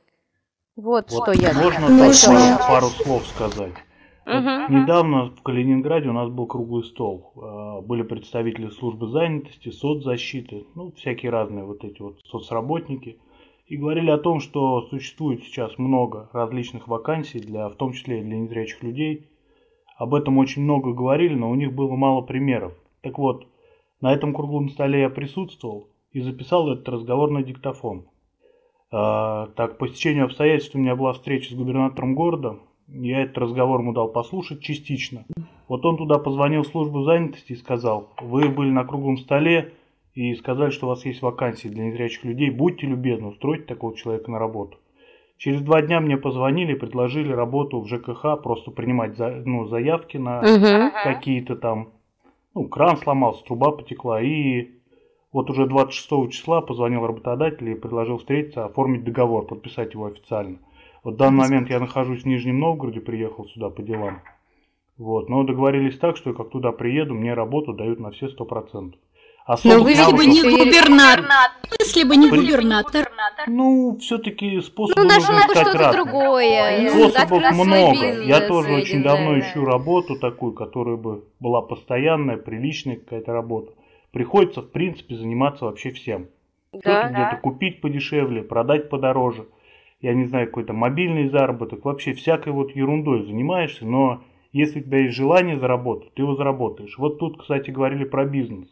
Вот, 0.75 1.11
вот 1.11 1.23
что 1.23 1.41
я 1.41 1.53
Можно 1.53 1.89
можно 1.89 2.59
пару 2.67 2.87
слов 2.87 3.25
сказать. 3.27 3.73
Вот 4.25 4.69
недавно 4.69 5.31
в 5.31 5.41
Калининграде 5.41 6.09
у 6.09 6.13
нас 6.13 6.29
был 6.29 6.45
круглый 6.45 6.83
стол. 6.83 7.33
А, 7.35 7.81
были 7.81 8.03
представители 8.03 8.69
службы 8.69 9.07
занятости, 9.07 9.71
соцзащиты, 9.71 10.65
ну, 10.75 10.91
всякие 10.95 11.31
разные 11.31 11.65
вот 11.65 11.83
эти 11.83 12.01
вот 12.01 12.19
соцработники– 12.29 13.17
и 13.69 13.77
говорили 13.77 14.09
о 14.09 14.17
том, 14.17 14.39
что 14.39 14.81
существует 14.89 15.43
сейчас 15.43 15.77
много 15.77 16.27
различных 16.33 16.87
вакансий, 16.87 17.39
для, 17.39 17.69
в 17.69 17.75
том 17.75 17.93
числе 17.93 18.19
и 18.19 18.23
для 18.23 18.37
незрячих 18.37 18.81
людей. 18.81 19.27
Об 19.95 20.15
этом 20.15 20.39
очень 20.39 20.63
много 20.63 20.91
говорили, 20.91 21.35
но 21.35 21.51
у 21.51 21.55
них 21.55 21.73
было 21.73 21.95
мало 21.95 22.21
примеров. 22.21 22.73
Так 23.01 23.19
вот, 23.19 23.45
на 24.01 24.11
этом 24.11 24.33
круглом 24.33 24.69
столе 24.69 25.01
я 25.01 25.09
присутствовал 25.09 25.87
и 26.11 26.19
записал 26.19 26.71
этот 26.71 26.89
разговор 26.89 27.29
на 27.29 27.43
диктофон. 27.43 28.07
А, 28.91 29.47
так, 29.55 29.77
по 29.77 29.87
стечению 29.87 30.25
обстоятельств 30.25 30.73
у 30.73 30.79
меня 30.79 30.95
была 30.95 31.13
встреча 31.13 31.51
с 31.51 31.55
губернатором 31.55 32.15
города. 32.15 32.57
Я 32.87 33.21
этот 33.21 33.37
разговор 33.37 33.81
ему 33.81 33.93
дал 33.93 34.07
послушать 34.07 34.61
частично. 34.61 35.25
Вот 35.67 35.85
он 35.85 35.97
туда 35.97 36.17
позвонил 36.17 36.63
в 36.63 36.67
службу 36.67 37.03
занятости 37.03 37.51
и 37.51 37.57
сказал, 37.57 38.09
вы 38.19 38.49
были 38.49 38.71
на 38.71 38.83
круглом 38.83 39.17
столе, 39.17 39.73
и 40.13 40.33
сказали, 40.35 40.69
что 40.69 40.87
у 40.87 40.89
вас 40.89 41.05
есть 41.05 41.21
вакансии 41.21 41.67
для 41.67 41.85
незрячих 41.85 42.23
людей, 42.23 42.49
будьте 42.49 42.87
любезны, 42.87 43.27
устроить 43.27 43.67
такого 43.67 43.95
человека 43.95 44.31
на 44.31 44.39
работу. 44.39 44.77
Через 45.37 45.61
два 45.61 45.81
дня 45.81 46.01
мне 46.01 46.17
позвонили, 46.17 46.73
предложили 46.73 47.31
работу 47.31 47.79
в 47.79 47.87
ЖКХ, 47.87 48.41
просто 48.43 48.71
принимать 48.71 49.15
за, 49.15 49.41
ну, 49.45 49.67
заявки 49.67 50.17
на 50.17 50.39
угу. 50.39 50.93
какие-то 51.03 51.55
там, 51.55 51.93
ну, 52.53 52.67
кран 52.67 52.97
сломался, 52.97 53.45
труба 53.45 53.71
потекла, 53.71 54.21
и 54.21 54.71
вот 55.31 55.49
уже 55.49 55.65
26 55.65 56.31
числа 56.31 56.61
позвонил 56.61 57.05
работодатель 57.05 57.69
и 57.69 57.75
предложил 57.75 58.17
встретиться, 58.17 58.65
оформить 58.65 59.05
договор, 59.05 59.45
подписать 59.45 59.93
его 59.93 60.07
официально. 60.07 60.57
Вот 61.03 61.13
в 61.13 61.17
данный 61.17 61.37
момент 61.37 61.69
я 61.69 61.79
нахожусь 61.79 62.23
в 62.23 62.25
Нижнем 62.25 62.59
Новгороде, 62.59 62.99
приехал 62.99 63.45
сюда 63.45 63.69
по 63.69 63.81
делам. 63.81 64.21
Вот, 64.97 65.29
но 65.29 65.43
договорились 65.43 65.97
так, 65.97 66.17
что 66.17 66.33
как 66.33 66.49
туда 66.49 66.73
приеду, 66.73 67.13
мне 67.13 67.33
работу 67.33 67.73
дают 67.73 67.99
на 68.01 68.11
все 68.11 68.27
100%. 68.27 68.95
А 69.49 69.53
ну, 69.53 69.55
особо... 69.55 69.75
Но 69.75 69.83
вы 69.83 69.83
ну, 69.83 69.89
если 69.89 70.15
бы 70.15 70.25
не 70.27 70.41
губернатор, 70.43 71.25
если 71.79 72.03
бы 72.07 72.17
не 72.17 72.29
При... 72.29 72.37
губернатор. 72.41 73.09
Ну, 73.47 73.97
все-таки 73.99 74.61
способ 74.61 74.95
ну, 74.95 75.05
нужно 75.05 75.39
искать 75.39 75.67
что-то 75.67 75.91
другое. 75.91 76.91
Ну, 76.93 77.09
способов 77.09 77.41
да, 77.41 77.51
много. 77.53 78.21
Я 78.21 78.41
тоже 78.41 78.67
видим, 78.67 78.81
очень 78.81 79.01
давно 79.01 79.31
да, 79.31 79.39
ищу 79.39 79.65
да. 79.65 79.71
работу 79.71 80.19
такую, 80.19 80.53
которая 80.53 80.97
бы 80.97 81.23
была 81.39 81.63
постоянная, 81.63 82.37
приличная 82.37 82.97
какая-то 82.97 83.33
работа. 83.33 83.73
Приходится, 84.11 84.61
в 84.61 84.69
принципе, 84.69 85.15
заниматься 85.15 85.65
вообще 85.65 85.93
всем. 85.93 86.27
Да, 86.71 86.79
да. 86.81 87.09
где-то 87.09 87.41
купить 87.41 87.81
подешевле, 87.81 88.43
продать 88.43 88.87
подороже. 88.87 89.47
Я 89.99 90.13
не 90.13 90.25
знаю, 90.25 90.45
какой-то 90.45 90.73
мобильный 90.73 91.27
заработок. 91.27 91.85
Вообще 91.85 92.13
всякой 92.13 92.53
вот 92.53 92.75
ерундой 92.75 93.25
занимаешься, 93.25 93.83
но 93.83 94.21
если 94.51 94.79
у 94.79 94.83
тебя 94.83 94.99
есть 94.99 95.15
желание 95.15 95.57
заработать, 95.57 96.13
ты 96.13 96.21
его 96.21 96.35
заработаешь. 96.35 96.99
Вот 96.99 97.17
тут, 97.17 97.41
кстати, 97.41 97.71
говорили 97.71 98.03
про 98.03 98.25
бизнес. 98.25 98.67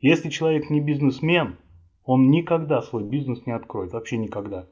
Если 0.00 0.30
человек 0.30 0.70
не 0.70 0.80
бизнесмен, 0.80 1.56
он 2.04 2.30
никогда 2.30 2.82
свой 2.82 3.02
бизнес 3.02 3.44
не 3.46 3.52
откроет, 3.52 3.92
вообще 3.92 4.16
никогда. 4.16 4.66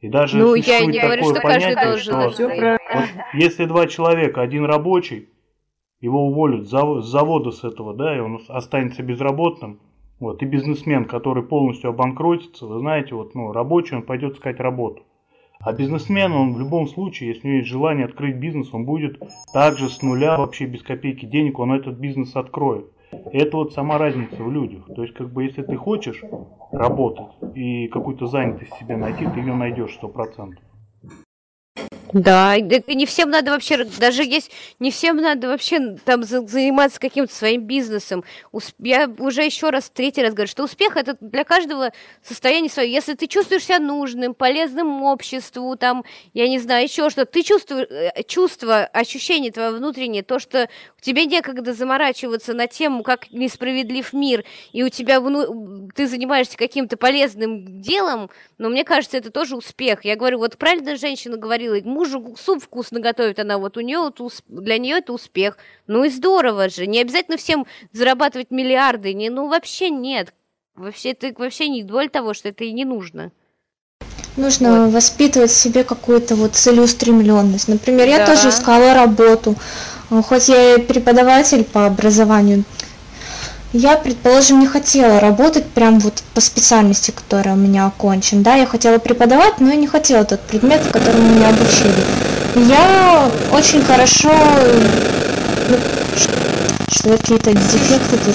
И 0.00 0.08
даже 0.08 0.38
ну, 0.38 0.54
я 0.54 0.84
не 0.84 0.98
такое 0.98 1.18
говорю, 1.18 1.24
что 1.24 1.42
понятие, 1.42 1.96
что 1.98 2.16
вот, 2.16 3.08
если 3.34 3.66
два 3.66 3.86
человека, 3.86 4.40
один 4.40 4.64
рабочий, 4.64 5.28
его 6.00 6.26
уволят 6.26 6.66
с 6.66 7.06
завода 7.06 7.52
с 7.52 7.62
этого, 7.62 7.94
да, 7.94 8.16
и 8.16 8.20
он 8.20 8.40
останется 8.48 9.02
безработным, 9.02 9.78
вот, 10.18 10.42
и 10.42 10.46
бизнесмен, 10.46 11.04
который 11.04 11.44
полностью 11.44 11.90
обанкротится, 11.90 12.66
вы 12.66 12.80
знаете, 12.80 13.14
вот, 13.14 13.34
ну, 13.34 13.52
рабочий, 13.52 13.94
он 13.94 14.02
пойдет 14.02 14.34
искать 14.34 14.58
работу. 14.58 15.04
А 15.60 15.72
бизнесмен, 15.72 16.32
он 16.32 16.54
в 16.54 16.58
любом 16.58 16.88
случае, 16.88 17.28
если 17.28 17.46
у 17.46 17.50
него 17.50 17.58
есть 17.58 17.70
желание 17.70 18.06
открыть 18.06 18.36
бизнес, 18.36 18.74
он 18.74 18.84
будет 18.84 19.20
также 19.52 19.88
с 19.88 20.02
нуля, 20.02 20.36
вообще 20.36 20.66
без 20.66 20.82
копейки 20.82 21.24
денег, 21.26 21.60
он 21.60 21.72
этот 21.72 21.98
бизнес 21.98 22.34
откроет. 22.34 22.86
Это 23.32 23.56
вот 23.56 23.72
сама 23.72 23.98
разница 23.98 24.42
в 24.44 24.50
людях. 24.50 24.90
То 24.94 25.02
есть, 25.02 25.14
как 25.14 25.32
бы, 25.32 25.44
если 25.44 25.62
ты 25.62 25.76
хочешь 25.76 26.22
работать 26.72 27.32
и 27.54 27.88
какую-то 27.88 28.26
занятость 28.26 28.74
себе 28.74 28.96
найти, 28.96 29.26
ты 29.26 29.40
ее 29.40 29.54
найдешь 29.54 29.94
сто 29.94 30.08
процентов. 30.08 30.64
Да, 32.12 32.58
не 32.58 33.06
всем 33.06 33.30
надо 33.30 33.52
вообще, 33.52 33.84
даже 33.84 34.22
есть, 34.22 34.50
не 34.78 34.90
всем 34.90 35.16
надо 35.16 35.48
вообще 35.48 35.96
там 36.04 36.24
заниматься 36.24 37.00
каким-то 37.00 37.34
своим 37.34 37.62
бизнесом. 37.62 38.22
Я 38.78 39.08
уже 39.18 39.42
еще 39.42 39.70
раз, 39.70 39.90
третий 39.90 40.22
раз 40.22 40.34
говорю, 40.34 40.50
что 40.50 40.64
успех 40.64 40.96
это 40.96 41.16
для 41.20 41.44
каждого 41.44 41.92
состояние 42.22 42.70
свое. 42.70 42.92
Если 42.92 43.14
ты 43.14 43.26
чувствуешь 43.26 43.64
себя 43.64 43.78
нужным, 43.78 44.34
полезным 44.34 45.02
обществу, 45.02 45.74
там, 45.76 46.04
я 46.34 46.48
не 46.48 46.58
знаю, 46.58 46.84
еще 46.84 47.08
что, 47.08 47.24
ты 47.24 47.42
чувствуешь, 47.42 47.86
э, 47.90 48.22
чувство, 48.24 48.84
ощущение 48.84 49.50
твое 49.50 49.70
внутреннее, 49.70 50.22
то, 50.22 50.38
что 50.38 50.68
тебе 51.00 51.24
некогда 51.24 51.72
заморачиваться 51.72 52.52
на 52.52 52.66
тему, 52.66 53.02
как 53.02 53.32
несправедлив 53.32 54.12
мир, 54.12 54.44
и 54.72 54.82
у 54.82 54.90
тебя 54.90 55.20
вну... 55.20 55.88
ты 55.94 56.06
занимаешься 56.06 56.58
каким-то 56.58 56.98
полезным 56.98 57.80
делом, 57.80 58.30
но 58.58 58.68
мне 58.68 58.84
кажется, 58.84 59.16
это 59.16 59.30
тоже 59.30 59.56
успех. 59.56 60.04
Я 60.04 60.16
говорю, 60.16 60.38
вот 60.38 60.58
правильно 60.58 60.96
женщина 60.96 61.36
говорила, 61.36 61.80
мужу 62.02 62.36
суп 62.38 62.62
вкусно 62.62 63.00
готовит 63.00 63.38
она, 63.38 63.58
вот 63.58 63.76
у 63.76 63.80
нее 63.80 63.98
вот 63.98 64.20
для 64.48 64.78
нее 64.78 64.98
это 64.98 65.12
успех. 65.12 65.56
Ну 65.86 66.04
и 66.04 66.08
здорово 66.08 66.68
же. 66.68 66.86
Не 66.86 67.00
обязательно 67.00 67.36
всем 67.36 67.66
зарабатывать 67.92 68.50
миллиарды. 68.50 69.14
Не, 69.14 69.30
ну 69.30 69.48
вообще 69.48 69.90
нет. 69.90 70.32
Вообще 70.74 71.10
это 71.10 71.32
вообще 71.36 71.68
не 71.68 71.82
доля 71.82 72.08
того, 72.08 72.34
что 72.34 72.48
это 72.48 72.64
и 72.64 72.72
не 72.72 72.84
нужно. 72.84 73.30
Нужно 74.36 74.86
вот. 74.86 74.94
воспитывать 74.94 75.50
в 75.50 75.56
себе 75.56 75.84
какую-то 75.84 76.34
вот 76.34 76.54
целеустремленность. 76.54 77.68
Например, 77.68 78.08
я 78.08 78.18
да. 78.18 78.34
тоже 78.34 78.48
искала 78.48 78.94
работу. 78.94 79.54
Хоть 80.08 80.48
я 80.48 80.74
и 80.74 80.80
преподаватель 80.80 81.64
по 81.64 81.86
образованию, 81.86 82.64
я, 83.72 83.96
предположим, 83.96 84.60
не 84.60 84.66
хотела 84.66 85.18
работать 85.18 85.66
прям 85.66 85.98
вот 85.98 86.22
по 86.34 86.40
специальности, 86.40 87.10
которая 87.10 87.54
у 87.54 87.58
меня 87.58 87.86
окончен. 87.86 88.42
Да, 88.42 88.54
я 88.54 88.66
хотела 88.66 88.98
преподавать, 88.98 89.60
но 89.60 89.70
я 89.70 89.76
не 89.76 89.86
хотела 89.86 90.24
тот 90.24 90.40
предмет, 90.40 90.82
которому 90.92 91.34
меня 91.34 91.48
обучили. 91.48 92.68
Я 92.68 93.30
очень 93.50 93.82
хорошо... 93.82 94.30
Ну, 95.68 95.76
что 96.90 97.16
какие-то 97.16 97.52
дефекты 97.52 98.18
тут? 98.18 98.34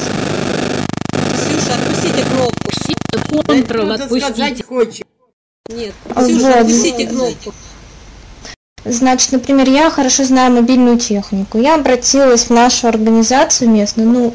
Ксюша, 1.12 1.76
отпустите 1.76 2.24
кнопку. 2.24 3.54
Ctrl 3.54 3.94
отпустите. 3.94 5.06
Нет, 5.70 5.94
Ксюша, 6.16 6.48
вот. 6.48 6.56
отпустите 6.56 7.08
кнопку. 7.08 7.54
Значит, 8.86 9.34
например, 9.34 9.70
я 9.70 9.90
хорошо 9.92 10.24
знаю 10.24 10.54
мобильную 10.54 10.98
технику. 10.98 11.60
Я 11.60 11.76
обратилась 11.76 12.46
в 12.46 12.50
нашу 12.50 12.88
организацию 12.88 13.70
местную, 13.70 14.10
ну, 14.10 14.34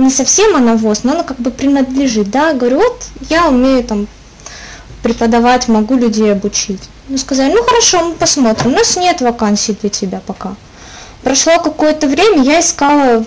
не 0.00 0.10
совсем 0.10 0.56
она 0.56 0.74
ВОЗ, 0.74 1.04
но 1.04 1.12
она 1.12 1.22
как 1.22 1.38
бы 1.38 1.50
принадлежит, 1.50 2.30
да, 2.30 2.52
говорю, 2.52 2.78
вот 2.78 3.04
я 3.28 3.48
умею 3.48 3.84
там 3.84 4.06
преподавать, 5.02 5.68
могу 5.68 5.94
людей 5.94 6.32
обучить. 6.32 6.82
Ну, 7.08 7.18
сказали, 7.18 7.52
ну 7.52 7.62
хорошо, 7.62 8.04
мы 8.04 8.14
посмотрим, 8.14 8.72
у 8.72 8.76
нас 8.76 8.96
нет 8.96 9.20
вакансий 9.20 9.76
для 9.80 9.90
тебя 9.90 10.20
пока. 10.26 10.54
Прошло 11.22 11.58
какое-то 11.58 12.06
время, 12.06 12.42
я 12.42 12.60
искала 12.60 13.24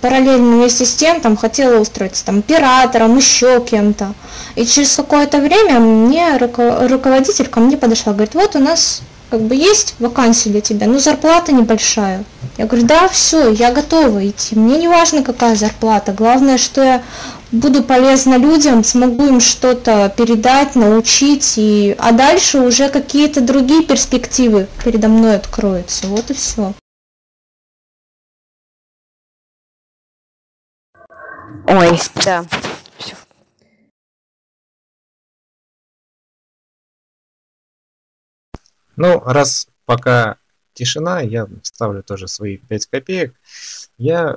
параллельно 0.00 0.56
вместе 0.56 0.84
с 0.84 0.94
тем, 0.94 1.20
там 1.20 1.36
хотела 1.36 1.78
устроиться 1.78 2.24
там 2.24 2.38
оператором, 2.40 3.16
еще 3.16 3.64
кем-то. 3.64 4.14
И 4.56 4.66
через 4.66 4.96
какое-то 4.96 5.38
время 5.38 5.78
мне 5.78 6.36
руководитель 6.38 7.46
ко 7.46 7.60
мне 7.60 7.76
подошла, 7.76 8.14
говорит, 8.14 8.34
вот 8.34 8.56
у 8.56 8.58
нас 8.58 9.02
как 9.30 9.40
бы 9.42 9.54
есть 9.54 9.94
вакансия 9.98 10.50
для 10.50 10.60
тебя, 10.60 10.86
но 10.86 10.98
зарплата 10.98 11.52
небольшая. 11.52 12.24
Я 12.58 12.66
говорю, 12.66 12.86
да, 12.86 13.08
все, 13.08 13.50
я 13.52 13.72
готова 13.72 14.26
идти. 14.26 14.56
Мне 14.56 14.78
не 14.78 14.88
важно, 14.88 15.22
какая 15.22 15.56
зарплата. 15.56 16.12
Главное, 16.12 16.58
что 16.58 16.82
я 16.82 17.02
буду 17.52 17.82
полезна 17.82 18.36
людям, 18.36 18.82
смогу 18.84 19.26
им 19.26 19.40
что-то 19.40 20.12
передать, 20.16 20.74
научить, 20.74 21.54
и... 21.56 21.94
а 21.98 22.12
дальше 22.12 22.60
уже 22.60 22.88
какие-то 22.88 23.40
другие 23.40 23.82
перспективы 23.82 24.68
передо 24.84 25.08
мной 25.08 25.36
откроются. 25.36 26.06
Вот 26.06 26.30
и 26.30 26.34
все. 26.34 26.72
Ой, 31.68 32.00
да. 32.24 32.44
Ну, 38.96 39.20
раз 39.20 39.68
пока 39.84 40.38
тишина, 40.72 41.20
я 41.20 41.48
ставлю 41.62 42.02
тоже 42.02 42.28
свои 42.28 42.56
5 42.56 42.86
копеек. 42.86 43.34
Я 43.98 44.36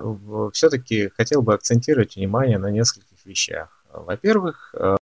все-таки 0.53 1.10
хотел 1.10 1.41
бы 1.41 1.53
акцентировать 1.53 2.15
внимание 2.15 2.57
на 2.57 2.68
нескольких 2.68 3.26
вещах. 3.26 3.84
Во-первых, 3.91 4.73
э, 4.76 4.98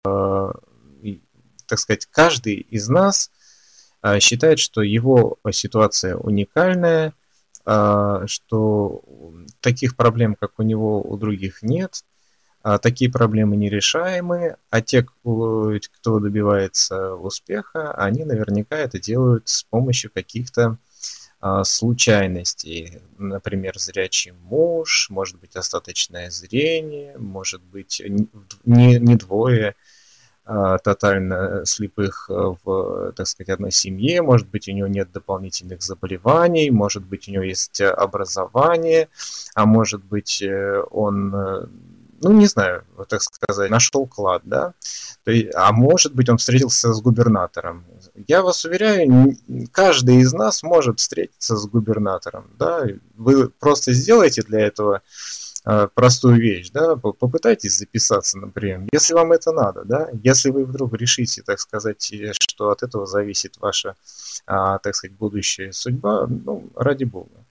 так 1.65 1.79
сказать, 1.79 2.07
каждый 2.11 2.55
из 2.55 2.87
нас 2.87 3.31
э, 4.03 4.19
считает, 4.19 4.59
что 4.59 4.81
его 4.81 5.37
ситуация 5.51 6.15
уникальная, 6.15 7.13
э, 7.65 8.23
что 8.27 9.03
таких 9.61 9.95
проблем, 9.95 10.35
как 10.35 10.59
у 10.59 10.63
него, 10.63 11.01
у 11.01 11.17
других 11.17 11.63
нет– 11.63 12.03
такие 12.81 13.11
проблемы 13.11 13.55
нерешаемы, 13.55 14.57
а 14.69 14.81
те, 14.81 15.03
кто 15.03 16.19
добивается 16.19 17.13
успеха, 17.13 17.93
они 17.93 18.25
наверняка 18.25 18.77
это 18.77 18.99
делают 18.99 19.47
с 19.47 19.63
помощью 19.63 20.11
каких-то 20.11 20.77
а, 21.47 21.63
случайностей. 21.63 22.99
Например, 23.19 23.77
зрячий 23.77 24.31
муж, 24.31 25.11
может 25.11 25.39
быть, 25.39 25.55
остаточное 25.55 26.31
зрение, 26.31 27.15
может 27.19 27.61
быть, 27.61 28.01
не, 28.65 28.97
не 28.97 29.15
двое 29.15 29.75
а, 30.43 30.79
тотально 30.79 31.63
слепых 31.65 32.29
в, 32.29 33.13
так 33.15 33.27
сказать, 33.27 33.49
одной 33.49 33.71
семье, 33.71 34.23
может 34.23 34.49
быть, 34.49 34.67
у 34.67 34.71
него 34.71 34.87
нет 34.87 35.11
дополнительных 35.11 35.83
заболеваний, 35.83 36.71
может 36.71 37.03
быть, 37.03 37.27
у 37.27 37.31
него 37.31 37.43
есть 37.43 37.79
образование, 37.79 39.07
а 39.53 39.67
может 39.67 40.03
быть, 40.03 40.41
э, 40.41 40.81
он 40.89 41.35
э, 41.35 41.67
ну, 42.21 42.31
не 42.31 42.45
знаю, 42.47 42.83
так 43.07 43.21
сказать, 43.21 43.69
нашел 43.69 44.07
клад, 44.07 44.41
да, 44.45 44.73
То 45.23 45.31
есть, 45.31 45.53
а 45.55 45.71
может 45.71 46.13
быть, 46.13 46.29
он 46.29 46.37
встретился 46.37 46.93
с 46.93 47.01
губернатором. 47.01 47.85
Я 48.27 48.41
вас 48.41 48.65
уверяю, 48.65 49.35
каждый 49.71 50.17
из 50.17 50.33
нас 50.33 50.63
может 50.63 50.99
встретиться 50.99 51.55
с 51.55 51.65
губернатором, 51.67 52.49
да, 52.57 52.85
вы 53.15 53.49
просто 53.49 53.93
сделаете 53.93 54.41
для 54.43 54.61
этого 54.61 55.01
э, 55.65 55.87
простую 55.93 56.39
вещь, 56.39 56.69
да, 56.71 56.95
попытайтесь 56.95 57.77
записаться 57.77 58.37
на 58.37 58.47
прием, 58.47 58.87
если 58.91 59.13
вам 59.13 59.31
это 59.31 59.51
надо, 59.51 59.83
да, 59.83 60.09
если 60.23 60.51
вы 60.51 60.65
вдруг 60.65 60.93
решите, 60.93 61.41
так 61.43 61.59
сказать, 61.59 62.11
что 62.39 62.69
от 62.69 62.83
этого 62.83 63.05
зависит 63.05 63.57
ваша, 63.57 63.95
а, 64.45 64.79
так 64.79 64.95
сказать, 64.95 65.17
будущая 65.17 65.71
судьба, 65.71 66.27
ну, 66.27 66.69
ради 66.75 67.03
бога. 67.03 67.44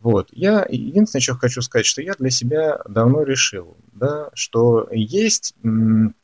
Вот. 0.00 0.28
Я 0.32 0.64
единственное, 0.68 1.20
что 1.20 1.34
хочу 1.34 1.60
сказать, 1.62 1.86
что 1.86 2.02
я 2.02 2.14
для 2.14 2.30
себя 2.30 2.80
давно 2.88 3.22
решил, 3.22 3.76
да, 3.92 4.30
что 4.34 4.88
есть 4.92 5.54
м, 5.64 6.14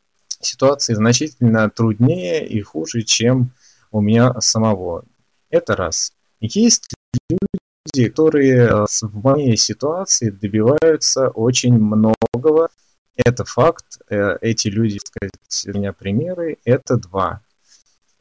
ситуации 0.40 0.94
значительно 0.94 1.68
труднее 1.70 2.46
и 2.46 2.60
хуже, 2.60 3.02
чем 3.02 3.52
у 3.90 4.01
меня 4.01 4.40
самого. 4.40 5.05
Это 5.51 5.74
раз. 5.76 6.12
Есть 6.40 6.94
люди, 7.28 8.09
которые 8.09 8.86
в 8.86 9.24
моей 9.24 9.56
ситуации 9.56 10.30
добиваются 10.30 11.28
очень 11.28 11.74
многого. 11.74 12.68
Это 13.16 13.44
факт. 13.44 13.98
Эти 14.09 14.68
люди, 14.68 14.98
сказать, 14.98 15.66
у 15.74 15.78
меня 15.78 15.92
примеры, 15.92 16.59
это 16.64 16.96
два. 16.96 17.40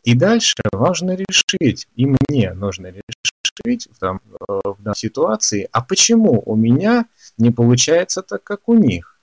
И 0.03 0.15
дальше 0.15 0.55
важно 0.71 1.15
решить, 1.15 1.87
и 1.95 2.05
мне 2.05 2.53
нужно 2.53 2.87
в, 3.63 3.99
там, 3.99 4.21
в 4.47 4.75
данной 4.79 4.95
ситуации, 4.95 5.67
а 5.71 5.81
почему 5.81 6.41
у 6.45 6.55
меня 6.55 7.05
не 7.37 7.51
получается 7.51 8.21
так, 8.21 8.43
как 8.43 8.67
у 8.69 8.73
них? 8.73 9.19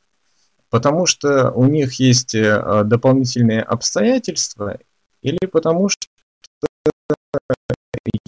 Потому 0.69 1.07
что 1.07 1.51
у 1.51 1.66
них 1.66 1.94
есть 1.94 2.35
э, 2.35 2.85
дополнительные 2.85 3.62
обстоятельства, 3.62 4.78
или 5.20 5.47
потому 5.47 5.89
что 5.89 6.07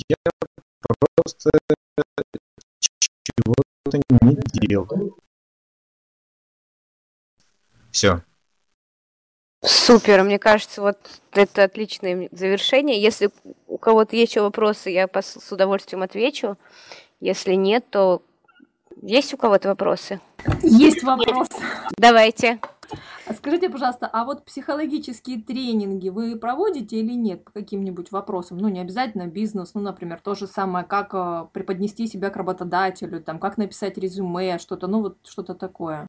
я 0.09 0.17
просто 0.99 1.51
чего-то 3.25 4.01
не 4.23 4.37
делаю. 4.61 5.17
Все. 7.93 8.23
Супер, 9.65 10.25
мне 10.25 10.41
кажется, 10.41 10.83
вот 10.83 10.99
это 11.33 11.65
отличное 11.65 12.29
завершение. 12.33 13.01
Если 13.01 13.31
у 13.69 13.79
кого-то 13.79 14.17
есть 14.17 14.33
еще 14.33 14.43
вопросы, 14.43 14.91
я 14.91 15.09
с 15.13 15.53
удовольствием 15.53 16.03
отвечу. 16.03 16.57
Если 17.21 17.55
нет, 17.55 17.85
то 17.91 18.23
есть 19.01 19.33
у 19.33 19.37
кого-то 19.37 19.69
вопросы? 19.69 20.21
Есть 20.63 21.05
вопрос. 21.05 21.49
Давайте. 21.97 22.59
А 23.27 23.35
скажите, 23.35 23.71
пожалуйста, 23.71 24.11
а 24.13 24.25
вот 24.25 24.45
психологические 24.45 25.41
тренинги 25.41 26.09
вы 26.09 26.37
проводите 26.37 26.97
или 26.97 27.13
нет 27.13 27.45
по 27.45 27.53
каким-нибудь 27.53 28.11
вопросам? 28.11 28.59
Ну, 28.59 28.69
не 28.69 28.81
обязательно 28.81 29.29
бизнес, 29.29 29.75
ну, 29.75 29.81
например, 29.81 30.21
то 30.23 30.35
же 30.35 30.47
самое, 30.47 30.85
как 30.85 31.15
э, 31.15 31.47
преподнести 31.53 32.07
себя 32.09 32.31
к 32.31 32.37
работодателю, 32.37 33.23
там, 33.23 33.39
как 33.39 33.57
написать 33.57 33.97
резюме, 33.97 34.59
что-то, 34.59 34.89
ну, 34.89 35.03
вот 35.03 35.19
что-то 35.25 35.55
такое. 35.55 36.07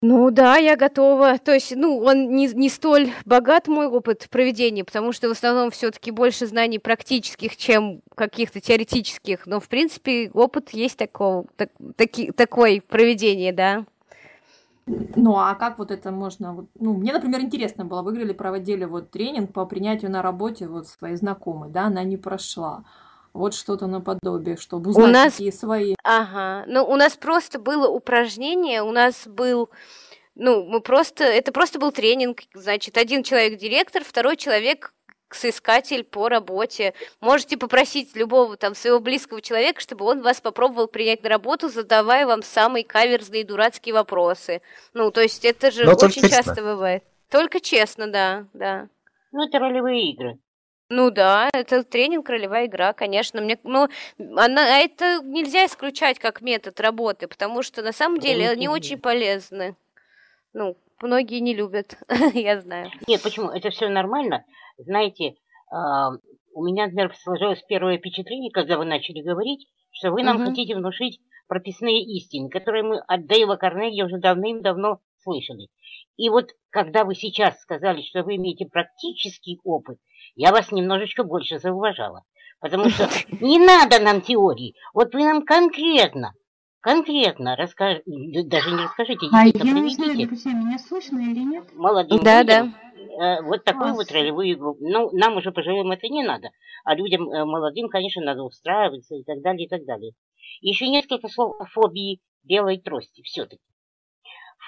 Ну 0.00 0.30
да, 0.30 0.56
я 0.56 0.76
готова. 0.76 1.38
То 1.38 1.52
есть, 1.52 1.74
ну, 1.74 1.98
он 1.98 2.30
не, 2.30 2.46
не 2.46 2.68
столь 2.68 3.10
богат, 3.24 3.66
мой 3.66 3.86
опыт 3.86 4.28
проведения, 4.30 4.84
потому 4.84 5.12
что 5.12 5.28
в 5.28 5.32
основном 5.32 5.72
все-таки 5.72 6.12
больше 6.12 6.46
знаний 6.46 6.78
практических, 6.78 7.56
чем 7.56 8.00
каких-то 8.14 8.60
теоретических. 8.60 9.46
Но, 9.46 9.58
в 9.58 9.68
принципе, 9.68 10.30
опыт 10.32 10.70
есть 10.70 10.96
такого, 10.96 11.46
так, 11.56 11.70
таки, 11.96 12.30
такой 12.30 12.80
проведения, 12.80 13.52
да. 13.52 13.86
Ну, 14.86 15.36
а 15.36 15.54
как 15.56 15.78
вот 15.78 15.90
это 15.90 16.12
можно... 16.12 16.66
Ну, 16.78 16.94
мне, 16.94 17.12
например, 17.12 17.40
интересно 17.40 17.84
было, 17.84 18.02
вы 18.02 18.12
говорили, 18.12 18.32
проводили 18.32 18.84
вот 18.84 19.10
тренинг 19.10 19.52
по 19.52 19.66
принятию 19.66 20.12
на 20.12 20.22
работе 20.22 20.68
вот 20.68 20.86
своей 20.86 21.16
знакомой, 21.16 21.70
да, 21.70 21.86
она 21.86 22.04
не 22.04 22.16
прошла. 22.16 22.84
Вот 23.38 23.54
что-то 23.54 23.86
наподобие, 23.86 24.56
чтобы 24.56 24.90
узнать, 24.90 25.08
у 25.08 25.12
нас... 25.12 25.32
какие 25.32 25.50
свои. 25.50 25.94
Ага. 26.02 26.64
Ну, 26.66 26.84
у 26.84 26.96
нас 26.96 27.16
просто 27.16 27.58
было 27.58 27.88
упражнение, 27.88 28.82
у 28.82 28.90
нас 28.90 29.26
был 29.26 29.70
ну, 30.34 30.64
мы 30.64 30.80
просто, 30.80 31.24
это 31.24 31.50
просто 31.50 31.80
был 31.80 31.90
тренинг, 31.90 32.42
значит, 32.54 32.96
один 32.96 33.24
человек 33.24 33.58
директор, 33.58 34.04
второй 34.04 34.36
человек 34.36 34.92
соискатель 35.30 36.04
по 36.04 36.28
работе. 36.28 36.94
Можете 37.20 37.56
попросить 37.56 38.16
любого 38.16 38.56
там 38.56 38.74
своего 38.74 39.00
близкого 39.00 39.40
человека, 39.40 39.80
чтобы 39.80 40.04
он 40.04 40.22
вас 40.22 40.40
попробовал 40.40 40.88
принять 40.88 41.22
на 41.22 41.28
работу, 41.28 41.68
задавая 41.68 42.26
вам 42.26 42.42
самые 42.42 42.84
каверзные 42.84 43.44
дурацкие 43.44 43.94
вопросы. 43.94 44.62
Ну, 44.94 45.10
то 45.10 45.20
есть 45.20 45.44
это 45.44 45.70
же 45.70 45.84
Но 45.84 45.92
очень 45.92 46.28
часто 46.28 46.62
бывает. 46.62 47.04
Только 47.30 47.60
честно, 47.60 48.06
да, 48.06 48.46
да. 48.52 48.88
Ну, 49.32 49.46
это 49.46 49.58
ролевые 49.58 50.12
игры. 50.12 50.38
Ну 50.90 51.10
да, 51.10 51.50
это 51.52 51.84
тренинг, 51.84 52.28
ролевая 52.30 52.66
игра, 52.66 52.94
конечно. 52.94 53.42
Мне, 53.42 53.58
ну, 53.62 53.88
она, 54.18 54.62
а 54.62 54.78
это 54.78 55.20
нельзя 55.22 55.66
исключать 55.66 56.18
как 56.18 56.40
метод 56.40 56.80
работы, 56.80 57.28
потому 57.28 57.62
что 57.62 57.82
на 57.82 57.92
самом 57.92 58.18
деле 58.18 58.48
они 58.48 58.68
очень 58.68 58.98
полезны. 58.98 59.76
Ну, 60.54 60.76
многие 61.02 61.40
не 61.40 61.54
любят, 61.54 61.98
я 62.34 62.60
знаю. 62.60 62.90
Нет, 63.06 63.22
почему? 63.22 63.50
Это 63.50 63.68
все 63.68 63.88
нормально. 63.88 64.44
Знаете, 64.78 65.34
а, 65.70 66.12
у 66.54 66.64
меня, 66.64 66.86
например, 66.86 67.14
сложилось 67.16 67.62
первое 67.68 67.98
впечатление, 67.98 68.50
когда 68.50 68.78
вы 68.78 68.86
начали 68.86 69.20
говорить, 69.20 69.68
что 69.90 70.10
вы 70.10 70.22
нам 70.22 70.36
угу. 70.36 70.46
хотите 70.46 70.74
внушить 70.74 71.20
прописные 71.48 72.02
истины, 72.02 72.48
которые 72.48 72.82
мы 72.82 72.98
от 72.98 73.26
Дэйва 73.26 73.56
Карнеги 73.56 74.02
уже 74.02 74.18
давным-давно 74.18 75.00
слышали. 75.22 75.68
И 76.16 76.28
вот 76.30 76.50
когда 76.70 77.04
вы 77.04 77.14
сейчас 77.14 77.60
сказали, 77.60 78.02
что 78.02 78.22
вы 78.22 78.36
имеете 78.36 78.66
практический 78.66 79.58
опыт, 79.64 79.98
я 80.34 80.52
вас 80.52 80.72
немножечко 80.72 81.24
больше 81.24 81.58
зауважала. 81.58 82.24
Потому 82.60 82.90
что 82.90 83.08
не 83.40 83.58
надо 83.58 84.00
нам 84.00 84.20
теории. 84.20 84.74
Вот 84.92 85.14
вы 85.14 85.24
нам 85.24 85.44
конкретно, 85.44 86.32
конкретно 86.80 87.56
расскажите, 87.56 88.02
даже 88.44 88.70
не 88.70 88.82
расскажите, 88.82 89.26
а 89.32 89.46
я 89.46 89.52
не 89.52 89.90
знаю, 89.90 90.26
друзья, 90.26 90.52
меня 90.52 90.78
слышно 90.78 91.20
или 91.20 91.40
нет? 91.40 91.64
Молодым 91.74 92.22
да, 92.22 92.42
людям, 92.42 92.72
да. 92.72 92.88
Э, 93.18 93.42
вот 93.42 93.64
такую 93.64 93.94
вот 93.94 94.10
ролевую 94.10 94.52
игру. 94.52 94.76
Ну, 94.80 95.10
нам 95.12 95.36
уже 95.36 95.52
пожилым 95.52 95.90
это 95.90 96.08
не 96.08 96.22
надо. 96.22 96.50
А 96.84 96.94
людям 96.94 97.28
э, 97.28 97.44
молодым, 97.44 97.88
конечно, 97.88 98.22
надо 98.22 98.42
устраиваться 98.42 99.14
и 99.14 99.24
так 99.24 99.40
далее, 99.40 99.66
и 99.66 99.68
так 99.68 99.84
далее. 99.84 100.12
Еще 100.60 100.88
несколько 100.88 101.28
слов 101.28 101.60
о 101.60 101.66
фобии 101.66 102.20
белой 102.42 102.78
трости 102.78 103.22
все-таки. 103.22 103.62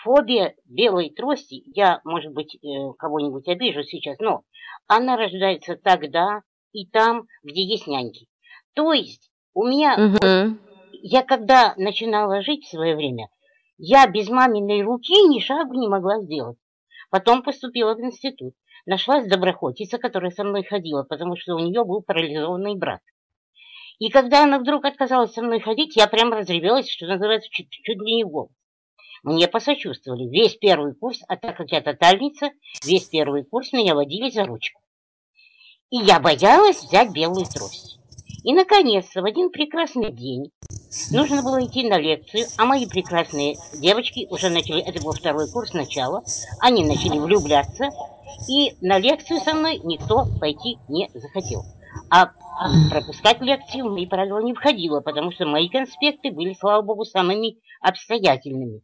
Фобия 0.03 0.55
белой 0.65 1.11
трости, 1.11 1.63
я, 1.75 2.01
может 2.05 2.33
быть, 2.33 2.55
э, 2.57 2.93
кого-нибудь 2.99 3.49
обижу 3.49 3.83
сейчас, 3.83 4.19
но 4.19 4.43
она 4.87 5.17
рождается 5.17 5.77
тогда 5.77 6.43
и 6.73 6.87
там, 6.87 7.27
где 7.43 7.63
есть 7.63 7.87
няньки. 7.87 8.27
То 8.75 8.93
есть 8.93 9.31
у 9.55 9.65
меня, 9.67 9.95
угу. 9.95 10.17
вот, 10.23 10.59
я 11.03 11.23
когда 11.23 11.75
начинала 11.77 12.43
жить 12.43 12.65
в 12.65 12.71
свое 12.71 12.97
время, 12.97 13.29
я 13.79 14.07
без 14.07 14.29
маминой 14.29 14.83
руки 14.83 15.15
ни 15.29 15.41
шагу 15.41 15.75
не 15.75 15.89
могла 15.89 16.21
сделать. 16.21 16.59
Потом 17.11 17.43
поступила 17.43 17.95
в 17.95 18.01
институт. 18.01 18.55
Нашлась 18.87 19.27
доброхотица, 19.27 19.99
которая 19.99 20.31
со 20.31 20.45
мной 20.45 20.65
ходила, 20.65 21.03
потому 21.03 21.37
что 21.37 21.55
у 21.55 21.59
нее 21.59 21.85
был 21.85 22.03
парализованный 22.03 22.77
брат. 22.77 23.01
И 23.99 24.09
когда 24.09 24.45
она 24.45 24.59
вдруг 24.59 24.85
отказалась 24.85 25.33
со 25.33 25.43
мной 25.43 25.61
ходить, 25.61 25.97
я 25.97 26.07
прям 26.07 26.33
разревелась, 26.33 26.89
что 26.89 27.07
называется, 27.07 27.51
чуть, 27.51 27.71
чуть 27.71 28.01
ли 28.01 28.17
не 28.17 28.25
в 28.25 28.29
голос. 28.29 28.51
Мне 29.23 29.49
посочувствовали. 29.49 30.29
Весь 30.29 30.57
первый 30.57 30.95
курс, 30.95 31.21
а 31.29 31.37
так 31.37 31.57
как 31.57 31.71
я 31.71 31.81
тотальница, 31.81 32.51
весь 32.85 33.05
первый 33.05 33.45
курс 33.45 33.73
меня 33.73 33.95
водили 33.95 34.31
за 34.31 34.45
ручку. 34.45 34.81
И 35.91 35.97
я 35.97 36.21
боялась 36.21 36.83
взять 36.83 37.13
белую 37.13 37.45
трость. 37.47 37.99
И, 38.45 38.55
наконец, 38.55 39.07
в 39.15 39.25
один 39.25 39.51
прекрасный 39.51 40.13
день 40.13 40.51
нужно 41.11 41.43
было 41.43 41.63
идти 41.65 41.87
на 41.89 41.99
лекцию, 41.99 42.47
а 42.57 42.65
мои 42.65 42.87
прекрасные 42.87 43.57
девочки 43.75 44.27
уже 44.31 44.49
начали, 44.49 44.81
это 44.81 45.03
был 45.03 45.13
второй 45.13 45.51
курс 45.51 45.75
начала, 45.75 46.23
они 46.61 46.85
начали 46.85 47.19
влюбляться, 47.19 47.91
и 48.49 48.73
на 48.81 48.99
лекцию 48.99 49.41
со 49.41 49.53
мной 49.55 49.81
никто 49.85 50.25
пойти 50.41 50.79
не 50.89 51.11
захотел. 51.13 51.65
А 52.09 52.31
пропускать 52.91 53.41
лекцию 53.43 53.89
в 53.89 53.93
мои 53.93 54.07
правила 54.07 54.39
не 54.39 54.55
входило, 54.55 55.01
потому 55.01 55.33
что 55.33 55.45
мои 55.45 55.69
конспекты 55.69 56.31
были, 56.31 56.55
слава 56.55 56.81
богу, 56.83 57.05
самыми 57.05 57.59
обстоятельными. 57.83 58.81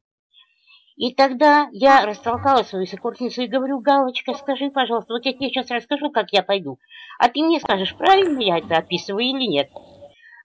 И 0.96 1.14
тогда 1.14 1.68
я 1.72 2.06
растолкала 2.06 2.62
свою 2.62 2.86
сокурсницу 2.86 3.42
и 3.42 3.46
говорю, 3.46 3.80
Галочка, 3.80 4.32
скажи, 4.32 4.70
пожалуйста, 4.70 5.12
вот 5.12 5.26
я 5.26 5.34
тебе 5.34 5.50
сейчас 5.50 5.70
расскажу, 5.70 6.10
как 6.10 6.32
я 6.32 6.42
пойду, 6.42 6.78
а 7.18 7.28
ты 7.28 7.42
мне 7.42 7.60
скажешь, 7.60 7.94
правильно 7.96 8.40
я 8.40 8.58
это 8.58 8.78
описываю 8.78 9.24
или 9.24 9.46
нет. 9.46 9.70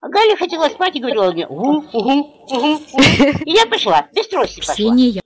А 0.02 0.10
Галя 0.10 0.36
хотела 0.36 0.68
спать 0.68 0.96
и 0.96 1.00
говорила 1.00 1.32
мне, 1.32 1.48
угу, 1.48 1.86
угу, 1.94 2.34
угу, 2.50 2.74
угу. 2.74 2.80
И 3.46 3.52
я 3.52 3.66
пошла, 3.66 4.08
без 4.14 4.28
трости 4.28 4.60
пошла. 4.60 4.74
Ксения. 4.74 5.22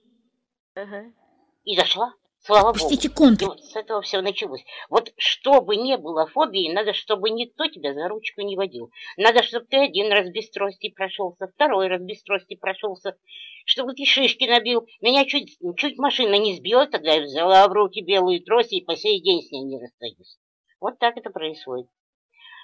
И 1.64 1.76
зашла. 1.76 2.12
Слава 2.46 2.72
Пустите 2.72 3.08
Богу. 3.08 3.18
Контур. 3.18 3.48
И 3.48 3.50
вот 3.56 3.64
с 3.64 3.74
этого 3.74 4.02
все 4.02 4.20
началось. 4.20 4.64
Вот 4.88 5.12
чтобы 5.16 5.74
не 5.74 5.96
было 5.96 6.28
фобии, 6.28 6.72
надо, 6.72 6.92
чтобы 6.92 7.30
никто 7.30 7.66
тебя 7.66 7.92
за 7.92 8.06
ручку 8.06 8.42
не 8.42 8.54
водил. 8.54 8.92
Надо, 9.16 9.42
чтобы 9.42 9.66
ты 9.66 9.78
один 9.78 10.12
раз 10.12 10.28
без 10.28 10.48
трости 10.50 10.90
прошелся, 10.90 11.48
второй 11.48 11.88
раз 11.88 12.00
без 12.02 12.22
трости 12.22 12.54
прошелся, 12.54 13.16
чтобы 13.64 13.94
ты 13.94 14.04
шишки 14.04 14.44
набил. 14.44 14.86
Меня 15.00 15.24
чуть, 15.24 15.58
чуть 15.76 15.98
машина 15.98 16.36
не 16.36 16.54
сбила, 16.54 16.86
тогда 16.86 17.14
я 17.14 17.22
взяла 17.22 17.66
в 17.66 17.72
руки 17.72 18.00
белую 18.00 18.40
трость 18.44 18.72
и 18.72 18.80
по 18.80 18.94
сей 18.94 19.20
день 19.20 19.42
с 19.42 19.50
ней 19.50 19.64
не 19.64 19.80
расстаюсь. 19.80 20.38
Вот 20.80 21.00
так 21.00 21.16
это 21.16 21.30
происходит. 21.30 21.88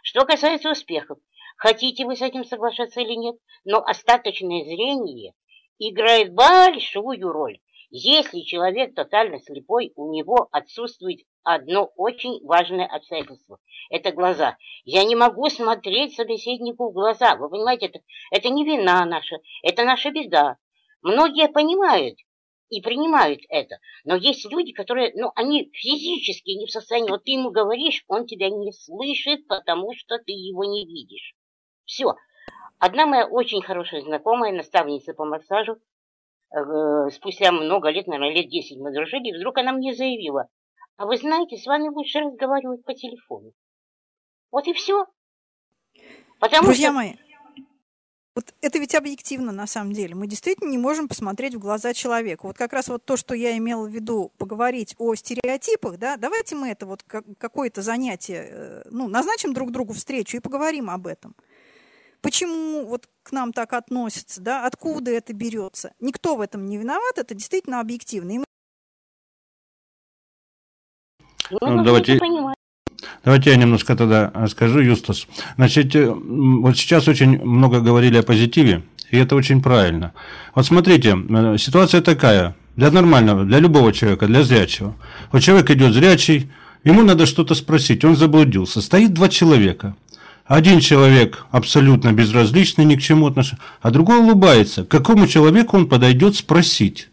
Что 0.05 0.25
касается 0.25 0.71
успехов, 0.71 1.19
хотите 1.57 2.07
вы 2.07 2.15
с 2.15 2.23
этим 2.23 2.45
соглашаться 2.45 3.01
или 3.01 3.15
нет, 3.15 3.35
но 3.65 3.79
остаточное 3.79 4.65
зрение 4.65 5.35
играет 5.81 6.33
большую 6.33 7.33
роль. 7.33 7.59
Если 7.95 8.41
человек 8.41 8.95
тотально 8.95 9.39
слепой, 9.39 9.93
у 9.97 10.11
него 10.11 10.49
отсутствует 10.51 11.27
одно 11.43 11.93
очень 11.97 12.43
важное 12.43 12.87
обстоятельство. 12.87 13.59
Это 13.91 14.13
глаза. 14.13 14.57
Я 14.85 15.05
не 15.05 15.15
могу 15.15 15.51
смотреть 15.51 16.15
собеседнику 16.15 16.89
в 16.89 16.95
глаза. 16.95 17.37
Вы 17.37 17.51
понимаете, 17.51 17.89
это, 17.89 18.01
это 18.31 18.49
не 18.49 18.65
вина 18.65 19.05
наша, 19.05 19.41
это 19.63 19.85
наша 19.85 20.11
беда. 20.11 20.57
Многие 21.03 21.49
понимают 21.49 22.19
и 22.71 22.81
принимают 22.81 23.41
это. 23.51 23.79
Но 24.05 24.17
есть 24.17 24.51
люди, 24.51 24.73
которые, 24.73 25.13
ну, 25.15 25.31
они 25.35 25.71
физически 25.75 26.53
не 26.53 26.65
в 26.65 26.71
состоянии. 26.71 27.11
Вот 27.11 27.25
ты 27.25 27.33
ему 27.33 27.51
говоришь, 27.51 28.05
он 28.09 28.25
тебя 28.25 28.49
не 28.49 28.73
слышит, 28.73 29.47
потому 29.49 29.93
что 29.95 30.17
ты 30.17 30.33
его 30.33 30.65
не 30.65 30.87
видишь. 30.87 31.35
Все. 31.85 32.15
Одна 32.79 33.05
моя 33.05 33.27
очень 33.27 33.61
хорошая 33.61 34.01
знакомая, 34.01 34.51
наставница 34.51 35.13
по 35.13 35.27
массажу, 35.27 35.77
спустя 37.11 37.53
много 37.53 37.91
лет, 37.91 38.07
наверное, 38.07 38.35
лет 38.35 38.51
10 38.51 38.79
мы 38.79 38.93
дружили, 38.93 39.29
и 39.29 39.37
вдруг 39.37 39.59
она 39.59 39.73
мне 39.73 39.95
заявила, 39.95 40.49
а 40.97 41.07
вы 41.07 41.17
знаете, 41.17 41.57
с 41.57 41.67
вами 41.67 41.89
лучше 41.89 42.21
разговаривать 42.21 42.85
по 42.85 42.95
телефону. 42.95 43.53
Вот 44.51 44.67
и 44.67 44.73
все. 44.73 45.07
Потому 46.39 46.67
Друзья 46.67 46.89
что... 46.89 46.97
мои, 46.97 47.13
вот 48.35 48.55
это 48.63 48.79
ведь 48.79 48.95
объективно 48.95 49.53
на 49.53 49.67
самом 49.67 49.93
деле. 49.93 50.15
Мы 50.15 50.27
действительно 50.27 50.71
не 50.71 50.79
можем 50.79 51.07
посмотреть 51.07 51.55
в 51.55 51.59
глаза 51.59 51.93
человеку. 51.93 52.47
Вот 52.47 52.57
как 52.57 52.73
раз 52.73 52.89
вот 52.89 53.05
то, 53.05 53.17
что 53.17 53.35
я 53.35 53.57
имела 53.59 53.87
в 53.87 53.91
виду 53.91 54.33
поговорить 54.39 54.95
о 54.99 55.15
стереотипах, 55.15 55.99
да, 55.99 56.17
давайте 56.17 56.57
мы 56.57 56.71
это 56.71 56.87
вот 56.87 57.03
какое-то 57.03 57.83
занятие, 57.83 58.49
э, 58.51 58.83
ну, 58.91 59.09
назначим 59.09 59.53
друг 59.53 59.71
другу 59.71 59.93
встречу 59.93 60.39
и 60.39 60.41
поговорим 60.41 60.89
об 60.89 61.07
этом. 61.07 61.37
Почему 62.23 62.87
вот 62.87 63.09
к 63.25 63.33
нам 63.33 63.53
так 63.53 63.73
относятся, 63.73 64.41
да, 64.41 64.65
откуда 64.67 65.11
это 65.11 65.33
берется? 65.33 65.93
Никто 66.01 66.37
в 66.37 66.41
этом 66.41 66.67
не 66.67 66.79
виноват, 66.79 67.19
это 67.19 67.35
действительно 67.35 67.81
объективно. 67.81 68.31
И 68.31 68.39
мы... 68.39 68.45
Ну, 71.51 71.85
давайте, 71.85 72.19
Давайте 73.25 73.51
я 73.51 73.57
немножко 73.57 73.97
тогда 73.97 74.33
скажу, 74.49 74.81
Юстас. 74.81 75.27
Значит, 75.57 75.95
э, 75.95 76.11
вот 76.11 76.77
сейчас 76.77 77.09
очень 77.09 77.43
много 77.43 77.81
говорили 77.81 78.19
о 78.19 78.23
позитиве, 78.23 78.83
и 79.11 79.19
это 79.19 79.37
очень 79.37 79.61
правильно. 79.61 80.13
Вот 80.55 80.67
смотрите, 80.67 81.17
э, 81.17 81.57
ситуация 81.59 82.01
такая, 82.01 82.55
для 82.77 82.91
нормального, 82.91 83.45
для 83.45 83.59
любого 83.59 83.93
человека, 83.93 84.27
для 84.27 84.43
зрячего. 84.43 84.95
Вот 85.31 85.43
человек 85.43 85.71
идет 85.71 85.93
зрячий, 85.93 86.51
ему 86.85 87.03
надо 87.03 87.27
что-то 87.27 87.55
спросить, 87.55 88.05
он 88.05 88.17
заблудился. 88.17 88.81
Стоит 88.81 89.13
два 89.13 89.29
человека. 89.29 89.97
Один 90.53 90.81
человек 90.81 91.47
абсолютно 91.51 92.13
безразличный 92.13 92.85
ни 92.85 92.97
к 92.97 93.01
чему 93.01 93.29
отношения, 93.29 93.63
а 93.81 93.91
другой 93.91 94.19
улыбается. 94.19 94.85
К 94.85 94.89
какому 94.89 95.27
человеку 95.27 95.79
он 95.79 95.89
подойдет 95.89 96.37
спросить? 96.37 97.09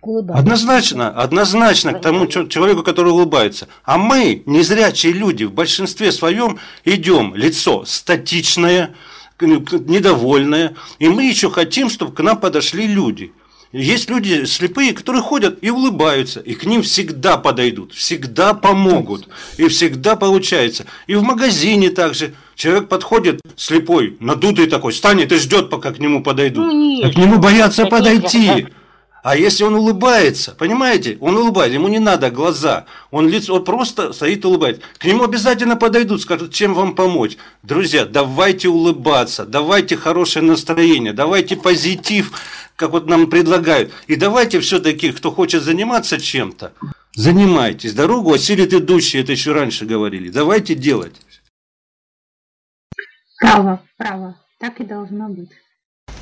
улыбаться. 0.00 0.40
Однозначно, 0.40 1.08
однозначно 1.08 1.92
к 1.92 2.00
тому 2.00 2.26
человеку, 2.26 2.82
который 2.82 3.12
улыбается. 3.12 3.68
А 3.84 3.96
мы, 3.96 4.42
незрячие 4.46 5.12
люди, 5.12 5.44
в 5.44 5.52
большинстве 5.52 6.10
своем 6.10 6.58
идем 6.84 7.36
лицо 7.36 7.84
статичное, 7.86 8.96
недовольное, 9.40 10.74
и 10.98 11.08
мы 11.08 11.26
еще 11.26 11.50
хотим, 11.50 11.88
чтобы 11.88 12.12
к 12.12 12.20
нам 12.24 12.40
подошли 12.40 12.88
люди. 12.88 13.32
Есть 13.74 14.08
люди 14.08 14.44
слепые, 14.44 14.92
которые 14.92 15.20
ходят 15.20 15.58
и 15.60 15.68
улыбаются, 15.68 16.38
и 16.38 16.54
к 16.54 16.64
ним 16.64 16.82
всегда 16.82 17.36
подойдут, 17.36 17.92
всегда 17.92 18.54
помогут, 18.54 19.28
и 19.56 19.66
всегда 19.66 20.14
получается. 20.14 20.86
И 21.08 21.16
в 21.16 21.24
магазине 21.24 21.90
также 21.90 22.34
человек 22.54 22.88
подходит 22.88 23.40
слепой, 23.56 24.16
надутый 24.20 24.68
такой, 24.68 24.92
станет 24.92 25.32
и 25.32 25.36
ждет, 25.38 25.70
пока 25.70 25.92
к 25.92 25.98
нему 25.98 26.22
подойдут. 26.22 26.66
Ну, 26.66 26.72
нет, 26.72 27.04
а 27.04 27.12
к 27.12 27.16
нему 27.16 27.38
боятся 27.38 27.86
подойти. 27.86 28.68
А 29.24 29.38
если 29.38 29.64
он 29.64 29.74
улыбается, 29.74 30.54
понимаете, 30.54 31.16
он 31.18 31.34
улыбается, 31.38 31.76
ему 31.76 31.88
не 31.88 31.98
надо 31.98 32.30
глаза, 32.30 32.84
он 33.10 33.26
лицо, 33.26 33.54
он 33.54 33.64
просто 33.64 34.12
стоит 34.12 34.44
и 34.44 34.46
улыбается. 34.46 34.82
К 34.98 35.06
нему 35.06 35.24
обязательно 35.24 35.76
подойдут, 35.76 36.20
скажут, 36.20 36.52
чем 36.52 36.74
вам 36.74 36.94
помочь. 36.94 37.38
Друзья, 37.62 38.04
давайте 38.04 38.68
улыбаться, 38.68 39.46
давайте 39.46 39.96
хорошее 39.96 40.44
настроение, 40.44 41.14
давайте 41.14 41.56
позитив, 41.56 42.38
как 42.76 42.90
вот 42.90 43.06
нам 43.06 43.30
предлагают. 43.30 43.92
И 44.08 44.16
давайте 44.16 44.60
все-таки, 44.60 45.10
кто 45.10 45.30
хочет 45.30 45.62
заниматься 45.62 46.20
чем-то, 46.20 46.74
занимайтесь. 47.14 47.94
Дорогу 47.94 48.34
осилит 48.34 48.74
идущий, 48.74 49.20
это 49.20 49.32
еще 49.32 49.52
раньше 49.52 49.86
говорили. 49.86 50.28
Давайте 50.28 50.74
делать. 50.74 51.14
Право, 53.40 53.82
право. 53.96 54.38
Так 54.58 54.82
и 54.82 54.84
должно 54.84 55.30
быть. 55.30 55.48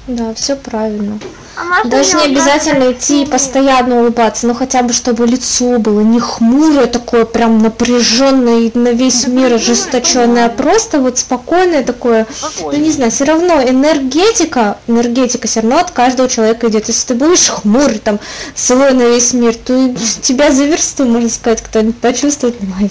Да, 0.08 0.34
все 0.34 0.56
правильно. 0.56 1.20
А 1.56 1.86
Даже 1.86 2.16
не 2.16 2.24
обязательно 2.24 2.90
идти 2.90 3.22
и 3.22 3.26
постоянно 3.26 4.00
улыбаться, 4.00 4.48
но 4.48 4.54
хотя 4.54 4.82
бы 4.82 4.92
чтобы 4.92 5.26
лицо 5.26 5.78
было 5.78 6.00
не 6.00 6.18
хмурое, 6.18 6.86
такое 6.86 7.24
прям 7.24 7.62
напряженное 7.62 8.72
на 8.74 8.92
весь 8.92 9.28
мир 9.28 9.54
ожесточенное, 9.54 10.46
а 10.46 10.48
просто 10.48 10.98
вот 10.98 11.18
спокойное 11.18 11.84
такое, 11.84 12.26
ну 12.60 12.72
не 12.72 12.90
знаю, 12.90 13.12
все 13.12 13.24
равно 13.24 13.62
энергетика, 13.62 14.78
энергетика 14.88 15.46
все 15.46 15.60
равно 15.60 15.78
от 15.78 15.92
каждого 15.92 16.28
человека 16.28 16.68
идет. 16.68 16.88
Если 16.88 17.06
ты 17.06 17.14
будешь 17.14 17.48
хмурый, 17.48 18.00
там, 18.00 18.18
злой 18.56 18.94
на 18.94 19.02
весь 19.02 19.32
мир, 19.34 19.54
то 19.54 19.94
тебя 20.22 20.50
за 20.50 20.64
версту, 20.64 21.04
можно 21.04 21.28
сказать, 21.28 21.62
кто-нибудь 21.62 22.00
почувствует, 22.00 22.56
ой, 22.80 22.90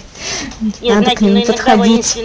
надо 0.82 1.12
к 1.12 1.20
нему 1.20 1.44
подходить. 1.46 2.18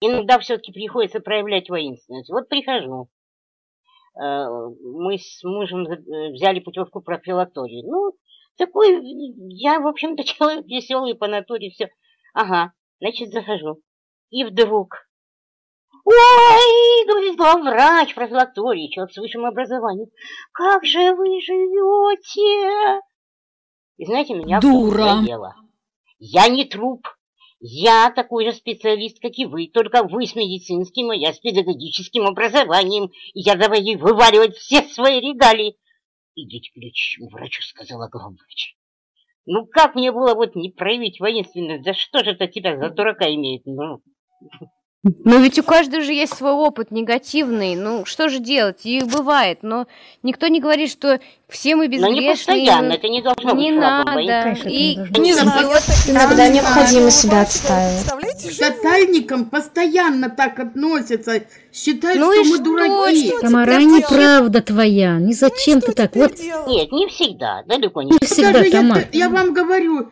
Иногда 0.00 0.40
все-таки 0.40 0.72
приходится 0.72 1.20
проявлять 1.20 1.70
воинственность. 1.70 2.28
Вот 2.28 2.48
прихожу, 2.48 3.08
мы 4.18 5.18
с 5.18 5.42
мужем 5.44 5.86
э, 5.86 6.32
взяли 6.32 6.60
путевку 6.60 7.02
профилактории. 7.02 7.82
Ну, 7.86 8.12
такой, 8.56 8.98
я, 9.54 9.80
в 9.80 9.86
общем-то, 9.86 10.24
человек 10.24 10.66
веселый 10.66 11.14
по 11.14 11.28
натуре, 11.28 11.70
все. 11.70 11.90
Ага, 12.34 12.72
значит, 13.00 13.30
захожу. 13.30 13.80
И 14.30 14.44
вдруг, 14.44 15.06
ой, 16.04 17.06
говорит 17.06 17.36
главврач 17.36 18.14
профилактории, 18.14 18.90
человек 18.90 19.12
с 19.12 19.18
высшим 19.18 19.44
образованием, 19.44 20.08
как 20.52 20.84
же 20.84 21.14
вы 21.14 21.40
живете? 21.40 23.00
И 23.98 24.04
знаете, 24.04 24.34
меня 24.34 24.60
Дура. 24.60 25.22
Я 26.18 26.48
не 26.48 26.64
труп. 26.64 27.06
Я 27.58 28.10
такой 28.10 28.44
же 28.44 28.52
специалист, 28.52 29.20
как 29.20 29.32
и 29.38 29.46
вы, 29.46 29.68
только 29.68 30.02
вы 30.02 30.26
с 30.26 30.34
медицинским, 30.34 31.10
а 31.10 31.16
я 31.16 31.32
с 31.32 31.38
педагогическим 31.38 32.24
образованием, 32.24 33.10
я 33.32 33.54
давай 33.54 33.96
вываливать 33.96 34.56
все 34.56 34.82
свои 34.82 35.20
регалии. 35.20 35.76
Идите 36.34 36.70
к 36.72 36.76
лечащему 36.76 37.30
врачу, 37.30 37.62
сказала 37.62 38.08
главврач. 38.08 38.76
Ну 39.46 39.64
как 39.66 39.94
мне 39.94 40.12
было 40.12 40.34
вот 40.34 40.54
не 40.54 40.70
проявить 40.70 41.18
воинственность? 41.18 41.84
Да 41.84 41.94
что 41.94 42.22
же 42.24 42.32
это 42.32 42.46
тебя 42.46 42.76
за 42.76 42.90
дурака 42.90 43.26
имеет? 43.32 43.64
Ну, 43.64 44.02
но 45.24 45.36
ведь 45.38 45.58
у 45.58 45.62
каждого 45.62 46.02
же 46.02 46.12
есть 46.12 46.36
свой 46.36 46.52
опыт 46.52 46.90
негативный. 46.90 47.76
Ну, 47.76 48.04
что 48.04 48.28
же 48.28 48.40
делать? 48.40 48.80
И 48.84 49.02
бывает. 49.04 49.60
Но 49.62 49.86
никто 50.22 50.48
не 50.48 50.60
говорит, 50.60 50.90
что 50.90 51.20
все 51.48 51.76
мы 51.76 51.86
безгрешные. 51.86 52.16
Но 52.16 52.20
не 52.20 52.30
постоянно, 52.30 52.92
это 52.92 53.08
не 53.08 53.22
должно 53.22 53.52
не 53.52 53.70
быть 53.70 53.80
надо. 53.80 54.42
Конечно, 54.42 54.68
и 54.68 54.96
не, 54.96 55.20
не 55.20 55.34
знаю, 55.34 55.68
иногда 56.08 56.48
необходимо 56.48 57.10
себя 57.10 57.42
отстаивать. 57.42 58.04
К 58.06 58.58
тотальникам 58.58 59.44
постоянно 59.44 60.28
так 60.28 60.58
относятся. 60.58 61.42
Считают, 61.72 62.18
ну 62.18 62.32
что 62.32 62.44
мы 62.44 62.58
дураки. 62.58 63.32
Тамара, 63.40 63.78
неправда 63.78 64.60
твоя. 64.60 65.18
Не 65.18 65.34
зачем 65.34 65.76
ну, 65.76 65.80
ты 65.82 65.92
так? 65.92 66.16
Вот. 66.16 66.32
Нет, 66.66 66.90
не 66.90 67.06
всегда. 67.08 67.62
Далеко 67.66 68.02
не, 68.02 68.10
не 68.10 68.18
всегда. 68.26 68.64
Тамара. 68.64 69.04
Я, 69.12 69.26
я 69.26 69.28
вам 69.28 69.52
говорю, 69.52 70.10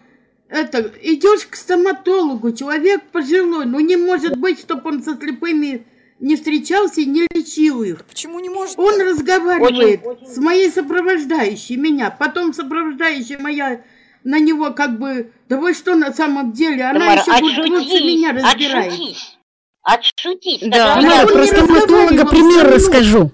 это, 0.49 0.93
идешь 1.03 1.47
к 1.47 1.57
стоматологу, 1.57 2.53
человек 2.53 3.03
пожилой, 3.12 3.66
ну 3.66 3.81
не 3.81 3.97
может 3.97 4.37
быть, 4.37 4.61
чтобы 4.61 4.91
он 4.91 5.03
со 5.03 5.16
слепыми 5.16 5.87
не 6.21 6.37
встречался 6.37 7.01
и 7.01 7.07
не 7.07 7.27
лечил 7.33 7.83
их. 7.83 8.05
Почему 8.05 8.41
не 8.41 8.49
может? 8.49 8.79
Он 8.79 9.01
разговаривает 9.01 10.01
очень, 10.05 10.11
очень... 10.11 10.27
с 10.27 10.37
моей 10.39 10.71
сопровождающей 10.71 11.77
меня, 11.77 12.11
потом 12.11 12.53
сопровождающая 12.53 13.39
моя 13.39 13.83
на 14.23 14.39
него 14.39 14.71
как 14.71 14.99
бы, 14.99 15.33
да 15.49 15.59
вы 15.59 15.75
что 15.75 15.95
на 15.97 16.12
самом 16.12 16.53
деле, 16.53 16.85
она 16.85 17.01
Тамара, 17.01 17.21
еще 17.21 17.41
будет 17.41 17.69
лучше 17.69 18.05
меня 18.05 18.33
разбирает. 18.33 18.93
Отшутись, 18.93 19.39
отшутись. 19.83 20.61
Да, 20.62 20.99
я 21.01 21.27
про 21.27 21.47
стоматолога 21.47 22.27
пример 22.27 22.66
расскажу. 22.73 23.31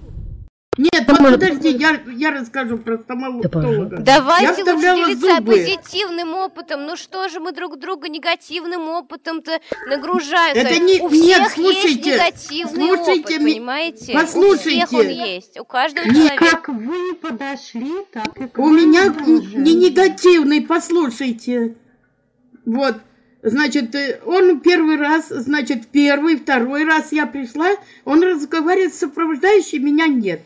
Нет, 1.11 1.21
ну 1.21 1.31
подожди, 1.31 1.71
я, 1.71 2.01
я 2.17 2.31
расскажу 2.31 2.79
про 2.79 2.99
стоматолога. 2.99 3.99
Давайте 3.99 4.65
лучше 4.65 4.81
делиться 4.81 5.37
зубы. 5.37 5.53
позитивным 5.53 6.35
опытом. 6.35 6.87
Ну 6.87 6.97
что 6.97 7.29
же 7.29 7.41
мы 7.41 7.53
друг 7.53 7.79
друга 7.79 8.09
негативным 8.09 8.89
опытом-то 8.89 9.61
нагружаем? 9.89 10.57
Это 10.57 10.79
не, 10.79 11.01
у 11.01 11.11
нет, 11.11 11.49
всех 11.49 11.53
слушайте, 11.53 11.89
есть 11.89 12.07
негативный 12.07 12.97
слушайте, 12.97 13.35
опыт, 13.35 13.45
понимаете? 13.45 14.13
Послушайте. 14.13 14.85
У 14.85 14.87
всех 14.87 14.93
он 14.93 15.09
есть, 15.09 15.61
у 15.61 15.65
каждого 15.65 16.05
не 16.05 16.15
человека. 16.15 16.45
Как 16.45 16.69
вы 16.69 17.15
подошли, 17.15 17.93
так 18.13 18.41
и 18.41 18.49
У 18.57 18.69
меня 18.69 19.07
не 19.07 19.75
негативный, 19.75 20.63
послушайте. 20.63 21.77
Вот, 22.65 22.97
Значит, 23.43 23.95
э, 23.95 24.21
он 24.27 24.61
первый 24.61 24.97
раз, 24.97 25.29
значит, 25.29 25.87
первый, 25.89 26.37
второй 26.37 26.85
раз 26.85 27.11
я 27.11 27.27
пришла, 27.27 27.71
он 28.05 28.23
разговаривает 28.23 28.95
с 28.95 28.99
сопровождающей, 28.99 29.79
меня 29.79 30.07
нет. 30.07 30.43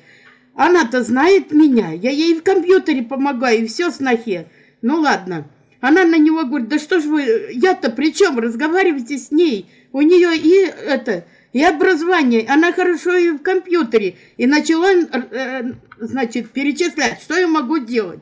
Она-то 0.54 1.02
знает 1.02 1.50
меня, 1.52 1.92
я 1.92 2.10
ей 2.10 2.34
в 2.34 2.42
компьютере 2.42 3.02
помогаю, 3.02 3.62
и 3.62 3.66
все 3.66 3.90
снохе. 3.90 4.46
Ну 4.82 5.00
ладно. 5.00 5.48
Она 5.80 6.04
на 6.04 6.16
него 6.16 6.44
говорит, 6.44 6.68
да 6.68 6.78
что 6.78 7.00
ж 7.00 7.04
вы, 7.04 7.50
я-то 7.52 7.90
при 7.90 8.12
чем, 8.14 8.38
разговаривайте 8.38 9.18
с 9.18 9.30
ней. 9.30 9.68
У 9.92 10.00
нее 10.00 10.34
и 10.36 10.64
это, 10.64 11.26
и 11.52 11.62
образование, 11.62 12.46
она 12.48 12.72
хорошо 12.72 13.14
и 13.16 13.30
в 13.30 13.42
компьютере. 13.42 14.16
И 14.38 14.46
начала, 14.46 14.90
э, 14.92 15.72
значит, 15.98 16.50
перечислять, 16.50 17.20
что 17.20 17.36
я 17.36 17.46
могу 17.48 17.78
делать. 17.78 18.20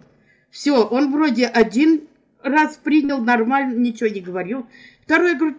Все, 0.50 0.84
он 0.84 1.12
вроде 1.12 1.46
один 1.46 2.02
раз 2.42 2.78
принял 2.82 3.18
нормально, 3.18 3.78
ничего 3.78 4.08
не 4.08 4.20
говорил. 4.20 4.66
Второй 5.04 5.36
говорит, 5.36 5.58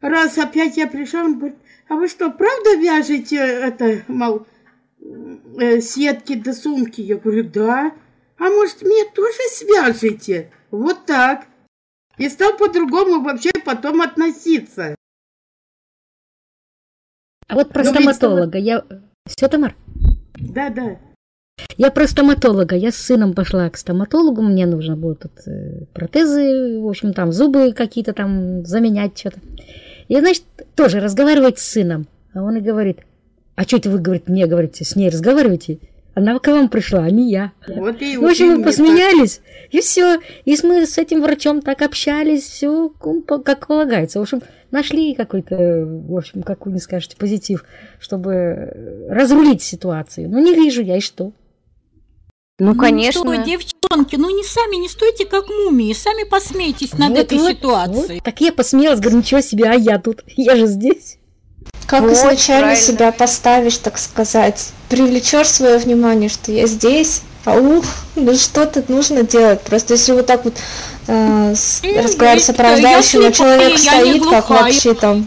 раз 0.00 0.36
опять 0.38 0.76
я 0.76 0.86
пришла, 0.86 1.24
он 1.24 1.38
говорит, 1.38 1.56
а 1.88 1.94
вы 1.94 2.08
что, 2.08 2.30
правда 2.30 2.76
вяжете 2.76 3.36
это, 3.36 4.02
мол, 4.06 4.46
сетки 5.80 6.34
до 6.34 6.52
сумки? 6.52 7.00
Я 7.00 7.16
говорю, 7.16 7.44
да. 7.44 7.92
А 8.38 8.44
может, 8.44 8.82
мне 8.82 9.04
тоже 9.14 9.38
свяжете? 9.50 10.50
Вот 10.70 11.06
так. 11.06 11.46
И 12.18 12.28
стал 12.28 12.56
по-другому 12.56 13.22
вообще 13.22 13.50
потом 13.64 14.00
относиться. 14.00 14.94
А 17.48 17.54
вот 17.54 17.70
про 17.70 17.84
Но 17.84 17.90
стоматолога 17.90 18.58
я... 18.58 18.84
Все, 19.26 19.48
Тамар? 19.48 19.74
Да, 20.34 20.70
да. 20.70 20.98
Я 21.76 21.90
про 21.90 22.06
стоматолога. 22.06 22.76
Я 22.76 22.92
с 22.92 22.96
сыном 22.96 23.34
пошла 23.34 23.68
к 23.70 23.76
стоматологу. 23.76 24.42
Мне 24.42 24.66
нужно 24.66 24.96
было 24.96 25.14
тут 25.14 25.32
э, 25.46 25.86
протезы, 25.92 26.80
в 26.80 26.86
общем, 26.86 27.12
там 27.12 27.32
зубы 27.32 27.72
какие-то 27.72 28.12
там 28.12 28.64
заменять 28.64 29.18
что-то. 29.18 29.40
И, 30.08 30.18
значит, 30.18 30.44
тоже 30.74 31.00
разговаривать 31.00 31.58
с 31.58 31.68
сыном. 31.68 32.06
А 32.34 32.42
он 32.42 32.56
и 32.56 32.60
говорит, 32.60 33.00
а 33.58 33.64
что 33.64 33.78
это 33.78 33.90
вы, 33.90 33.98
говорит, 33.98 34.28
мне 34.28 34.46
говорите, 34.46 34.84
с 34.84 34.94
ней 34.94 35.08
разговариваете? 35.08 35.80
Она 36.14 36.38
к 36.38 36.46
вам 36.46 36.68
пришла, 36.68 37.00
а 37.00 37.10
не 37.10 37.28
я. 37.28 37.50
Вот 37.66 38.00
и 38.00 38.16
в 38.16 38.24
общем, 38.24 38.58
мы 38.58 38.62
посмеялись, 38.62 39.38
так. 39.38 39.74
и 39.74 39.80
все. 39.80 40.20
И 40.44 40.56
мы 40.62 40.86
с 40.86 40.96
этим 40.96 41.22
врачом 41.22 41.60
так 41.60 41.82
общались, 41.82 42.44
все 42.44 42.88
как 42.88 43.66
полагается. 43.66 44.20
В 44.20 44.22
общем, 44.22 44.42
нашли 44.70 45.12
какой-то, 45.16 45.56
в 45.56 46.16
общем, 46.16 46.44
как 46.44 46.66
вы 46.66 46.72
не 46.72 46.78
скажете, 46.78 47.16
позитив, 47.16 47.64
чтобы 47.98 49.06
разрулить 49.10 49.60
ситуацию. 49.60 50.30
Ну, 50.30 50.38
не 50.38 50.54
вижу 50.54 50.80
я, 50.80 50.98
и 50.98 51.00
что? 51.00 51.32
Ну, 52.60 52.76
конечно. 52.76 53.24
Ну 53.24 53.34
что, 53.34 53.44
девчонки, 53.44 54.14
ну 54.14 54.30
не 54.36 54.44
сами 54.44 54.76
не 54.76 54.88
стойте 54.88 55.26
как 55.26 55.48
мумии, 55.48 55.92
сами 55.94 56.22
посмейтесь 56.28 56.92
над 56.92 57.10
вот, 57.10 57.18
этой 57.18 57.38
вот, 57.38 57.50
ситуацией. 57.50 58.14
Вот. 58.18 58.24
Так 58.24 58.40
я 58.40 58.52
посмеялась, 58.52 59.00
говорю, 59.00 59.18
ничего 59.18 59.40
себе, 59.40 59.64
а 59.64 59.74
я 59.74 59.98
тут, 59.98 60.22
я 60.36 60.54
же 60.54 60.68
здесь. 60.68 61.18
Как 61.88 62.02
вот, 62.02 62.12
изначально 62.12 62.66
правильно. 62.66 62.86
себя 62.86 63.12
поставишь, 63.12 63.78
так 63.78 63.96
сказать, 63.96 64.72
привлечешь 64.90 65.48
свое 65.48 65.78
внимание, 65.78 66.28
что 66.28 66.52
я 66.52 66.66
здесь, 66.66 67.22
а 67.46 67.58
ух, 67.58 67.84
ну 68.14 68.34
что-то 68.34 68.84
нужно 68.88 69.22
делать. 69.22 69.62
Просто 69.62 69.94
если 69.94 70.12
вот 70.12 70.26
так 70.26 70.44
вот 70.44 70.54
э, 71.06 71.54
разговаривать 71.96 72.42
с 72.42 72.46
сопровождающим, 72.46 73.32
человек 73.32 73.78
стоит, 73.78 74.22
как 74.26 74.50
вообще 74.50 74.92
там 74.92 75.26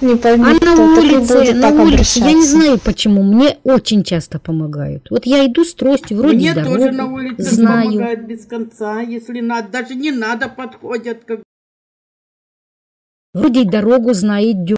не 0.00 0.16
пойми, 0.16 0.58
а 0.58 0.64
на 0.64 0.84
улице, 0.96 1.52
на 1.52 1.68
улице, 1.68 2.20
я 2.20 2.32
не 2.32 2.46
знаю 2.46 2.78
почему, 2.82 3.22
мне 3.22 3.58
очень 3.62 4.02
часто 4.02 4.38
помогают. 4.38 5.08
Вот 5.10 5.26
я 5.26 5.44
иду 5.44 5.66
с 5.66 5.74
тростью, 5.74 6.16
вроде 6.16 6.36
Мне 6.36 6.54
дорогу, 6.54 6.76
тоже 6.78 6.92
на 6.92 7.06
улице 7.12 7.42
знаю. 7.42 7.90
помогают 7.90 8.20
без 8.20 8.46
конца, 8.46 9.00
если 9.00 9.40
надо, 9.40 9.68
даже 9.68 9.94
не 9.94 10.12
надо 10.12 10.48
подходят. 10.48 11.24
Как... 11.26 11.40
Вроде 13.32 13.64
дорогу 13.64 14.12
знает, 14.12 14.64